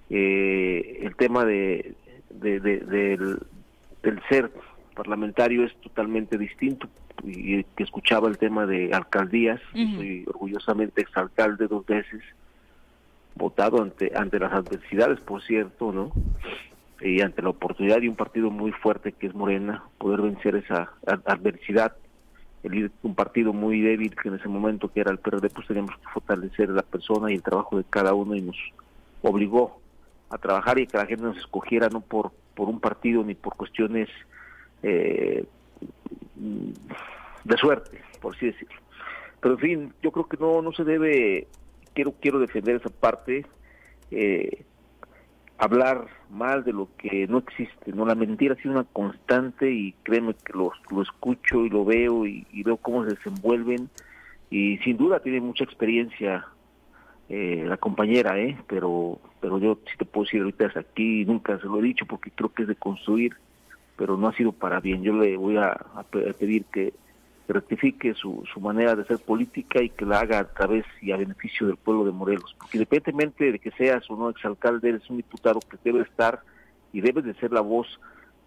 Eh, 0.08 0.98
el 1.02 1.16
tema 1.16 1.44
de, 1.44 1.96
de- 2.30 2.60
de- 2.60 2.78
del, 2.78 3.38
del 4.02 4.22
ser 4.28 4.52
parlamentario 4.94 5.64
es 5.64 5.78
totalmente 5.80 6.38
distinto 6.38 6.88
y 7.24 7.64
que 7.64 7.82
escuchaba 7.82 8.28
el 8.28 8.38
tema 8.38 8.66
de 8.66 8.92
alcaldías, 8.92 9.60
Ujú. 9.74 9.96
soy 9.96 10.24
orgullosamente 10.28 11.02
exalcalde 11.02 11.66
dos 11.66 11.84
veces, 11.86 12.22
votado 13.34 13.82
ante 13.82 14.12
ante 14.14 14.38
las 14.38 14.52
adversidades, 14.52 15.20
por 15.20 15.42
cierto, 15.42 15.92
¿no? 15.92 16.16
Y 17.00 17.20
ante 17.20 17.42
la 17.42 17.50
oportunidad 17.50 18.00
de 18.00 18.08
un 18.08 18.16
partido 18.16 18.50
muy 18.50 18.72
fuerte 18.72 19.12
que 19.12 19.26
es 19.26 19.34
Morena, 19.34 19.84
poder 19.98 20.22
vencer 20.22 20.56
esa 20.56 20.92
ad- 21.06 21.22
adversidad. 21.26 21.92
El 22.66 22.88
de 22.88 22.90
un 23.02 23.14
partido 23.14 23.52
muy 23.52 23.80
débil 23.80 24.14
que 24.14 24.28
en 24.28 24.34
ese 24.34 24.48
momento 24.48 24.92
que 24.92 25.00
era 25.00 25.12
el 25.12 25.18
PRD, 25.18 25.50
pues 25.50 25.66
teníamos 25.68 25.96
que 25.96 26.08
fortalecer 26.12 26.68
la 26.70 26.82
persona 26.82 27.30
y 27.30 27.36
el 27.36 27.42
trabajo 27.42 27.78
de 27.78 27.84
cada 27.84 28.12
uno 28.12 28.34
y 28.34 28.42
nos 28.42 28.56
obligó 29.22 29.80
a 30.30 30.38
trabajar 30.38 30.78
y 30.78 30.86
que 30.86 30.96
la 30.96 31.06
gente 31.06 31.22
nos 31.22 31.36
escogiera 31.36 31.88
no 31.88 32.00
por 32.00 32.32
por 32.56 32.68
un 32.68 32.80
partido 32.80 33.22
ni 33.22 33.34
por 33.34 33.54
cuestiones 33.54 34.08
eh, 34.82 35.44
de 36.34 37.56
suerte, 37.58 38.00
por 38.20 38.34
así 38.34 38.46
decirlo. 38.46 38.80
Pero 39.40 39.54
en 39.54 39.60
fin, 39.60 39.94
yo 40.02 40.10
creo 40.10 40.26
que 40.26 40.38
no 40.38 40.62
no 40.62 40.72
se 40.72 40.82
debe 40.82 41.46
quiero 41.94 42.14
quiero 42.20 42.40
defender 42.40 42.76
esa 42.76 42.88
parte 42.88 43.46
eh, 44.10 44.64
hablar 45.58 46.08
mal 46.30 46.64
de 46.64 46.72
lo 46.72 46.88
que 46.98 47.26
no 47.26 47.38
existe 47.38 47.92
no 47.92 48.04
la 48.04 48.14
mentira 48.14 48.54
ha 48.54 48.62
sido 48.62 48.72
una 48.72 48.84
constante 48.84 49.70
y 49.70 49.92
créeme 50.02 50.34
que 50.34 50.52
lo, 50.52 50.72
lo 50.90 51.02
escucho 51.02 51.64
y 51.64 51.70
lo 51.70 51.84
veo 51.84 52.26
y, 52.26 52.46
veo 52.62 52.76
cómo 52.76 53.04
se 53.04 53.14
desenvuelven 53.14 53.88
y 54.50 54.78
sin 54.78 54.96
duda 54.96 55.20
tiene 55.20 55.40
mucha 55.40 55.64
experiencia 55.64 56.46
eh, 57.28 57.64
la 57.66 57.76
compañera 57.76 58.38
eh 58.38 58.56
pero 58.66 59.18
pero 59.40 59.58
yo 59.58 59.78
sí 59.90 59.96
te 59.98 60.04
puedo 60.04 60.24
decir 60.24 60.40
ahorita 60.40 60.66
es 60.66 60.76
aquí 60.76 61.24
nunca 61.24 61.58
se 61.58 61.66
lo 61.66 61.78
he 61.78 61.82
dicho 61.82 62.06
porque 62.06 62.30
creo 62.30 62.52
que 62.52 62.62
es 62.62 62.68
de 62.68 62.76
construir 62.76 63.36
pero 63.96 64.16
no 64.16 64.28
ha 64.28 64.34
sido 64.34 64.52
para 64.52 64.80
bien. 64.80 65.02
Yo 65.02 65.14
le 65.14 65.36
voy 65.36 65.56
a 65.56 65.74
pedir 66.38 66.64
que 66.66 66.92
que 67.46 67.52
rectifique 67.52 68.14
su, 68.14 68.42
su 68.52 68.60
manera 68.60 68.96
de 68.96 69.02
hacer 69.02 69.18
política 69.18 69.82
y 69.82 69.90
que 69.90 70.04
la 70.04 70.20
haga 70.20 70.40
a 70.40 70.48
través 70.48 70.84
y 71.00 71.12
a 71.12 71.16
beneficio 71.16 71.66
del 71.66 71.76
pueblo 71.76 72.04
de 72.04 72.12
Morelos. 72.12 72.54
Porque 72.58 72.78
independientemente 72.78 73.52
de 73.52 73.58
que 73.58 73.70
seas 73.72 74.10
o 74.10 74.16
no 74.16 74.30
exalcalde, 74.30 74.88
eres 74.88 75.08
un 75.08 75.18
diputado 75.18 75.60
que 75.60 75.78
debe 75.84 76.02
estar 76.02 76.40
y 76.92 77.00
debes 77.00 77.24
de 77.24 77.34
ser 77.34 77.52
la 77.52 77.60
voz 77.60 78.00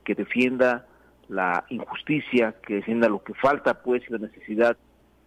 que 0.04 0.16
defienda 0.16 0.86
la 1.30 1.66
injusticia, 1.70 2.56
que 2.66 2.76
defienda 2.76 3.08
lo 3.08 3.24
que 3.24 3.34
falta, 3.36 3.82
pues, 3.82 4.04
y 4.10 4.12
la 4.12 4.20
necesidad 4.20 4.76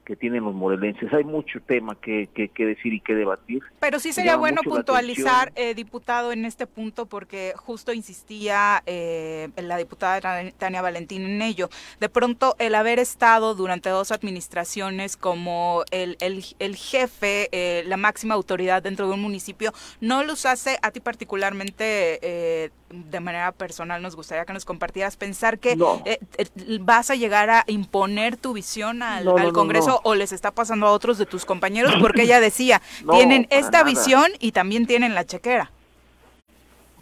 que 0.04 0.16
tienen 0.16 0.44
los 0.44 0.54
morelenses. 0.54 1.12
Hay 1.12 1.24
mucho 1.24 1.60
tema 1.60 1.94
que, 2.00 2.28
que, 2.34 2.48
que 2.48 2.66
decir 2.66 2.92
y 2.92 3.00
que 3.00 3.14
debatir. 3.14 3.62
Pero 3.80 3.98
sí 4.00 4.12
sería 4.12 4.36
bueno 4.36 4.62
puntualizar, 4.62 5.52
eh, 5.54 5.74
diputado, 5.74 6.32
en 6.32 6.44
este 6.44 6.66
punto, 6.66 7.06
porque 7.06 7.52
justo 7.56 7.92
insistía 7.92 8.82
eh, 8.86 9.48
la 9.56 9.76
diputada 9.76 10.20
Tan- 10.20 10.52
Tania 10.52 10.82
Valentín 10.82 11.22
en 11.22 11.40
ello. 11.42 11.68
De 12.00 12.08
pronto, 12.08 12.56
el 12.58 12.74
haber 12.74 12.98
estado 12.98 13.54
durante 13.54 13.90
dos 13.90 14.10
administraciones 14.10 15.16
como 15.16 15.84
el, 15.90 16.16
el, 16.20 16.44
el 16.58 16.76
jefe, 16.76 17.48
eh, 17.52 17.84
la 17.86 17.96
máxima 17.96 18.34
autoridad 18.34 18.82
dentro 18.82 19.06
de 19.06 19.14
un 19.14 19.22
municipio, 19.22 19.72
no 20.00 20.24
los 20.24 20.46
hace 20.46 20.78
a 20.82 20.90
ti 20.90 21.00
particularmente, 21.00 22.18
eh, 22.22 22.70
de 22.92 23.20
manera 23.20 23.50
personal, 23.52 24.00
nos 24.02 24.14
gustaría 24.16 24.44
que 24.44 24.52
nos 24.52 24.64
compartieras, 24.64 25.16
pensar 25.16 25.58
que 25.58 25.74
No. 25.76 26.02
eh, 26.04 26.18
eh, 26.38 26.46
vas 26.80 27.10
a 27.10 27.14
llegar 27.16 27.50
a 27.50 27.64
imponer 27.66 28.36
tu 28.36 28.52
visión 28.52 29.02
al, 29.02 29.24
No, 29.24 29.32
no, 29.32 29.38
al 29.38 29.46
no, 29.48 29.52
Congreso 29.52 30.00
o 30.04 30.14
les 30.14 30.32
está 30.32 30.50
pasando 30.52 30.86
a 30.86 30.92
otros 30.92 31.18
de 31.18 31.26
tus 31.26 31.44
compañeros, 31.44 31.94
porque 32.00 32.22
ella 32.24 32.40
decía, 32.40 32.80
tienen 33.10 33.46
esta 33.50 33.78
nada. 33.78 33.84
visión 33.84 34.26
y 34.38 34.52
también 34.52 34.86
tienen 34.86 35.14
la 35.14 35.24
chequera. 35.24 35.70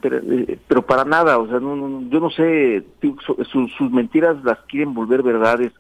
pero, 0.01 0.17
eh, 0.19 0.59
pero 0.67 0.83
para 0.87 1.05
nada, 1.05 1.39
o 1.39 1.47
sea, 1.47 1.59
yo 1.61 2.21
no 2.21 2.31
sé, 2.31 2.85
sus, 3.51 3.71
sus 3.77 3.91
mentiras 3.91 4.43
las 4.45 4.59
quieren 4.61 4.95
volver 4.95 5.23
verdades 5.23 5.73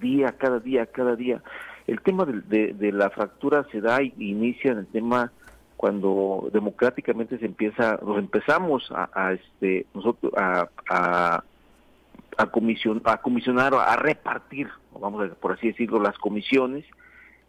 día, 0.00 0.32
cada 0.36 0.58
día, 0.58 0.86
cada 0.86 1.14
día. 1.14 1.42
El 1.86 2.00
tema 2.02 2.24
de, 2.24 2.40
de- 2.42 2.72
de 2.74 2.92
la 2.92 3.08
fractura 3.10 3.64
se 3.70 3.80
da 3.80 4.02
y 4.02 4.12
inicia 4.18 4.72
en 4.72 4.78
el 4.78 4.86
tema 4.86 5.32
cuando 5.78 6.50
democráticamente 6.52 7.38
se 7.38 7.46
empieza, 7.46 8.00
nos 8.04 8.18
empezamos 8.18 8.90
a, 8.90 9.08
a, 9.14 9.32
este, 9.32 9.86
nosotros 9.94 10.32
a, 10.36 10.68
a, 10.90 11.44
a, 12.36 12.46
comisión, 12.46 13.00
a 13.04 13.18
comisionar, 13.18 13.72
a 13.74 13.94
repartir, 13.94 14.68
vamos 15.00 15.30
a 15.30 15.34
por 15.36 15.52
así 15.52 15.68
decirlo, 15.68 16.00
las 16.00 16.18
comisiones, 16.18 16.84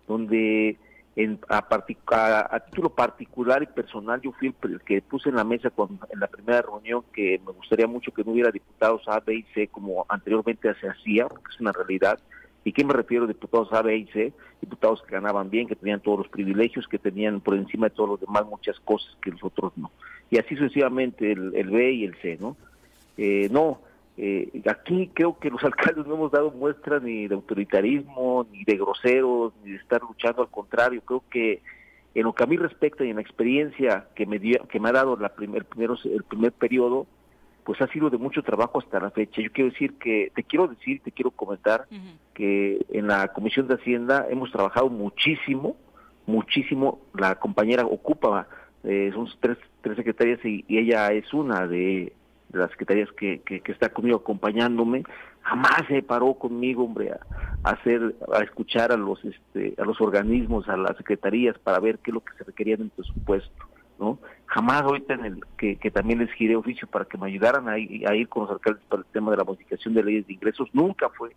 donde 0.08 0.78
En, 1.16 1.40
a, 1.50 1.66
a, 1.68 2.60
título 2.60 2.92
particular 2.92 3.64
y 3.64 3.66
personal, 3.66 4.22
yo 4.22 4.32
fui 4.34 4.54
el, 4.62 4.80
que 4.82 5.02
puse 5.02 5.30
en 5.30 5.36
la 5.36 5.44
mesa 5.44 5.72
cuando, 5.72 6.08
en 6.14 6.20
la 6.20 6.28
primera 6.28 6.62
reunión 6.62 7.04
que 7.12 7.42
me 7.44 7.52
gustaría 7.52 7.88
mucho 7.88 8.14
que 8.14 8.24
no 8.24 8.32
hubiera 8.32 8.52
diputados 8.52 9.02
A, 9.08 9.20
B 9.20 9.38
y 9.38 9.44
C 9.54 9.68
como 9.68 10.06
anteriormente 10.08 10.72
se 10.80 10.88
hacía, 10.88 11.28
porque 11.28 11.52
es 11.52 11.60
una 11.60 11.72
realidad. 11.72 12.20
¿Y 12.64 12.74
qué 12.74 12.84
me 12.84 12.94
refiero 12.94 13.26
diputados 13.26 13.72
A, 13.74 13.82
B 13.82 13.96
y 13.96 14.06
C? 14.08 14.34
Diputados 14.62 15.02
que 15.04 15.14
ganaban 15.14 15.50
bien, 15.50 15.68
que 15.68 15.76
tenían 15.76 16.02
todos 16.02 16.20
los 16.20 16.28
privilegios, 16.28 16.88
que 16.88 17.00
tenían 17.00 17.42
por 17.42 17.56
encima 17.56 17.88
de 17.88 17.96
todos 17.96 18.10
los 18.10 18.20
demás 18.20 18.46
muchas 18.46 18.80
cosas 18.82 19.16
que 19.22 19.32
los 19.32 19.44
otros 19.44 19.72
no. 19.78 19.92
Y 20.30 20.38
así 20.38 20.56
sucesivamente 20.56 21.32
el, 21.32 21.56
el 21.56 21.70
B 21.70 21.92
y 21.94 22.04
el 22.06 22.16
C, 22.22 22.38
¿no? 22.40 22.58
Eh, 23.18 23.50
no, 23.52 23.80
eh, 24.18 24.62
aquí 24.70 25.10
creo 25.14 25.40
que 25.40 25.50
los 25.50 25.64
alcaldes 25.66 26.06
no 26.06 26.16
hemos 26.16 26.32
dado 26.32 26.52
muestra 26.52 27.00
ni 27.00 27.28
de 27.28 27.36
autoritarismo, 27.36 28.46
ni 28.52 28.66
de 28.66 28.76
groseros, 28.76 29.54
ni 29.64 29.72
de 29.72 29.78
estar 29.78 30.02
luchando, 30.02 30.42
al 30.42 30.50
contrario, 30.50 31.02
creo 31.06 31.24
que 31.30 31.62
en 32.16 32.24
lo 32.24 32.34
que 32.34 32.44
a 32.44 32.48
mí 32.48 32.58
respecta 32.58 33.06
y 33.06 33.12
en 33.12 33.16
la 33.16 33.22
experiencia 33.22 34.08
que 34.16 34.26
me, 34.26 34.40
dio, 34.40 34.68
que 34.68 34.80
me 34.80 34.90
ha 34.90 34.94
dado 34.94 35.16
la 35.16 35.30
primer, 35.30 35.66
el 35.78 36.24
primer 36.24 36.52
periodo, 36.52 37.08
pues 37.64 37.82
ha 37.82 37.88
sido 37.88 38.10
de 38.10 38.18
mucho 38.18 38.42
trabajo 38.44 38.80
hasta 38.80 39.00
la 39.00 39.12
fecha. 39.12 39.42
Yo 39.42 39.52
quiero 39.52 39.72
decir 39.72 39.94
que, 39.98 40.32
te 40.36 40.44
quiero 40.44 40.68
decir, 40.68 41.02
te 41.04 41.12
quiero 41.12 41.32
comentar 41.32 41.86
que 42.34 42.86
en 42.90 43.08
la 43.08 43.28
Comisión 43.30 43.68
de 43.68 43.76
Hacienda 43.76 44.28
hemos 44.30 44.52
trabajado 44.52 44.90
muchísimo, 44.90 45.76
muchísimo. 46.26 47.00
La 47.14 47.36
compañera 47.36 47.86
ocupa, 47.86 48.48
eh, 48.84 49.12
son 49.14 49.28
tres, 49.40 49.58
tres 49.82 49.98
secretarias 49.98 50.44
y, 50.44 50.66
ella 50.70 51.12
es 51.12 51.34
una 51.34 51.68
de, 51.68 52.14
las 52.52 52.72
secretarias 52.72 53.10
que, 53.12 53.42
que, 53.42 53.62
está 53.72 53.90
conmigo 53.90 54.18
acompañándome. 54.18 55.04
Jamás 55.42 55.84
se 55.88 56.02
paró 56.02 56.34
conmigo, 56.34 56.84
hombre, 56.84 57.12
a, 57.12 57.20
hacer, 57.70 58.16
a 58.34 58.44
escuchar 58.44 58.92
a 58.92 58.98
los, 58.98 59.24
este, 59.24 59.76
a 59.78 59.86
los 59.86 60.00
organismos, 60.02 60.68
a 60.70 60.78
las 60.78 60.98
secretarías 60.98 61.58
para 61.60 61.80
ver 61.80 62.00
qué 62.00 62.12
es 62.12 62.16
lo 62.16 62.22
que 62.22 62.34
se 62.38 62.44
requería 62.44 62.76
en 62.76 62.82
el 62.84 62.90
presupuesto. 62.90 63.66
¿No? 64.00 64.20
Jamás 64.46 64.82
ahorita 64.84 65.14
en 65.14 65.26
el 65.26 65.46
que, 65.58 65.92
también 65.92 66.20
les 66.20 66.32
giré 66.32 66.56
oficio 66.56 66.88
para 66.88 67.06
que 67.06 67.18
me 67.18 67.28
ayudaran 67.28 67.68
a, 67.70 67.78
ir 67.78 68.30
con 68.30 68.44
los 68.44 68.52
alcaldes 68.52 68.84
para 68.88 69.02
el 69.02 69.08
tema 69.12 69.32
de 69.32 69.38
la 69.38 69.44
modificación 69.44 69.94
de 69.94 70.04
leyes 70.04 70.28
de 70.28 70.34
ingresos, 70.34 70.70
nunca 70.74 71.10
fue 71.10 71.36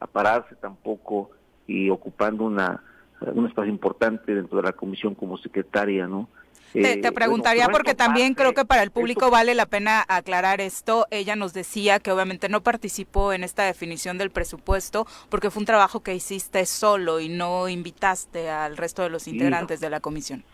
a 0.00 0.06
pararse 0.06 0.54
tampoco 0.56 1.30
y 1.66 1.90
ocupando 1.90 2.44
una 2.44 2.82
un 3.20 3.46
espacio 3.46 3.70
importante 3.70 4.34
dentro 4.34 4.58
de 4.58 4.64
la 4.64 4.72
comisión 4.72 5.14
como 5.14 5.38
secretaria, 5.38 6.06
¿no? 6.06 6.28
Te, 6.72 7.06
eh, 7.06 7.12
preguntaría 7.12 7.68
porque 7.68 7.94
también 7.94 8.34
creo 8.34 8.52
que 8.52 8.64
para 8.64 8.82
el 8.82 8.90
público 8.90 9.30
vale 9.30 9.54
la 9.54 9.66
pena 9.66 10.04
aclarar 10.08 10.60
esto. 10.60 11.06
Ella 11.12 11.36
nos 11.36 11.54
decía 11.54 12.00
que 12.00 12.10
obviamente 12.10 12.48
no 12.48 12.62
participó 12.62 13.32
en 13.32 13.44
esta 13.44 13.62
definición 13.62 14.18
del 14.18 14.30
presupuesto 14.30 15.06
porque 15.28 15.52
fue 15.52 15.60
un 15.60 15.66
trabajo 15.66 16.00
que 16.00 16.16
hiciste 16.16 16.66
solo 16.66 17.20
y 17.20 17.28
no 17.28 17.68
invitaste 17.68 18.50
al 18.50 18.76
resto 18.76 19.02
de 19.02 19.10
los 19.10 19.28
integrantes 19.28 19.78
de 19.78 19.88
la 19.88 20.00
comisión. 20.00 20.44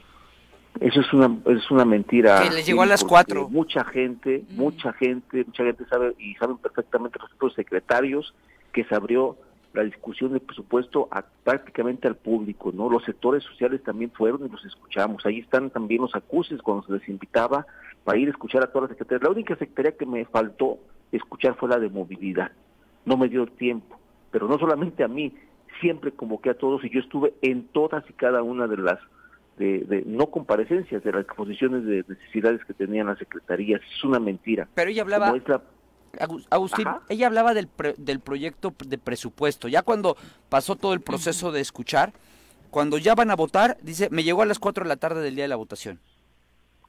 Eso 0.79 1.01
es 1.01 1.13
una 1.13 1.37
es 1.47 1.71
una 1.71 1.85
mentira. 1.85 2.43
Que 2.43 2.51
le 2.51 2.63
llegó 2.63 2.83
a 2.83 2.87
las 2.87 3.05
cuatro. 3.05 3.49
Mucha 3.49 3.85
gente, 3.85 4.45
mm. 4.51 4.57
mucha 4.57 4.93
gente, 4.93 5.45
mucha 5.45 5.65
gente 5.65 5.85
sabe 5.87 6.15
y 6.19 6.35
saben 6.35 6.59
perfectamente 6.59 7.19
los 7.41 7.55
secretarios 7.55 8.35
que 8.73 8.85
se 8.85 8.95
abrió 8.95 9.37
la 9.73 9.83
discusión 9.83 10.33
del 10.33 10.41
presupuesto 10.41 11.09
a, 11.11 11.23
prácticamente 11.45 12.09
al 12.09 12.17
público, 12.17 12.73
¿no? 12.75 12.91
Los 12.91 13.05
sectores 13.05 13.45
sociales 13.45 13.83
también 13.83 14.11
fueron 14.11 14.45
y 14.45 14.49
los 14.49 14.65
escuchamos. 14.65 15.25
Ahí 15.27 15.39
están 15.39 15.71
también 15.71 16.03
los 16.03 16.15
acuses 16.15 16.61
cuando 16.63 16.85
se 16.87 16.93
les 16.93 17.09
invitaba 17.09 17.67
para 18.05 18.19
ir 18.19 18.29
a 18.29 18.33
escuchar 18.33 18.63
a 18.65 18.67
todas 18.67 18.91
las 18.91 18.99
secretarias. 18.99 19.23
La 19.23 19.31
única 19.31 19.57
secretaría 19.57 19.97
que 19.97 20.07
me 20.07 20.25
faltó 20.25 20.79
escuchar 21.13 21.57
fue 21.57 21.69
la 21.69 21.79
de 21.79 21.89
movilidad. 21.89 22.51
No 23.05 23.17
me 23.17 23.29
dio 23.29 23.47
tiempo, 23.47 23.99
pero 24.31 24.49
no 24.49 24.59
solamente 24.59 25.05
a 25.05 25.09
mí, 25.09 25.35
siempre 25.81 26.13
convoqué 26.13 26.51
a 26.51 26.59
todos 26.59 26.85
y 26.85 26.91
yo 26.91 27.01
estuve 27.01 27.35
en 27.43 27.69
todas 27.69 28.05
y 28.09 28.13
cada 28.13 28.43
una 28.43 28.67
de 28.67 28.77
las 28.77 28.99
de, 29.61 30.03
no 30.07 30.27
comparecencias, 30.27 31.03
de 31.05 31.13
las 31.13 31.23
exposiciones 31.23 31.85
de 31.85 32.05
necesidades 32.09 32.65
que 32.65 32.75
tenían 32.75 33.07
las 33.07 33.19
secretarías. 33.19 33.81
Es 33.97 34.05
una 34.05 34.19
mentira. 34.19 34.69
Pero 34.75 34.91
ella 34.91 35.03
hablaba... 35.03 35.35
Agustín, 36.51 36.89
ella 37.09 37.29
hablaba 37.29 37.55
del, 37.55 37.69
del 37.97 38.19
proyecto 38.19 38.75
de 38.85 38.99
presupuesto. 38.99 39.69
Ya 39.69 39.83
cuando 39.83 40.17
pasó 40.49 40.75
todo 40.75 40.93
el 40.93 41.01
proceso 41.01 41.53
de 41.53 41.61
escuchar, 41.61 42.13
cuando 42.71 42.99
ya 42.99 43.15
van 43.15 43.31
a 43.31 43.37
votar, 43.37 43.77
dice, 43.83 44.09
me 44.11 44.25
llegó 44.25 44.43
a 44.43 44.47
las 44.47 44.59
4 44.59 44.83
de 44.83 44.89
la 44.89 44.97
tarde 44.97 45.23
del 45.23 45.37
día 45.37 45.45
de 45.45 45.49
la 45.49 45.57
votación. 45.57 46.01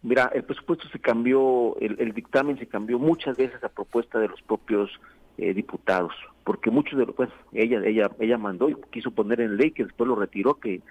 Mira, 0.02 0.32
el 0.34 0.44
presupuesto 0.44 0.88
se 0.90 1.00
cambió, 1.00 1.78
el, 1.80 2.14
dictamen 2.14 2.58
se 2.58 2.66
cambió 2.66 2.98
muchas 2.98 3.38
veces 3.38 3.64
a 3.64 3.70
propuesta 3.70 4.18
de 4.18 4.28
los 4.28 4.42
propios 4.42 4.90
eh, 5.38 5.54
diputados, 5.54 6.14
porque 6.44 6.72
muchos 6.72 6.98
de 6.98 7.06
los, 7.06 7.16
pues, 7.16 7.30
ella, 7.54 7.82
ella, 7.86 8.10
ella 8.20 8.38
mandó 8.40 8.70
y 8.70 8.76
quiso 8.92 9.12
poner 9.12 9.42
en 9.42 9.58
ley 9.58 9.70
que 9.70 9.84
después 9.84 10.08
lo 10.08 10.16
retiró, 10.16 10.56
que 10.56 10.82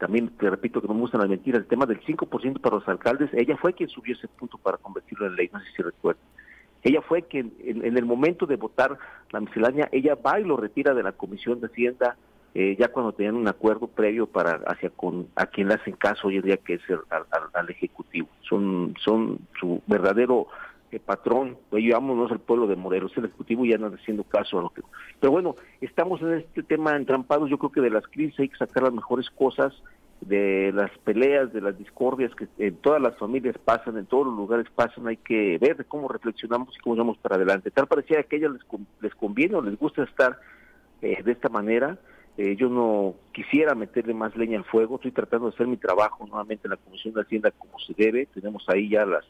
también 0.00 0.30
te 0.30 0.48
repito 0.48 0.80
que 0.80 0.88
no 0.88 0.94
me 0.94 1.00
gustan 1.00 1.20
las 1.20 1.30
mentiras, 1.30 1.60
el 1.60 1.68
tema 1.68 1.86
del 1.86 2.00
5% 2.00 2.60
para 2.60 2.76
los 2.76 2.88
alcaldes, 2.88 3.30
ella 3.34 3.56
fue 3.58 3.74
quien 3.74 3.90
subió 3.90 4.14
ese 4.14 4.26
punto 4.26 4.58
para 4.58 4.78
convertirlo 4.78 5.26
en 5.26 5.36
ley, 5.36 5.50
no 5.52 5.60
sé 5.60 5.66
si 5.76 5.82
recuerdan. 5.82 6.24
Ella 6.82 7.02
fue 7.02 7.22
quien, 7.22 7.52
en, 7.62 7.96
el 7.96 8.06
momento 8.06 8.46
de 8.46 8.56
votar 8.56 8.98
la 9.30 9.40
miscelánea, 9.40 9.90
ella 9.92 10.14
va 10.14 10.40
y 10.40 10.44
lo 10.44 10.56
retira 10.56 10.94
de 10.94 11.02
la 11.02 11.12
Comisión 11.12 11.60
de 11.60 11.66
Hacienda, 11.66 12.16
eh, 12.54 12.74
ya 12.80 12.88
cuando 12.88 13.12
tenían 13.12 13.36
un 13.36 13.46
acuerdo 13.46 13.86
previo 13.86 14.26
para 14.26 14.62
hacia 14.66 14.88
con 14.88 15.28
a 15.36 15.46
quien 15.46 15.68
le 15.68 15.74
hacen 15.74 15.94
caso 15.94 16.28
hoy 16.28 16.36
en 16.36 16.42
día, 16.42 16.56
que 16.56 16.74
es 16.74 16.80
el, 16.88 16.98
al, 17.52 17.70
Ejecutivo. 17.70 18.28
Son, 18.40 18.94
son 19.04 19.38
su 19.60 19.82
verdadero 19.86 20.46
eh, 20.90 20.98
patrón, 20.98 21.56
pues 21.68 21.82
llevámonos 21.82 22.30
al 22.30 22.40
pueblo 22.40 22.66
de 22.66 22.76
Morelos, 22.76 23.12
el 23.16 23.26
Ejecutivo 23.26 23.64
ya 23.64 23.78
no 23.78 23.88
haciendo 23.88 24.24
caso 24.24 24.58
a 24.58 24.62
lo 24.62 24.70
que... 24.70 24.82
Pero 25.20 25.30
bueno, 25.30 25.54
estamos 25.80 26.20
en 26.22 26.34
este 26.34 26.62
tema 26.62 26.96
entrampados, 26.96 27.48
yo 27.48 27.58
creo 27.58 27.72
que 27.72 27.80
de 27.80 27.90
las 27.90 28.06
crisis 28.06 28.38
hay 28.40 28.48
que 28.48 28.56
sacar 28.56 28.82
las 28.84 28.92
mejores 28.92 29.30
cosas, 29.30 29.72
de 30.20 30.70
las 30.74 30.90
peleas, 30.98 31.52
de 31.52 31.60
las 31.60 31.78
discordias 31.78 32.34
que 32.34 32.46
en 32.58 32.76
todas 32.76 33.00
las 33.00 33.16
familias 33.16 33.56
pasan, 33.58 33.96
en 33.96 34.06
todos 34.06 34.26
los 34.26 34.36
lugares 34.36 34.66
pasan, 34.74 35.08
hay 35.08 35.16
que 35.16 35.58
ver 35.58 35.86
cómo 35.86 36.08
reflexionamos 36.08 36.76
y 36.76 36.80
cómo 36.80 36.96
vamos 36.96 37.18
para 37.18 37.36
adelante. 37.36 37.70
Tal 37.70 37.86
parecía 37.86 38.22
que 38.24 38.36
a 38.36 38.38
ellas 38.38 38.52
les, 38.52 38.80
les 39.00 39.14
conviene 39.14 39.54
o 39.56 39.62
les 39.62 39.78
gusta 39.78 40.02
estar 40.02 40.38
eh, 41.00 41.22
de 41.22 41.32
esta 41.32 41.48
manera. 41.48 41.98
Eh, 42.36 42.56
yo 42.56 42.68
no 42.68 43.14
quisiera 43.32 43.74
meterle 43.74 44.14
más 44.14 44.36
leña 44.36 44.58
al 44.58 44.64
fuego, 44.64 44.96
estoy 44.96 45.12
tratando 45.12 45.48
de 45.48 45.54
hacer 45.54 45.66
mi 45.66 45.76
trabajo 45.76 46.26
nuevamente 46.26 46.66
en 46.66 46.70
la 46.72 46.76
Comisión 46.76 47.14
de 47.14 47.22
Hacienda 47.22 47.50
como 47.50 47.78
se 47.78 47.94
debe. 47.94 48.26
Tenemos 48.26 48.64
ahí 48.68 48.90
ya 48.90 49.04
las 49.06 49.24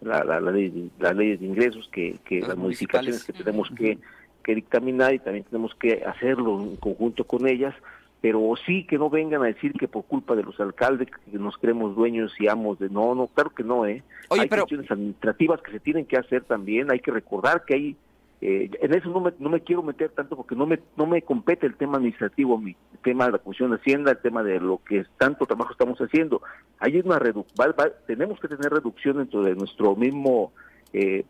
la, 0.00 0.24
la, 0.24 0.40
ley, 0.40 0.90
las 0.98 1.16
leyes 1.16 1.40
de 1.40 1.46
ingresos, 1.46 1.88
que, 1.92 2.16
que 2.24 2.40
las, 2.40 2.56
modificaciones 2.56 3.24
que 3.24 3.32
tenemos 3.32 3.70
que, 3.76 3.98
que 4.42 4.54
dictaminar 4.54 5.14
y 5.14 5.18
también 5.18 5.44
tenemos 5.44 5.74
que 5.74 6.02
hacerlo 6.04 6.60
en 6.60 6.76
conjunto 6.76 7.24
con 7.24 7.46
ellas 7.46 7.74
pero 8.20 8.52
sí 8.66 8.84
que 8.84 8.98
no 8.98 9.08
vengan 9.08 9.42
a 9.42 9.46
decir 9.46 9.72
que 9.72 9.88
por 9.88 10.04
culpa 10.04 10.34
de 10.34 10.42
los 10.42 10.58
alcaldes 10.60 11.08
que 11.08 11.38
nos 11.38 11.56
creemos 11.56 11.96
dueños 11.96 12.32
y 12.38 12.48
amos 12.48 12.78
de 12.78 12.90
no, 12.90 13.14
no, 13.14 13.28
claro 13.28 13.50
que 13.50 13.64
no, 13.64 13.86
¿eh? 13.86 14.02
hay 14.28 14.48
cuestiones 14.48 14.90
administrativas 14.90 15.60
que 15.62 15.72
se 15.72 15.80
tienen 15.80 16.04
que 16.04 16.18
hacer 16.18 16.44
también, 16.44 16.90
hay 16.90 17.00
que 17.00 17.10
recordar 17.10 17.64
que 17.64 17.74
hay, 17.74 17.96
eh, 18.42 18.70
en 18.80 18.94
eso 18.94 19.10
no 19.10 19.20
me, 19.20 19.32
no 19.38 19.50
me 19.50 19.60
quiero 19.60 19.82
meter 19.82 20.10
tanto 20.10 20.34
porque 20.34 20.54
no 20.54 20.66
me, 20.66 20.80
no 20.96 21.06
me 21.06 21.20
compete 21.22 21.66
el 21.66 21.76
tema 21.76 21.98
administrativo, 21.98 22.56
mi 22.56 22.70
el 22.92 22.98
tema 23.02 23.26
de 23.26 23.32
la 23.32 23.38
Comisión 23.38 23.70
de 23.70 23.76
Hacienda, 23.76 24.12
el 24.12 24.18
tema 24.18 24.42
de 24.42 24.58
lo 24.60 24.80
que 24.82 25.04
tanto 25.18 25.46
trabajo 25.46 25.72
estamos 25.72 25.98
haciendo. 25.98 26.42
Hay 26.78 26.98
una 26.98 27.18
reducción, 27.18 27.74
tenemos 28.06 28.40
que 28.40 28.48
tener 28.48 28.72
reducción 28.72 29.18
dentro 29.18 29.42
de 29.42 29.54
nuestro 29.54 29.94
mismo 29.94 30.52
eh, 30.92 31.24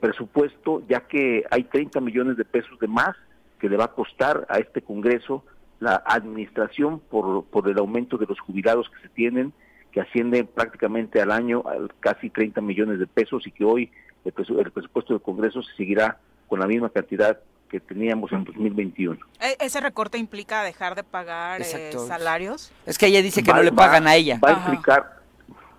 presupuesto, 0.00 0.82
ya 0.88 1.00
que 1.00 1.44
hay 1.50 1.64
30 1.64 2.00
millones 2.00 2.36
de 2.36 2.44
pesos 2.44 2.78
de 2.80 2.88
más 2.88 3.16
que 3.60 3.68
le 3.68 3.76
va 3.76 3.84
a 3.84 3.92
costar 3.94 4.46
a 4.48 4.58
este 4.58 4.82
Congreso 4.82 5.44
la 5.78 6.02
administración 6.04 6.98
por, 6.98 7.44
por 7.44 7.68
el 7.68 7.78
aumento 7.78 8.18
de 8.18 8.26
los 8.26 8.40
jubilados 8.40 8.90
que 8.90 9.02
se 9.02 9.08
tienen, 9.08 9.52
que 9.92 10.00
asciende 10.00 10.44
prácticamente 10.44 11.20
al 11.20 11.30
año 11.30 11.62
a 11.66 11.76
casi 12.00 12.30
30 12.30 12.60
millones 12.60 12.98
de 12.98 13.06
pesos 13.06 13.46
y 13.46 13.52
que 13.52 13.64
hoy 13.64 13.90
el, 14.24 14.32
presupuesto 14.32 15.14
del 15.14 15.22
Congreso 15.22 15.62
se 15.62 15.74
seguirá 15.76 16.18
con 16.50 16.58
la 16.58 16.66
misma 16.66 16.90
cantidad 16.90 17.38
que 17.70 17.78
teníamos 17.78 18.32
en 18.32 18.44
2021. 18.44 19.18
¿E-, 19.40 19.64
¿Ese 19.64 19.80
recorte 19.80 20.18
implica 20.18 20.64
dejar 20.64 20.96
de 20.96 21.04
pagar 21.04 21.62
eh, 21.62 21.92
salarios? 22.06 22.72
Es 22.84 22.98
que 22.98 23.06
ella 23.06 23.22
dice 23.22 23.44
que 23.44 23.52
no 23.52 23.62
le 23.62 23.72
pagan 23.72 24.08
a 24.08 24.16
ella. 24.16 24.38
Va 24.44 24.50
a 24.50 24.52
implicar... 24.58 25.20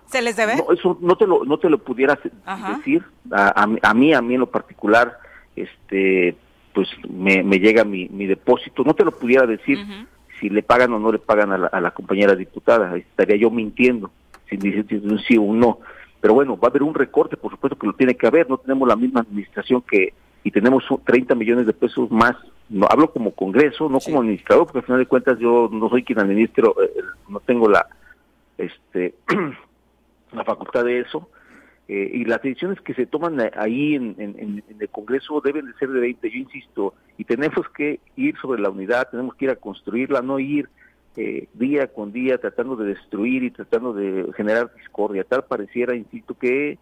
¿Se 0.06 0.20
les 0.20 0.34
debe? 0.36 0.56
No, 0.56 0.72
eso 0.72 0.98
no 1.00 1.16
te 1.16 1.26
lo, 1.26 1.44
no 1.44 1.58
te 1.58 1.70
lo 1.70 1.78
pudiera 1.78 2.18
decir. 2.46 3.04
A, 3.30 3.62
a, 3.62 3.66
mí, 3.94 4.12
a 4.12 4.20
mí 4.20 4.34
en 4.34 4.40
lo 4.40 4.50
particular, 4.50 5.18
este 5.54 6.36
pues 6.74 6.88
me, 7.08 7.42
me 7.42 7.58
llega 7.58 7.84
mi, 7.84 8.08
mi, 8.08 8.26
depósito. 8.26 8.82
No 8.84 8.94
te 8.94 9.04
lo 9.04 9.12
pudiera 9.12 9.46
decir 9.46 9.78
si 10.40 10.48
le 10.48 10.62
pagan 10.62 10.92
o 10.94 10.98
no 10.98 11.12
le 11.12 11.18
pagan 11.18 11.52
a 11.52 11.58
la, 11.58 11.66
a 11.66 11.80
la 11.80 11.92
compañera 11.92 12.34
diputada, 12.34 12.96
estaría 12.96 13.36
yo 13.36 13.50
mintiendo 13.50 14.10
si 14.48 14.56
dice 14.56 14.84
un 14.96 15.18
sí 15.20 15.36
o 15.36 15.42
un 15.42 15.60
no. 15.60 15.78
Pero 16.20 16.34
bueno, 16.34 16.58
va 16.58 16.68
a 16.68 16.70
haber 16.70 16.82
un 16.82 16.94
recorte, 16.94 17.36
por 17.36 17.50
supuesto 17.50 17.78
que 17.78 17.86
lo 17.86 17.94
tiene 17.94 18.14
que 18.14 18.26
haber, 18.26 18.48
no 18.48 18.58
tenemos 18.58 18.86
la 18.86 18.96
misma 18.96 19.20
administración 19.20 19.82
que 19.82 20.12
y 20.44 20.50
tenemos 20.50 20.84
30 21.04 21.34
millones 21.34 21.66
de 21.66 21.72
pesos 21.72 22.10
más. 22.10 22.36
No 22.68 22.86
hablo 22.88 23.12
como 23.12 23.32
Congreso, 23.32 23.88
no 23.88 24.00
como 24.00 24.20
administrador, 24.20 24.66
porque 24.66 24.78
al 24.78 24.84
final 24.84 25.00
de 25.00 25.06
cuentas 25.06 25.38
yo 25.38 25.68
no 25.70 25.88
soy 25.88 26.02
quien 26.04 26.18
administro, 26.18 26.74
eh, 26.82 26.90
no 27.28 27.40
tengo 27.40 27.68
la 27.68 27.86
este 28.58 29.14
la 30.32 30.44
facultad 30.44 30.84
de 30.84 31.00
eso 31.00 31.28
eh, 31.88 32.10
y 32.14 32.24
las 32.24 32.40
decisiones 32.40 32.80
que 32.80 32.94
se 32.94 33.06
toman 33.06 33.38
ahí 33.56 33.96
en, 33.96 34.62
el 34.78 34.88
Congreso 34.88 35.40
deben 35.44 35.66
de 35.66 35.74
ser 35.74 35.90
de 35.90 36.00
20, 36.00 36.30
yo 36.30 36.36
insisto, 36.36 36.94
y 37.18 37.24
tenemos 37.24 37.68
que 37.70 38.00
ir 38.16 38.36
sobre 38.38 38.62
la 38.62 38.70
unidad, 38.70 39.08
tenemos 39.10 39.34
que 39.34 39.46
ir 39.46 39.50
a 39.50 39.56
construirla, 39.56 40.22
no 40.22 40.38
ir 40.38 40.68
eh, 41.16 41.48
día 41.54 41.88
con 41.88 42.12
día 42.12 42.38
tratando 42.38 42.76
de 42.76 42.94
destruir 42.94 43.42
y 43.42 43.50
tratando 43.50 43.92
de 43.92 44.32
generar 44.34 44.72
discordia. 44.74 45.24
Tal 45.24 45.44
pareciera, 45.44 45.94
insisto, 45.94 46.34
que 46.34 46.78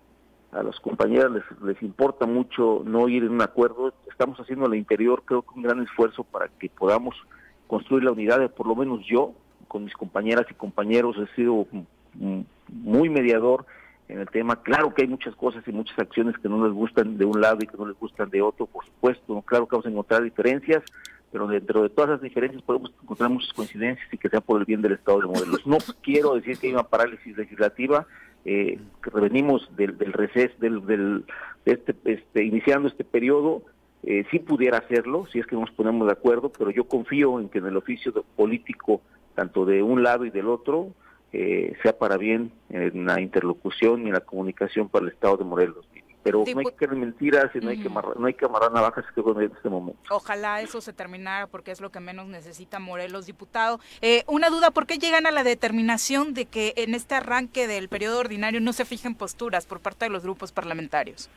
a 0.52 0.62
las 0.62 0.78
compañeras 0.80 1.30
les, 1.30 1.44
les 1.62 1.80
importa 1.82 2.26
mucho 2.26 2.82
no 2.84 3.08
ir 3.08 3.24
en 3.24 3.30
un 3.30 3.42
acuerdo. 3.42 3.92
Estamos 4.10 4.38
haciendo 4.40 4.66
al 4.66 4.74
interior, 4.74 5.22
creo 5.24 5.42
que 5.42 5.54
un 5.54 5.62
gran 5.62 5.82
esfuerzo 5.82 6.24
para 6.24 6.48
que 6.48 6.68
podamos 6.68 7.14
construir 7.66 8.04
la 8.04 8.12
unidad, 8.12 8.50
por 8.52 8.66
lo 8.66 8.74
menos 8.74 9.06
yo, 9.06 9.32
con 9.68 9.84
mis 9.84 9.94
compañeras 9.94 10.46
y 10.50 10.54
compañeros, 10.54 11.16
he 11.16 11.34
sido 11.36 11.66
muy 12.68 13.08
mediador 13.08 13.64
en 14.08 14.18
el 14.18 14.28
tema. 14.28 14.56
Claro 14.62 14.92
que 14.92 15.02
hay 15.02 15.08
muchas 15.08 15.34
cosas 15.36 15.62
y 15.66 15.72
muchas 15.72 15.98
acciones 15.98 16.36
que 16.38 16.48
no 16.48 16.64
les 16.64 16.74
gustan 16.74 17.16
de 17.16 17.24
un 17.24 17.40
lado 17.40 17.58
y 17.60 17.66
que 17.66 17.76
no 17.76 17.86
les 17.86 17.96
gustan 17.98 18.28
de 18.30 18.42
otro, 18.42 18.66
por 18.66 18.84
supuesto. 18.84 19.40
Claro 19.42 19.66
que 19.66 19.76
vamos 19.76 19.86
a 19.86 19.90
encontrar 19.90 20.22
diferencias, 20.22 20.82
pero 21.30 21.46
dentro 21.46 21.82
de 21.84 21.90
todas 21.90 22.10
las 22.10 22.20
diferencias 22.20 22.62
podemos 22.62 22.92
encontrar 23.00 23.30
muchas 23.30 23.52
coincidencias 23.52 24.12
y 24.12 24.18
que 24.18 24.28
sea 24.28 24.40
por 24.40 24.58
el 24.58 24.66
bien 24.66 24.82
del 24.82 24.92
Estado 24.92 25.20
de 25.20 25.26
Morelos. 25.26 25.64
No 25.64 25.78
quiero 26.02 26.34
decir 26.34 26.58
que 26.58 26.66
hay 26.66 26.72
una 26.72 26.82
parálisis 26.82 27.36
legislativa, 27.36 28.06
eh, 28.44 28.78
que 29.02 29.10
revenimos 29.10 29.68
del, 29.76 29.98
del 29.98 30.12
receso, 30.12 30.54
del, 30.58 30.86
del 30.86 31.24
este, 31.64 31.94
este, 32.04 32.44
iniciando 32.44 32.88
este 32.88 33.04
periodo, 33.04 33.62
eh, 34.02 34.24
sí 34.30 34.38
pudiera 34.38 34.78
hacerlo, 34.78 35.26
si 35.26 35.38
es 35.38 35.46
que 35.46 35.56
nos 35.56 35.70
ponemos 35.70 36.06
de 36.06 36.12
acuerdo, 36.12 36.50
pero 36.50 36.70
yo 36.70 36.84
confío 36.84 37.38
en 37.38 37.48
que 37.48 37.58
en 37.58 37.66
el 37.66 37.76
oficio 37.76 38.12
político, 38.36 39.02
tanto 39.34 39.64
de 39.64 39.82
un 39.82 40.02
lado 40.02 40.24
y 40.24 40.30
del 40.30 40.48
otro, 40.48 40.88
eh, 41.32 41.76
sea 41.82 41.96
para 41.96 42.16
bien 42.16 42.50
en 42.70 43.06
la 43.06 43.20
interlocución 43.20 44.02
y 44.02 44.06
en 44.06 44.14
la 44.14 44.20
comunicación 44.20 44.88
para 44.88 45.04
el 45.04 45.12
Estado 45.12 45.36
de 45.36 45.44
Morelos. 45.44 45.86
Pero 46.22 46.44
no 46.52 46.58
hay 46.58 46.66
que 46.66 46.72
creer 46.72 46.96
mentiras 46.96 47.50
y 47.54 47.58
no, 47.60 47.70
hay 47.70 47.80
que 47.80 47.88
amarrar, 47.88 48.18
no 48.18 48.26
hay 48.26 48.34
que 48.34 48.44
amarrar 48.44 48.72
navajas 48.72 49.04
en 49.16 49.52
este 49.54 49.68
momento. 49.68 50.00
Ojalá 50.10 50.60
eso 50.60 50.80
se 50.80 50.92
terminara 50.92 51.46
porque 51.46 51.70
es 51.70 51.80
lo 51.80 51.90
que 51.90 52.00
menos 52.00 52.26
necesita 52.26 52.78
Morelos, 52.78 53.26
diputado. 53.26 53.80
Eh, 54.02 54.24
una 54.26 54.50
duda, 54.50 54.70
¿por 54.70 54.86
qué 54.86 54.98
llegan 54.98 55.26
a 55.26 55.30
la 55.30 55.44
determinación 55.44 56.34
de 56.34 56.44
que 56.44 56.74
en 56.76 56.94
este 56.94 57.14
arranque 57.14 57.66
del 57.66 57.88
periodo 57.88 58.18
ordinario 58.18 58.60
no 58.60 58.72
se 58.72 58.84
fijen 58.84 59.14
posturas 59.14 59.66
por 59.66 59.80
parte 59.80 60.04
de 60.04 60.10
los 60.10 60.22
grupos 60.22 60.52
parlamentarios? 60.52 61.30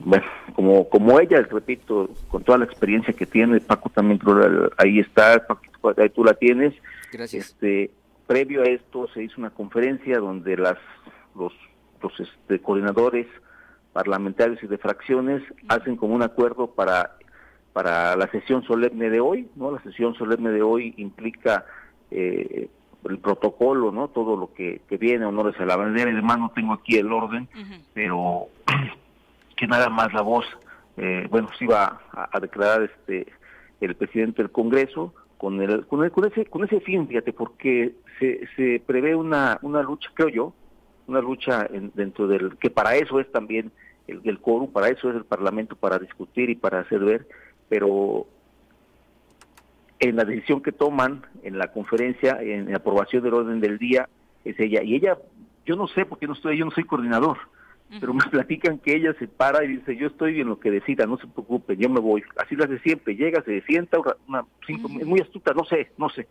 Bueno, 0.00 0.26
como, 0.54 0.88
como 0.88 1.20
ella, 1.20 1.40
repito, 1.42 2.10
con 2.28 2.42
toda 2.42 2.58
la 2.58 2.64
experiencia 2.64 3.14
que 3.14 3.26
tiene, 3.26 3.60
Paco 3.60 3.88
también 3.90 4.20
ahí 4.76 4.98
está, 4.98 5.46
Paco, 5.46 5.62
ahí 5.96 6.10
tú 6.10 6.24
la 6.24 6.34
tienes. 6.34 6.74
Gracias. 7.12 7.46
Este, 7.46 7.90
previo 8.26 8.62
a 8.62 8.66
esto 8.66 9.08
se 9.14 9.22
hizo 9.22 9.36
una 9.38 9.50
conferencia 9.50 10.18
donde 10.18 10.56
las 10.56 10.78
los, 11.34 11.52
los 12.02 12.20
este, 12.20 12.60
coordinadores 12.60 13.26
parlamentarios 13.94 14.62
y 14.62 14.66
de 14.66 14.76
fracciones 14.76 15.42
hacen 15.68 15.96
como 15.96 16.14
un 16.14 16.22
acuerdo 16.22 16.66
para 16.66 17.16
para 17.72 18.14
la 18.14 18.28
sesión 18.28 18.62
solemne 18.62 19.10
de 19.10 19.18
hoy, 19.18 19.48
¿no? 19.56 19.72
La 19.72 19.82
sesión 19.82 20.14
solemne 20.14 20.50
de 20.50 20.62
hoy 20.62 20.94
implica 20.96 21.66
eh, 22.10 22.68
el 23.04 23.18
protocolo, 23.18 23.90
¿no? 23.90 24.08
Todo 24.08 24.36
lo 24.36 24.54
que, 24.54 24.80
que 24.88 24.96
viene, 24.96 25.24
honores 25.26 25.58
a 25.58 25.66
la 25.66 25.76
bandera 25.76 26.08
y 26.08 26.14
demás, 26.14 26.38
no 26.38 26.52
tengo 26.54 26.72
aquí 26.72 26.96
el 26.96 27.12
orden, 27.12 27.48
pero 27.92 28.46
que 29.56 29.66
nada 29.66 29.88
más 29.88 30.12
la 30.12 30.22
voz, 30.22 30.46
eh, 30.96 31.26
bueno, 31.28 31.48
se 31.58 31.64
iba 31.64 32.00
a, 32.12 32.28
a, 32.30 32.38
declarar 32.38 32.82
este 32.84 33.26
el 33.80 33.96
presidente 33.96 34.40
del 34.40 34.52
Congreso 34.52 35.12
con 35.36 35.60
el, 35.60 35.84
con, 35.86 36.04
el, 36.04 36.12
con 36.12 36.26
ese 36.26 36.46
con 36.46 36.62
ese 36.64 36.80
fin, 36.80 37.08
fíjate, 37.08 37.32
porque 37.32 37.96
se, 38.20 38.46
se 38.54 38.80
prevé 38.86 39.16
una, 39.16 39.58
una 39.62 39.82
lucha, 39.82 40.10
creo 40.14 40.28
yo, 40.28 40.54
una 41.08 41.20
lucha 41.20 41.66
en, 41.72 41.90
dentro 41.94 42.28
del, 42.28 42.56
que 42.58 42.70
para 42.70 42.94
eso 42.94 43.18
es 43.18 43.30
también 43.32 43.72
el, 44.06 44.20
el 44.24 44.38
quórum, 44.38 44.70
para 44.70 44.88
eso 44.88 45.10
es 45.10 45.16
el 45.16 45.24
Parlamento, 45.24 45.76
para 45.76 45.98
discutir 45.98 46.50
y 46.50 46.54
para 46.54 46.80
hacer 46.80 47.00
ver, 47.00 47.26
pero 47.68 48.26
en 50.00 50.16
la 50.16 50.24
decisión 50.24 50.62
que 50.62 50.72
toman 50.72 51.24
en 51.42 51.58
la 51.58 51.72
conferencia, 51.72 52.38
en 52.40 52.70
la 52.70 52.78
aprobación 52.78 53.22
del 53.22 53.34
orden 53.34 53.60
del 53.60 53.78
día, 53.78 54.08
es 54.44 54.58
ella. 54.58 54.82
Y 54.82 54.96
ella, 54.96 55.16
yo 55.64 55.76
no 55.76 55.86
sé, 55.86 56.04
porque 56.04 56.26
no 56.26 56.34
estoy, 56.34 56.58
yo 56.58 56.64
no 56.64 56.70
soy 56.70 56.84
coordinador, 56.84 57.38
pero 58.00 58.12
me 58.12 58.24
platican 58.30 58.78
que 58.78 58.96
ella 58.96 59.14
se 59.18 59.28
para 59.28 59.64
y 59.64 59.76
dice, 59.76 59.96
yo 59.96 60.08
estoy 60.08 60.40
en 60.40 60.48
lo 60.48 60.60
que 60.60 60.70
decida, 60.70 61.06
no 61.06 61.16
se 61.16 61.26
preocupe, 61.26 61.76
yo 61.76 61.88
me 61.88 62.00
voy. 62.00 62.22
Así 62.36 62.54
lo 62.54 62.64
hace 62.64 62.78
siempre, 62.80 63.16
llega, 63.16 63.42
se 63.42 63.62
sienta, 63.62 63.98
una, 64.28 64.44
cinco, 64.66 64.88
es 65.00 65.06
muy 65.06 65.20
astuta, 65.20 65.52
no 65.54 65.64
sé, 65.64 65.90
no 65.96 66.08
sé 66.10 66.26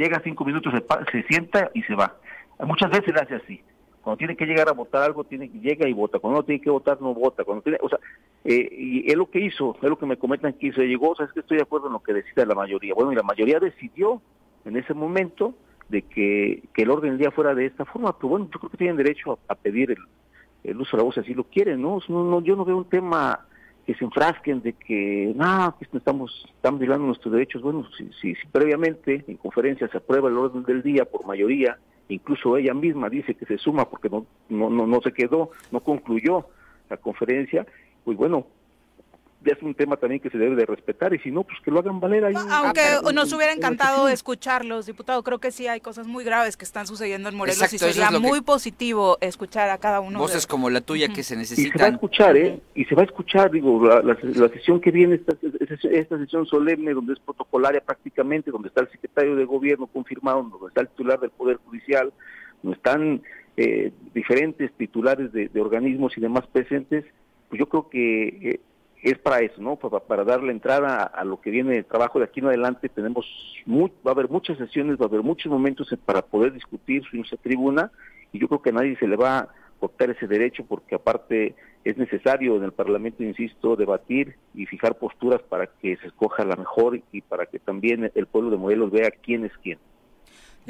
llega 0.00 0.20
cinco 0.24 0.44
minutos, 0.44 0.72
se, 0.72 1.12
se 1.12 1.22
sienta 1.28 1.70
y 1.74 1.82
se 1.82 1.94
va. 1.94 2.16
Muchas 2.60 2.90
veces 2.90 3.14
la 3.14 3.22
hace 3.22 3.36
así. 3.36 3.62
Cuando 4.02 4.16
tiene 4.16 4.36
que 4.36 4.46
llegar 4.46 4.68
a 4.68 4.72
votar 4.72 5.02
algo, 5.02 5.24
tiene 5.24 5.48
llega 5.48 5.88
y 5.88 5.92
vota. 5.92 6.18
Cuando 6.18 6.40
no 6.40 6.44
tiene 6.44 6.62
que 6.62 6.70
votar, 6.70 7.00
no 7.02 7.12
vota. 7.14 7.44
Cuando 7.44 7.62
tiene, 7.62 7.78
o 7.82 7.88
sea, 7.88 7.98
eh, 8.44 8.68
y 8.70 9.10
es 9.10 9.16
lo 9.16 9.30
que 9.30 9.40
hizo, 9.40 9.76
es 9.80 9.88
lo 9.88 9.98
que 9.98 10.06
me 10.06 10.16
comentan 10.16 10.54
que 10.54 10.68
hizo. 10.68 10.80
Llegó, 10.80 11.10
o 11.10 11.16
sea, 11.16 11.26
es 11.26 11.32
que 11.32 11.40
estoy 11.40 11.58
de 11.58 11.64
acuerdo 11.64 11.88
en 11.88 11.92
lo 11.92 12.02
que 12.02 12.14
decida 12.14 12.46
la 12.46 12.54
mayoría. 12.54 12.94
Bueno, 12.94 13.12
y 13.12 13.16
la 13.16 13.22
mayoría 13.22 13.60
decidió 13.60 14.22
en 14.64 14.76
ese 14.76 14.94
momento 14.94 15.54
de 15.90 16.02
que, 16.02 16.62
que 16.72 16.82
el 16.82 16.90
orden 16.90 17.10
del 17.10 17.18
día 17.18 17.30
fuera 17.30 17.54
de 17.54 17.66
esta 17.66 17.84
forma. 17.84 18.16
Pero 18.16 18.28
bueno, 18.28 18.48
yo 18.52 18.58
creo 18.58 18.70
que 18.70 18.78
tienen 18.78 18.96
derecho 18.96 19.38
a, 19.48 19.54
pedir 19.54 19.90
el, 19.90 19.98
el, 20.64 20.80
uso 20.80 20.96
de 20.96 21.02
la 21.02 21.04
voz 21.04 21.16
si 21.24 21.34
lo 21.34 21.44
quieren, 21.44 21.82
¿no? 21.82 21.98
No, 22.08 22.24
¿no? 22.24 22.40
Yo 22.40 22.56
no 22.56 22.64
veo 22.64 22.78
un 22.78 22.88
tema 22.88 23.46
que 23.86 23.94
se 23.94 24.04
enfrasquen 24.04 24.62
de 24.62 24.72
que, 24.72 25.32
no, 25.34 25.76
que 25.78 25.96
estamos, 25.96 26.46
estamos 26.54 26.80
violando 26.80 27.06
nuestros 27.06 27.32
derechos. 27.32 27.60
Bueno, 27.60 27.86
si, 27.98 28.10
si, 28.20 28.34
si, 28.34 28.46
previamente 28.46 29.24
en 29.26 29.36
conferencia 29.36 29.88
se 29.88 29.98
aprueba 29.98 30.28
el 30.28 30.38
orden 30.38 30.62
del 30.64 30.82
día 30.82 31.04
por 31.04 31.26
mayoría, 31.26 31.78
incluso 32.14 32.56
ella 32.56 32.74
misma 32.74 33.08
dice 33.08 33.34
que 33.34 33.46
se 33.46 33.58
suma 33.58 33.88
porque 33.88 34.08
no, 34.08 34.26
no, 34.48 34.70
no, 34.70 34.86
no 34.86 35.00
se 35.00 35.12
quedó, 35.12 35.50
no 35.70 35.80
concluyó 35.80 36.46
la 36.88 36.96
conferencia, 36.96 37.66
pues 38.04 38.16
bueno, 38.16 38.46
es 39.44 39.62
un 39.62 39.74
tema 39.74 39.96
también 39.96 40.20
que 40.20 40.28
se 40.28 40.36
debe 40.36 40.54
de 40.54 40.66
respetar 40.66 41.14
y 41.14 41.18
si 41.20 41.30
no, 41.30 41.44
pues 41.44 41.58
que 41.64 41.70
lo 41.70 41.80
hagan 41.80 41.98
valer 41.98 42.26
ahí. 42.26 42.34
Aunque 42.50 42.82
nos 43.14 43.32
hubiera 43.32 43.52
encantado 43.52 44.08
escucharlos, 44.08 44.86
diputado, 44.86 45.22
creo 45.22 45.38
que 45.38 45.50
sí 45.50 45.66
hay 45.66 45.80
cosas 45.80 46.06
muy 46.06 46.24
graves 46.24 46.56
que 46.56 46.64
están 46.64 46.86
sucediendo 46.86 47.28
en 47.28 47.36
Morelos 47.36 47.62
Exacto, 47.62 47.88
y 47.88 47.92
sería 47.92 48.18
muy 48.18 48.42
positivo 48.42 49.16
escuchar 49.20 49.70
a 49.70 49.78
cada 49.78 50.00
uno. 50.00 50.18
Voces 50.18 50.42
de... 50.42 50.48
como 50.48 50.68
la 50.68 50.80
tuya 50.82 51.06
uh 51.06 51.10
-huh. 51.10 51.14
que 51.14 51.22
se 51.22 51.36
necesitan. 51.36 51.68
Y 51.68 51.72
se 51.72 51.78
va 51.78 51.86
a 51.86 51.90
escuchar, 51.90 52.36
¿eh? 52.36 52.60
Y 52.74 52.84
se 52.84 52.94
va 52.94 53.02
a 53.02 53.04
escuchar, 53.06 53.50
digo, 53.50 53.86
la, 53.86 54.02
la, 54.02 54.18
la 54.22 54.48
sesión 54.50 54.80
que 54.80 54.90
viene, 54.90 55.14
esta, 55.16 55.34
esta, 55.90 56.18
sesión 56.18 56.46
solemne, 56.46 56.92
donde 56.92 57.14
es 57.14 57.20
protocolaria 57.20 57.80
prácticamente, 57.80 58.50
donde 58.50 58.68
está 58.68 58.82
el 58.82 58.90
secretario 58.90 59.36
de 59.36 59.44
gobierno 59.44 59.86
confirmado, 59.86 60.42
donde 60.42 60.68
está 60.68 60.82
el 60.82 60.88
titular 60.88 61.18
del 61.18 61.30
Poder 61.30 61.56
Judicial, 61.64 62.12
donde 62.62 62.76
están 62.76 63.22
eh, 63.56 63.92
diferentes 64.14 64.70
titulares 64.74 65.32
de, 65.32 65.48
de, 65.48 65.60
organismos 65.60 66.16
y 66.16 66.20
demás 66.20 66.46
presentes, 66.46 67.04
pues 67.48 67.58
yo 67.58 67.66
creo 67.66 67.88
que... 67.88 68.28
Eh, 68.28 68.60
es 69.02 69.18
para 69.18 69.40
eso, 69.40 69.60
¿no? 69.60 69.76
Para, 69.76 70.00
para 70.00 70.24
darle 70.24 70.52
entrada 70.52 71.02
a, 71.02 71.24
lo 71.24 71.40
que 71.40 71.50
viene 71.50 71.74
de 71.74 71.82
trabajo 71.82 72.18
de 72.18 72.26
aquí 72.26 72.40
en 72.40 72.46
adelante. 72.46 72.88
Tenemos, 72.88 73.26
muy, 73.66 73.90
va 74.06 74.10
a 74.10 74.14
haber 74.14 74.28
muchas 74.28 74.58
sesiones, 74.58 74.98
va 74.98 75.06
a 75.06 75.08
haber 75.08 75.22
muchos 75.22 75.50
momentos 75.50 75.94
para 76.04 76.22
poder 76.22 76.52
discutir 76.52 77.02
en 77.12 77.20
esa 77.20 77.36
tribuna 77.36 77.90
y 78.32 78.38
yo 78.38 78.48
creo 78.48 78.62
que 78.62 78.70
a 78.70 78.74
nadie 78.74 78.96
se 78.96 79.08
le 79.08 79.16
va 79.16 79.38
a 79.38 79.48
cortar 79.78 80.10
ese 80.10 80.26
derecho 80.26 80.64
porque 80.66 80.94
aparte 80.94 81.54
es 81.84 81.96
necesario 81.96 82.56
en 82.56 82.64
el 82.64 82.72
Parlamento, 82.72 83.22
insisto, 83.22 83.74
debatir 83.74 84.36
y 84.54 84.66
fijar 84.66 84.98
posturas 84.98 85.40
para 85.42 85.66
que 85.66 85.96
se 85.96 86.08
escoja 86.08 86.44
la 86.44 86.56
mejor 86.56 87.00
y 87.10 87.22
para 87.22 87.46
que 87.46 87.58
también 87.58 88.10
el 88.14 88.26
pueblo 88.26 88.50
de 88.50 88.58
Morelos 88.58 88.90
vea 88.90 89.10
quién 89.10 89.46
es 89.46 89.52
quién. 89.62 89.78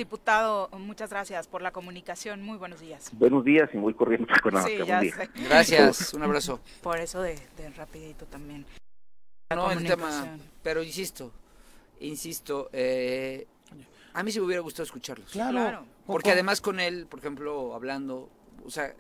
Diputado, 0.00 0.70
muchas 0.78 1.10
gracias 1.10 1.46
por 1.46 1.60
la 1.60 1.72
comunicación. 1.72 2.40
Muy 2.40 2.56
buenos 2.56 2.80
días. 2.80 3.10
Buenos 3.12 3.44
días 3.44 3.68
y 3.74 3.76
muy 3.76 3.92
corriendo 3.92 4.28
con 4.42 4.56
sí, 4.62 4.78
ya 4.86 4.98
sé. 4.98 5.28
Gracias, 5.44 6.14
un 6.14 6.22
abrazo. 6.22 6.58
Por 6.82 6.98
eso 6.98 7.20
de, 7.20 7.38
de 7.58 7.68
rapidito 7.76 8.24
también. 8.24 8.64
La 9.50 9.56
no, 9.56 9.70
el 9.70 9.84
tema, 9.86 10.38
pero 10.62 10.82
insisto, 10.82 11.32
insisto, 12.00 12.70
eh, 12.72 13.46
a 14.14 14.22
mí 14.22 14.32
sí 14.32 14.40
me 14.40 14.46
hubiera 14.46 14.62
gustado 14.62 14.84
escucharlos. 14.84 15.32
Claro. 15.32 15.50
claro. 15.50 15.84
Porque 16.06 16.30
además 16.30 16.62
con 16.62 16.80
él, 16.80 17.06
por 17.06 17.18
ejemplo, 17.18 17.74
hablando, 17.74 18.30
o 18.64 18.70
sea, 18.70 18.94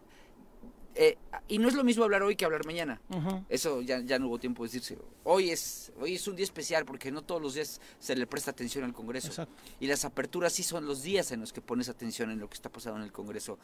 eh, 1.02 1.16
y 1.48 1.56
no 1.56 1.66
es 1.66 1.72
lo 1.74 1.82
mismo 1.82 2.04
hablar 2.04 2.22
hoy 2.22 2.36
que 2.36 2.44
hablar 2.44 2.66
mañana. 2.66 3.00
Uh 3.08 3.14
-huh. 3.14 3.44
Eso 3.48 3.80
ya, 3.80 4.00
ya 4.00 4.18
no 4.18 4.26
hubo 4.26 4.38
tiempo 4.38 4.62
de 4.62 4.66
decirse. 4.68 4.98
Hoy 5.24 5.48
es, 5.48 5.94
hoy 5.98 6.16
es 6.16 6.28
un 6.28 6.36
día 6.36 6.44
especial 6.44 6.84
porque 6.84 7.10
no 7.10 7.22
todos 7.22 7.40
los 7.40 7.54
días 7.54 7.80
se 7.98 8.14
le 8.14 8.26
presta 8.26 8.50
atención 8.50 8.84
al 8.84 8.92
Congreso. 8.92 9.28
Exacto. 9.28 9.54
Y 9.80 9.86
las 9.86 10.04
aperturas 10.04 10.52
sí 10.52 10.62
son 10.62 10.84
los 10.84 11.02
días 11.02 11.32
en 11.32 11.40
los 11.40 11.54
que 11.54 11.62
pones 11.62 11.88
atención 11.88 12.30
en 12.30 12.38
lo 12.38 12.50
que 12.50 12.54
está 12.54 12.68
pasando 12.68 12.98
en 12.98 13.04
el 13.04 13.12
Congreso. 13.12 13.58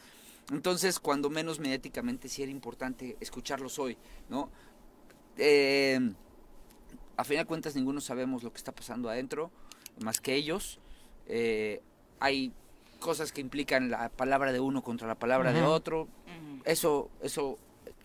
Entonces, 0.51 0.99
cuando 0.99 1.29
menos 1.29 1.61
mediáticamente 1.61 2.31
sí 2.31 2.43
era 2.43 2.51
importante 2.51 3.19
escucharlos 3.21 3.79
hoy, 3.79 3.99
¿no? 4.31 4.49
Eh, 5.37 6.01
a 7.19 7.25
fin 7.25 7.37
de 7.37 7.45
cuentas, 7.45 7.77
ninguno 7.77 8.01
sabemos 8.01 8.45
lo 8.45 8.51
que 8.51 8.57
está 8.57 8.73
pasando 8.73 9.11
adentro, 9.11 9.51
más 10.01 10.23
que 10.23 10.35
ellos. 10.35 10.79
Eh, 11.27 11.83
hay 12.19 12.55
cosas 12.99 13.31
que 13.31 13.43
implican 13.43 13.91
la 13.91 14.09
palabra 14.09 14.53
de 14.53 14.61
uno 14.61 14.83
contra 14.83 15.07
la 15.07 15.17
palabra 15.17 15.51
uh 15.51 15.55
-huh. 15.55 15.57
de 15.57 15.63
otro. 15.65 16.09
Eso, 16.65 17.11
eso, 17.23 17.59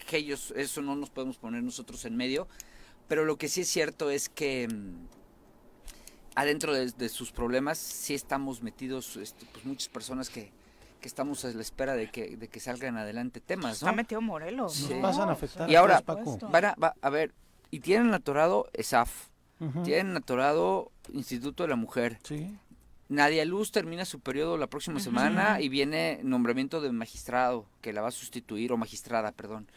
que 0.07 0.17
ellos, 0.17 0.53
eso 0.55 0.81
no 0.81 0.95
nos 0.95 1.09
podemos 1.09 1.37
poner 1.37 1.63
nosotros 1.63 2.05
en 2.05 2.15
medio. 2.15 2.47
Pero 3.07 3.25
lo 3.25 3.37
que 3.37 3.49
sí 3.49 3.61
es 3.61 3.67
cierto 3.67 4.09
es 4.09 4.29
que 4.29 4.67
mmm, 4.67 5.07
adentro 6.35 6.73
de, 6.73 6.91
de, 6.91 7.09
sus 7.09 7.31
problemas 7.31 7.77
sí 7.77 8.13
estamos 8.13 8.61
metidos, 8.61 9.17
este, 9.17 9.45
pues 9.51 9.65
muchas 9.65 9.89
personas 9.89 10.29
que, 10.29 10.51
que 11.01 11.07
estamos 11.07 11.43
a 11.45 11.51
la 11.51 11.61
espera 11.61 11.93
de 11.93 12.09
que, 12.09 12.37
de 12.37 12.47
que 12.47 12.59
salgan 12.59 12.97
adelante 12.97 13.41
temas, 13.41 13.81
¿no? 13.81 13.87
Está 13.87 13.91
metido 13.91 14.21
Morelos. 14.21 14.73
Sí. 14.73 14.93
Nos 14.93 15.01
pasan 15.01 15.29
a 15.29 15.33
afectar. 15.33 15.69
Y 15.69 15.75
ahora, 15.75 16.01
van 16.05 16.65
a, 16.65 16.75
va, 16.75 16.95
a 17.01 17.09
ver, 17.09 17.33
y 17.69 17.79
tienen 17.79 18.13
atorado 18.13 18.69
ESAF, 18.73 19.27
uh 19.59 19.65
-huh. 19.65 19.83
tienen 19.83 20.15
atorado 20.15 20.91
Instituto 21.11 21.63
de 21.63 21.69
la 21.69 21.75
Mujer. 21.75 22.19
Sí 22.23 22.57
Nadia 23.11 23.43
Luz 23.43 23.73
termina 23.73 24.05
su 24.05 24.21
periodo 24.21 24.57
la 24.57 24.67
próxima 24.67 25.01
semana 25.01 25.59
y 25.59 25.67
viene 25.67 26.21
nombramiento 26.23 26.79
de 26.79 26.93
magistrado 26.93 27.65
que 27.81 27.91
la 27.91 28.01
va 28.01 28.07
a 28.07 28.11
sustituir, 28.11 28.71
o 28.71 28.77
magistrada, 28.77 29.33
perdón. 29.33 29.67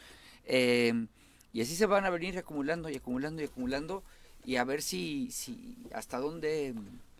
Eh, 0.44 1.08
y 1.52 1.60
así 1.60 1.74
se 1.74 1.86
van 1.86 2.04
a 2.04 2.10
venir 2.10 2.38
acumulando 2.38 2.88
y 2.90 2.94
acumulando 2.94 3.42
y 3.42 3.46
acumulando 3.46 4.04
y 4.44 4.54
a 4.54 4.62
ver 4.62 4.82
si, 4.82 5.32
si 5.32 5.76
hasta 5.92 6.18
dónde 6.18 6.74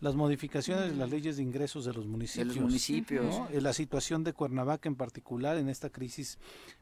las 0.04 0.14
modificaciones 0.14 0.90
de 0.90 0.96
las 0.96 1.08
leyes 1.08 1.38
de 1.38 1.42
ingresos 1.42 1.86
de 1.86 1.94
los 1.94 2.04
municipios. 2.04 2.48
De 2.48 2.54
los 2.54 2.62
municipios. 2.62 3.24
¿no? 3.24 3.48
La 3.58 3.72
situación 3.72 4.22
de 4.22 4.34
Cuernavaca 4.34 4.86
en 4.86 4.96
particular 4.96 5.56
en 5.56 5.70
esta 5.70 5.88
crisis 5.88 6.38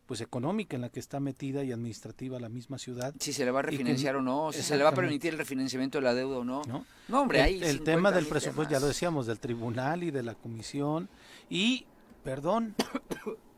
pues 0.07 0.20
económica 0.20 0.74
en 0.74 0.82
la 0.82 0.89
que 0.89 0.99
está 0.99 1.20
metida 1.20 1.62
y 1.62 1.70
administrativa 1.70 2.40
la 2.40 2.49
misma 2.49 2.78
ciudad. 2.78 3.15
Si 3.20 3.32
se 3.32 3.44
le 3.44 3.53
va 3.53 3.61
a 3.61 3.62
refinanciar 3.62 4.16
o 4.16 4.23
no, 4.23 4.51
si 4.51 4.62
se 4.62 4.77
le 4.77 4.82
va 4.82 4.90
a 4.90 4.94
permitir 4.94 5.35
el 5.35 5.39
refinanciamiento 5.39 5.99
de 5.99 6.03
la 6.03 6.15
deuda 6.15 6.39
o 6.39 6.44
no. 6.44 6.62
No, 6.66 6.85
no 7.07 7.20
hombre, 7.23 7.39
el, 7.39 7.44
hay 7.44 7.62
el 7.62 7.82
tema 7.82 8.11
del 8.11 8.27
presupuesto, 8.27 8.73
ya 8.73 8.81
lo 8.81 8.89
decíamos, 8.89 9.27
del 9.27 9.39
tribunal 9.39 10.03
y 10.03 10.11
de 10.11 10.24
la 10.24 10.35
comisión. 10.35 11.09
Y, 11.49 11.86
perdón, 12.24 12.74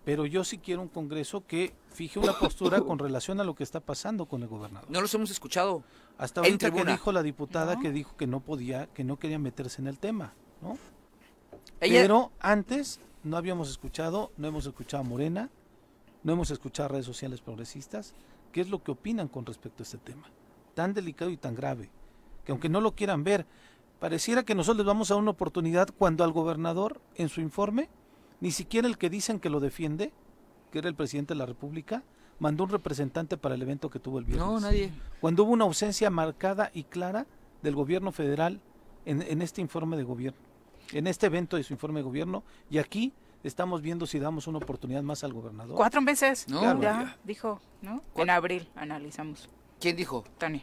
pero 0.05 0.27
yo 0.27 0.45
sí 0.45 0.59
quiero 0.59 0.83
un 0.83 0.89
Congreso 0.89 1.47
que 1.47 1.73
fije 1.91 2.19
una 2.19 2.39
postura 2.39 2.83
con 2.83 2.99
relación 2.99 3.41
a 3.41 3.45
lo 3.45 3.55
que 3.55 3.65
está 3.65 3.81
pasando 3.81 4.27
con 4.27 4.43
el 4.43 4.49
gobernador. 4.49 4.91
No 4.91 5.01
los 5.01 5.15
hemos 5.15 5.31
escuchado. 5.31 5.83
Hasta 6.19 6.41
ahorita 6.41 6.71
que 6.71 6.85
dijo 6.85 7.13
la 7.13 7.23
diputada 7.23 7.79
que 7.81 7.91
dijo 7.91 8.17
que 8.17 8.27
no 8.27 8.41
podía, 8.41 8.87
que 8.89 9.05
no 9.05 9.19
quería 9.19 9.39
meterse 9.39 9.83
en 9.83 9.89
el 9.89 9.99
tema, 9.99 10.33
¿no? 10.63 10.79
Pero 11.81 12.31
antes 12.41 13.01
no 13.25 13.37
habíamos 13.37 13.69
escuchado, 13.71 14.31
no 14.37 14.47
hemos 14.47 14.67
escuchado 14.67 15.03
a 15.03 15.07
Morena, 15.07 15.51
no 16.23 16.33
hemos 16.33 16.51
escuchado 16.51 16.87
a 16.87 16.93
redes 16.93 17.07
sociales 17.07 17.41
progresistas, 17.41 18.15
qué 18.53 18.61
es 18.61 18.71
lo 18.71 18.83
que 18.83 18.93
opinan 18.93 19.29
con 19.29 19.45
respecto 19.45 19.83
a 19.83 19.85
este 19.85 19.99
tema, 19.99 20.29
tan 20.75 20.95
delicado 20.95 21.31
y 21.31 21.37
tan 21.37 21.55
grave, 21.55 21.91
que 22.45 22.53
aunque 22.53 22.69
no 22.69 22.81
lo 22.81 22.95
quieran 22.95 23.25
ver, 23.25 23.47
pareciera 23.99 24.45
que 24.45 24.55
nosotros 24.55 24.79
les 24.79 24.87
vamos 24.87 25.11
a 25.11 25.15
dar 25.15 25.23
una 25.23 25.33
oportunidad 25.33 25.89
cuando 25.97 26.23
al 26.23 26.33
gobernador 26.33 27.01
en 27.17 27.29
su 27.29 27.41
informe, 27.41 27.89
ni 28.41 28.53
siquiera 28.53 28.87
el 28.87 28.99
que 28.99 29.11
dicen 29.11 29.41
que 29.41 29.51
lo 29.51 29.61
defiende, 29.61 30.13
que 30.71 30.79
era 30.79 30.89
el 30.89 30.95
presidente 30.95 31.35
de 31.35 31.39
la 31.39 31.47
República, 31.47 32.05
mandó 32.39 32.65
un 32.65 32.71
representante 32.71 33.37
para 33.37 33.55
el 33.55 33.63
evento 33.63 33.91
que 33.91 33.99
tuvo 33.99 34.19
el 34.19 34.25
viernes. 34.25 34.47
No, 34.47 34.61
nadie. 34.61 34.93
Cuando 35.21 35.45
hubo 35.45 35.53
una 35.53 35.65
ausencia 35.65 36.11
marcada 36.11 36.71
y 36.75 36.85
clara 36.85 37.27
del 37.63 37.75
gobierno 37.75 38.13
federal 38.13 38.61
en, 39.05 39.23
en, 39.23 39.43
este 39.43 39.61
informe 39.61 39.97
de 39.97 40.03
gobierno, 40.05 40.39
en 40.93 41.07
este 41.07 41.27
evento 41.27 41.57
de 41.57 41.63
su 41.63 41.73
informe 41.73 42.01
de 42.01 42.05
gobierno, 42.05 42.43
y 42.71 42.79
aquí 42.79 43.13
estamos 43.43 43.83
viendo 43.83 44.07
si 44.07 44.19
damos 44.19 44.47
una 44.47 44.59
oportunidad 44.59 45.03
más 45.03 45.25
al 45.25 45.33
gobernador. 45.33 45.77
Cuatro 45.77 46.01
meses, 46.01 46.49
no, 46.49 46.61
claro. 46.61 46.81
ya 46.81 47.17
dijo, 47.25 47.61
¿no? 47.83 48.03
En 48.17 48.31
abril 48.31 48.69
analizamos. 48.75 49.49
¿Quién 49.81 49.97
dijo? 49.97 50.25
Tania. 50.39 50.63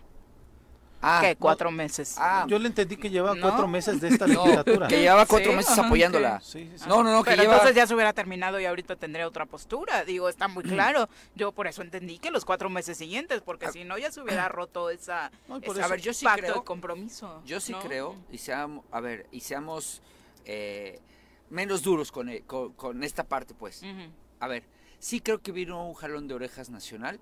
Ah, 1.02 1.20
¿Qué? 1.24 1.36
Cuatro 1.36 1.72
no, 1.72 1.78
meses. 1.78 2.16
Ah, 2.20 2.46
yo 2.48 2.60
le 2.60 2.68
entendí 2.68 2.96
que 2.96 3.10
llevaba 3.10 3.36
¿no? 3.36 3.42
cuatro 3.42 3.68
meses 3.68 4.00
de 4.00 4.10
esta 4.10 4.28
legislatura. 4.28 4.88
que 4.88 5.00
llevaba 5.02 5.26
cuatro 5.26 5.52
¿Sí? 5.52 5.58
meses 5.58 5.78
apoyándola. 5.78 6.40
Sí, 6.42 6.72
sí, 6.76 6.86
no, 6.88 7.04
no, 7.04 7.12
no, 7.12 7.24
Pero 7.24 7.36
que 7.38 7.42
lleva... 7.42 7.54
entonces 7.56 7.76
ya 7.76 7.88
se 7.88 7.96
hubiera 7.96 8.14
terminado 8.14 8.60
y 8.60 8.66
ahorita 8.66 8.96
tendría 8.96 9.28
otra 9.28 9.46
postura. 9.46 10.06
Digo, 10.06 10.30
está 10.30 10.48
muy 10.48 10.64
claro. 10.64 11.10
Yo 11.36 11.52
por 11.52 11.66
eso 11.68 11.82
entendí 11.82 12.20
que 12.20 12.30
los 12.30 12.46
cuatro 12.46 12.70
meses 12.70 12.98
siguientes, 12.98 13.42
porque 13.42 13.66
Ah. 13.66 13.72
si 13.72 13.84
no 13.84 13.98
ya 13.98 14.12
se 14.12 14.22
hubiera 14.22 14.48
roto 14.48 14.90
esa, 14.92 15.32
No, 15.48 15.58
y 15.58 15.62
por 15.62 15.76
esa 15.76 15.82
eso- 15.82 15.86
A 15.86 15.90
ver, 15.96 16.02
yo 16.02 16.14
sí 16.14 16.26
pacto 16.26 16.42
creo- 16.42 16.54
de 16.56 16.64
compromiso. 16.64 17.42
Yo 17.46 17.60
sí 17.60 17.72
¿no? 17.72 17.80
creo, 17.80 18.16
y 18.32 18.38
seamos, 18.38 18.86
a 18.92 19.00
ver, 19.02 19.26
y 19.32 19.40
seamos 19.42 20.02
eh, 20.46 21.00
menos 21.50 21.82
duros 21.84 22.12
con, 22.12 22.30
eh, 22.30 22.44
con, 22.46 22.74
con 22.74 23.04
esta 23.04 23.24
parte, 23.24 23.54
pues. 23.54 23.82
A 24.40 24.48
ver, 24.48 24.64
sí 25.00 25.20
creo 25.20 25.42
que 25.42 25.52
vino 25.52 25.88
un 25.88 25.94
jalón 25.96 26.28
de 26.28 26.34
orejas 26.36 26.70
nacional 26.70 27.20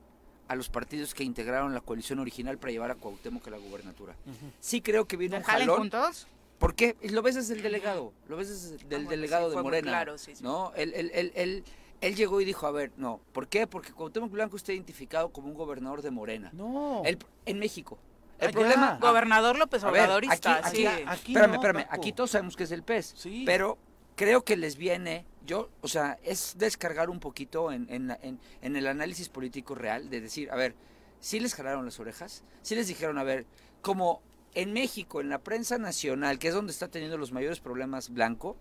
a 0.50 0.56
los 0.56 0.68
partidos 0.70 1.14
que 1.14 1.24
integraron 1.24 1.74
la 1.74 1.80
coalición 1.80 2.20
original 2.20 2.58
para 2.58 2.72
llevar 2.72 2.92
a 2.92 2.96
Cuauhtémoc 2.96 3.48
a 3.48 3.52
la 3.52 3.58
gubernatura. 3.58 4.16
Sí 4.60 4.82
creo 4.82 5.06
que 5.06 5.16
vino 5.16 5.38
un 5.38 5.44
¿Jalen 5.44 5.62
jalón. 5.68 5.78
juntos? 5.82 6.28
¿Por 6.58 6.76
qué? 6.76 6.98
Y 7.02 7.10
Lo 7.10 7.22
ves 7.22 7.36
desde 7.36 7.54
el 7.54 7.62
delegado, 7.62 8.12
lo 8.28 8.36
ves 8.36 8.50
desde 8.50 8.76
el 8.76 8.82
Ah, 8.82 8.88
bueno, 8.90 9.10
delegado 9.12 9.50
sí, 9.52 9.56
de 9.56 9.62
Morena. 9.62 9.92
claro, 9.92 10.18
sí, 10.18 10.36
sí. 10.36 10.44
¿no? 10.44 10.74
Él, 10.76 10.92
él, 10.96 11.12
él, 11.14 11.32
él, 11.36 11.64
él 12.02 12.16
llegó 12.16 12.42
y 12.42 12.46
dijo, 12.46 12.66
a 12.68 12.72
ver, 12.72 12.92
no, 12.98 13.22
¿por 13.32 13.48
qué? 13.48 13.68
Porque 13.68 13.94
Cuauhtémoc 13.94 14.32
Blanco 14.32 14.58
está 14.58 14.74
identificado 14.74 15.30
como 15.30 15.48
un 15.48 15.54
gobernador 15.54 16.02
de 16.02 16.10
Morena. 16.12 16.50
No. 16.52 17.04
El- 17.06 17.20
en 17.46 17.60
México. 17.60 17.98
El 18.40 18.48
Allá. 18.48 18.58
problema... 18.58 18.90
ah, 18.94 18.98
Gobernador 19.00 19.58
López 19.58 19.84
a 19.84 19.92
ver, 19.92 20.02
Obradorista, 20.02 20.66
aquí- 20.66 20.78
sí. 20.78 20.86
aquí- 20.88 21.04
aquí 21.06 21.32
espérame, 21.34 21.50
no, 21.52 21.56
espérame, 21.62 21.88
aquí 21.92 22.12
todos 22.12 22.32
sabemos 22.32 22.56
que 22.58 22.64
es 22.64 22.70
del 22.72 22.84
PES, 22.84 23.14
Sí. 23.16 23.44
pero 23.46 23.78
creo 24.16 24.44
que 24.44 24.58
les 24.58 24.78
viene, 24.78 25.26
yo, 25.46 25.70
o 25.82 25.88
sea, 25.88 26.18
es 26.24 26.56
descargar 26.58 27.10
un 27.10 27.20
poquito 27.20 27.72
en, 27.72 27.88
en, 27.90 28.08
la- 28.08 28.20
en- 28.22 28.40
en 28.62 28.76
el 28.76 28.88
análisis 28.88 29.30
político 29.30 29.76
real, 29.76 30.10
de 30.10 30.22
decir, 30.22 30.52
a 30.52 30.56
ver, 30.56 30.76
sí 31.20 31.40
les 31.40 31.56
jalaron 31.56 31.86
las 31.86 32.00
orejas, 32.00 32.44
sí 32.62 32.76
les 32.76 32.88
dijeron, 32.88 33.18
a 33.18 33.24
ver, 33.24 33.46
como 33.82 34.22
en 34.56 34.74
México, 34.74 35.22
en 35.22 35.30
la 35.30 35.40
prensa 35.40 35.78
nacional, 35.78 36.40
que 36.40 36.50
es 36.50 36.54
donde 36.54 36.72
está 36.72 36.88
teniendo 36.88 37.18
los 37.18 37.32
mayores 37.32 37.60
problemas 37.60 38.10
Blanco, 38.10 38.58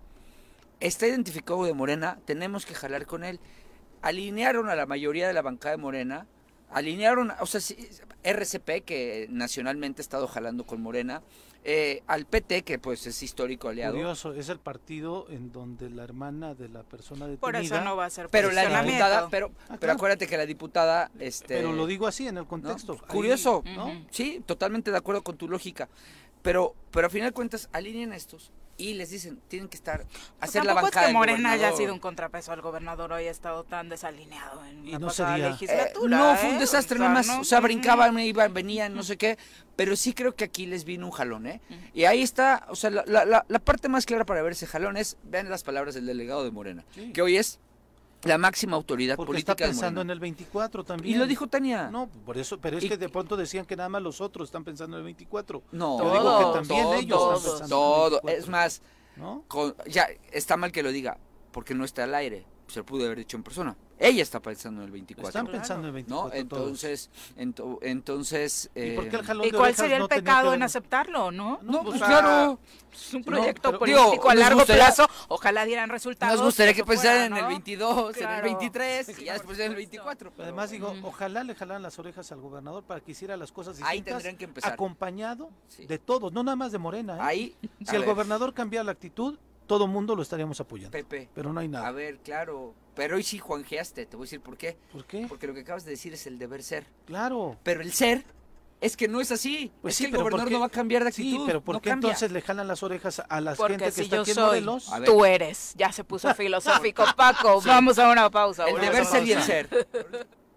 está 0.81 1.07
identificado 1.07 1.65
de 1.65 1.75
Morena, 1.75 2.19
tenemos 2.25 2.65
que 2.67 2.75
jalar 2.75 3.07
con 3.07 3.25
él. 3.25 3.41
Alinearon 4.03 4.69
a 4.69 4.77
la 4.77 4.87
mayoría 4.87 5.27
de 5.27 5.33
la 5.35 5.43
bancada 5.43 5.77
de 5.77 5.83
Morena, 5.83 6.27
alinearon, 6.71 7.33
o 7.41 7.47
sea, 7.47 7.61
RCP, 8.23 8.85
que 8.85 9.27
nacionalmente 9.31 10.01
ha 10.01 10.05
estado 10.05 10.29
jalando 10.29 10.65
con 10.65 10.81
Morena, 10.81 11.23
eh, 11.65 12.03
al 12.07 12.25
PT, 12.25 12.63
que 12.63 12.79
pues 12.79 13.07
es 13.07 13.23
histórico 13.23 13.69
aliado. 13.69 13.95
Curioso, 13.95 14.33
es 14.35 14.49
el 14.49 14.59
partido 14.59 15.27
en 15.29 15.53
donde 15.53 15.91
la 15.91 16.05
hermana 16.05 16.55
de 16.55 16.69
la 16.69 16.83
persona 16.83 17.27
detenida... 17.27 17.41
Por 17.41 17.57
eso 17.57 17.81
no 17.83 17.97
va 17.97 18.07
a 18.07 18.11
ser 18.11 18.29
Pero 18.31 18.51
la 18.51 18.83
diputada, 18.83 19.29
pero, 19.29 19.51
Ah, 19.69 19.77
pero 19.79 19.93
acuérdate 19.93 20.27
que 20.27 20.37
la 20.37 20.47
diputada, 20.47 21.11
este, 21.19 21.57
Pero 21.57 21.73
lo 21.73 21.87
digo 21.87 22.07
así, 22.07 22.27
en 22.27 22.39
el 22.39 22.47
contexto. 22.47 22.97
Curioso, 23.09 23.63
Ahí- 23.67 23.77
¿no? 23.77 24.07
Sí, 24.11 24.43
totalmente 24.47 24.91
de 24.91 24.97
acuerdo 24.97 25.23
con 25.23 25.37
tu 25.37 25.49
lógica, 25.49 25.89
pero, 26.43 26.75
pero 26.91 27.09
a 27.09 27.11
final 27.11 27.31
de 27.31 27.35
cuentas 27.35 27.69
alinean 27.73 28.13
estos 28.13 28.51
y 28.79 28.95
les 28.95 29.11
dicen, 29.11 29.41
tienen 29.49 29.69
que 29.69 29.77
estar, 29.77 30.05
Pues 30.07 30.23
hacer 30.41 30.65
la 30.65 30.73
bancada 30.73 31.03
es 31.03 31.07
que 31.09 31.13
Morena 31.13 31.51
haya 31.51 31.73
sido 31.73 31.93
un 31.93 31.99
contrapeso 31.99 32.53
al 32.53 32.63
gobernador 32.63 33.13
hoy 33.13 33.27
ha 33.27 33.31
estado 33.31 33.65
tan 33.65 33.89
desalineado 33.89 34.65
en 34.65 34.87
Y 34.87 34.93
la 34.93 34.99
no 35.01 35.09
pasada 35.09 35.31
sería- 35.33 35.47
Eh, 35.49 35.51
legislatura. 35.51 36.17
no, 36.17 36.37
fue 36.37 36.49
un 36.51 36.57
¿eh? 36.57 36.61
desastre 36.61 36.95
O 36.97 36.99
sea, 37.01 37.09
nada 37.09 37.15
más. 37.21 37.27
no- 37.27 37.41
O 37.41 37.45
sea, 37.45 37.61
brincaban, 37.61 38.19
iban, 38.21 38.55
venían, 38.55 38.95
no 38.95 39.03
sé 39.03 39.17
qué. 39.19 39.37
Pero 39.77 39.95
sí 39.97 40.13
creo 40.15 40.35
que 40.35 40.45
aquí 40.45 40.65
les 40.67 40.85
vino 40.85 41.07
un 41.07 41.13
jalón, 41.13 41.47
¿eh? 41.47 41.61
Y 41.93 42.05
ahí 42.05 42.23
está, 42.23 42.67
o 42.69 42.77
sea, 42.77 42.91
la, 42.91 43.05
la- 43.07 43.25
la- 43.25 43.45
la 43.49 43.59
parte 43.59 43.89
más 43.89 44.07
clara 44.07 44.25
para 44.25 44.43
ver 44.43 44.53
ese 44.53 44.67
jalón 44.67 44.97
es, 44.97 45.17
vean 45.25 45.51
las 45.51 45.63
palabras 45.65 45.95
del 45.95 46.07
delegado 46.07 46.45
de 46.45 46.51
Morena, 46.53 46.85
Sí. 46.95 47.13
que 47.13 47.21
hoy 47.23 47.37
es 47.37 47.59
la 48.25 48.37
máxima 48.39 48.77
autoridad 48.77 49.17
Porque 49.17 49.29
política 49.29 49.53
está 49.53 49.65
pensando 49.67 50.01
en 50.01 50.11
el 50.11 50.19
24 50.21 50.85
también. 50.85 51.15
Y 51.15 51.19
lo 51.19 51.27
dijo 51.27 51.47
Tania. 51.47 51.89
No, 51.91 52.09
por 52.09 52.37
eso, 52.39 52.59
pero 52.59 52.79
es 52.79 52.85
Y- 52.85 52.89
que 52.89 52.97
de 52.97 53.09
pronto 53.09 53.37
decían 53.37 53.65
que 53.65 53.77
nada 53.77 53.89
más 53.89 54.03
los 54.03 54.21
otros 54.21 54.49
están 54.49 54.65
pensando 54.65 54.97
en 54.97 55.01
el 55.01 55.05
24. 55.05 55.63
No, 55.73 55.99
Yo 55.99 56.13
digo 56.13 56.39
que 56.39 56.59
también 56.59 56.83
todos, 56.85 56.97
ellos 57.03 57.19
están 57.19 57.19
todos, 57.19 57.43
pensando 57.43 57.63
en 57.63 57.63
el 57.63 57.69
todo. 57.71 58.11
24. 58.25 58.31
Es 58.39 58.49
más, 58.49 58.83
¿No? 59.17 59.45
con- 59.49 59.75
ya 59.87 60.09
está 60.33 60.57
mal 60.57 60.73
que 60.73 60.83
lo 60.83 60.91
diga, 60.91 61.19
porque 61.53 61.75
no 61.75 61.85
está 61.85 62.05
al 62.05 62.15
aire. 62.15 62.45
Se 62.69 62.81
lo 62.81 62.87
pudo 62.87 63.05
haber 63.07 63.19
dicho 63.19 63.37
en 63.37 63.43
persona. 63.43 63.75
Ella 63.99 64.23
está 64.23 64.41
pensando 64.41 64.83
en 64.83 64.87
el 64.87 64.93
24. 64.93 65.29
Están 65.29 65.47
pensando 65.49 65.89
en 65.89 65.97
el 65.97 66.07
¿No? 66.07 66.29
24 66.29 66.49
todos. 66.49 66.63
Entonces, 66.85 67.11
ento- 67.37 67.79
entonces... 67.83 68.71
¿Y 68.77 68.91
por 68.95 69.09
qué 69.09 69.17
el 69.17 69.23
eh, 69.23 69.25
jalón 69.27 69.47
¿Y 69.47 69.51
de 69.51 69.57
cuál 69.59 69.75
sería 69.75 69.97
el 69.97 70.03
no 70.03 70.09
pecado 70.09 70.51
que 70.51 70.57
en 70.57 70.63
aceptarlo, 70.63 71.31
no? 71.33 71.59
No, 71.63 71.81
O 71.81 71.85
pues 71.85 71.99
sea, 71.99 72.07
claro. 72.07 72.61
Es 72.93 73.15
un 73.15 73.21
No, 73.21 73.27
proyecto 73.27 73.63
pero- 73.71 73.79
político 73.81 74.11
Digo, 74.13 74.31
a 74.31 74.35
largo 74.37 74.59
gustaría- 74.61 74.85
plazo. 74.85 75.09
Ojalá 75.29 75.65
dieran 75.65 75.89
resultados. 75.91 76.37
Nos 76.37 76.45
gustaría 76.45 76.75
que 76.75 76.85
pensaran 76.85 77.25
en 77.33 77.37
el 77.39 77.43
¿no? 77.43 77.49
22, 77.49 77.99
en 78.01 78.07
el 78.23 78.29
Claro. 78.29 78.43
23 78.45 79.19
y 79.19 79.25
ya 79.25 79.33
después 79.33 79.59
en 79.59 79.65
el 79.65 79.71
supuesto. 79.71 79.77
24. 79.77 80.31
pero- 80.31 80.43
Además 80.45 80.71
digo, 80.71 80.95
ojalá 81.03 81.43
le 81.43 81.55
jalaran 81.57 81.83
las 81.83 81.99
orejas 81.99 82.31
al 82.31 82.41
gobernador 82.41 82.85
para 82.85 83.01
que 83.01 83.13
hiciera 83.13 83.37
las 83.37 83.51
cosas 83.51 83.79
distintas. 83.79 83.91
Ahí 83.93 84.03
tendrían 84.03 84.37
que 84.37 84.45
empezar. 84.45 84.75
Acompañado 84.75 85.51
Sí. 85.69 85.87
de 85.87 85.99
todos, 85.99 86.33
no 86.33 86.45
nada 86.45 86.55
más 86.57 86.71
de 86.71 86.79
Morena. 86.79 87.17
¿eh? 87.17 87.21
Ahí, 87.21 87.57
si 87.85 87.97
el 87.97 88.03
ver, 88.03 88.11
gobernador 88.11 88.55
cambiara 88.55 88.85
la 88.85 88.93
actitud, 88.93 89.39
todo 89.69 89.87
mundo 89.87 90.17
lo 90.17 90.23
estaríamos 90.23 90.59
apoyando. 90.61 90.91
Pepe, 90.91 91.29
Pero 91.33 91.53
no 91.53 91.61
hay 91.61 91.67
a 91.67 91.71
nada. 91.71 91.91
ver, 91.93 92.19
claro, 92.19 92.75
pero 92.97 93.15
hoy 93.15 93.23
sí 93.23 93.39
juanjeaste, 93.39 94.07
te 94.07 94.17
voy 94.17 94.25
a 94.25 94.27
decir 94.27 94.41
por 94.41 94.57
qué. 94.57 94.77
¿Por 94.91 95.05
qué? 95.05 95.27
Porque 95.29 95.47
lo 95.47 95.55
que 95.55 95.61
acabas 95.61 95.85
de 95.85 95.93
decir 95.93 96.13
es 96.13 96.27
el 96.27 96.39
deber 96.41 96.65
ser. 96.65 96.87
Claro. 97.05 97.57
Pero 97.63 97.83
el 97.83 97.93
ser 97.93 98.25
es 98.81 98.97
que 98.97 99.07
no 99.07 99.21
es 99.21 99.31
así. 99.31 99.71
Pues 99.83 99.93
es 99.95 99.99
sí, 99.99 100.05
que 100.05 100.07
el 100.09 100.13
pero 100.13 100.23
¿por 100.25 100.33
gobernador 100.33 100.53
no 100.53 100.61
va 100.61 100.67
a 100.67 100.71
cambiar 100.71 101.03
de 101.03 101.11
actitud. 101.11 101.31
Sí, 101.39 101.43
pero 101.47 101.61
¿por 101.61 101.77
no 101.77 101.81
qué 101.81 101.91
cambia. 101.91 102.09
entonces 102.09 102.33
le 102.33 102.43
jalan 102.43 102.67
las 102.67 102.83
orejas 102.83 103.23
a 103.29 103.41
la 103.41 103.55
gente 103.55 103.85
que 103.85 103.91
si 103.93 104.03
está 104.03 104.17
yo 104.17 104.23
aquí 104.23 104.31
en 104.31 104.35
soy, 104.35 104.47
Morelos? 104.47 104.93
A 104.93 104.99
ver. 105.01 105.09
tú 105.09 105.25
eres. 105.25 105.75
Ya 105.77 105.93
se 105.93 106.03
puso 106.03 106.35
filosófico, 106.35 107.05
Paco. 107.17 107.61
Vamos 107.61 107.99
a 107.99 108.11
una 108.11 108.31
pausa. 108.31 108.67
El 108.69 108.81
deber 108.81 109.05
ser 109.05 109.25
y 109.27 109.33
el 109.33 109.43
ser. 109.43 109.69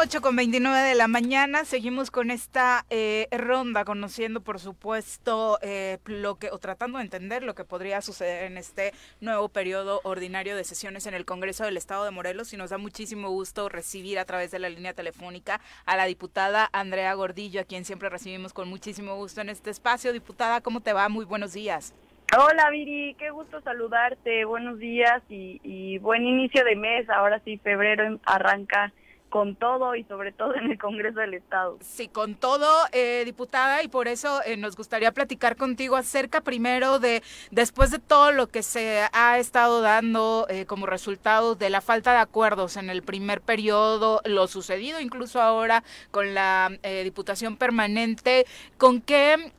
8 0.00 0.20
con 0.22 0.36
29 0.36 0.78
de 0.78 0.94
la 0.94 1.06
mañana, 1.06 1.64
seguimos 1.64 2.10
con 2.10 2.30
esta 2.30 2.86
eh, 2.88 3.28
ronda, 3.30 3.84
conociendo 3.84 4.40
por 4.40 4.58
supuesto 4.58 5.58
eh, 5.60 5.98
lo 6.06 6.36
que, 6.36 6.50
o 6.50 6.58
tratando 6.58 6.98
de 6.98 7.04
entender 7.04 7.42
lo 7.42 7.54
que 7.54 7.64
podría 7.64 8.00
suceder 8.00 8.44
en 8.44 8.56
este 8.56 8.92
nuevo 9.20 9.48
periodo 9.48 10.00
ordinario 10.04 10.56
de 10.56 10.64
sesiones 10.64 11.06
en 11.06 11.14
el 11.14 11.24
Congreso 11.24 11.64
del 11.64 11.76
Estado 11.76 12.04
de 12.04 12.10
Morelos 12.10 12.52
y 12.52 12.56
nos 12.56 12.70
da 12.70 12.78
muchísimo 12.78 13.28
gusto 13.30 13.68
recibir 13.68 14.18
a 14.18 14.24
través 14.24 14.50
de 14.50 14.58
la 14.58 14.70
línea 14.70 14.94
telefónica 14.94 15.60
a 15.84 15.96
la 15.96 16.06
diputada 16.06 16.70
Andrea 16.72 17.12
Gordillo, 17.14 17.60
a 17.60 17.64
quien 17.64 17.84
siempre 17.84 18.08
recibimos 18.08 18.52
con 18.52 18.68
muchísimo 18.68 19.16
gusto 19.16 19.40
en 19.42 19.50
este 19.50 19.70
espacio. 19.70 20.12
Diputada, 20.12 20.62
¿cómo 20.62 20.80
te 20.80 20.92
va? 20.92 21.08
Muy 21.08 21.26
buenos 21.26 21.52
días. 21.52 21.94
Hola 22.34 22.70
Viri, 22.70 23.14
qué 23.18 23.28
gusto 23.30 23.60
saludarte, 23.60 24.46
buenos 24.46 24.78
días 24.78 25.22
y, 25.28 25.60
y 25.62 25.98
buen 25.98 26.24
inicio 26.24 26.64
de 26.64 26.76
mes, 26.76 27.10
ahora 27.10 27.42
sí 27.44 27.58
febrero 27.58 28.04
em- 28.04 28.18
arranca 28.24 28.90
con 29.32 29.56
todo 29.56 29.96
y 29.96 30.04
sobre 30.04 30.30
todo 30.30 30.54
en 30.54 30.72
el 30.72 30.78
Congreso 30.78 31.18
del 31.18 31.32
Estado. 31.32 31.78
Sí, 31.80 32.06
con 32.06 32.34
todo, 32.34 32.68
eh, 32.92 33.22
diputada, 33.24 33.82
y 33.82 33.88
por 33.88 34.06
eso 34.06 34.42
eh, 34.44 34.58
nos 34.58 34.76
gustaría 34.76 35.10
platicar 35.10 35.56
contigo 35.56 35.96
acerca 35.96 36.42
primero 36.42 36.98
de, 36.98 37.22
después 37.50 37.90
de 37.90 37.98
todo 37.98 38.30
lo 38.30 38.48
que 38.48 38.62
se 38.62 39.04
ha 39.14 39.38
estado 39.38 39.80
dando 39.80 40.46
eh, 40.50 40.66
como 40.66 40.84
resultado 40.84 41.54
de 41.54 41.70
la 41.70 41.80
falta 41.80 42.12
de 42.12 42.18
acuerdos 42.18 42.76
en 42.76 42.90
el 42.90 43.02
primer 43.02 43.40
periodo, 43.40 44.20
lo 44.26 44.46
sucedido 44.48 45.00
incluso 45.00 45.40
ahora 45.40 45.82
con 46.10 46.34
la 46.34 46.70
Diputación 47.02 47.56
Permanente, 47.56 48.44
¿con 48.76 49.00
qué 49.00 49.50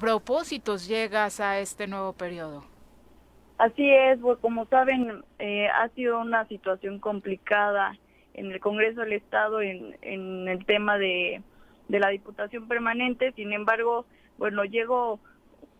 propósitos 0.00 0.88
llegas 0.88 1.38
a 1.38 1.60
este 1.60 1.86
nuevo 1.86 2.12
periodo? 2.12 2.64
Así 3.58 3.88
es, 3.88 4.18
pues 4.18 4.38
como 4.40 4.66
saben, 4.66 5.22
ha 5.72 5.88
sido 5.90 6.18
una 6.18 6.44
situación 6.48 6.98
complicada 6.98 7.96
en 8.34 8.52
el 8.52 8.60
Congreso 8.60 9.00
del 9.00 9.14
Estado 9.14 9.60
en, 9.60 9.96
en 10.02 10.48
el 10.48 10.64
tema 10.66 10.98
de, 10.98 11.42
de 11.88 11.98
la 12.00 12.08
Diputación 12.08 12.68
Permanente. 12.68 13.32
Sin 13.32 13.52
embargo, 13.52 14.04
bueno, 14.38 14.64
llego 14.64 15.20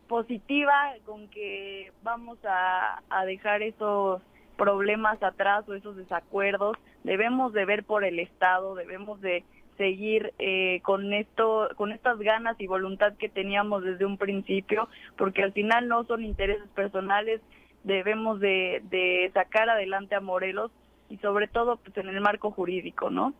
positiva 0.08 0.94
con 1.04 1.28
que 1.28 1.92
vamos 2.02 2.38
a, 2.44 3.02
a 3.10 3.24
dejar 3.24 3.62
esos 3.62 4.22
problemas 4.56 5.22
atrás 5.22 5.68
o 5.68 5.74
esos 5.74 5.96
desacuerdos. 5.96 6.76
Debemos 7.02 7.52
de 7.52 7.64
ver 7.64 7.84
por 7.84 8.04
el 8.04 8.18
Estado, 8.20 8.74
debemos 8.74 9.20
de 9.20 9.44
seguir 9.76 10.32
eh, 10.38 10.80
con 10.82 11.12
esto, 11.12 11.68
con 11.76 11.90
estas 11.90 12.18
ganas 12.20 12.60
y 12.60 12.68
voluntad 12.68 13.14
que 13.16 13.28
teníamos 13.28 13.82
desde 13.82 14.04
un 14.04 14.18
principio, 14.18 14.88
porque 15.16 15.42
al 15.42 15.52
final 15.52 15.88
no 15.88 16.04
son 16.04 16.24
intereses 16.24 16.68
personales, 16.76 17.40
debemos 17.82 18.38
de, 18.38 18.82
de 18.84 19.30
sacar 19.34 19.68
adelante 19.68 20.14
a 20.14 20.20
Morelos 20.20 20.70
y 21.14 21.18
sobre 21.18 21.46
todo 21.46 21.76
pues 21.76 21.96
en 21.96 22.08
el 22.08 22.20
marco 22.20 22.50
jurídico, 22.50 23.08
¿no? 23.08 23.32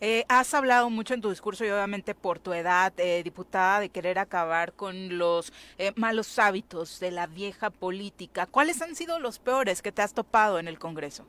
Eh, 0.00 0.24
has 0.28 0.52
hablado 0.52 0.90
mucho 0.90 1.14
en 1.14 1.20
tu 1.20 1.30
discurso 1.30 1.64
y 1.64 1.70
obviamente 1.70 2.14
por 2.14 2.40
tu 2.40 2.52
edad, 2.52 2.92
eh, 2.98 3.22
diputada, 3.22 3.78
de 3.80 3.88
querer 3.88 4.18
acabar 4.18 4.72
con 4.72 5.16
los 5.18 5.52
eh, 5.78 5.92
malos 5.94 6.38
hábitos 6.40 6.98
de 6.98 7.12
la 7.12 7.28
vieja 7.28 7.70
política. 7.70 8.46
¿Cuáles 8.46 8.82
han 8.82 8.96
sido 8.96 9.20
los 9.20 9.38
peores 9.38 9.80
que 9.80 9.92
te 9.92 10.02
has 10.02 10.12
topado 10.12 10.58
en 10.58 10.66
el 10.66 10.80
Congreso? 10.80 11.24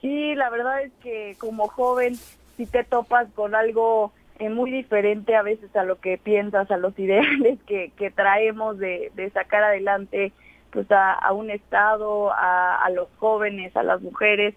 Sí, 0.00 0.34
la 0.34 0.50
verdad 0.50 0.82
es 0.82 0.92
que 1.00 1.36
como 1.38 1.68
joven 1.68 2.16
si 2.56 2.66
te 2.66 2.82
topas 2.82 3.28
con 3.34 3.54
algo 3.54 4.12
muy 4.40 4.70
diferente 4.70 5.34
a 5.34 5.42
veces 5.42 5.74
a 5.76 5.84
lo 5.84 6.00
que 6.00 6.18
piensas, 6.18 6.70
a 6.70 6.76
los 6.76 6.98
ideales 6.98 7.58
que, 7.66 7.92
que 7.96 8.10
traemos 8.10 8.78
de, 8.78 9.12
de 9.14 9.30
sacar 9.30 9.62
adelante 9.62 10.32
pues 10.70 10.88
a, 10.90 11.32
un 11.32 11.50
Estado, 11.50 12.30
a, 12.32 12.84
a 12.84 12.90
los 12.90 13.08
jóvenes, 13.16 13.74
a 13.76 13.82
las 13.82 14.02
mujeres 14.02 14.54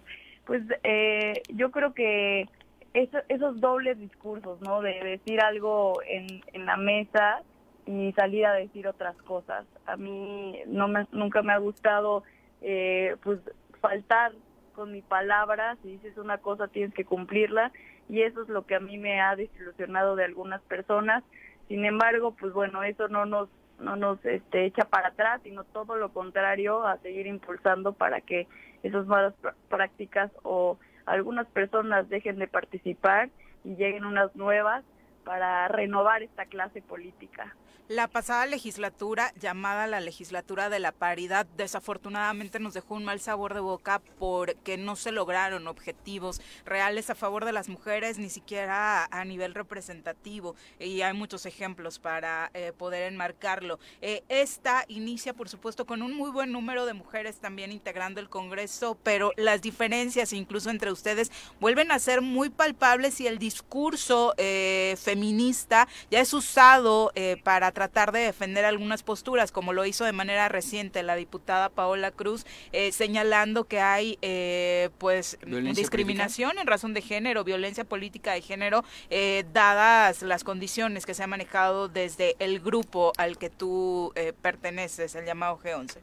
pues 0.50 0.64
eh, 0.82 1.44
yo 1.50 1.70
creo 1.70 1.94
que 1.94 2.50
esos 2.96 3.62
dobles 3.62 4.00
discursos, 4.00 4.60
¿no? 4.62 4.82
De 4.82 5.00
decir 5.04 5.40
algo 5.42 6.02
en, 6.08 6.42
en 6.54 6.66
la 6.66 6.76
mesa 6.76 7.44
y 7.86 8.12
salir 8.14 8.48
a 8.48 8.54
decir 8.54 8.88
otras 8.88 9.16
cosas. 9.18 9.68
A 9.86 9.96
mí 9.96 10.60
no 10.66 10.88
me, 10.88 11.06
nunca 11.12 11.44
me 11.44 11.54
ha 11.54 11.60
gustado, 11.60 12.24
eh, 12.64 13.16
pues, 13.22 13.40
faltar 13.80 14.32
con 14.74 14.92
mi 14.92 15.04
palabra. 15.04 15.78
Si 15.84 15.90
dices 15.90 16.18
una 16.18 16.40
cosa, 16.40 16.68
tienes 16.68 16.96
que 16.96 17.06
cumplirla. 17.06 17.72
Y 18.10 18.24
eso 18.24 18.42
es 18.42 18.50
lo 18.50 18.66
que 18.66 18.74
a 18.74 18.80
mí 18.80 18.98
me 18.98 19.22
ha 19.22 19.36
desilusionado 19.36 20.16
de 20.16 20.26
algunas 20.26 20.64
personas. 20.64 21.24
Sin 21.68 21.86
embargo, 21.86 22.32
pues 22.32 22.54
bueno, 22.54 22.82
eso 22.82 23.08
no 23.08 23.28
nos 23.28 23.50
no 23.80 23.96
nos 23.96 24.24
este, 24.26 24.66
echa 24.66 24.86
para 24.86 25.10
atrás, 25.10 25.42
sino 25.44 25.64
todo 25.64 25.96
lo 25.96 26.12
contrario, 26.12 26.86
a 26.86 26.98
seguir 26.98 27.28
impulsando 27.28 27.94
para 27.94 28.22
que 28.22 28.48
esas 28.84 29.06
malas 29.08 29.34
prácticas 29.70 30.32
o 30.44 30.78
algunas 31.06 31.48
personas 31.48 32.08
dejen 32.10 32.38
de 32.38 32.48
participar 32.48 33.30
y 33.64 33.76
lleguen 33.76 34.06
unas 34.06 34.36
nuevas 34.36 34.84
para 35.24 35.68
renovar 35.68 36.24
esta 36.24 36.46
clase 36.46 36.82
política. 36.82 37.56
La 37.88 38.08
pasada 38.08 38.46
legislatura, 38.46 39.34
llamada 39.40 39.88
la 39.88 40.00
legislatura 40.00 40.70
de 40.70 40.80
la 40.80 40.92
paridad, 40.92 41.48
desafortunadamente 41.58 42.60
nos 42.60 42.76
dejó 42.76 42.94
un 42.94 43.04
mal 43.04 43.20
sabor 43.20 43.56
de 43.56 43.62
boca 43.62 44.00
porque 44.20 44.78
no 44.78 44.96
se 44.96 45.12
lograron 45.12 45.68
objetivos 45.68 46.40
reales 46.66 47.10
a 47.10 47.16
favor 47.16 47.46
de 47.46 47.52
las 47.52 47.68
mujeres, 47.68 48.20
ni 48.20 48.30
siquiera 48.30 49.06
a 49.06 49.26
nivel 49.26 49.56
representativo. 49.56 50.56
Y 50.80 51.02
hay 51.02 51.14
muchos 51.14 51.48
ejemplos 51.48 51.98
para 51.98 52.52
eh, 52.54 52.74
poder 52.78 53.12
enmarcarlo. 53.12 53.80
Eh, 54.02 54.24
esta 54.30 54.86
inicia, 54.88 55.34
por 55.34 55.50
supuesto, 55.50 55.88
con 55.88 56.04
un 56.04 56.14
muy 56.14 56.30
buen 56.30 56.52
número 56.52 56.86
de 56.86 56.94
mujeres 56.94 57.40
también 57.40 57.72
integrando 57.72 58.20
el 58.20 58.30
Congreso, 58.30 59.00
pero 59.02 59.32
las 59.36 59.64
diferencias, 59.64 60.32
incluso 60.32 60.70
entre 60.70 60.92
ustedes, 60.92 61.32
vuelven 61.60 61.92
a 61.92 61.98
ser 61.98 62.22
muy 62.22 62.52
palpables 62.52 63.20
y 63.20 63.26
el 63.26 63.40
discurso 63.40 64.36
eh, 64.38 64.96
feminista 65.02 65.88
ya 66.12 66.20
es 66.20 66.34
usado 66.34 67.12
para 67.44 67.69
tratar 67.72 68.12
de 68.12 68.20
defender 68.20 68.66
algunas 68.66 69.04
posturas, 69.04 69.52
como 69.52 69.74
lo 69.74 69.86
hizo 69.86 70.06
de 70.06 70.14
manera 70.14 70.50
reciente 70.50 71.04
la 71.04 71.16
diputada 71.16 71.70
Paola 71.70 72.12
Cruz, 72.12 72.46
eh, 72.72 72.92
señalando 72.92 73.66
que 73.66 73.80
hay 73.80 74.18
eh, 74.22 74.90
pues 74.98 75.40
discriminación 75.76 76.58
en 76.60 76.68
razón 76.68 76.94
de 76.94 77.02
género, 77.02 77.44
violencia 77.44 77.84
política 77.84 78.34
de 78.34 78.42
género, 78.42 78.84
eh, 79.10 79.46
dadas 79.54 80.22
las 80.22 80.44
condiciones 80.44 81.06
que 81.06 81.14
se 81.14 81.24
ha 81.24 81.28
manejado 81.28 81.88
desde 81.88 82.36
el 82.40 82.60
grupo 82.60 83.14
al 83.18 83.38
que 83.38 83.50
tú 83.50 84.14
perteneces, 84.42 85.16
el 85.16 85.26
llamado 85.26 85.60
G11. 85.60 85.98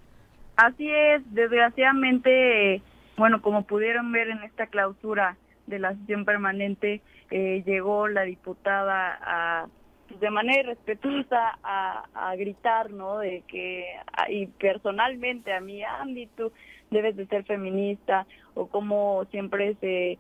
Así 0.57 0.91
es, 0.91 1.23
desgraciadamente, 1.35 2.81
bueno, 3.17 3.43
como 3.43 3.63
pudieron 3.63 4.11
ver 4.13 4.29
en 4.29 4.43
esta 4.43 4.67
clausura 4.67 5.37
de 5.67 5.79
la 5.79 5.95
sesión 5.95 6.25
permanente, 6.25 7.03
llegó 7.31 8.09
la 8.09 8.23
diputada 8.23 9.19
a 9.23 9.67
pues, 10.09 10.21
de 10.21 10.31
manera 10.31 10.61
irrespetuosa 10.61 11.59
a, 11.63 12.35
gritar, 12.37 12.91
¿no? 12.91 13.19
De 13.19 13.43
que, 13.49 13.87
y 14.29 14.47
personalmente 14.47 15.53
a 15.53 15.61
mí, 15.61 15.83
Andy, 15.83 16.27
tú 16.37 16.53
debes 16.91 17.17
de 17.17 17.27
ser 17.27 17.45
feminista, 17.45 18.27
o 18.55 18.67
como 18.67 19.25
siempre 19.31 19.75
se, 19.81 20.19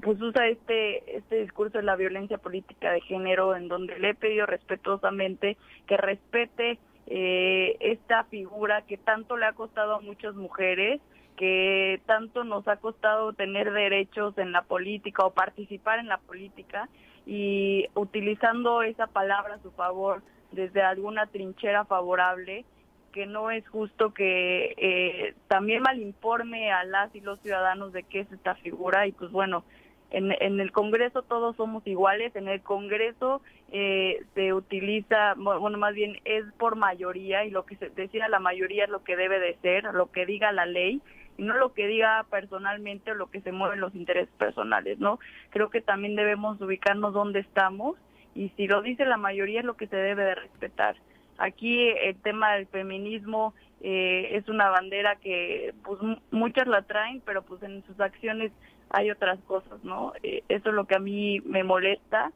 pues 0.00 0.20
usa 0.20 0.46
este, 0.46 1.16
este 1.16 1.42
discurso 1.42 1.78
de 1.78 1.84
la 1.84 1.96
violencia 1.96 2.38
política 2.38 2.92
de 2.92 3.00
género, 3.00 3.56
en 3.56 3.68
donde 3.68 3.98
le 3.98 4.10
he 4.10 4.14
pedido 4.14 4.46
respetuosamente 4.46 5.56
que 5.86 5.96
respete 5.96 6.78
eh, 7.06 7.76
esta 7.80 8.24
figura 8.24 8.82
que 8.82 8.96
tanto 8.96 9.36
le 9.36 9.46
ha 9.46 9.52
costado 9.52 9.96
a 9.96 10.00
muchas 10.00 10.34
mujeres, 10.34 11.00
que 11.36 12.00
tanto 12.06 12.44
nos 12.44 12.66
ha 12.68 12.76
costado 12.76 13.32
tener 13.32 13.72
derechos 13.72 14.36
en 14.38 14.52
la 14.52 14.62
política 14.62 15.24
o 15.24 15.32
participar 15.32 15.98
en 15.98 16.08
la 16.08 16.18
política 16.18 16.88
y 17.26 17.86
utilizando 17.94 18.82
esa 18.82 19.06
palabra 19.06 19.54
a 19.54 19.62
su 19.62 19.70
favor 19.72 20.22
desde 20.50 20.82
alguna 20.82 21.26
trinchera 21.26 21.84
favorable, 21.84 22.64
que 23.12 23.26
no 23.26 23.50
es 23.50 23.66
justo 23.68 24.12
que 24.12 24.74
eh, 24.76 25.34
también 25.48 25.82
malinforme 25.82 26.72
a 26.72 26.84
las 26.84 27.14
y 27.14 27.20
los 27.20 27.40
ciudadanos 27.40 27.92
de 27.92 28.02
qué 28.04 28.20
es 28.20 28.32
esta 28.32 28.54
figura. 28.56 29.06
Y 29.06 29.12
pues 29.12 29.30
bueno, 29.30 29.64
en, 30.10 30.32
en 30.40 30.60
el 30.60 30.72
Congreso 30.72 31.22
todos 31.22 31.56
somos 31.56 31.86
iguales, 31.86 32.34
en 32.36 32.48
el 32.48 32.62
Congreso 32.62 33.42
eh, 33.70 34.22
se 34.34 34.52
utiliza, 34.52 35.34
bueno, 35.36 35.78
más 35.78 35.94
bien 35.94 36.18
es 36.24 36.44
por 36.58 36.76
mayoría 36.76 37.44
y 37.44 37.50
lo 37.50 37.64
que 37.64 37.76
se 37.76 37.88
decida 37.90 38.28
la 38.28 38.40
mayoría 38.40 38.84
es 38.84 38.90
lo 38.90 39.02
que 39.02 39.16
debe 39.16 39.40
de 39.40 39.56
ser, 39.62 39.84
lo 39.84 40.10
que 40.10 40.26
diga 40.26 40.52
la 40.52 40.66
ley 40.66 41.00
no 41.42 41.54
lo 41.54 41.72
que 41.72 41.86
diga 41.86 42.24
personalmente 42.30 43.12
o 43.12 43.14
lo 43.14 43.30
que 43.30 43.40
se 43.40 43.52
mueven 43.52 43.80
los 43.80 43.94
intereses 43.94 44.32
personales, 44.38 44.98
¿no? 44.98 45.18
Creo 45.50 45.70
que 45.70 45.80
también 45.80 46.16
debemos 46.16 46.60
ubicarnos 46.60 47.12
dónde 47.12 47.40
estamos 47.40 47.96
y 48.34 48.50
si 48.50 48.66
lo 48.66 48.82
dice 48.82 49.04
la 49.04 49.16
mayoría 49.16 49.60
es 49.60 49.66
lo 49.66 49.76
que 49.76 49.86
se 49.86 49.96
debe 49.96 50.24
de 50.24 50.34
respetar. 50.34 50.96
Aquí 51.38 51.88
el 51.88 52.16
tema 52.16 52.54
del 52.54 52.66
feminismo 52.66 53.54
eh, 53.80 54.36
es 54.36 54.48
una 54.48 54.68
bandera 54.70 55.16
que 55.16 55.74
pues 55.82 55.98
muchas 56.30 56.68
la 56.68 56.82
traen, 56.82 57.20
pero 57.24 57.42
pues 57.42 57.62
en 57.62 57.84
sus 57.84 57.98
acciones 58.00 58.52
hay 58.90 59.10
otras 59.10 59.40
cosas, 59.40 59.82
¿no? 59.82 60.12
Eh, 60.22 60.44
eso 60.48 60.68
es 60.68 60.74
lo 60.74 60.84
que 60.84 60.94
a 60.94 61.00
mí 61.00 61.40
me 61.40 61.64
molesta. 61.64 62.30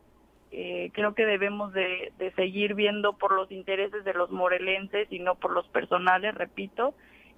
Eh, 0.50 0.90
creo 0.94 1.14
que 1.14 1.26
debemos 1.26 1.72
de, 1.72 2.12
de 2.18 2.32
seguir 2.32 2.74
viendo 2.74 3.12
por 3.12 3.32
los 3.32 3.50
intereses 3.52 4.04
de 4.04 4.14
los 4.14 4.30
morelenses 4.30 5.06
y 5.12 5.18
no 5.18 5.34
por 5.34 5.52
los 5.52 5.68
personales, 5.68 6.34
repito. 6.34 6.94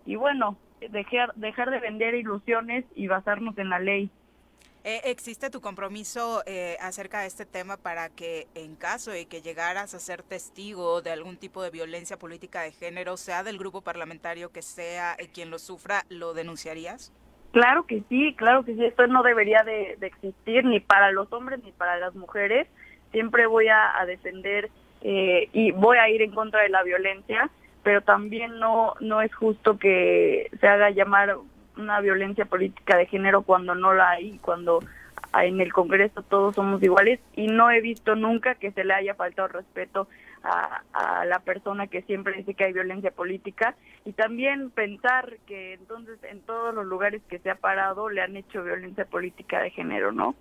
Y 0.08 0.16
bueno, 0.16 0.56
dejar, 0.88 1.34
dejar 1.34 1.70
de 1.70 1.80
vender 1.80 2.14
ilusiones 2.14 2.86
y 2.94 3.08
basarnos 3.08 3.58
en 3.58 3.68
la 3.68 3.78
ley. 3.78 4.08
Eh, 4.82 5.02
¿Existe 5.04 5.50
tu 5.50 5.60
compromiso 5.60 6.42
eh, 6.46 6.78
acerca 6.80 7.20
de 7.20 7.26
este 7.26 7.44
tema 7.44 7.76
para 7.76 8.08
que 8.08 8.46
en 8.54 8.74
caso 8.74 9.10
de 9.10 9.26
que 9.26 9.42
llegaras 9.42 9.92
a 9.92 9.98
ser 9.98 10.22
testigo 10.22 11.02
de 11.02 11.10
algún 11.10 11.36
tipo 11.36 11.62
de 11.62 11.68
violencia 11.68 12.18
política 12.18 12.62
de 12.62 12.72
género, 12.72 13.18
sea 13.18 13.42
del 13.42 13.58
grupo 13.58 13.82
parlamentario 13.82 14.50
que 14.50 14.62
sea 14.62 15.14
eh, 15.18 15.28
quien 15.30 15.50
lo 15.50 15.58
sufra, 15.58 16.04
lo 16.08 16.32
denunciarías? 16.32 17.12
Claro 17.52 17.84
que 17.84 18.02
sí, 18.08 18.34
claro 18.34 18.64
que 18.64 18.76
sí, 18.76 18.86
esto 18.86 19.06
no 19.08 19.22
debería 19.22 19.62
de, 19.62 19.98
existir 20.00 20.64
ni 20.64 20.80
para 20.80 21.12
los 21.12 21.30
hombres 21.34 21.62
ni 21.62 21.72
para 21.72 21.98
las 21.98 22.14
mujeres. 22.14 22.66
Siempre 23.12 23.46
voy 23.46 23.68
a, 23.68 24.00
a 24.00 24.06
defender 24.06 24.70
y 25.02 25.70
voy 25.72 25.98
a 25.98 26.08
ir 26.08 26.22
en 26.22 26.32
contra 26.32 26.62
de 26.62 26.70
la 26.70 26.82
violencia 26.82 27.50
pero 27.82 28.02
también 28.02 28.58
no 28.58 28.94
no 29.00 29.22
es 29.22 29.34
justo 29.34 29.78
que 29.78 30.50
se 30.60 30.68
haga 30.68 30.90
llamar 30.90 31.36
una 31.76 32.00
violencia 32.00 32.44
política 32.44 32.96
de 32.96 33.06
género 33.06 33.42
cuando 33.42 33.74
no 33.74 33.94
la 33.94 34.10
hay, 34.10 34.38
cuando 34.38 34.80
en 35.34 35.60
el 35.60 35.72
Congreso 35.72 36.22
todos 36.22 36.54
somos 36.54 36.82
iguales 36.82 37.20
y 37.34 37.46
no 37.46 37.70
he 37.70 37.80
visto 37.80 38.14
nunca 38.16 38.54
que 38.54 38.72
se 38.72 38.84
le 38.84 38.94
haya 38.94 39.14
faltado 39.14 39.48
respeto 39.48 40.08
a, 40.42 40.82
a, 40.92 41.24
la 41.24 41.40
persona 41.40 41.86
que 41.86 42.02
siempre 42.02 42.34
dice 42.34 42.54
que 42.54 42.64
hay 42.64 42.72
violencia 42.72 43.10
política 43.10 43.74
y 44.04 44.12
también 44.12 44.70
pensar 44.70 45.36
que 45.46 45.74
entonces 45.74 46.18
en 46.24 46.40
todos 46.40 46.74
los 46.74 46.86
lugares 46.86 47.22
que 47.28 47.38
se 47.40 47.50
ha 47.50 47.56
parado 47.56 48.08
le 48.08 48.22
han 48.22 48.36
hecho 48.36 48.62
violencia 48.62 49.04
política 49.04 49.60
de 49.60 49.70
género, 49.70 50.12
¿no? 50.12 50.34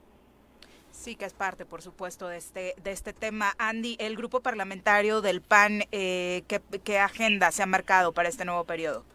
Sí, 0.98 1.16
que 1.16 1.26
es 1.26 1.34
parte, 1.34 1.64
por 1.64 1.84
supuesto, 1.84 2.28
de 2.28 2.38
este, 2.38 2.74
de 2.84 2.92
este 2.92 3.14
tema. 3.14 3.54
Andy, 3.60 3.98
el 4.00 4.18
grupo 4.18 4.42
parlamentario 4.42 5.22
del 5.22 5.42
PAN, 5.42 5.84
eh, 5.92 6.42
¿qué, 6.48 6.60
¿qué 6.84 6.98
agenda 6.98 7.52
se 7.52 7.62
ha 7.62 7.68
marcado 7.68 8.14
para 8.14 8.30
este 8.30 8.46
nuevo 8.46 8.66
periodo? 8.66 9.06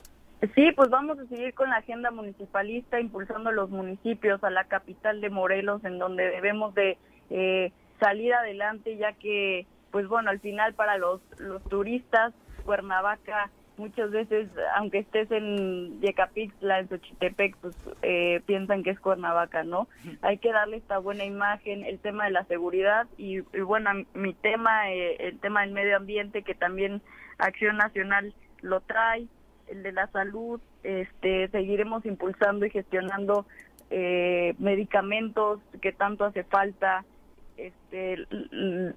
Sí, 0.55 0.71
pues 0.77 0.91
vamos 0.91 1.19
a 1.19 1.27
seguir 1.27 1.53
con 1.55 1.71
la 1.71 1.79
agenda 1.79 2.13
municipalista, 2.13 3.01
impulsando 3.01 3.51
los 3.51 3.69
municipios, 3.69 4.43
a 4.45 4.51
la 4.51 4.65
capital 4.65 5.21
de 5.21 5.29
Morelos, 5.29 5.85
en 5.85 5.99
donde 5.99 6.31
debemos 6.31 6.73
de 6.75 6.99
eh, 7.31 7.73
salir 7.99 8.33
adelante, 8.33 8.97
ya 8.97 9.13
que, 9.15 9.67
pues 9.91 10.07
bueno, 10.07 10.31
al 10.31 10.39
final 10.39 10.75
para 10.75 10.99
los, 10.99 11.21
los 11.39 11.63
turistas, 11.65 12.33
Cuernavaca 12.65 13.51
muchas 13.83 14.13
veces, 14.13 14.49
aunque 14.77 14.99
estés 15.01 15.29
en 15.33 16.01
Yecapixtla, 16.01 16.79
en 16.79 16.89
Xochitepec, 16.89 17.57
pues 17.57 17.77
eh, 18.03 18.41
piensan 18.47 18.85
que 18.85 18.91
es 18.91 19.01
Cuernavaca, 19.01 19.65
¿no? 19.65 19.89
Hay 20.23 20.39
que 20.39 20.53
darle 20.53 20.77
esta 20.77 20.99
buena 20.99 21.25
imagen, 21.25 21.85
el 21.85 21.99
tema 21.99 22.27
de 22.27 22.31
la 22.31 22.45
seguridad 22.45 23.09
y, 23.19 23.39
y 23.39 23.61
bueno, 23.61 23.91
mi 24.15 24.35
tema, 24.35 24.93
eh, 24.93 25.17
el 25.19 25.41
tema 25.41 25.63
del 25.63 25.73
medio 25.73 25.97
ambiente, 25.97 26.43
que 26.43 26.55
también 26.55 27.03
Acción 27.39 27.77
Nacional 27.77 28.33
lo 28.61 28.81
trae, 28.83 29.27
el 29.67 29.83
de 29.83 29.91
la 29.91 30.07
salud, 30.09 30.61
este, 30.85 31.49
seguiremos 31.49 32.07
impulsando 32.07 32.65
y 32.65 32.71
gestionando 32.71 33.47
eh, 33.91 34.55
medicamentos 34.59 35.59
que 35.81 35.93
tanto 35.93 36.25
hace 36.25 36.45
falta, 36.45 37.05
este, 37.57 38.27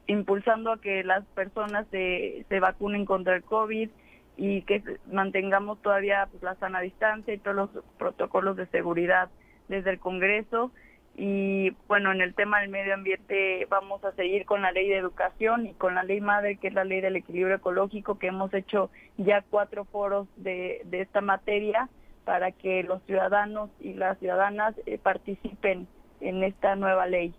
impulsando 0.05 0.73
a 0.73 0.79
que 0.79 1.03
las 1.03 1.25
personas 1.33 1.87
se, 1.89 2.45
se 2.49 2.59
vacunen 2.59 3.05
contra 3.05 3.35
el 3.35 3.43
COVID 3.43 3.89
y 4.37 4.63
que 4.63 4.83
mantengamos 5.11 5.81
todavía 5.81 6.27
pues, 6.31 6.43
la 6.43 6.55
sana 6.55 6.81
distancia 6.81 7.33
y 7.33 7.37
todos 7.37 7.55
los 7.55 7.69
protocolos 7.97 8.57
de 8.57 8.67
seguridad 8.67 9.29
desde 9.67 9.91
el 9.91 9.99
Congreso. 9.99 10.71
Y 11.17 11.69
bueno, 11.87 12.11
en 12.11 12.19
el 12.19 12.33
tema 12.33 12.59
del 12.59 12.69
medio 12.69 12.93
ambiente 12.93 13.65
vamos 13.69 14.03
a 14.03 14.11
seguir 14.13 14.45
con 14.45 14.61
la 14.61 14.73
ley 14.73 14.89
de 14.89 14.97
educación 14.97 15.65
y 15.65 15.73
con 15.73 15.95
la 15.95 16.03
ley 16.03 16.19
madre, 16.19 16.57
que 16.57 16.67
es 16.67 16.73
la 16.73 16.83
ley 16.83 16.99
del 16.99 17.15
equilibrio 17.15 17.55
ecológico, 17.55 18.19
que 18.19 18.27
hemos 18.27 18.53
hecho 18.53 18.89
ya 19.17 19.41
cuatro 19.49 19.85
foros 19.85 20.27
de, 20.35 20.81
de 20.85 21.01
esta 21.01 21.21
materia 21.21 21.89
para 22.25 22.51
que 22.51 22.83
los 22.83 23.01
ciudadanos 23.03 23.69
y 23.79 23.93
las 23.93 24.17
ciudadanas 24.19 24.75
eh, 24.85 24.97
participen 24.97 25.87
en 26.19 26.43
esta 26.43 26.75
nueva 26.75 27.05
ley. 27.05 27.33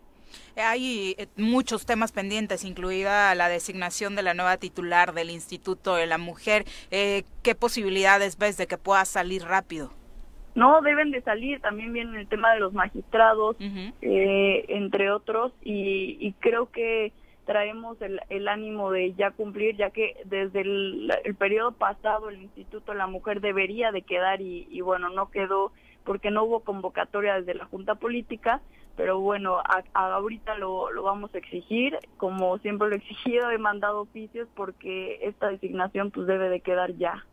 Hay 0.56 1.14
eh, 1.18 1.26
muchos 1.36 1.86
temas 1.86 2.12
pendientes, 2.12 2.64
incluida 2.64 3.34
la 3.34 3.48
designación 3.48 4.16
de 4.16 4.22
la 4.22 4.34
nueva 4.34 4.56
titular 4.56 5.12
del 5.12 5.30
Instituto 5.30 5.94
de 5.96 6.06
la 6.06 6.18
Mujer. 6.18 6.64
Eh, 6.90 7.24
¿Qué 7.42 7.54
posibilidades 7.54 8.38
ves 8.38 8.56
de 8.56 8.66
que 8.66 8.78
pueda 8.78 9.04
salir 9.04 9.42
rápido? 9.42 9.92
No, 10.54 10.80
deben 10.80 11.10
de 11.10 11.20
salir. 11.20 11.60
También 11.60 11.92
viene 11.92 12.18
el 12.18 12.26
tema 12.26 12.54
de 12.54 12.60
los 12.60 12.72
magistrados, 12.72 13.56
eh, 13.60 14.64
entre 14.68 15.10
otros, 15.10 15.52
y, 15.62 16.16
y, 16.18 16.32
creo 16.40 16.70
que 16.70 17.12
traemos 17.44 18.00
el, 18.00 18.20
el, 18.30 18.48
ánimo 18.48 18.90
de 18.90 19.12
ya 19.12 19.30
cumplir, 19.30 19.76
ya 19.76 19.90
que 19.90 20.16
desde 20.24 20.62
el, 20.62 21.12
el, 21.24 21.34
periodo 21.34 21.72
pasado 21.72 22.30
el 22.30 22.42
Instituto 22.42 22.92
de 22.92 22.98
la 22.98 23.06
Mujer 23.06 23.42
debería 23.42 23.92
de 23.92 24.00
quedar 24.00 24.40
y, 24.40 24.66
y 24.70 24.80
bueno, 24.80 25.10
no 25.10 25.30
quedó 25.30 25.72
porque 26.04 26.30
no 26.30 26.44
hubo 26.44 26.60
convocatoria 26.60 27.34
desde 27.34 27.54
la 27.54 27.66
Junta 27.66 27.96
Política, 27.96 28.62
pero 28.96 29.20
bueno, 29.20 29.58
a, 29.58 29.84
ahorita 29.94 30.56
lo, 30.56 30.90
lo, 30.90 31.02
vamos 31.02 31.34
a 31.34 31.38
exigir, 31.38 31.98
como 32.16 32.58
siempre 32.58 32.88
lo 32.88 32.94
he 32.94 32.98
exigido, 32.98 33.50
he 33.50 33.58
mandado 33.58 34.00
oficios 34.00 34.48
porque 34.54 35.18
esta 35.22 35.48
designación 35.48 36.10
pues 36.10 36.26
debe 36.26 36.48
de 36.48 36.60
quedar 36.60 36.96
ya. 36.96 37.24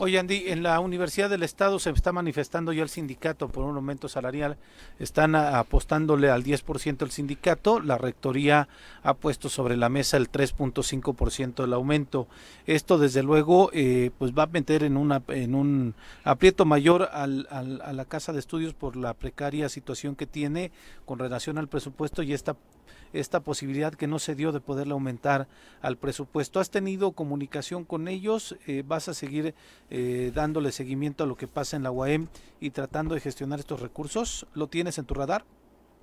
Oye, 0.00 0.18
Andy, 0.18 0.48
en 0.48 0.64
la 0.64 0.80
Universidad 0.80 1.30
del 1.30 1.44
Estado 1.44 1.78
se 1.78 1.90
está 1.90 2.10
manifestando 2.10 2.72
ya 2.72 2.82
el 2.82 2.88
sindicato 2.88 3.48
por 3.48 3.62
un 3.62 3.76
aumento 3.76 4.08
salarial. 4.08 4.56
Están 4.98 5.36
apostándole 5.36 6.28
al 6.28 6.42
10% 6.42 7.02
el 7.02 7.12
sindicato. 7.12 7.78
La 7.78 7.96
rectoría 7.96 8.66
ha 9.04 9.14
puesto 9.14 9.48
sobre 9.48 9.76
la 9.76 9.88
mesa 9.88 10.16
el 10.16 10.28
3.5% 10.28 11.62
del 11.62 11.72
aumento. 11.72 12.26
Esto, 12.66 12.98
desde 12.98 13.22
luego, 13.22 13.70
eh, 13.72 14.10
pues 14.18 14.32
va 14.32 14.42
a 14.42 14.46
meter 14.48 14.82
en, 14.82 14.96
una, 14.96 15.22
en 15.28 15.54
un 15.54 15.94
aprieto 16.24 16.64
mayor 16.64 17.08
al, 17.12 17.46
a 17.48 17.92
la 17.92 18.04
Casa 18.06 18.32
de 18.32 18.40
Estudios 18.40 18.74
por 18.74 18.96
la 18.96 19.14
precaria 19.14 19.68
situación 19.68 20.16
que 20.16 20.26
tiene 20.26 20.72
con 21.04 21.20
relación 21.20 21.58
al 21.58 21.68
presupuesto 21.68 22.24
y 22.24 22.32
esta 22.32 22.56
esta 23.12 23.40
posibilidad 23.40 23.94
que 23.94 24.06
no 24.06 24.18
se 24.18 24.34
dio 24.34 24.52
de 24.52 24.60
poderle 24.60 24.92
aumentar 24.92 25.46
al 25.80 25.96
presupuesto. 25.96 26.60
¿Has 26.60 26.70
tenido 26.70 27.12
comunicación 27.12 27.84
con 27.84 28.08
ellos? 28.08 28.56
Eh, 28.66 28.82
¿Vas 28.86 29.08
a 29.08 29.14
seguir 29.14 29.54
eh, 29.90 30.32
dándole 30.34 30.72
seguimiento 30.72 31.24
a 31.24 31.26
lo 31.26 31.36
que 31.36 31.46
pasa 31.46 31.76
en 31.76 31.82
la 31.82 31.90
UAM 31.90 32.28
y 32.60 32.70
tratando 32.70 33.14
de 33.14 33.20
gestionar 33.20 33.58
estos 33.58 33.80
recursos? 33.80 34.46
¿Lo 34.54 34.68
tienes 34.68 34.98
en 34.98 35.06
tu 35.06 35.14
radar? 35.14 35.44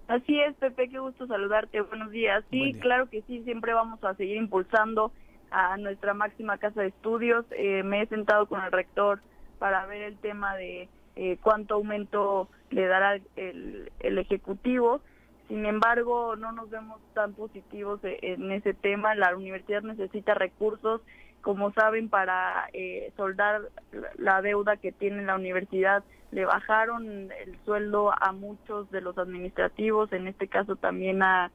Así 0.08 0.40
es, 0.40 0.54
Pepe, 0.56 0.90
qué 0.90 1.00
gusto 1.00 1.28
saludarte. 1.28 1.82
Buenos 1.82 2.12
días. 2.12 2.44
Sí, 2.52 2.74
claro 2.82 3.10
que 3.10 3.22
sí, 3.24 3.42
siempre 3.44 3.74
vamos 3.74 4.04
a 4.04 4.14
seguir 4.16 4.38
impulsando 4.38 5.12
a 5.50 5.78
nuestra 5.78 6.14
máxima 6.14 6.58
casa 6.58 6.82
de 6.82 6.88
estudios. 6.88 7.46
Eh, 7.52 7.84
me 7.84 8.02
he 8.02 8.08
sentado 8.08 8.48
con 8.48 8.62
el 8.64 8.72
rector 8.72 9.22
para 9.60 9.86
ver 9.86 10.02
el 10.02 10.18
tema 10.18 10.56
de 10.56 10.90
eh, 11.16 11.38
cuánto 11.42 11.76
aumento 11.76 12.50
le 12.70 12.86
dará 12.88 13.16
el, 13.36 13.92
el 14.00 14.18
Ejecutivo 14.18 15.02
sin 15.48 15.66
embargo, 15.66 16.36
no 16.36 16.52
nos 16.52 16.70
vemos 16.70 17.00
tan 17.14 17.34
positivos 17.34 18.00
e, 18.04 18.18
en 18.22 18.52
ese 18.52 18.74
tema. 18.74 19.16
La 19.16 19.36
universidad 19.36 19.82
necesita 19.82 20.34
recursos, 20.34 21.02
como 21.42 21.72
saben, 21.74 22.10
para 22.10 22.70
eh, 22.74 23.12
soldar 23.18 23.62
la 24.18 24.42
deuda 24.42 24.78
que 24.78 24.92
tiene 24.92 25.24
la 25.24 25.36
universidad. 25.36 26.04
Le 26.32 26.46
bajaron 26.46 27.32
el 27.32 27.58
sueldo 27.66 28.12
a 28.12 28.32
muchos 28.32 28.90
de 28.90 29.02
los 29.02 29.18
administrativos, 29.18 30.12
en 30.14 30.28
este 30.28 30.48
caso 30.48 30.76
también 30.76 31.22
a, 31.22 31.52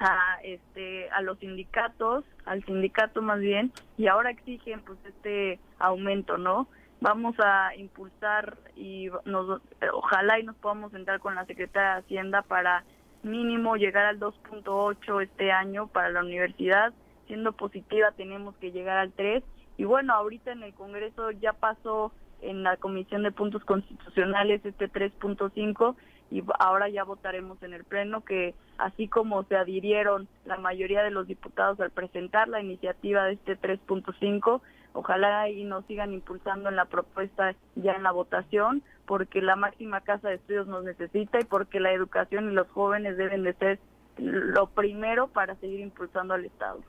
a 0.00 0.38
este 0.42 1.08
a 1.10 1.20
los 1.20 1.38
sindicatos, 1.38 2.24
al 2.44 2.64
sindicato 2.64 3.22
más 3.22 3.38
bien, 3.38 3.72
y 3.96 4.08
ahora 4.08 4.30
exigen 4.30 4.80
pues 4.80 4.98
este 5.04 5.60
aumento, 5.78 6.38
¿no? 6.38 6.66
Vamos 7.02 7.34
a 7.40 7.74
impulsar 7.76 8.56
y 8.76 9.10
nos, 9.24 9.60
ojalá 9.92 10.38
y 10.38 10.44
nos 10.44 10.56
podamos 10.56 10.92
sentar 10.92 11.18
con 11.18 11.34
la 11.34 11.44
Secretaría 11.46 11.94
de 11.94 12.00
Hacienda 12.00 12.42
para 12.42 12.84
mínimo 13.24 13.76
llegar 13.76 14.06
al 14.06 14.20
2.8 14.20 15.22
este 15.22 15.50
año 15.50 15.88
para 15.88 16.10
la 16.10 16.20
universidad. 16.20 16.92
Siendo 17.26 17.52
positiva 17.52 18.12
tenemos 18.12 18.54
que 18.56 18.70
llegar 18.70 18.98
al 18.98 19.12
3. 19.12 19.42
Y 19.78 19.84
bueno, 19.84 20.14
ahorita 20.14 20.52
en 20.52 20.62
el 20.62 20.74
Congreso 20.74 21.32
ya 21.32 21.52
pasó 21.52 22.12
en 22.40 22.62
la 22.62 22.76
Comisión 22.76 23.24
de 23.24 23.32
Puntos 23.32 23.64
Constitucionales 23.64 24.64
este 24.64 24.88
3.5 24.88 25.96
y 26.30 26.42
ahora 26.60 26.88
ya 26.88 27.04
votaremos 27.04 27.62
en 27.62 27.74
el 27.74 27.84
Pleno 27.84 28.24
que 28.24 28.54
así 28.78 29.08
como 29.08 29.42
se 29.44 29.56
adhirieron 29.56 30.28
la 30.44 30.56
mayoría 30.56 31.02
de 31.02 31.10
los 31.10 31.26
diputados 31.26 31.80
al 31.80 31.90
presentar 31.90 32.48
la 32.48 32.60
iniciativa 32.60 33.24
de 33.24 33.34
este 33.34 33.58
3.5, 33.58 34.60
Ojalá 34.94 35.48
y 35.48 35.64
nos 35.64 35.86
sigan 35.86 36.12
impulsando 36.12 36.68
en 36.68 36.76
la 36.76 36.84
propuesta 36.84 37.54
ya 37.76 37.92
en 37.92 38.02
la 38.02 38.12
votación, 38.12 38.82
porque 39.06 39.40
la 39.40 39.56
máxima 39.56 40.02
casa 40.02 40.28
de 40.28 40.34
estudios 40.36 40.66
nos 40.66 40.84
necesita 40.84 41.40
y 41.40 41.44
porque 41.44 41.80
la 41.80 41.92
educación 41.92 42.50
y 42.50 42.54
los 42.54 42.68
jóvenes 42.68 43.16
deben 43.16 43.42
de 43.42 43.54
ser 43.54 43.78
lo 44.18 44.66
primero 44.68 45.28
para 45.28 45.54
seguir 45.56 45.80
impulsando 45.80 46.34
al 46.34 46.44
Estado. 46.44 46.80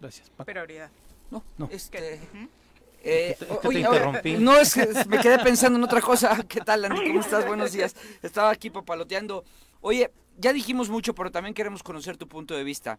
Gracias. 0.00 0.30
Prioridad. 0.30 0.90
No, 1.30 1.44
no. 1.58 1.68
Este, 1.70 2.20
eh, 3.02 3.36
te, 3.38 3.68
oye, 3.68 3.80
interrumpí. 3.80 4.36
no, 4.38 4.56
es 4.56 4.74
que 4.74 4.88
me 5.08 5.18
quedé 5.18 5.38
pensando 5.38 5.78
en 5.78 5.84
otra 5.84 6.00
cosa. 6.00 6.42
¿Qué 6.48 6.60
tal, 6.60 6.86
Andy? 6.86 7.08
¿Cómo 7.08 7.20
estás? 7.20 7.46
Buenos 7.46 7.72
días. 7.72 7.94
Estaba 8.22 8.50
aquí 8.50 8.70
papaloteando. 8.70 9.44
Oye, 9.80 10.10
ya 10.38 10.52
dijimos 10.52 10.88
mucho, 10.88 11.14
pero 11.14 11.30
también 11.30 11.54
queremos 11.54 11.82
conocer 11.82 12.16
tu 12.16 12.26
punto 12.26 12.54
de 12.54 12.64
vista. 12.64 12.98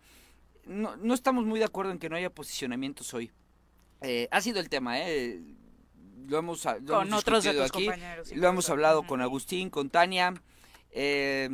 No, 0.65 0.95
no 0.97 1.13
estamos 1.13 1.45
muy 1.45 1.59
de 1.59 1.65
acuerdo 1.65 1.91
en 1.91 1.99
que 1.99 2.09
no 2.09 2.15
haya 2.15 2.29
posicionamientos 2.29 3.13
hoy. 3.13 3.31
Eh, 4.05 4.27
ha 4.31 4.41
sido 4.41 4.59
el 4.59 4.69
tema, 4.69 4.99
¿eh? 4.99 5.41
Lo 6.27 6.37
hemos, 6.37 6.65
lo 6.65 6.95
con 6.95 7.07
hemos 7.07 7.19
otros 7.19 7.43
de 7.43 7.53
tus 7.53 7.63
aquí, 7.63 7.85
compañeros. 7.85 8.31
lo 8.35 8.47
hemos 8.47 8.69
hablado 8.69 9.05
con 9.05 9.21
Agustín, 9.21 9.69
con 9.69 9.89
Tania. 9.89 10.33
Eh, 10.91 11.49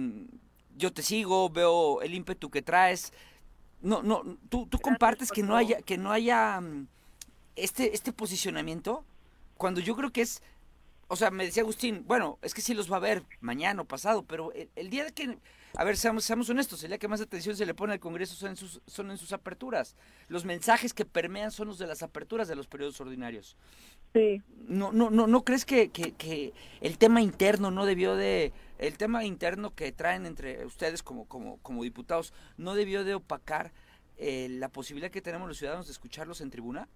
yo 0.77 0.93
te 0.93 1.01
sigo, 1.01 1.49
veo 1.49 2.01
el 2.01 2.13
ímpetu 2.13 2.49
que 2.49 2.61
traes. 2.61 3.11
No, 3.81 4.03
no, 4.03 4.23
tú, 4.49 4.67
tú 4.67 4.79
compartes 4.79 5.31
que 5.31 5.43
no 5.43 5.55
haya, 5.55 5.81
que 5.81 5.97
no 5.97 6.11
haya 6.11 6.61
este, 7.55 7.95
este 7.95 8.13
posicionamiento, 8.13 9.03
cuando 9.57 9.81
yo 9.81 9.95
creo 9.95 10.11
que 10.11 10.21
es 10.21 10.41
o 11.11 11.17
sea, 11.17 11.29
me 11.29 11.43
decía 11.43 11.61
Agustín, 11.61 12.05
bueno, 12.07 12.39
es 12.41 12.53
que 12.53 12.61
sí 12.61 12.73
los 12.73 12.89
va 12.89 12.95
a 12.95 13.01
ver 13.01 13.25
mañana 13.41 13.81
o 13.81 13.85
pasado, 13.85 14.23
pero 14.23 14.53
el, 14.53 14.69
el 14.77 14.89
día 14.89 15.03
de 15.03 15.11
que, 15.11 15.37
a 15.75 15.83
ver, 15.83 15.97
seamos, 15.97 16.23
seamos 16.23 16.49
honestos, 16.49 16.81
el 16.83 16.91
día 16.91 16.99
que 16.99 17.09
más 17.09 17.19
atención 17.19 17.57
se 17.57 17.65
le 17.65 17.73
pone 17.73 17.91
al 17.91 17.99
Congreso 17.99 18.33
son 18.33 18.51
en, 18.51 18.55
sus, 18.55 18.79
son 18.87 19.11
en 19.11 19.17
sus 19.17 19.33
aperturas. 19.33 19.97
Los 20.29 20.45
mensajes 20.45 20.93
que 20.93 21.03
permean 21.03 21.51
son 21.51 21.67
los 21.67 21.77
de 21.77 21.85
las 21.85 22.01
aperturas 22.01 22.47
de 22.47 22.55
los 22.55 22.67
periodos 22.67 23.01
ordinarios. 23.01 23.57
Sí. 24.13 24.41
¿No, 24.69 24.93
no, 24.93 25.09
no, 25.09 25.27
no 25.27 25.43
crees 25.43 25.65
que, 25.65 25.89
que, 25.89 26.13
que 26.13 26.53
el 26.79 26.97
tema 26.97 27.21
interno 27.21 27.71
no 27.71 27.85
debió 27.85 28.15
de, 28.15 28.53
el 28.77 28.97
tema 28.97 29.25
interno 29.25 29.75
que 29.75 29.91
traen 29.91 30.25
entre 30.25 30.65
ustedes 30.65 31.03
como, 31.03 31.25
como, 31.25 31.57
como 31.57 31.83
diputados, 31.83 32.33
no 32.55 32.73
debió 32.73 33.03
de 33.03 33.15
opacar 33.15 33.73
eh, 34.15 34.47
la 34.49 34.69
posibilidad 34.69 35.11
que 35.11 35.21
tenemos 35.21 35.49
los 35.49 35.57
ciudadanos 35.57 35.87
de 35.87 35.91
escucharlos 35.91 36.39
en 36.39 36.51
tribuna? 36.51 36.87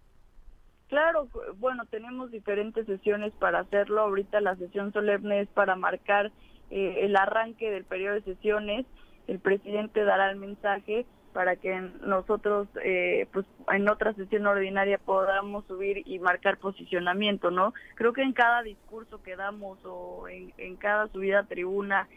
Claro, 0.88 1.28
bueno, 1.58 1.86
tenemos 1.86 2.32
diferentes 2.32 2.86
sesiones 2.86 3.34
para 3.40 3.60
hacerlo. 3.60 4.02
Ahorita 4.02 4.40
la 4.40 4.56
sesión 4.56 4.94
solemne 4.94 5.42
es 5.42 5.50
para 5.50 5.76
marcar 5.76 6.32
eh, 6.70 7.00
el 7.02 7.16
arranque 7.16 7.72
del 7.72 7.86
periodo 7.86 8.16
de 8.16 8.22
sesiones. 8.22 8.86
El 9.28 9.40
presidente 9.40 10.04
dará 10.04 10.30
el 10.30 10.38
mensaje 10.38 11.06
para 11.34 11.58
que 11.58 11.82
nosotros, 12.06 12.68
eh, 12.82 13.28
pues, 13.34 13.46
en 13.70 13.90
otra 13.90 14.14
sesión 14.14 14.46
ordinaria 14.48 14.98
podamos 15.00 15.66
subir 15.66 16.04
y 16.06 16.20
marcar 16.20 16.58
posicionamiento, 16.58 17.52
¿no? 17.52 17.74
Creo 17.96 18.14
que 18.14 18.22
en 18.22 18.32
cada 18.32 18.62
discurso 18.62 19.22
que 19.22 19.36
damos 19.36 19.78
o 19.84 20.30
en, 20.30 20.78
cada 20.78 21.08
subida 21.08 21.40
a 21.40 21.48
tribuna 21.48 22.08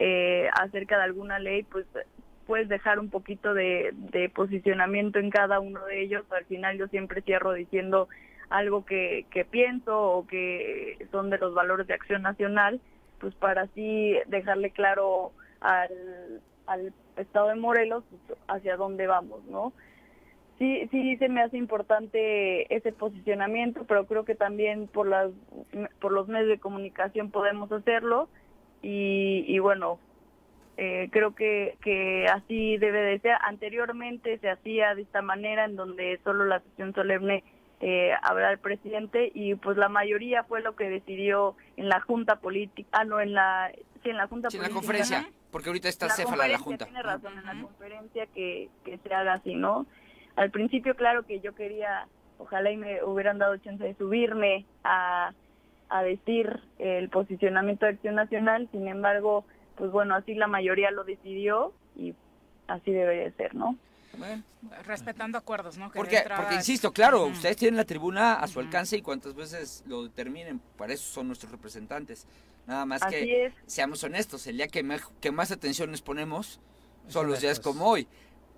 eh, 0.00 0.48
acerca 0.60 0.96
de 0.96 1.04
alguna 1.04 1.38
ley, 1.38 1.62
pues 1.62 1.86
puedes 2.48 2.68
dejar 2.68 2.98
un 2.98 3.10
poquito 3.10 3.52
de, 3.52 3.90
de, 3.92 4.30
posicionamiento 4.30 5.18
en 5.18 5.28
cada 5.28 5.60
uno 5.60 5.84
de 5.84 6.02
ellos. 6.02 6.24
Al 6.30 6.46
final 6.46 6.78
yo 6.78 6.88
siempre 6.88 7.20
cierro 7.20 7.52
diciendo 7.52 8.08
algo 8.48 8.86
que, 8.86 9.26
pienso 9.50 10.00
o 10.00 10.26
que 10.26 11.06
son 11.10 11.28
de 11.28 11.36
los 11.36 11.54
valores 11.54 11.86
de 11.86 11.92
acción 11.92 12.22
nacional, 12.22 12.80
pues 13.20 13.34
para 13.34 13.62
así 13.62 14.16
dejarle 14.26 14.70
claro 14.70 15.32
al, 15.60 15.90
Estado 17.16 17.48
de 17.48 17.56
Morelos 17.56 18.04
hacia 18.46 18.76
dónde 18.76 19.06
vamos, 19.06 19.44
¿no? 19.46 19.72
Sí, 20.58 20.88
sí 20.90 21.16
se 21.16 21.28
me 21.28 21.42
hace 21.42 21.56
importante 21.58 22.72
ese 22.74 22.92
posicionamiento, 22.92 23.84
pero 23.84 24.06
creo 24.06 24.24
que 24.24 24.34
también 24.34 24.86
por 24.86 25.06
las 25.06 25.30
por 26.00 26.12
los 26.12 26.28
medios 26.28 26.48
de 26.48 26.58
comunicación 26.58 27.30
podemos 27.30 27.70
hacerlo 27.72 28.28
y, 28.82 29.44
y 29.48 29.58
bueno, 29.58 29.98
eh, 30.80 31.08
creo 31.10 31.34
que, 31.34 31.76
que 31.82 32.26
así 32.32 32.78
debe 32.78 33.00
de 33.00 33.18
ser. 33.18 33.36
Anteriormente 33.42 34.38
se 34.38 34.48
hacía 34.48 34.94
de 34.94 35.02
esta 35.02 35.22
manera, 35.22 35.64
en 35.64 35.74
donde 35.74 36.20
solo 36.22 36.44
la 36.44 36.60
sesión 36.60 36.94
solemne 36.94 37.42
eh, 37.80 38.12
habrá 38.22 38.52
el 38.52 38.58
presidente 38.58 39.32
y 39.34 39.56
pues 39.56 39.76
la 39.76 39.88
mayoría 39.88 40.44
fue 40.44 40.62
lo 40.62 40.76
que 40.76 40.88
decidió 40.88 41.56
en 41.76 41.88
la 41.88 42.00
junta 42.00 42.36
política, 42.36 42.88
ah 42.92 43.04
no, 43.04 43.20
en 43.20 43.34
la, 43.34 43.72
sí, 44.04 44.10
en 44.10 44.18
la 44.18 44.28
junta 44.28 44.50
sí, 44.50 44.56
política. 44.56 44.68
en 44.68 44.74
la 44.74 44.80
conferencia, 44.80 45.30
porque 45.50 45.68
ahorita 45.68 45.88
está 45.88 46.08
céfala 46.10 46.46
la 46.46 46.58
junta. 46.58 46.84
Tiene 46.84 47.02
razón, 47.02 47.36
en 47.36 47.44
la 47.44 47.60
conferencia 47.60 48.26
que, 48.26 48.68
que 48.84 48.98
se 48.98 49.12
haga 49.12 49.32
así, 49.32 49.56
¿no? 49.56 49.84
Al 50.36 50.52
principio, 50.52 50.94
claro 50.94 51.24
que 51.24 51.40
yo 51.40 51.56
quería, 51.56 52.06
ojalá 52.38 52.70
y 52.70 52.76
me 52.76 53.02
hubieran 53.02 53.38
dado 53.38 53.56
chance 53.56 53.82
de 53.82 53.94
subirme 53.94 54.64
a, 54.84 55.32
a 55.88 56.02
decir 56.04 56.60
el 56.78 57.08
posicionamiento 57.08 57.84
de 57.84 57.92
Acción 57.92 58.14
Nacional, 58.14 58.68
sin 58.70 58.86
embargo, 58.86 59.44
pues 59.78 59.90
bueno, 59.92 60.14
así 60.16 60.34
la 60.34 60.48
mayoría 60.48 60.90
lo 60.90 61.04
decidió 61.04 61.72
y 61.96 62.14
así 62.66 62.90
debe 62.90 63.16
de 63.16 63.32
ser, 63.32 63.54
¿no? 63.54 63.76
Bueno, 64.16 64.42
respetando 64.84 65.38
acuerdos, 65.38 65.78
¿no? 65.78 65.92
Que 65.92 65.96
Porque, 65.98 66.24
porque 66.36 66.56
insisto, 66.56 66.92
claro, 66.92 67.24
uh 67.24 67.28
-huh. 67.28 67.32
ustedes 67.32 67.56
tienen 67.56 67.76
la 67.76 67.84
tribuna 67.84 68.34
a 68.34 68.48
su 68.48 68.58
uh 68.58 68.62
-huh. 68.62 68.66
alcance 68.66 68.96
y 68.96 69.02
cuantas 69.02 69.34
veces 69.34 69.84
lo 69.86 70.02
determinen, 70.02 70.60
para 70.76 70.92
eso 70.92 71.04
son 71.12 71.28
nuestros 71.28 71.52
representantes. 71.52 72.26
Nada 72.66 72.84
más 72.84 73.02
Así 73.02 73.14
que 73.14 73.46
es. 73.46 73.54
seamos 73.66 74.02
honestos, 74.02 74.46
el 74.46 74.56
día 74.56 74.66
que, 74.66 74.82
me, 74.82 74.98
que 75.20 75.30
más 75.30 75.52
atención 75.52 75.90
les 75.90 76.02
ponemos 76.02 76.60
son 77.06 77.28
los 77.28 77.40
días 77.40 77.60
como 77.60 77.86
hoy. 77.86 78.08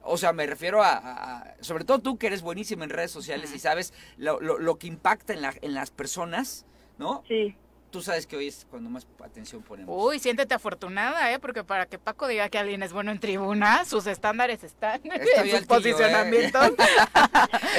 O 0.03 0.17
sea, 0.17 0.33
me 0.33 0.47
refiero 0.47 0.83
a, 0.83 0.97
a, 0.97 1.55
sobre 1.61 1.85
todo 1.85 1.99
tú 1.99 2.17
que 2.17 2.29
eres 2.29 2.41
buenísimo 2.41 2.83
en 2.85 2.91
redes 2.91 3.11
sociales 3.11 3.51
uh 3.51 3.53
-huh. 3.53 3.57
y 3.57 3.61
sabes 3.61 3.93
lo, 4.17 4.41
lo, 4.41 4.59
lo, 4.59 4.79
que 4.79 4.87
impacta 4.87 5.35
en, 5.35 5.43
la, 5.43 5.53
en 5.61 5.75
las 5.75 5.91
personas, 5.91 6.65
¿no? 6.99 7.23
Sí 7.29 7.55
tú 7.91 8.01
sabes 8.03 8.27
que 8.27 8.37
hoy 8.37 8.49
es 8.49 8.67
cuando 8.71 8.89
más 8.89 9.07
atención 9.23 9.63
ponemos. 9.63 9.95
Uy, 9.97 10.19
siéntete 10.19 10.55
afortunada, 10.55 11.33
¿eh? 11.33 11.39
Porque 11.39 11.65
para 11.65 11.87
que 11.87 11.99
Paco 11.99 12.29
diga 12.29 12.49
que 12.49 12.59
alguien 12.59 12.83
es 12.83 12.93
bueno 12.93 13.11
en 13.11 13.19
tribuna, 13.19 13.85
sus 13.85 14.07
estándares 14.07 14.65
están 14.65 15.01
estoy 15.05 15.51
en 15.51 15.57
sus 15.57 15.67
posicionamientos. 15.67 16.69
¿eh? 16.69 16.75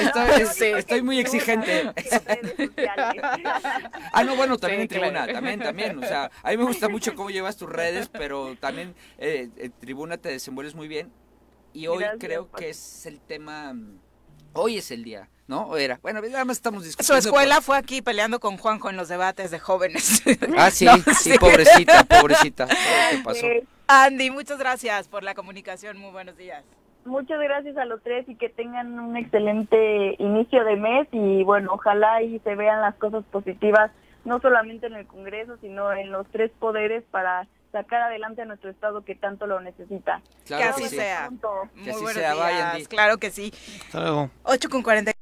estoy, 0.00 0.46
sí. 0.46 0.64
estoy, 0.66 1.02
muy 1.02 1.18
exigente. 1.18 1.92
ah, 4.12 4.24
no, 4.24 4.36
bueno, 4.36 4.58
también 4.58 4.80
sí, 4.80 4.82
en 4.82 4.88
tribuna, 4.88 5.24
claro. 5.24 5.32
también, 5.32 5.60
también. 5.60 5.98
O 5.98 6.06
sea, 6.06 6.30
a 6.42 6.50
mí 6.50 6.56
me 6.56 6.64
gusta 6.64 6.88
mucho 6.88 7.14
cómo 7.14 7.30
llevas 7.30 7.56
tus 7.56 7.68
redes, 7.68 8.08
pero 8.08 8.56
también 8.56 8.94
eh, 9.18 9.48
en 9.56 9.72
tribuna 9.72 10.18
te 10.18 10.28
desenvuelves 10.28 10.74
muy 10.74 10.88
bien. 10.88 11.10
Y 11.72 11.86
hoy 11.86 12.00
Gracias, 12.00 12.20
creo 12.20 12.50
que 12.50 12.68
es 12.68 13.06
el 13.06 13.20
tema, 13.20 13.74
hoy 14.52 14.76
es 14.76 14.90
el 14.90 15.04
día 15.04 15.30
¿no? 15.52 15.66
O 15.66 15.76
era. 15.76 16.00
Bueno, 16.02 16.22
nada 16.22 16.46
más 16.46 16.56
estamos 16.56 16.84
discutiendo. 16.84 17.20
Su 17.20 17.28
escuela 17.28 17.56
por... 17.56 17.64
fue 17.64 17.76
aquí 17.76 18.00
peleando 18.00 18.40
con 18.40 18.56
Juanjo 18.56 18.88
en 18.88 18.96
los 18.96 19.08
debates 19.08 19.50
de 19.50 19.58
jóvenes. 19.58 20.22
Ah, 20.56 20.70
sí, 20.70 20.86
no, 20.86 20.96
sí, 20.96 21.14
sí, 21.14 21.38
pobrecita, 21.38 22.04
pobrecita. 22.20 22.66
¿Qué 22.66 23.18
pasó? 23.24 23.46
Andy, 23.86 24.30
muchas 24.30 24.58
gracias 24.58 25.08
por 25.08 25.22
la 25.22 25.34
comunicación. 25.34 25.98
Muy 25.98 26.10
buenos 26.10 26.36
días. 26.36 26.64
Muchas 27.04 27.40
gracias 27.40 27.76
a 27.76 27.84
los 27.84 28.02
tres 28.02 28.28
y 28.28 28.36
que 28.36 28.48
tengan 28.48 28.98
un 28.98 29.16
excelente 29.16 30.14
inicio 30.18 30.64
de 30.64 30.76
mes 30.76 31.08
y 31.10 31.42
bueno, 31.42 31.72
ojalá 31.72 32.22
y 32.22 32.38
se 32.40 32.54
vean 32.54 32.80
las 32.80 32.94
cosas 32.94 33.24
positivas, 33.30 33.90
no 34.24 34.40
solamente 34.40 34.86
en 34.86 34.94
el 34.94 35.06
Congreso, 35.06 35.56
sino 35.60 35.92
en 35.92 36.12
los 36.12 36.26
tres 36.28 36.50
poderes 36.60 37.02
para 37.10 37.46
sacar 37.72 38.02
adelante 38.02 38.42
a 38.42 38.44
nuestro 38.44 38.70
estado 38.70 39.04
que 39.04 39.16
tanto 39.16 39.46
lo 39.46 39.60
necesita. 39.60 40.22
Claro 40.46 40.62
que 40.62 40.68
así 40.68 40.88
sí. 40.88 40.96
sea. 40.96 41.30
Muy 41.30 41.84
Que 41.84 41.90
así 41.90 42.00
buenos 42.00 42.22
sea, 42.22 42.32
días. 42.34 42.88
Claro 42.88 43.18
que 43.18 43.30
sí. 43.30 43.52
Hasta 43.86 44.00
luego. 44.00 44.30
8 44.44 44.68
con 44.70 44.82
40. 44.82 45.12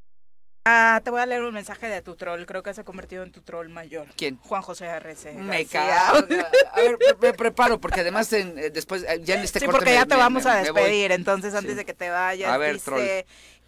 Ah, 0.64 1.00
te 1.02 1.10
voy 1.10 1.20
a 1.20 1.26
leer 1.26 1.42
un 1.42 1.54
mensaje 1.54 1.88
de 1.88 2.02
tu 2.02 2.16
troll. 2.16 2.44
Creo 2.44 2.62
que 2.62 2.74
se 2.74 2.82
ha 2.82 2.84
convertido 2.84 3.22
en 3.22 3.32
tu 3.32 3.40
troll 3.40 3.68
mayor. 3.70 4.06
¿Quién? 4.16 4.36
Juan 4.38 4.60
José 4.60 4.86
RC. 4.86 5.32
Me 5.34 5.64
cago. 5.64 6.18
A 6.72 6.76
ver, 6.80 6.98
me, 7.20 7.32
preparo 7.32 7.80
porque 7.80 8.00
además 8.00 8.30
en, 8.34 8.58
eh, 8.58 8.68
después 8.70 9.02
eh, 9.08 9.20
ya 9.24 9.36
en 9.36 9.40
este 9.42 9.58
Sí, 9.60 9.64
corte 9.66 9.78
porque 9.78 9.90
me- 9.90 9.96
ya 9.96 10.04
te 10.06 10.14
me- 10.16 10.20
vamos 10.20 10.44
me- 10.44 10.50
a 10.50 10.56
despedir. 10.56 11.12
Entonces, 11.12 11.54
antes 11.54 11.72
Sí. 11.72 11.76
de 11.78 11.84
que 11.86 11.94
te 11.94 12.10
vayas, 12.10 12.50
A 12.52 12.58
ver, 12.58 12.74
dice... 12.74 12.84
troll. 12.84 13.00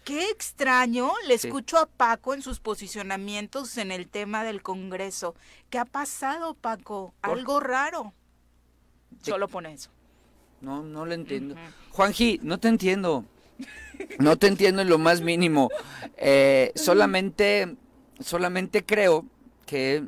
Qué 0.05 0.29
extraño, 0.29 1.11
le 1.27 1.37
Sí. 1.37 1.47
escucho 1.47 1.77
a 1.79 1.85
Paco 1.87 2.33
en 2.33 2.41
sus 2.41 2.59
posicionamientos 2.59 3.77
en 3.77 3.91
el 3.91 4.07
tema 4.09 4.43
del 4.43 4.61
Congreso. 4.61 5.33
¿Qué 5.69 5.79
ha 5.79 5.85
pasado, 5.85 6.53
Paco? 6.53 7.13
¿Por? 7.21 7.37
Algo 7.39 7.59
raro. 7.59 8.13
Sí. 9.23 9.31
Solo 9.31 9.47
pone 9.47 9.73
eso. 9.73 9.89
No, 10.61 10.83
no 10.83 11.05
lo 11.05 11.13
entiendo. 11.13 11.55
Juanji, 11.91 12.39
no 12.43 12.59
te 12.59 12.67
entiendo. 12.67 13.25
No 14.19 14.37
te 14.37 14.47
entiendo 14.47 14.81
en 14.81 14.89
lo 14.89 14.97
más 14.97 15.21
mínimo. 15.21 15.69
Eh, 16.17 16.71
solamente, 16.75 17.75
solamente 18.19 18.85
creo 18.85 19.25
que 19.65 20.03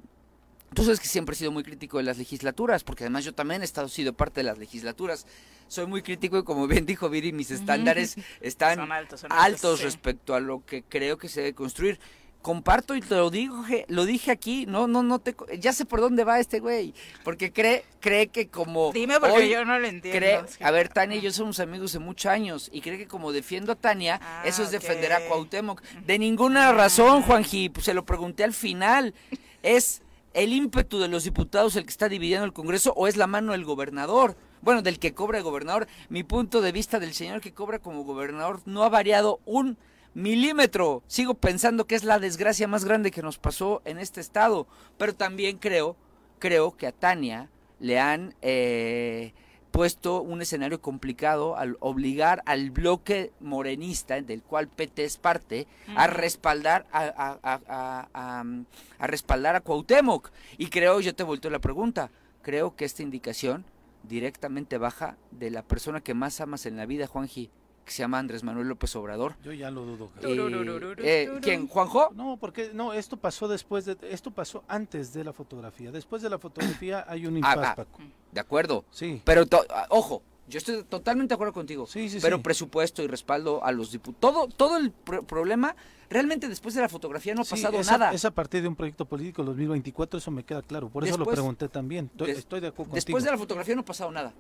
tú 0.74 0.84
sabes 0.84 1.00
que 1.00 1.08
siempre 1.08 1.34
he 1.34 1.38
sido 1.38 1.52
muy 1.52 1.64
crítico 1.64 1.98
de 1.98 2.04
las 2.04 2.18
legislaturas, 2.18 2.84
porque 2.84 3.06
además 3.06 3.24
yo 3.26 3.34
también 3.34 3.62
he 3.62 3.66
estado 3.66 3.88
sido 3.88 4.14
parte 4.14 4.42
de 4.42 4.46
las 4.46 4.58
legislaturas. 4.58 5.26
Soy 5.68 5.88
muy 5.88 6.04
crítico 6.04 6.38
y 6.38 6.44
como 6.44 6.68
bien 6.68 6.86
dijo 6.86 7.10
Viri, 7.10 7.32
mis 7.32 7.50
estándares 7.50 8.16
están 8.42 8.78
Son 8.78 8.92
altos, 8.92 9.22
son 9.22 9.32
altos 9.32 9.46
altos, 9.46 9.80
sí. 9.80 9.86
respecto 9.86 10.36
a 10.36 10.40
lo 10.40 10.64
que 10.66 10.84
creo 10.84 11.18
que 11.18 11.30
se 11.30 11.42
debe 11.42 11.54
construir. 11.56 12.00
Comparto 12.46 12.96
y 12.96 13.02
te 13.02 13.16
lo 13.16 13.32
dije, 13.32 13.86
lo 13.88 14.06
dije 14.06 14.30
aquí, 14.30 14.68
no, 14.68 14.86
no, 14.86 15.02
no 15.02 15.18
te, 15.18 15.36
ya 15.58 15.74
sé 15.74 15.84
por 15.84 16.00
dónde 16.00 16.24
va 16.24 16.40
este 16.40 16.60
güey, 16.60 16.94
porque 17.24 17.52
cree, 17.52 17.84
cree 18.00 18.28
que 18.28 18.50
como 18.50 18.92
Dime 18.92 19.20
porque 19.20 19.36
hoy 19.36 19.50
yo 19.50 19.66
no 19.66 19.80
lo 19.80 19.88
entiendo. 19.88 20.20
cree, 20.20 20.42
a 20.60 20.70
ver, 20.70 20.90
Tania 20.90 21.18
y 21.18 21.22
yo 21.22 21.32
somos 21.32 21.60
amigos 21.60 21.94
de 21.94 21.98
muchos 21.98 22.32
años 22.32 22.70
y 22.72 22.82
cree 22.82 23.00
que 23.00 23.08
como 23.08 23.32
defiendo 23.32 23.72
a 23.72 23.76
Tania, 23.76 24.20
Ah, 24.22 24.44
eso 24.46 24.62
es 24.62 24.70
defender 24.70 25.12
a 25.12 25.22
Cuauhtémoc. 25.28 25.82
De 26.06 26.20
ninguna 26.20 26.72
razón, 26.72 27.24
Juanji, 27.24 27.70
pues 27.70 27.88
se 27.88 27.96
lo 27.96 28.06
pregunté 28.06 28.44
al 28.44 28.54
final. 28.54 29.16
¿Es 29.64 30.04
el 30.36 30.54
ímpetu 30.54 31.00
de 31.00 31.08
los 31.08 31.24
diputados 31.24 31.76
el 31.76 31.86
que 31.86 31.90
está 31.90 32.10
dividiendo 32.10 32.46
el 32.46 32.54
Congreso 32.54 32.94
o 32.96 33.08
es 33.08 33.18
la 33.18 33.26
mano 33.26 33.54
del 33.54 33.66
gobernador? 33.66 34.38
Bueno, 34.62 34.84
del 34.84 35.00
que 35.00 35.16
cobra 35.16 35.40
el 35.40 35.44
gobernador. 35.44 35.88
Mi 36.10 36.24
punto 36.24 36.62
de 36.62 36.72
vista 36.72 37.00
del 37.00 37.16
señor 37.16 37.42
que 37.42 37.56
cobra 37.56 37.80
como 37.80 38.04
gobernador 38.04 38.62
no 38.66 38.84
ha 38.84 38.90
variado 38.90 39.40
un 39.46 39.80
milímetro. 40.16 41.04
Sigo 41.08 41.36
pensando 41.36 41.86
que 41.86 41.94
es 41.96 42.04
la 42.04 42.18
desgracia 42.18 42.68
más 42.68 42.84
grande 42.86 43.12
que 43.12 43.22
nos 43.22 43.38
pasó 43.38 43.82
en 43.86 44.00
este 44.00 44.20
estado. 44.22 44.66
Pero 44.98 45.14
también 45.14 45.58
creo, 45.60 45.96
creo 46.40 46.76
que 46.76 46.88
a 46.88 46.92
Tania 46.92 47.50
le 47.80 48.00
han 48.00 48.34
eh, 48.42 49.34
puesto 49.72 50.22
un 50.22 50.42
escenario 50.42 50.82
complicado 50.82 51.58
al 51.58 51.76
obligar 51.82 52.42
al 52.46 52.72
bloque 52.72 53.34
morenista, 53.42 54.20
del 54.22 54.42
cual 54.42 54.70
PT 54.70 55.04
es 55.04 55.18
parte, 55.18 55.68
a 55.96 56.08
respaldar 56.08 56.88
a, 56.94 57.02
a- 57.04 57.40
a- 57.44 57.62
a- 57.68 58.40
a, 58.40 58.44
mm, 58.44 58.66
a 59.00 59.08
respaldar 59.08 59.56
a 59.58 59.62
Cuauhtémoc. 59.62 60.32
Y 60.58 60.68
creo, 60.68 61.02
yo 61.02 61.14
te 61.14 61.24
volteo 61.24 61.52
la 61.52 61.60
pregunta, 61.60 62.10
creo 62.42 62.76
que 62.78 62.86
esta 62.86 63.04
indicación 63.04 63.66
directamente 64.04 64.78
baja 64.78 65.18
de 65.32 65.50
la 65.52 65.62
persona 65.64 66.00
que 66.00 66.14
más 66.14 66.40
amas 66.40 66.66
en 66.66 66.78
la 66.78 66.86
vida, 66.86 67.08
Juanji, 67.08 67.50
que 67.86 67.92
se 67.92 68.00
llama 68.00 68.18
Andrés 68.18 68.44
Manuel 68.44 68.68
López 68.68 68.96
Obrador. 68.96 69.36
Yo 69.44 69.54
ya 69.54 69.70
lo 69.70 69.86
dudo. 69.86 70.10
Eh, 70.24 70.96
eh, 71.04 71.30
¿Quién? 71.42 71.68
¿Juanjo? 71.68 72.10
No, 72.16 72.36
porque 72.38 72.72
no, 72.74 72.94
esto 72.94 73.16
pasó 73.16 73.48
después 73.48 73.86
de, 73.86 73.96
esto 74.10 74.32
pasó 74.32 74.64
antes 74.68 75.14
de 75.14 75.24
la 75.24 75.32
fotografía. 75.34 75.92
Después 75.92 76.22
de 76.24 76.30
la 76.32 76.40
fotografía 76.40 77.06
hay 77.08 77.28
un 77.28 77.36
Ah, 77.36 77.38
impas, 77.54 77.58
ah, 77.68 77.76
Paco. 77.76 78.00
de 78.32 78.40
acuerdo. 78.42 78.84
Sí. 78.90 79.22
Pero, 79.24 79.46
to- 79.46 79.64
ah, 79.70 79.86
ojo, 79.90 80.24
yo 80.48 80.58
estoy 80.60 80.84
totalmente 80.84 81.30
de 81.32 81.36
acuerdo 81.36 81.54
contigo. 81.54 81.88
Sí, 81.88 82.10
sí, 82.10 82.20
pero 82.22 82.38
sí. 82.38 82.44
presupuesto 82.44 83.02
y 83.04 83.08
respaldo 83.08 83.64
a 83.64 83.72
los 83.72 83.92
diputados. 83.92 84.20
Todo, 84.20 84.48
todo 84.48 84.78
el 84.78 84.92
pro- 84.92 85.24
problema, 85.24 85.76
realmente 86.10 86.48
después 86.48 86.76
de 86.76 86.82
la 86.82 86.90
fotografía 86.90 87.34
no 87.34 87.42
ha 87.42 87.46
pasado 87.46 87.82
nada. 87.84 88.12
Es 88.14 88.26
a 88.26 88.32
partir 88.32 88.62
de 88.62 88.68
un 88.68 88.76
proyecto 88.76 89.06
político 89.06 89.44
2024, 89.44 90.20
eso 90.20 90.32
me 90.32 90.44
queda 90.44 90.62
claro. 90.62 90.90
Por 90.90 91.04
eso 91.04 91.14
lo 91.14 91.20
Después- 91.26 91.36
pregunté 91.36 91.68
también. 91.70 92.06
Estoy, 92.12 92.28
des- 92.28 92.38
estoy 92.40 92.60
de 92.60 92.68
acuerdo 92.68 92.94
Después 92.94 93.14
contigo. 93.14 93.26
de 93.26 93.32
la 93.32 93.38
fotografía 93.38 93.76
no 93.76 93.82
ha 93.82 93.86
pasado 93.86 94.12
nada. 94.12 94.34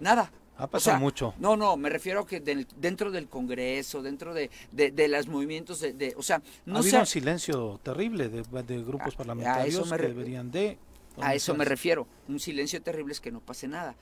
Nada. 0.00 0.30
Ha 0.58 0.64
O 0.64 0.68
pasado 0.68 0.96
sea, 0.96 0.98
mucho. 0.98 1.34
No, 1.38 1.54
no, 1.54 1.76
me 1.76 1.90
refiero 1.90 2.20
a 2.20 2.26
que 2.26 2.40
del- 2.40 2.66
dentro 2.76 3.10
del 3.10 3.28
Congreso, 3.28 4.00
dentro 4.02 4.32
de, 4.32 4.50
de, 4.72 4.90
de 4.90 5.08
los 5.08 5.28
movimientos 5.28 5.80
de, 5.80 5.92
de- 5.92 6.14
o 6.16 6.22
sea, 6.22 6.40
no 6.64 6.76
ha 6.76 6.78
habido 6.78 7.00
un 7.00 7.06
silencio 7.06 7.78
terrible 7.82 8.30
de, 8.30 8.42
de 8.62 8.82
grupos 8.82 9.08
A- 9.12 9.14
a 9.14 9.18
parlamentarios 9.18 9.74
eso 9.74 9.84
me 9.84 9.98
que 9.98 10.08
deberían 10.08 10.50
de... 10.50 10.78
a 11.20 11.34
eso 11.34 11.54
me 11.54 11.66
refiero. 11.66 12.06
Un 12.28 12.40
silencio 12.40 12.80
terrible 12.80 13.12
es 13.12 13.20
que 13.20 13.30
no 13.30 13.40
pase 13.40 13.68
nada. 13.68 13.94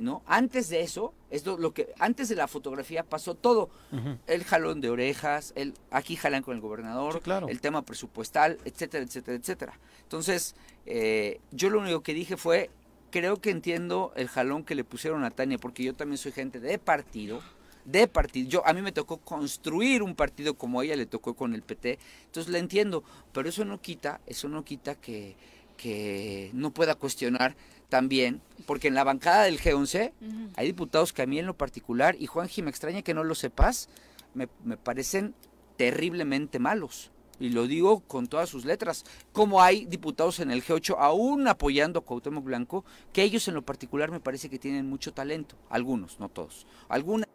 ¿No? 0.00 0.22
Antes 0.26 0.68
de 0.70 0.80
eso, 0.80 1.12
es 1.30 1.44
lo, 1.44 1.74
que 1.74 1.92
antes 1.98 2.28
de 2.28 2.34
la 2.34 2.48
fotografía 2.48 3.02
pasó 3.04 3.34
todo. 3.34 3.70
El 4.26 4.44
jalón 4.44 4.80
de 4.80 4.88
orejas, 4.88 5.52
el 5.56 5.74
aquí 5.90 6.16
jalan 6.16 6.42
con 6.42 6.54
el 6.54 6.60
gobernador, 6.60 7.14
Sí, 7.14 7.20
claro. 7.20 7.48
el 7.48 7.60
tema 7.60 7.82
presupuestal, 7.82 8.58
etcétera, 8.64 9.04
etcétera, 9.04 9.36
etcétera. 9.36 9.78
Entonces, 10.02 10.54
eh, 10.86 11.40
yo 11.52 11.70
lo 11.70 11.80
único 11.80 12.02
que 12.02 12.14
dije 12.14 12.36
fue, 12.36 12.70
creo 13.10 13.36
que 13.36 13.50
entiendo 13.50 14.12
el 14.16 14.28
jalón 14.28 14.64
que 14.64 14.74
le 14.74 14.84
pusieron 14.84 15.24
a 15.24 15.30
Tania, 15.30 15.58
porque 15.58 15.84
yo 15.84 15.94
también 15.94 16.18
soy 16.18 16.32
gente 16.32 16.60
de 16.60 16.78
partido, 16.78 17.42
de 17.84 18.08
partido. 18.08 18.48
Yo, 18.48 18.66
a 18.66 18.72
mí 18.72 18.82
me 18.82 18.92
tocó 18.92 19.18
construir 19.18 20.02
un 20.02 20.14
partido 20.14 20.54
como 20.54 20.80
a 20.80 20.84
ella 20.84 20.96
le 20.96 21.06
tocó 21.06 21.34
con 21.34 21.54
el 21.54 21.62
PT, 21.62 21.98
entonces 22.26 22.50
la 22.50 22.58
entiendo, 22.58 23.04
pero 23.32 23.48
eso 23.48 23.64
no 23.64 23.80
quita, 23.80 24.20
eso 24.26 24.48
no 24.48 24.64
quita 24.64 24.94
que, 24.94 25.36
que 25.76 26.50
no 26.54 26.70
pueda 26.70 26.94
cuestionar 26.94 27.56
también, 27.90 28.40
porque 28.66 28.88
en 28.88 28.94
la 28.94 29.04
bancada 29.04 29.42
del 29.42 29.60
G11 29.60 30.12
hay 30.56 30.66
diputados 30.66 31.12
que 31.12 31.20
a 31.22 31.26
mí 31.26 31.38
en 31.38 31.46
lo 31.46 31.54
particular, 31.56 32.16
y 32.18 32.26
Juanji, 32.26 32.62
me 32.62 32.70
extraña 32.70 33.02
que 33.02 33.12
no 33.12 33.24
lo 33.24 33.34
sepas, 33.34 33.90
me, 34.32 34.48
me 34.64 34.78
parecen 34.78 35.34
terriblemente 35.76 36.58
malos. 36.58 37.10
Y 37.38 37.48
lo 37.48 37.66
digo 37.66 38.00
con 38.00 38.26
todas 38.26 38.50
sus 38.50 38.66
letras. 38.66 39.04
Como 39.32 39.62
hay 39.62 39.86
diputados 39.86 40.40
en 40.40 40.50
el 40.50 40.62
G8 40.62 40.96
aún 40.98 41.48
apoyando 41.48 41.98
a 41.98 42.04
Cuauhtémoc 42.04 42.44
Blanco, 42.44 42.84
que 43.14 43.22
ellos 43.22 43.48
en 43.48 43.54
lo 43.54 43.62
particular 43.62 44.10
me 44.10 44.20
parece 44.20 44.50
que 44.50 44.58
tienen 44.58 44.86
mucho 44.86 45.14
talento. 45.14 45.56
Algunos, 45.70 46.20
no 46.20 46.28
todos. 46.28 46.66
Algunas 46.88 47.28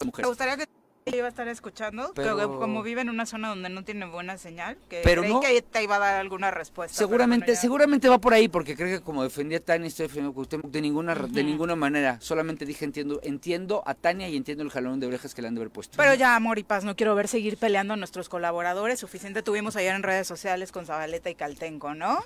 Me 0.00 0.06
mujeres. 0.06 0.28
gustaría 0.28 0.56
que 0.56 0.66
iba 1.12 1.26
a 1.26 1.28
estar 1.28 1.46
escuchando, 1.48 2.12
pero, 2.14 2.58
como 2.58 2.82
vive 2.82 3.02
en 3.02 3.10
una 3.10 3.26
zona 3.26 3.50
donde 3.50 3.68
no 3.68 3.84
tiene 3.84 4.06
buena 4.06 4.38
señal, 4.38 4.78
que 4.88 5.02
Pero 5.04 5.20
creí 5.20 5.34
no- 5.34 5.40
que 5.40 5.60
te 5.60 5.82
iba 5.82 5.96
a 5.96 5.98
dar 5.98 6.14
alguna 6.14 6.50
respuesta. 6.50 6.96
Seguramente, 6.96 7.56
seguramente 7.56 8.08
va 8.08 8.16
por 8.18 8.32
ahí, 8.32 8.48
porque 8.48 8.74
creo 8.74 8.98
que 8.98 9.04
como 9.04 9.22
defendía 9.22 9.58
a 9.58 9.60
Tania, 9.60 9.86
estoy 9.88 10.04
defendiendo 10.04 10.30
a 10.30 10.34
Cuauhtémoc 10.34 10.70
de 10.70 10.80
ninguna, 10.80 11.14
de 11.14 11.20
Ujú. 11.26 11.42
ninguna 11.50 11.76
manera. 11.76 12.16
Solamente 12.22 12.64
dije 12.64 12.86
entiendo, 12.86 13.20
entiendo 13.22 13.82
a 13.84 13.92
Tania 13.92 14.30
y 14.30 14.36
entiendo 14.38 14.64
el 14.64 14.70
jalón 14.70 14.98
de 14.98 15.06
orejas 15.08 15.34
que 15.34 15.42
le 15.42 15.48
han 15.48 15.54
de 15.54 15.60
haber 15.60 15.70
puesto. 15.70 15.94
Pero 15.98 16.14
ya, 16.14 16.36
amor 16.36 16.58
y 16.58 16.62
paz, 16.64 16.84
no 16.84 16.96
quiero 16.96 17.14
ver 17.14 17.28
seguir 17.28 17.58
peleando 17.58 17.92
a 17.92 17.96
nuestros 17.98 18.30
colaboradores. 18.30 18.98
Suficiente 18.98 19.42
tuvimos 19.42 19.76
ayer 19.76 19.94
en 19.94 20.02
redes 20.02 20.26
sociales 20.26 20.72
con 20.72 20.86
Zabaleta 20.86 21.28
y 21.28 21.34
Caltenco, 21.34 21.94
¿no? 21.94 22.20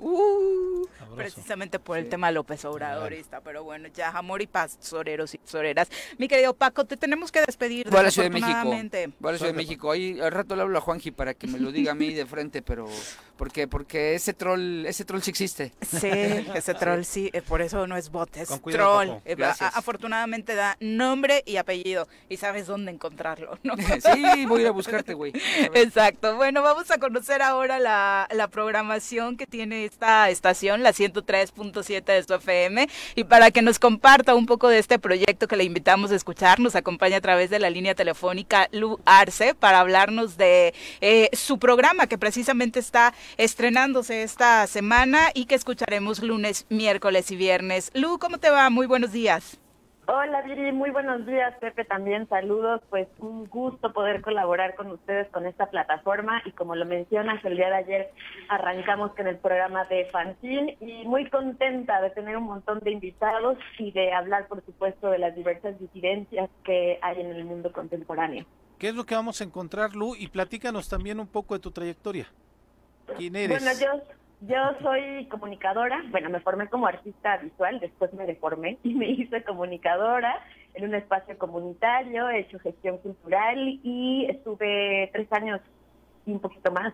Uh, 0.00 0.86
precisamente 1.16 1.78
por 1.78 1.98
el 1.98 2.04
Sí. 2.04 2.10
tema 2.10 2.30
López 2.30 2.64
Obradorista. 2.64 3.42
Pero 3.42 3.64
bueno, 3.64 3.88
ya, 3.94 4.08
amor 4.16 4.40
y 4.40 4.46
paz, 4.46 4.78
soreros 4.80 5.34
y 5.34 5.40
soreras. 5.44 5.90
Mi 6.16 6.26
querido 6.26 6.54
Paco, 6.54 6.86
te 6.86 6.96
tenemos 6.96 7.30
que 7.30 7.42
despedir. 7.42 7.81
Voy 7.90 8.00
a 8.00 8.02
la 8.02 8.10
Ciudad 8.10 8.30
de 8.30 8.40
México. 8.40 9.12
Voy 9.20 9.28
a 9.28 9.32
la 9.32 9.38
Ciudad 9.38 9.52
de 9.52 9.56
México. 9.56 9.90
Ahí 9.90 10.20
al 10.20 10.32
rato 10.32 10.56
le 10.56 10.62
hablo 10.62 10.78
a 10.78 10.80
Juanji 10.80 11.10
para 11.10 11.34
que 11.34 11.46
me 11.46 11.58
lo 11.58 11.72
diga 11.72 11.92
a 11.92 11.94
mí 11.94 12.12
de 12.12 12.26
frente, 12.26 12.62
pero 12.62 12.86
porque 13.36 13.66
porque 13.66 14.14
ese 14.14 14.34
troll, 14.34 14.86
ese 14.86 15.04
troll 15.04 15.20
sí 15.20 15.30
existe. 15.30 15.72
Sí, 15.80 16.08
ese 16.54 16.74
troll 16.74 17.02
sí, 17.02 17.30
eh, 17.32 17.42
por 17.42 17.62
eso 17.62 17.86
no 17.86 17.96
es 17.96 18.10
bot, 18.10 18.36
es 18.36 18.48
troll. 18.48 19.08
Eh, 19.24 19.36
afortunadamente 19.74 20.54
da 20.54 20.76
nombre 20.80 21.42
y 21.46 21.56
apellido 21.56 22.06
y 22.28 22.36
sabes 22.36 22.66
dónde 22.66 22.92
encontrarlo, 22.92 23.58
¿no? 23.62 23.74
sí, 24.14 24.46
voy 24.46 24.60
a 24.60 24.62
ir 24.62 24.68
a 24.68 24.72
buscarte, 24.72 25.14
güey. 25.14 25.32
Exacto. 25.74 26.36
Bueno, 26.36 26.62
vamos 26.62 26.90
a 26.90 26.98
conocer 26.98 27.42
ahora 27.42 27.78
la, 27.78 28.28
la 28.32 28.48
programación 28.48 29.36
que 29.36 29.46
tiene 29.46 29.84
esta 29.84 30.30
estación, 30.30 30.82
la 30.82 30.92
103.7 30.92 32.04
de 32.04 32.22
su 32.22 32.34
FM. 32.34 32.88
Y 33.14 33.24
para 33.24 33.50
que 33.50 33.62
nos 33.62 33.78
comparta 33.78 34.34
un 34.34 34.46
poco 34.46 34.68
de 34.68 34.78
este 34.78 34.98
proyecto 34.98 35.48
que 35.48 35.56
le 35.56 35.64
invitamos 35.64 36.12
a 36.12 36.16
escuchar, 36.16 36.60
nos 36.60 36.76
acompaña 36.76 37.16
a 37.16 37.20
través 37.20 37.50
de 37.50 37.58
la 37.58 37.70
línea 37.72 37.94
telefónica 37.94 38.68
Lu 38.72 39.00
Arce 39.04 39.54
para 39.54 39.80
hablarnos 39.80 40.36
de 40.36 40.74
eh, 41.00 41.30
su 41.32 41.58
programa 41.58 42.06
que 42.06 42.18
precisamente 42.18 42.78
está 42.78 43.14
estrenándose 43.36 44.22
esta 44.22 44.66
semana 44.66 45.30
y 45.34 45.46
que 45.46 45.54
escucharemos 45.54 46.22
lunes, 46.22 46.66
miércoles 46.68 47.30
y 47.30 47.36
viernes. 47.36 47.90
Lu, 47.94 48.18
¿cómo 48.18 48.38
te 48.38 48.50
va? 48.50 48.70
Muy 48.70 48.86
buenos 48.86 49.12
días. 49.12 49.61
Hola 50.14 50.42
Viri, 50.42 50.72
muy 50.72 50.90
buenos 50.90 51.24
días 51.24 51.54
Pepe 51.58 51.86
también, 51.86 52.28
saludos, 52.28 52.82
pues 52.90 53.08
un 53.18 53.46
gusto 53.46 53.94
poder 53.94 54.20
colaborar 54.20 54.74
con 54.74 54.90
ustedes 54.90 55.26
con 55.30 55.46
esta 55.46 55.70
plataforma 55.70 56.42
y 56.44 56.50
como 56.50 56.76
lo 56.76 56.84
mencionas, 56.84 57.42
el 57.46 57.56
día 57.56 57.70
de 57.70 57.76
ayer 57.76 58.10
arrancamos 58.50 59.14
con 59.14 59.26
el 59.26 59.38
programa 59.38 59.86
de 59.86 60.04
Fanzine 60.12 60.76
y 60.82 61.06
muy 61.06 61.30
contenta 61.30 62.02
de 62.02 62.10
tener 62.10 62.36
un 62.36 62.44
montón 62.44 62.80
de 62.80 62.90
invitados 62.90 63.56
y 63.78 63.90
de 63.92 64.12
hablar 64.12 64.48
por 64.48 64.62
supuesto 64.66 65.08
de 65.08 65.18
las 65.18 65.34
diversas 65.34 65.80
disidencias 65.80 66.50
que 66.62 66.98
hay 67.00 67.18
en 67.18 67.30
el 67.30 67.46
mundo 67.46 67.72
contemporáneo. 67.72 68.44
¿Qué 68.78 68.88
es 68.88 68.94
lo 68.94 69.06
que 69.06 69.14
vamos 69.14 69.40
a 69.40 69.44
encontrar, 69.44 69.94
Lu? 69.94 70.14
Y 70.14 70.28
platícanos 70.28 70.90
también 70.90 71.20
un 71.20 71.26
poco 71.26 71.54
de 71.54 71.60
tu 71.60 71.70
trayectoria. 71.70 72.26
¿Quién 73.16 73.34
eres? 73.34 73.64
Bueno, 73.64 73.80
yo, 73.80 74.02
yo 74.46 74.56
soy 74.82 75.26
comunicadora, 75.26 76.02
bueno, 76.10 76.28
me 76.28 76.40
formé 76.40 76.68
como 76.68 76.86
artista 76.86 77.36
visual, 77.38 77.78
después 77.78 78.12
me 78.12 78.26
deformé 78.26 78.78
y 78.82 78.94
me 78.94 79.08
hice 79.08 79.42
comunicadora 79.44 80.34
en 80.74 80.84
un 80.84 80.94
espacio 80.94 81.38
comunitario, 81.38 82.28
he 82.28 82.40
hecho 82.40 82.58
gestión 82.58 82.98
cultural 82.98 83.78
y 83.82 84.26
estuve 84.28 85.10
tres 85.12 85.32
años 85.32 85.60
y 86.26 86.32
un 86.32 86.40
poquito 86.40 86.72
más 86.72 86.92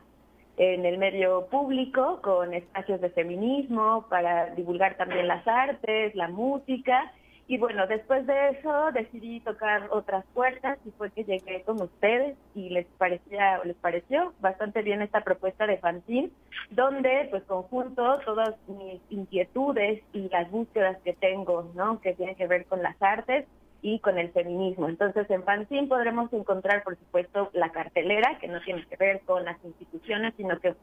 en 0.57 0.85
el 0.85 0.99
medio 0.99 1.47
público 1.47 2.21
con 2.21 2.53
espacios 2.53 3.01
de 3.01 3.11
feminismo 3.11 4.07
para 4.11 4.47
divulgar 4.57 4.97
también 4.97 5.29
las 5.29 5.47
artes, 5.47 6.15
la 6.17 6.29
música 6.29 7.13
y 7.49 7.57
bueno, 7.57 7.87
después 7.87 8.27
de 8.27 8.51
eso 8.51 8.93
decidí 8.93 9.41
tocar 9.41 9.89
otras 9.91 10.23
puertas 10.35 10.79
y 10.85 10.91
fue 10.91 11.11
que 11.11 11.25
llegué 11.25 11.63
con 11.63 11.81
ustedes 11.81 12.37
y 12.55 12.69
les 12.69 12.87
parecía, 12.99 13.65
les 13.65 13.77
pareció 13.77 14.35
bastante 14.41 14.83
bien 14.83 15.01
esta 15.01 15.23
propuesta 15.23 15.67
de 15.67 15.79
fanzine, 15.79 16.31
donde 16.71 17.27
pues 17.31 17.43
conjunto 17.45 18.21
todas 18.27 18.55
mis 18.69 19.01
inquietudes 19.09 20.03
y 20.13 20.29
las 20.29 20.51
búsquedas 20.51 20.99
que 21.03 21.15
tengo, 21.15 21.73
¿no? 21.75 22.03
Que 22.03 22.13
tienen 22.13 22.37
que 22.37 22.47
ver 22.47 22.67
con 22.67 22.83
las 22.83 23.01
artes 23.01 23.47
y 23.81 23.99
con 24.01 24.19
el 24.19 24.31
feminismo. 24.33 24.89
Entonces, 24.89 25.31
en 25.31 25.45
Fanzine 25.45 25.87
podremos 25.87 26.33
encontrar, 26.33 26.83
por 26.83 26.99
supuesto, 26.99 27.51
la 27.53 27.71
cartelera, 27.71 28.39
que 28.41 28.49
no 28.49 28.61
tiene 28.61 28.85
que 28.87 28.97
ver 28.97 29.21
con 29.21 29.45
las 29.45 29.57
instituciones, 29.65 30.35
sino 30.37 30.59
que 30.59 30.75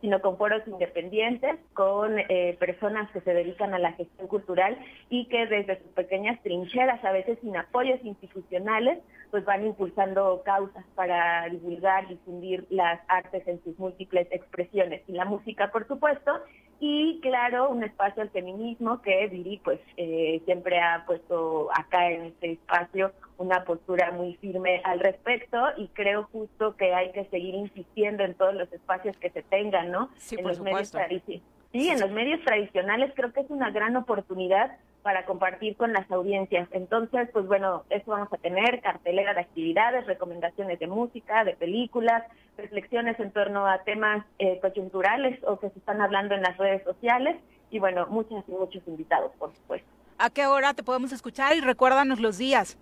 sino 0.00 0.20
con 0.20 0.36
foros 0.36 0.62
independientes, 0.66 1.56
con 1.74 2.18
eh, 2.18 2.56
personas 2.58 3.10
que 3.10 3.20
se 3.20 3.34
dedican 3.34 3.74
a 3.74 3.78
la 3.78 3.92
gestión 3.92 4.28
cultural 4.28 4.78
y 5.10 5.26
que 5.26 5.46
desde 5.46 5.78
sus 5.82 5.90
pequeñas 5.92 6.40
trincheras, 6.42 7.04
a 7.04 7.12
veces 7.12 7.38
sin 7.40 7.56
apoyos 7.56 7.98
institucionales, 8.04 8.98
pues 9.30 9.44
van 9.44 9.66
impulsando 9.66 10.42
causas 10.44 10.84
para 10.94 11.48
divulgar, 11.48 12.08
difundir 12.08 12.66
las 12.70 13.00
artes 13.08 13.46
en 13.46 13.62
sus 13.62 13.78
múltiples 13.78 14.26
expresiones. 14.30 15.02
Y 15.06 15.12
la 15.12 15.24
música, 15.24 15.70
por 15.70 15.86
supuesto, 15.86 16.32
y 16.80 17.18
claro, 17.20 17.70
un 17.70 17.82
espacio 17.82 18.22
al 18.22 18.30
feminismo 18.30 19.02
que 19.02 19.26
Viri 19.26 19.60
pues 19.64 19.80
eh, 19.96 20.40
siempre 20.44 20.78
ha 20.78 21.04
puesto 21.06 21.68
acá 21.74 22.08
en 22.10 22.26
este 22.26 22.52
espacio 22.52 23.12
una 23.36 23.64
postura 23.64 24.12
muy 24.12 24.34
firme 24.36 24.80
al 24.84 25.00
respecto 25.00 25.58
y 25.76 25.88
creo 25.88 26.28
justo 26.30 26.76
que 26.76 26.94
hay 26.94 27.10
que 27.12 27.24
seguir 27.26 27.54
insistiendo 27.54 28.24
en 28.24 28.34
todos 28.34 28.54
los 28.54 28.72
espacios 28.72 29.16
que 29.16 29.30
se 29.30 29.42
tengan, 29.42 29.67
¿no? 29.70 30.10
Sí, 30.16 30.36
en 30.36 30.42
por 30.42 30.52
los 30.52 30.60
medios 30.60 30.88
supuesto. 30.88 30.98
tradici- 31.14 31.42
Sí, 31.72 31.90
en 31.90 32.00
los 32.00 32.10
medios 32.10 32.40
tradicionales 32.44 33.12
creo 33.14 33.30
que 33.32 33.40
es 33.40 33.50
una 33.50 33.70
gran 33.70 33.94
oportunidad 33.96 34.76
para 35.02 35.26
compartir 35.26 35.76
con 35.76 35.92
las 35.92 36.10
audiencias. 36.10 36.66
Entonces, 36.72 37.28
pues 37.32 37.46
bueno, 37.46 37.84
eso 37.90 38.10
vamos 38.10 38.32
a 38.32 38.38
tener, 38.38 38.80
cartelera 38.80 39.34
de 39.34 39.40
actividades, 39.40 40.06
recomendaciones 40.06 40.78
de 40.78 40.86
música, 40.86 41.44
de 41.44 41.54
películas, 41.56 42.24
reflexiones 42.56 43.20
en 43.20 43.30
torno 43.32 43.66
a 43.66 43.82
temas 43.84 44.24
eh, 44.38 44.58
coyunturales 44.60 45.38
o 45.44 45.58
que 45.60 45.68
se 45.70 45.78
están 45.78 46.00
hablando 46.00 46.34
en 46.34 46.42
las 46.42 46.56
redes 46.56 46.82
sociales 46.84 47.36
y 47.70 47.78
bueno, 47.78 48.06
muchos 48.08 48.42
y 48.48 48.52
muchos 48.52 48.82
invitados, 48.88 49.30
por 49.38 49.54
supuesto. 49.54 49.86
¿A 50.16 50.30
qué 50.30 50.46
hora 50.46 50.72
te 50.74 50.82
podemos 50.82 51.12
escuchar? 51.12 51.54
Y 51.54 51.60
recuérdanos 51.60 52.18
los 52.18 52.38
días. 52.38 52.78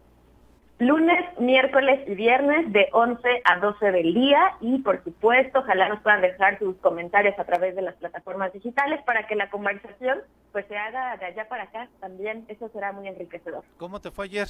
Lunes, 0.78 1.24
miércoles 1.38 2.06
y 2.06 2.14
viernes 2.14 2.70
de 2.70 2.88
11 2.92 3.42
a 3.44 3.60
12 3.60 3.92
del 3.92 4.12
día 4.12 4.56
y 4.60 4.78
por 4.80 5.02
supuesto, 5.04 5.60
ojalá 5.60 5.88
nos 5.88 6.00
puedan 6.00 6.20
dejar 6.20 6.58
sus 6.58 6.76
comentarios 6.76 7.38
a 7.38 7.44
través 7.44 7.74
de 7.74 7.80
las 7.80 7.94
plataformas 7.94 8.52
digitales 8.52 9.00
para 9.06 9.26
que 9.26 9.36
la 9.36 9.48
conversación 9.48 10.18
pues 10.52 10.66
se 10.66 10.76
haga 10.76 11.16
de 11.16 11.26
allá 11.26 11.48
para 11.48 11.64
acá 11.64 11.88
también, 12.00 12.44
eso 12.48 12.68
será 12.68 12.92
muy 12.92 13.08
enriquecedor. 13.08 13.64
¿Cómo 13.78 14.00
te 14.00 14.10
fue 14.10 14.26
ayer? 14.26 14.48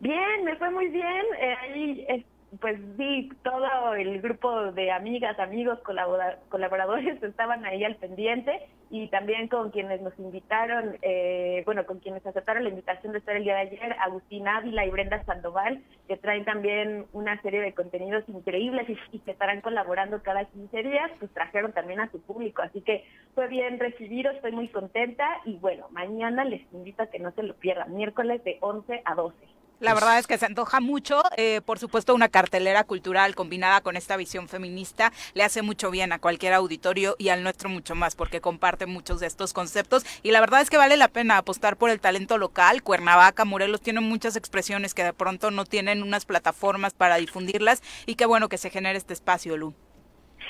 Bien, 0.00 0.44
me 0.44 0.56
fue 0.56 0.70
muy 0.70 0.88
bien. 0.88 1.24
Eh, 1.38 1.54
ahí 1.60 2.24
pues 2.60 2.78
vi 2.96 3.28
todo 3.42 3.94
el 3.94 4.20
grupo 4.20 4.72
de 4.72 4.90
amigas, 4.90 5.38
amigos, 5.38 5.78
colaboradores 5.80 7.22
estaban 7.22 7.64
ahí 7.64 7.84
al 7.84 7.96
pendiente 7.96 8.68
y 8.90 9.08
también 9.08 9.48
con 9.48 9.70
quienes 9.70 10.00
nos 10.00 10.18
invitaron, 10.18 10.96
eh, 11.02 11.62
bueno, 11.66 11.84
con 11.84 11.98
quienes 11.98 12.24
aceptaron 12.26 12.64
la 12.64 12.70
invitación 12.70 13.12
de 13.12 13.18
estar 13.18 13.36
el 13.36 13.44
día 13.44 13.54
de 13.56 13.60
ayer, 13.60 13.96
Agustín 14.00 14.48
Ávila 14.48 14.86
y 14.86 14.90
Brenda 14.90 15.22
Sandoval, 15.24 15.82
que 16.06 16.16
traen 16.16 16.46
también 16.46 17.04
una 17.12 17.40
serie 17.42 17.60
de 17.60 17.74
contenidos 17.74 18.24
increíbles 18.28 18.88
y, 19.12 19.18
que 19.18 19.32
estarán 19.32 19.60
colaborando 19.60 20.22
cada 20.22 20.46
15 20.46 20.82
días, 20.82 21.10
pues 21.18 21.30
trajeron 21.32 21.72
también 21.72 22.00
a 22.00 22.10
su 22.10 22.20
público, 22.22 22.62
así 22.62 22.80
que 22.80 23.04
fue 23.34 23.48
bien 23.48 23.78
recibido, 23.78 24.30
estoy 24.30 24.52
muy 24.52 24.68
contenta 24.68 25.26
y 25.44 25.58
bueno, 25.58 25.86
mañana 25.90 26.44
les 26.44 26.62
invito 26.72 27.02
a 27.02 27.08
que 27.08 27.18
no 27.18 27.30
se 27.32 27.42
lo 27.42 27.54
pierdan, 27.54 27.94
miércoles 27.94 28.42
de 28.44 28.56
11 28.60 29.02
a 29.04 29.14
12. 29.14 29.57
La 29.80 29.92
pues 29.92 30.02
verdad 30.02 30.18
es 30.18 30.26
que 30.26 30.38
se 30.38 30.46
antoja 30.46 30.80
mucho, 30.80 31.22
eh, 31.36 31.60
por 31.64 31.78
supuesto 31.78 32.12
una 32.12 32.28
cartelera 32.28 32.82
cultural 32.82 33.36
combinada 33.36 33.80
con 33.80 33.96
esta 33.96 34.16
visión 34.16 34.48
feminista. 34.48 35.12
Le 35.34 35.44
hace 35.44 35.62
mucho 35.62 35.92
bien 35.92 36.12
a 36.12 36.18
cualquier 36.18 36.52
auditorio 36.54 37.14
y 37.16 37.28
al 37.28 37.44
nuestro 37.44 37.68
mucho 37.68 37.94
más 37.94 38.16
porque 38.16 38.40
comparte 38.40 38.86
muchos 38.86 39.20
de 39.20 39.28
estos 39.28 39.52
conceptos. 39.52 40.04
Y 40.24 40.32
la 40.32 40.40
verdad 40.40 40.62
es 40.62 40.70
que 40.70 40.78
vale 40.78 40.96
la 40.96 41.06
pena 41.06 41.36
apostar 41.36 41.76
por 41.76 41.90
el 41.90 42.00
talento 42.00 42.38
local, 42.38 42.82
Cuernavaca, 42.82 43.44
Morelos 43.44 43.80
tienen 43.80 44.02
muchas 44.02 44.34
expresiones 44.34 44.94
que 44.94 45.04
de 45.04 45.12
pronto 45.12 45.52
no 45.52 45.64
tienen 45.64 46.02
unas 46.02 46.26
plataformas 46.26 46.92
para 46.92 47.16
difundirlas. 47.16 47.80
Y 48.04 48.16
qué 48.16 48.26
bueno 48.26 48.48
que 48.48 48.58
se 48.58 48.70
genere 48.70 48.98
este 48.98 49.12
espacio, 49.12 49.56
Lu. 49.56 49.74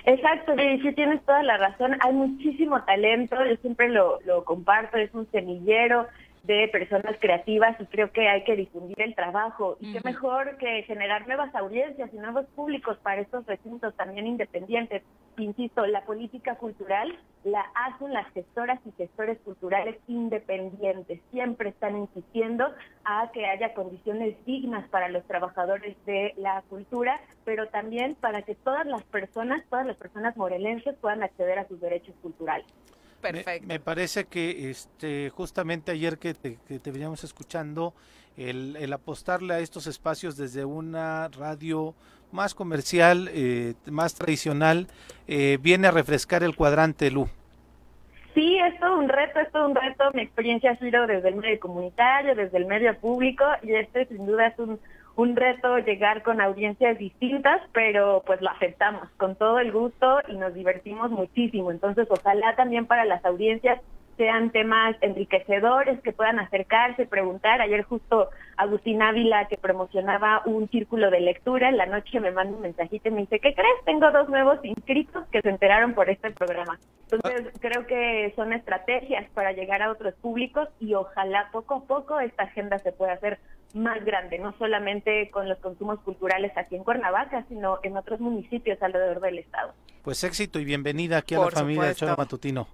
Exacto, 0.07 0.55
y 0.55 0.81
sí 0.81 0.93
tienes 0.95 1.23
toda 1.27 1.43
la 1.43 1.59
razón, 1.59 1.97
hay 2.01 2.13
muchísimo 2.13 2.83
talento, 2.85 3.37
yo 3.45 3.57
siempre 3.57 3.91
lo, 3.91 4.21
lo 4.25 4.45
comparto, 4.45 4.97
es 4.97 5.13
un 5.13 5.31
semillero, 5.33 6.07
de 6.49 6.67
personas 6.69 7.15
creativas 7.21 7.79
y 7.79 7.85
creo 7.85 8.11
que 8.11 8.27
hay 8.27 8.43
que 8.43 8.57
difundir 8.57 8.99
el 9.03 9.15
trabajo. 9.15 9.77
Y 9.81 9.93
qué 9.93 10.01
mejor 10.03 10.57
que 10.57 10.83
generar 10.85 11.27
nuevas 11.27 11.55
audiencias 11.55 12.09
y 12.11 12.17
nuevos 12.17 12.47
públicos 12.57 12.97
para 13.03 13.21
estos 13.21 13.45
recintos 13.45 13.95
también 13.97 14.27
independientes. 14.27 15.03
Insisto, 15.37 15.87
la 15.87 16.07
política 16.07 16.57
cultural 16.57 17.15
la 17.45 17.67
hacen 17.75 18.15
las 18.15 18.27
gestoras 18.33 18.81
y 18.87 18.93
gestores 18.93 19.39
culturales 19.41 19.99
independientes. 20.09 21.21
Siempre 21.31 21.69
están 21.69 21.99
insistiendo 21.99 22.73
a 23.05 23.31
que 23.33 23.45
haya 23.45 23.75
condiciones 23.75 24.35
dignas 24.47 24.89
para 24.89 25.11
los 25.11 25.25
trabajadores 25.27 26.03
de 26.07 26.33
la 26.39 26.63
cultura, 26.71 27.21
pero 27.45 27.69
también 27.69 28.15
para 28.15 28.41
que 28.41 28.55
todas 28.55 28.87
las 28.87 29.05
personas, 29.05 29.63
todas 29.69 29.87
las 29.87 29.99
personas 29.99 30.35
morelenses 30.39 30.97
puedan 30.97 31.23
acceder 31.23 31.59
a 31.59 31.69
sus 31.69 31.79
derechos 31.79 32.15
culturales. 32.23 32.67
Perfecto. 33.21 33.67
Me, 33.67 33.81
parece 33.81 34.27
que 34.27 34.71
este 34.71 35.31
justamente 35.31 35.93
ayer 35.93 36.19
que 36.19 36.35
te, 36.35 36.59
veníamos 36.91 37.25
escuchando, 37.25 37.95
el, 38.37 38.93
apostarle 38.93 39.55
a 39.55 39.59
estos 39.59 39.87
espacios 39.87 40.37
desde 40.37 40.65
una 40.65 41.29
radio 41.29 41.95
más 42.31 42.55
comercial, 42.55 43.29
eh, 43.33 43.75
más 43.87 44.15
tradicional, 44.15 44.87
eh, 45.27 45.59
viene 45.61 45.89
a 45.89 45.91
refrescar 45.91 46.43
el 46.43 46.55
cuadrante 46.55 47.11
Lu. 47.11 47.29
Sí, 48.35 48.57
es 48.59 48.79
todo 48.79 48.99
un 48.99 49.09
reto, 49.09 49.41
es 49.41 49.51
todo 49.51 49.67
un 49.67 49.75
reto. 49.75 50.11
Mi 50.15 50.23
experiencia 50.23 50.71
ha 50.71 50.79
sido 50.79 51.09
desde 51.09 51.31
el 51.31 51.35
medio 51.35 51.59
comunitario, 51.59 52.37
desde 52.37 52.59
el 52.59 52.67
medio 52.67 52.97
público, 52.99 53.45
y 53.63 53.75
este 53.75 54.07
sin 54.07 54.27
duda 54.27 54.47
es 54.47 54.59
un, 54.61 54.79
un 55.19 55.35
reto 55.35 55.79
llegar 55.79 56.23
con 56.23 56.41
audiencias 56.41 56.97
distintas, 56.97 57.61
pero 57.73 58.23
pues 58.25 58.41
lo 58.41 58.51
aceptamos 58.51 59.09
con 59.17 59.35
todo 59.35 59.59
el 59.59 59.73
gusto 59.73 60.21
y 60.29 60.37
nos 60.37 60.55
divertimos 60.55 61.11
muchísimo. 61.11 61.73
Entonces, 61.73 62.07
ojalá 62.09 62.55
también 62.55 62.87
para 62.87 63.05
las 63.05 63.25
audiencias 63.25 63.81
sean 64.17 64.51
temas 64.51 64.95
enriquecedores, 65.01 66.01
que 66.03 66.13
puedan 66.13 66.39
acercarse, 66.39 67.07
preguntar. 67.07 67.61
Ayer 67.61 67.83
justo 67.83 68.31
Agustín 68.57 69.03
Ávila, 69.03 69.49
que 69.49 69.57
promocionaba 69.57 70.43
un 70.45 70.69
círculo 70.69 71.11
de 71.11 71.21
lectura, 71.21 71.69
en 71.69 71.79
la 71.79 71.87
noche 71.87 72.21
me 72.21 72.31
manda 72.31 72.55
un 72.57 72.63
mensajito 72.63 73.09
y 73.09 73.13
me 73.13 73.21
dice, 73.23 73.41
¿qué 73.41 73.55
crees? 73.55 73.85
Tengo 73.85 74.13
dos 74.13 74.29
nuevos 74.29 74.61
inscritos 74.63 75.27
que 75.33 75.41
se 75.41 75.49
enteraron 75.49 75.95
por 75.95 76.09
este 76.11 76.31
programa. 76.31 76.79
Entonces, 77.11 77.53
creo 77.61 77.87
que 77.89 78.33
son 78.37 78.53
estrategias 78.53 79.29
para 79.31 79.51
llegar 79.51 79.83
a 79.83 79.91
otros 79.91 80.15
públicos 80.15 80.69
y 80.79 80.95
ojalá 80.95 81.49
poco 81.51 81.75
a 81.75 81.85
poco 81.85 82.21
esta 82.21 82.45
agenda 82.45 82.79
se 82.79 82.93
pueda 82.93 83.15
hacer 83.15 83.39
más 83.75 84.05
grande, 84.05 84.39
no 84.39 84.55
solamente 84.59 85.31
con 85.31 85.49
los 85.49 85.59
consumos 85.59 86.01
culturales 86.01 86.53
aquí 86.57 86.77
en 86.77 86.85
Cuernavaca, 86.85 87.45
sino 87.49 87.79
en 87.83 87.97
otros 87.97 88.21
municipios 88.21 88.83
alrededor 88.83 89.21
del 89.21 89.39
estado. 89.39 89.73
Pues 90.03 90.25
éxito 90.25 90.59
y 90.59 90.65
bienvenida 90.65 91.19
aquí 91.19 91.35
a 91.35 91.41
la 91.41 91.51
familia 91.51 91.95
Choro 91.95 92.15
Matutino. 92.17 92.67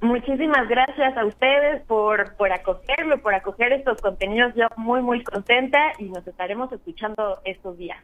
Muchísimas 0.00 0.68
gracias 0.68 1.16
a 1.16 1.24
ustedes 1.24 1.82
por, 1.86 2.34
por 2.34 2.52
acogerme, 2.52 3.18
por 3.18 3.34
acoger 3.34 3.72
estos 3.72 4.00
contenidos. 4.00 4.52
Yo 4.56 4.66
muy, 4.76 5.00
muy 5.00 5.22
contenta 5.22 5.78
y 5.98 6.04
nos 6.04 6.26
estaremos 6.26 6.72
escuchando 6.72 7.38
estos 7.44 7.78
días. 7.78 8.02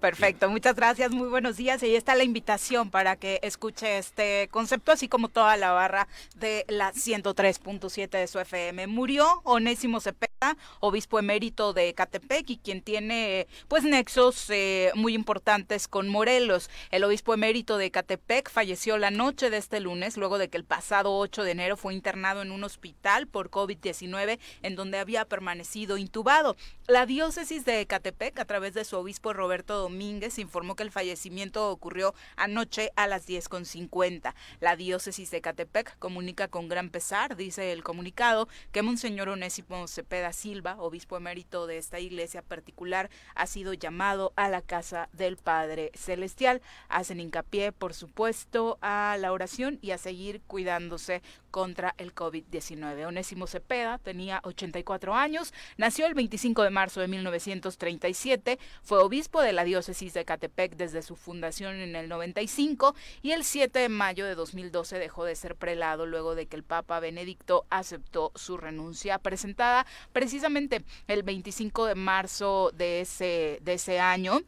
Perfecto, 0.00 0.50
muchas 0.50 0.76
gracias, 0.76 1.10
muy 1.10 1.26
buenos 1.28 1.56
días. 1.56 1.82
Y 1.82 1.86
ahí 1.86 1.96
está 1.96 2.14
la 2.14 2.22
invitación 2.22 2.90
para 2.90 3.16
que 3.16 3.40
escuche 3.42 3.96
este 3.96 4.46
concepto, 4.50 4.92
así 4.92 5.08
como 5.08 5.28
toda 5.28 5.56
la 5.56 5.72
barra 5.72 6.06
de 6.36 6.66
la 6.68 6.92
103.7 6.92 8.10
de 8.10 8.26
su 8.26 8.38
FM. 8.38 8.88
Murió 8.88 9.40
Onésimo 9.44 10.00
Cepeda, 10.00 10.58
obispo 10.80 11.18
emérito 11.18 11.72
de 11.72 11.94
Catepec 11.94 12.50
y 12.50 12.58
quien 12.58 12.82
tiene 12.82 13.46
pues 13.68 13.84
nexos 13.84 14.50
eh, 14.50 14.92
muy 14.94 15.14
importantes 15.14 15.88
con 15.88 16.10
Morelos. 16.10 16.68
El 16.90 17.02
obispo 17.02 17.32
emérito 17.32 17.78
de 17.78 17.90
Catepec 17.90 18.50
falleció 18.50 18.98
la 18.98 19.10
noche 19.10 19.48
de 19.48 19.56
este 19.56 19.80
lunes, 19.80 20.18
luego 20.18 20.36
de 20.36 20.50
que 20.50 20.58
el 20.58 20.64
pasado 20.64 21.16
8 21.16 21.42
de 21.42 21.52
enero 21.52 21.78
fue 21.78 21.94
internado 21.94 22.42
en 22.42 22.52
un 22.52 22.64
hospital 22.64 23.26
por 23.28 23.50
COVID-19, 23.50 24.38
en 24.62 24.76
donde 24.76 24.98
había 24.98 25.24
permanecido 25.24 25.96
intubado. 25.96 26.54
La 26.86 27.06
diócesis 27.06 27.64
de 27.64 27.86
Catepec, 27.86 28.38
a 28.38 28.44
través 28.44 28.74
de 28.74 28.84
su 28.84 28.98
obispo 28.98 29.32
Roberto 29.32 29.85
Domínguez 29.86 30.40
informó 30.40 30.74
que 30.74 30.82
el 30.82 30.90
fallecimiento 30.90 31.70
ocurrió 31.70 32.12
anoche 32.34 32.90
a 32.96 33.06
las 33.06 33.28
10.50. 33.28 34.34
La 34.58 34.74
diócesis 34.74 35.30
de 35.30 35.40
Catepec 35.40 35.96
comunica 36.00 36.48
con 36.48 36.68
gran 36.68 36.90
pesar, 36.90 37.36
dice 37.36 37.70
el 37.70 37.84
comunicado, 37.84 38.48
que 38.72 38.82
Monseñor 38.82 39.28
Onésimo 39.28 39.86
Cepeda 39.86 40.32
Silva, 40.32 40.74
obispo 40.80 41.16
emérito 41.16 41.68
de 41.68 41.78
esta 41.78 42.00
iglesia 42.00 42.42
particular, 42.42 43.10
ha 43.36 43.46
sido 43.46 43.74
llamado 43.74 44.32
a 44.34 44.48
la 44.48 44.60
casa 44.60 45.08
del 45.12 45.36
Padre 45.36 45.92
Celestial. 45.94 46.62
Hacen 46.88 47.20
hincapié, 47.20 47.70
por 47.70 47.94
supuesto, 47.94 48.78
a 48.80 49.16
la 49.20 49.30
oración 49.30 49.78
y 49.82 49.92
a 49.92 49.98
seguir 49.98 50.40
cuidándose 50.48 51.22
contra 51.56 51.94
el 51.96 52.14
COVID-19. 52.14 53.06
Onésimo 53.06 53.46
Cepeda 53.46 53.96
tenía 53.96 54.42
84 54.44 55.14
años, 55.14 55.54
nació 55.78 56.04
el 56.04 56.12
25 56.12 56.62
de 56.62 56.68
marzo 56.68 57.00
de 57.00 57.08
1937, 57.08 58.58
fue 58.82 58.98
obispo 58.98 59.40
de 59.40 59.54
la 59.54 59.64
diócesis 59.64 60.12
de 60.12 60.26
Catepec 60.26 60.76
desde 60.76 61.00
su 61.00 61.16
fundación 61.16 61.76
en 61.76 61.96
el 61.96 62.10
95 62.10 62.94
y 63.22 63.30
el 63.30 63.42
7 63.42 63.78
de 63.78 63.88
mayo 63.88 64.26
de 64.26 64.34
2012 64.34 64.98
dejó 64.98 65.24
de 65.24 65.34
ser 65.34 65.56
prelado 65.56 66.04
luego 66.04 66.34
de 66.34 66.44
que 66.44 66.56
el 66.56 66.62
Papa 66.62 67.00
Benedicto 67.00 67.64
aceptó 67.70 68.32
su 68.34 68.58
renuncia 68.58 69.18
presentada 69.18 69.86
precisamente 70.12 70.84
el 71.08 71.22
25 71.22 71.86
de 71.86 71.94
marzo 71.94 72.70
de 72.74 73.00
ese, 73.00 73.60
de 73.62 73.72
ese 73.72 73.98
año. 73.98 74.42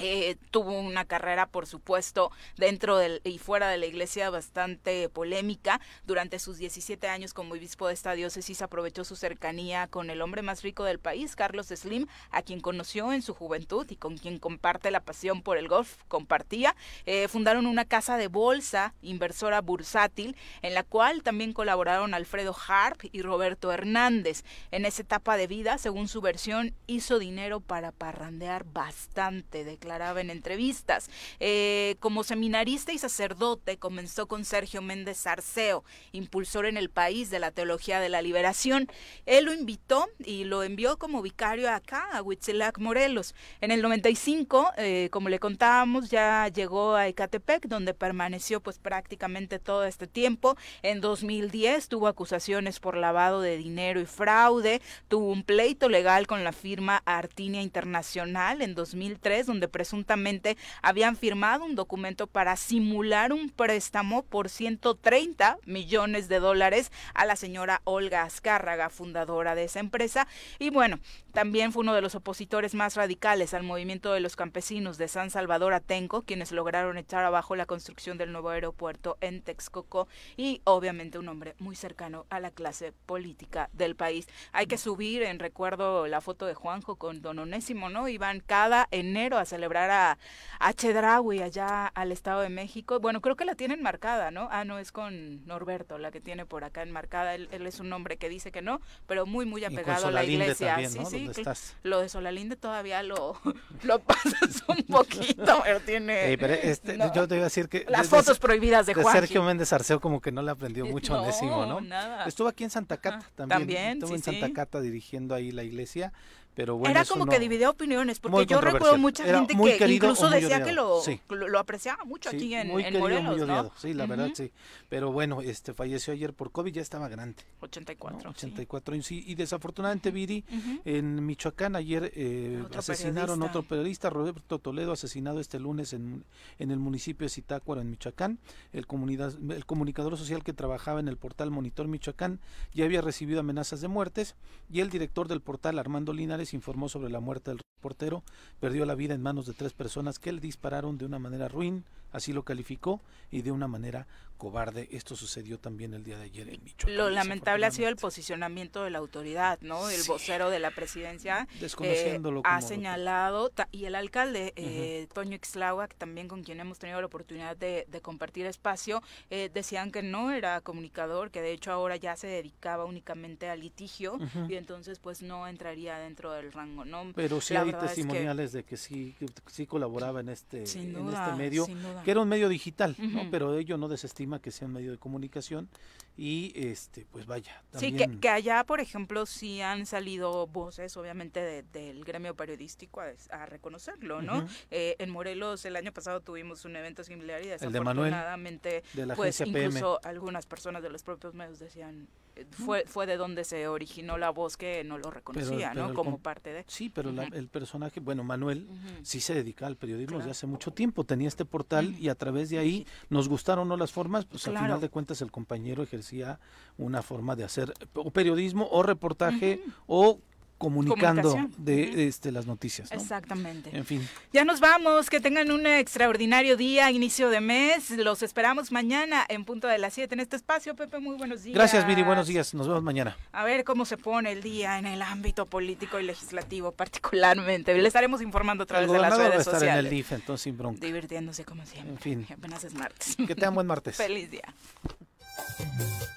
Eh, 0.00 0.36
tuvo 0.52 0.78
una 0.78 1.04
carrera, 1.04 1.46
por 1.46 1.66
supuesto, 1.66 2.30
dentro 2.56 2.98
y 3.24 3.38
fuera 3.38 3.68
de 3.68 3.78
la 3.78 3.86
iglesia 3.86 4.30
bastante 4.30 5.08
polémica. 5.08 5.80
Durante 6.06 6.38
sus 6.38 6.58
17 6.58 7.08
años 7.08 7.34
como 7.34 7.54
obispo 7.54 7.88
de 7.88 7.94
esta 7.94 8.12
diócesis 8.12 8.62
aprovechó 8.62 9.04
su 9.04 9.16
cercanía 9.16 9.88
con 9.88 10.10
el 10.10 10.22
hombre 10.22 10.42
más 10.42 10.62
rico 10.62 10.84
del 10.84 11.00
país, 11.00 11.34
Carlos 11.34 11.66
Slim, 11.66 12.06
a 12.30 12.42
quien 12.42 12.60
conoció 12.60 13.12
en 13.12 13.22
su 13.22 13.34
juventud 13.34 13.86
y 13.90 13.96
con 13.96 14.18
quien 14.18 14.38
comparte 14.38 14.90
la 14.92 15.00
pasión 15.00 15.42
por 15.42 15.58
el 15.58 15.66
golf. 15.66 15.96
Compartía. 16.06 16.76
Eh, 17.06 17.26
fundaron 17.26 17.66
una 17.66 17.84
casa 17.84 18.16
de 18.16 18.28
bolsa, 18.28 18.94
inversora 19.02 19.60
bursátil, 19.60 20.36
en 20.62 20.74
la 20.74 20.84
cual 20.84 21.22
también 21.22 21.52
colaboraron 21.52 22.14
Alfredo 22.14 22.54
Harp 22.68 23.00
y 23.10 23.22
Roberto 23.22 23.72
Hernández. 23.72 24.44
En 24.70 24.84
esa 24.84 25.02
etapa 25.02 25.36
de 25.36 25.48
vida, 25.48 25.78
según 25.78 26.06
su 26.06 26.20
versión, 26.20 26.74
hizo 26.86 27.18
dinero 27.18 27.60
para 27.60 27.90
parrandear 27.90 28.64
bastante. 28.64 29.64
De 29.64 29.76
declaraba 29.88 30.20
en 30.20 30.28
entrevistas. 30.28 31.08
Eh, 31.40 31.96
como 32.00 32.22
seminarista 32.22 32.92
y 32.92 32.98
sacerdote 32.98 33.78
comenzó 33.78 34.26
con 34.26 34.44
Sergio 34.44 34.82
Méndez 34.82 35.26
Arceo, 35.26 35.82
impulsor 36.12 36.66
en 36.66 36.76
el 36.76 36.90
país 36.90 37.30
de 37.30 37.38
la 37.38 37.52
teología 37.52 37.98
de 37.98 38.10
la 38.10 38.20
liberación. 38.20 38.86
Él 39.24 39.46
lo 39.46 39.54
invitó 39.54 40.06
y 40.22 40.44
lo 40.44 40.62
envió 40.62 40.98
como 40.98 41.22
vicario 41.22 41.70
acá, 41.70 42.06
a 42.12 42.20
Huitzilac, 42.20 42.78
Morelos. 42.78 43.34
En 43.62 43.70
el 43.70 43.80
95, 43.80 44.72
eh, 44.76 45.08
como 45.10 45.30
le 45.30 45.38
contábamos, 45.38 46.10
ya 46.10 46.48
llegó 46.48 46.94
a 46.94 47.08
Ecatepec, 47.08 47.66
donde 47.66 47.94
permaneció 47.94 48.60
pues 48.60 48.78
prácticamente 48.78 49.58
todo 49.58 49.86
este 49.86 50.06
tiempo. 50.06 50.54
En 50.82 51.00
2010 51.00 51.88
tuvo 51.88 52.08
acusaciones 52.08 52.78
por 52.78 52.94
lavado 52.94 53.40
de 53.40 53.56
dinero 53.56 54.02
y 54.02 54.06
fraude, 54.06 54.82
tuvo 55.08 55.32
un 55.32 55.44
pleito 55.44 55.88
legal 55.88 56.26
con 56.26 56.44
la 56.44 56.52
firma 56.52 57.02
Artinia 57.06 57.62
Internacional 57.62 58.60
en 58.60 58.74
2003, 58.74 59.46
donde 59.46 59.68
presuntamente 59.78 60.56
habían 60.82 61.14
firmado 61.14 61.64
un 61.64 61.76
documento 61.76 62.26
para 62.26 62.56
simular 62.56 63.32
un 63.32 63.48
préstamo 63.48 64.24
por 64.24 64.48
130 64.48 65.56
millones 65.66 66.28
de 66.28 66.40
dólares 66.40 66.90
a 67.14 67.24
la 67.26 67.36
señora 67.36 67.80
Olga 67.84 68.24
Azcárraga, 68.24 68.90
fundadora 68.90 69.54
de 69.54 69.62
esa 69.62 69.78
empresa. 69.78 70.26
Y 70.58 70.70
bueno, 70.70 70.98
también 71.32 71.70
fue 71.70 71.82
uno 71.82 71.94
de 71.94 72.00
los 72.00 72.16
opositores 72.16 72.74
más 72.74 72.96
radicales 72.96 73.54
al 73.54 73.62
movimiento 73.62 74.12
de 74.12 74.18
los 74.18 74.34
campesinos 74.34 74.98
de 74.98 75.06
San 75.06 75.30
Salvador 75.30 75.72
Atenco, 75.74 76.22
quienes 76.22 76.50
lograron 76.50 76.98
echar 76.98 77.24
abajo 77.24 77.54
la 77.54 77.64
construcción 77.64 78.18
del 78.18 78.32
nuevo 78.32 78.48
aeropuerto 78.48 79.16
en 79.20 79.42
Texcoco 79.42 80.08
y 80.36 80.60
obviamente 80.64 81.20
un 81.20 81.28
hombre 81.28 81.54
muy 81.60 81.76
cercano 81.76 82.26
a 82.30 82.40
la 82.40 82.50
clase 82.50 82.92
política 83.06 83.70
del 83.72 83.94
país. 83.94 84.26
Hay 84.50 84.66
que 84.66 84.76
subir 84.76 85.22
en 85.22 85.38
recuerdo 85.38 86.08
la 86.08 86.20
foto 86.20 86.46
de 86.46 86.54
Juanjo 86.54 86.96
con 86.96 87.22
Don 87.22 87.38
Onésimo, 87.38 87.90
¿no? 87.90 88.08
Iban 88.08 88.40
cada 88.40 88.88
enero 88.90 89.38
a 89.38 89.44
celebrar 89.44 89.67
a, 89.76 90.18
a 90.58 90.72
Chedraui 90.72 91.42
allá 91.42 91.86
al 91.86 92.12
Estado 92.12 92.40
de 92.40 92.48
México. 92.48 93.00
Bueno, 93.00 93.20
creo 93.20 93.36
que 93.36 93.44
la 93.44 93.54
tienen 93.54 93.82
marcada, 93.82 94.30
¿no? 94.30 94.48
Ah, 94.50 94.64
no, 94.64 94.78
es 94.78 94.92
con 94.92 95.44
Norberto 95.46 95.98
la 95.98 96.10
que 96.10 96.20
tiene 96.20 96.46
por 96.46 96.64
acá 96.64 96.82
enmarcada. 96.82 97.34
Él, 97.34 97.48
él 97.52 97.66
es 97.66 97.80
un 97.80 97.92
hombre 97.92 98.16
que 98.16 98.28
dice 98.28 98.50
que 98.50 98.62
no, 98.62 98.80
pero 99.06 99.26
muy, 99.26 99.46
muy 99.46 99.64
apegado 99.64 100.08
a 100.08 100.10
la 100.10 100.24
iglesia. 100.24 100.68
También, 100.72 100.90
sí, 100.90 100.98
¿no? 100.98 101.04
sí, 101.06 101.24
¿Dónde 101.24 101.40
estás? 101.40 101.76
lo 101.82 102.00
de 102.00 102.08
Solalinde 102.08 102.56
todavía 102.56 103.02
lo, 103.02 103.38
lo 103.82 103.98
pasas 104.00 104.62
un 104.68 104.82
poquito, 104.84 105.60
pero 105.64 105.80
tiene... 105.80 106.36
Pero 106.38 106.54
este, 106.54 106.96
no. 106.96 107.12
Yo 107.14 107.28
te 107.28 107.34
iba 107.34 107.42
a 107.42 107.44
decir 107.44 107.68
que... 107.68 107.84
Las 107.88 108.02
desde 108.10 108.16
fotos 108.16 108.38
prohibidas 108.38 108.86
de 108.86 108.94
de 108.94 109.02
Juan. 109.02 109.14
Sergio 109.14 109.42
Méndez 109.42 109.72
Arceo 109.72 110.00
como 110.00 110.20
que 110.20 110.32
no 110.32 110.42
le 110.42 110.50
aprendió 110.50 110.86
mucho 110.86 111.14
No, 111.14 111.22
Onésimo, 111.22 111.66
¿no? 111.66 111.80
nada. 111.80 112.24
Estuvo 112.24 112.48
aquí 112.48 112.64
en 112.64 112.70
Santa 112.70 112.96
Cata 112.96 113.18
Ah, 113.18 113.30
también. 113.36 113.58
también, 113.60 113.92
Estuvo 113.94 114.08
sí, 114.08 114.14
en 114.14 114.22
Santa 114.22 114.46
sí. 114.46 114.52
Cata 114.52 114.80
dirigiendo 114.80 115.34
ahí 115.34 115.50
la 115.50 115.62
iglesia, 115.64 116.12
pero 116.58 116.74
bueno, 116.76 116.90
Era 116.90 117.04
como 117.04 117.24
no- 117.24 117.30
que 117.30 117.38
dividía 117.38 117.70
opiniones, 117.70 118.18
porque 118.18 118.44
yo 118.44 118.60
recuerdo 118.60 118.98
mucha 118.98 119.24
Era 119.24 119.38
gente 119.38 119.54
que 119.56 119.78
querido 119.78 120.08
incluso 120.08 120.28
decía 120.28 120.60
que 120.64 120.72
lo, 120.72 121.00
sí. 121.00 121.20
lo, 121.28 121.56
apreciaba 121.56 122.02
mucho 122.04 122.30
Sí, 122.30 122.36
aquí 122.36 122.54
en, 122.56 122.66
muy 122.66 122.82
en 122.82 122.86
querido, 122.86 123.00
Morelos, 123.00 123.24
muy 123.30 123.36
¿no? 123.38 123.44
odiado, 123.44 123.72
sí, 123.76 123.94
la 123.94 124.06
verdad 124.06 124.30
sí. 124.34 124.50
Pero 124.88 125.12
bueno, 125.12 125.40
este 125.40 125.72
falleció 125.72 126.12
ayer 126.12 126.32
por 126.32 126.50
COVID, 126.50 126.72
ya 126.74 126.82
estaba 126.82 127.06
grande. 127.08 127.44
84, 127.60 128.16
¿no? 128.24 128.34
sí. 128.34 128.46
84 128.46 128.96
y 128.96 129.02
sí, 129.04 129.22
y 129.24 129.36
desafortunadamente 129.36 130.10
Viri 130.10 130.44
en 130.84 131.24
Michoacán 131.24 131.76
ayer 131.76 132.10
eh, 132.16 132.60
Otro 132.66 132.80
asesinaron 132.80 133.38
periodista. 133.38 133.46
otro 133.46 133.62
periodista 133.68 134.10
Roberto 134.10 134.58
Toledo 134.58 134.90
asesinado 134.90 135.38
este 135.38 135.60
lunes 135.60 135.92
en, 135.92 136.24
en 136.58 136.72
el 136.72 136.80
municipio 136.80 137.24
de 137.24 137.28
Zitácuaro 137.30 137.82
en 137.82 137.90
Michoacán 137.90 138.40
el 138.72 138.88
comunidad 138.88 139.32
el 139.50 139.64
comunicador 139.64 140.16
social 140.18 140.42
que 140.42 140.52
trabajaba 140.54 140.98
en 140.98 141.06
el 141.06 141.18
portal 141.18 141.52
Monitor 141.52 141.86
Michoacán 141.86 142.40
ya 142.74 142.84
había 142.84 143.00
recibido 143.00 143.38
amenazas 143.38 143.80
de 143.80 143.86
muertes 143.86 144.34
y 144.68 144.80
el 144.80 144.90
director 144.90 145.28
del 145.28 145.40
portal 145.40 145.78
Armando 145.78 146.12
Linares 146.12 146.47
informó 146.54 146.88
sobre 146.88 147.10
la 147.10 147.20
muerte 147.20 147.50
del 147.50 147.60
reportero. 147.76 148.22
Perdió 148.60 148.84
la 148.84 148.94
vida 148.94 149.14
en 149.14 149.22
manos 149.22 149.46
de 149.46 149.54
tres 149.54 149.72
personas 149.72 150.18
que 150.18 150.32
le 150.32 150.40
dispararon 150.40 150.98
de 150.98 151.06
una 151.06 151.18
manera 151.18 151.48
ruin 151.48 151.84
así 152.12 152.32
lo 152.32 152.42
calificó 152.44 153.00
y 153.30 153.42
de 153.42 153.52
una 153.52 153.68
manera 153.68 154.06
cobarde. 154.38 154.88
Esto 154.92 155.16
sucedió 155.16 155.58
también 155.58 155.94
el 155.94 156.04
día 156.04 156.16
de 156.16 156.24
ayer 156.26 156.48
en 156.48 156.62
Michoacán 156.62 156.96
Lo 156.96 157.10
lamentable 157.10 157.66
ha 157.66 157.72
sido 157.72 157.88
el 157.88 157.96
posicionamiento 157.96 158.84
de 158.84 158.90
la 158.90 158.98
autoridad, 158.98 159.58
¿no? 159.62 159.90
El 159.90 160.00
Sí. 160.02 160.08
vocero 160.08 160.48
de 160.48 160.60
la 160.60 160.70
presidencia 160.70 161.48
eh, 161.54 161.58
Desconociéndolo 161.58 162.42
ha 162.44 162.56
como- 162.58 162.68
señalado, 162.68 163.50
y 163.72 163.86
el 163.86 163.96
alcalde 163.96 164.52
eh, 164.54 165.08
Toño 165.12 165.34
Ixtláhuac, 165.34 165.94
también 165.96 166.28
con 166.28 166.44
quien 166.44 166.60
hemos 166.60 166.78
tenido 166.78 167.00
la 167.00 167.06
oportunidad 167.08 167.56
de, 167.56 167.86
de 167.88 168.00
compartir 168.00 168.46
espacio, 168.46 169.02
eh, 169.30 169.50
decían 169.52 169.90
que 169.90 170.02
no 170.02 170.30
era 170.30 170.60
comunicador, 170.60 171.32
que 171.32 171.42
de 171.42 171.50
hecho 171.50 171.72
ahora 171.72 171.96
ya 171.96 172.14
se 172.16 172.28
dedicaba 172.28 172.84
únicamente 172.84 173.48
al 173.50 173.58
litigio 173.58 174.18
y 174.48 174.54
entonces 174.54 175.00
pues 175.00 175.20
no 175.20 175.48
entraría 175.48 175.98
dentro 175.98 176.30
del 176.32 176.52
rango, 176.52 176.84
¿no? 176.84 177.12
Pero 177.16 177.40
sí 177.40 177.54
La 177.54 177.62
hay 177.62 177.72
verdad 177.72 177.86
es 177.86 177.90
que- 177.90 177.96
testimoniales 178.02 178.52
de 178.52 178.62
que 178.62 178.76
sí, 178.76 179.16
que 179.18 179.26
sí 179.48 179.66
colaboraba 179.66 180.20
en 180.20 180.28
este, 180.28 180.58
en 180.58 181.08
este 181.08 181.32
medio, 181.36 181.66
que 182.04 182.10
era 182.10 182.20
un 182.20 182.28
medio 182.28 182.48
digital, 182.48 182.94
¿no? 182.98 183.30
Pero 183.30 183.56
ello 183.56 183.76
no 183.78 183.88
desestima 183.88 184.40
que 184.40 184.50
sea 184.50 184.66
un 184.66 184.74
medio 184.74 184.90
de 184.92 184.98
comunicación 184.98 185.68
y 186.16 186.52
este 186.56 187.06
pues 187.12 187.26
vaya, 187.26 187.62
Sí, 187.78 187.92
que, 187.92 188.18
que 188.18 188.28
allá, 188.28 188.64
por 188.64 188.80
ejemplo, 188.80 189.24
sí 189.26 189.60
han 189.60 189.86
salido 189.86 190.46
voces, 190.48 190.96
obviamente, 190.96 191.40
de- 191.40 191.62
del 191.62 192.04
gremio 192.04 192.34
periodístico 192.34 193.00
a, 193.00 193.12
a 193.30 193.46
reconocerlo, 193.46 194.20
¿no? 194.22 194.44
Eh, 194.70 194.96
en 194.98 195.10
Morelos 195.10 195.64
el 195.64 195.76
año 195.76 195.92
pasado 195.92 196.20
tuvimos 196.20 196.64
un 196.64 196.74
evento 196.76 197.04
similar 197.04 197.40
y 197.44 197.50
El 197.50 197.58
de 197.72 197.80
Manuel, 197.80 198.10
desafortunadamente, 198.10 198.82
de 198.94 199.06
la 199.06 199.14
pues 199.14 199.38
PM. 199.38 199.60
incluso 199.66 200.00
algunas 200.02 200.46
personas 200.46 200.82
de 200.82 200.90
los 200.90 201.02
propios 201.04 201.34
medios 201.34 201.58
decían, 201.60 202.08
fue, 202.50 202.84
fue 202.86 203.06
de 203.06 203.16
donde 203.16 203.44
se 203.44 203.68
originó 203.68 204.18
la 204.18 204.30
voz 204.30 204.56
que 204.56 204.84
no 204.84 204.98
lo 204.98 205.10
reconocía, 205.10 205.70
pero 205.74 205.88
¿no? 205.88 205.94
Como 205.94 206.12
com- 206.12 206.20
parte 206.20 206.52
de... 206.52 206.64
Sí, 206.66 206.88
pero 206.90 207.12
la- 207.12 207.24
el 207.24 207.48
personaje, 207.48 208.00
bueno, 208.00 208.24
Manuel 208.24 208.68
sí 209.02 209.20
se 209.20 209.34
dedica 209.34 209.66
al 209.66 209.76
periodismo 209.76 210.08
Claro. 210.16 210.18
desde 210.20 210.30
hace 210.32 210.46
mucho 210.46 210.72
tiempo, 210.72 211.04
tenía 211.04 211.28
este 211.28 211.44
portal 211.44 211.96
y 211.98 212.08
a 212.08 212.14
través 212.14 212.50
de 212.50 212.58
ahí, 212.58 212.86
nos 213.08 213.28
gustaron 213.28 213.66
o 213.66 213.68
no 213.68 213.76
las 213.76 213.92
formas, 213.92 214.24
pues 214.26 214.46
al 214.48 214.56
final 214.58 214.80
de 214.80 214.88
cuentas 214.88 215.20
el 215.22 215.30
compañero 215.30 215.82
ejercía 215.82 216.38
una 216.76 217.02
forma 217.02 217.34
de 217.36 217.44
hacer 217.44 217.72
o 217.94 218.10
periodismo 218.10 218.68
o 218.70 218.82
reportaje 218.82 219.62
o 219.86 220.20
comunicando 220.58 221.48
de 221.56 222.08
este 222.08 222.32
las 222.32 222.46
noticias, 222.46 222.90
¿no? 222.90 223.00
Exactamente. 223.00 223.70
En 223.72 223.84
fin, 223.84 224.06
Ya 224.32 224.44
nos 224.44 224.60
vamos, 224.60 225.08
que 225.08 225.20
tengan 225.20 225.50
un 225.50 225.66
extraordinario 225.66 226.56
día, 226.56 226.90
inicio 226.90 227.30
de 227.30 227.40
mes. 227.40 227.90
Los 227.90 228.22
esperamos 228.22 228.72
mañana 228.72 229.24
en 229.28 229.44
punto 229.44 229.68
de 229.68 229.78
las 229.78 229.94
7 229.94 230.14
en 230.14 230.20
este 230.20 230.36
espacio. 230.36 230.74
Pepe, 230.74 230.98
muy 230.98 231.16
buenos 231.16 231.44
días. 231.44 231.54
gracias 231.54 231.86
Viri, 231.86 232.02
buenos 232.02 232.26
días, 232.26 232.52
nos 232.54 232.66
vemos 232.66 232.82
mañana. 232.82 233.16
A 233.32 233.44
ver 233.44 233.64
cómo 233.64 233.84
se 233.84 233.96
pone 233.96 234.32
el 234.32 234.42
día 234.42 234.78
en 234.78 234.86
el 234.86 235.00
ámbito 235.02 235.46
político 235.46 236.00
y 236.00 236.02
legislativo 236.02 236.72
particularmente. 236.72 237.74
Le 237.74 237.86
estaremos 237.86 238.20
informando 238.20 238.62
a 238.62 238.64
El 238.64 238.68
través 238.68 238.90
de 238.90 238.98
las 238.98 239.12
gobernador 239.12 239.24
va 239.24 239.26
a 239.26 239.30
redes 239.30 239.46
estar 239.46 239.62
en 239.62 239.68
el 239.68 239.84
sociales. 239.84 239.90
DIF, 239.90 240.12
entonces 240.12 240.42
sin 240.42 240.58
bronca. 240.58 240.84
Divirtiéndose 240.84 241.44
como 241.44 241.64
siempre. 241.64 241.92
En 241.92 241.98
fin. 241.98 242.26
Apenas 242.32 242.64
es 242.64 242.74
martes. 242.74 243.16
Que 243.16 243.34
tengan 243.34 243.54
buen 243.54 243.66
martes. 243.66 243.96
Feliz 244.08 244.30
día. 244.30 244.52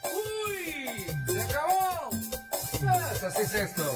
¡Uy! 0.03 1.05
¡Se 1.27 1.41
acabó! 1.41 2.09
Pues 2.79 3.23
así 3.23 3.41
es 3.43 3.53
esto. 3.53 3.95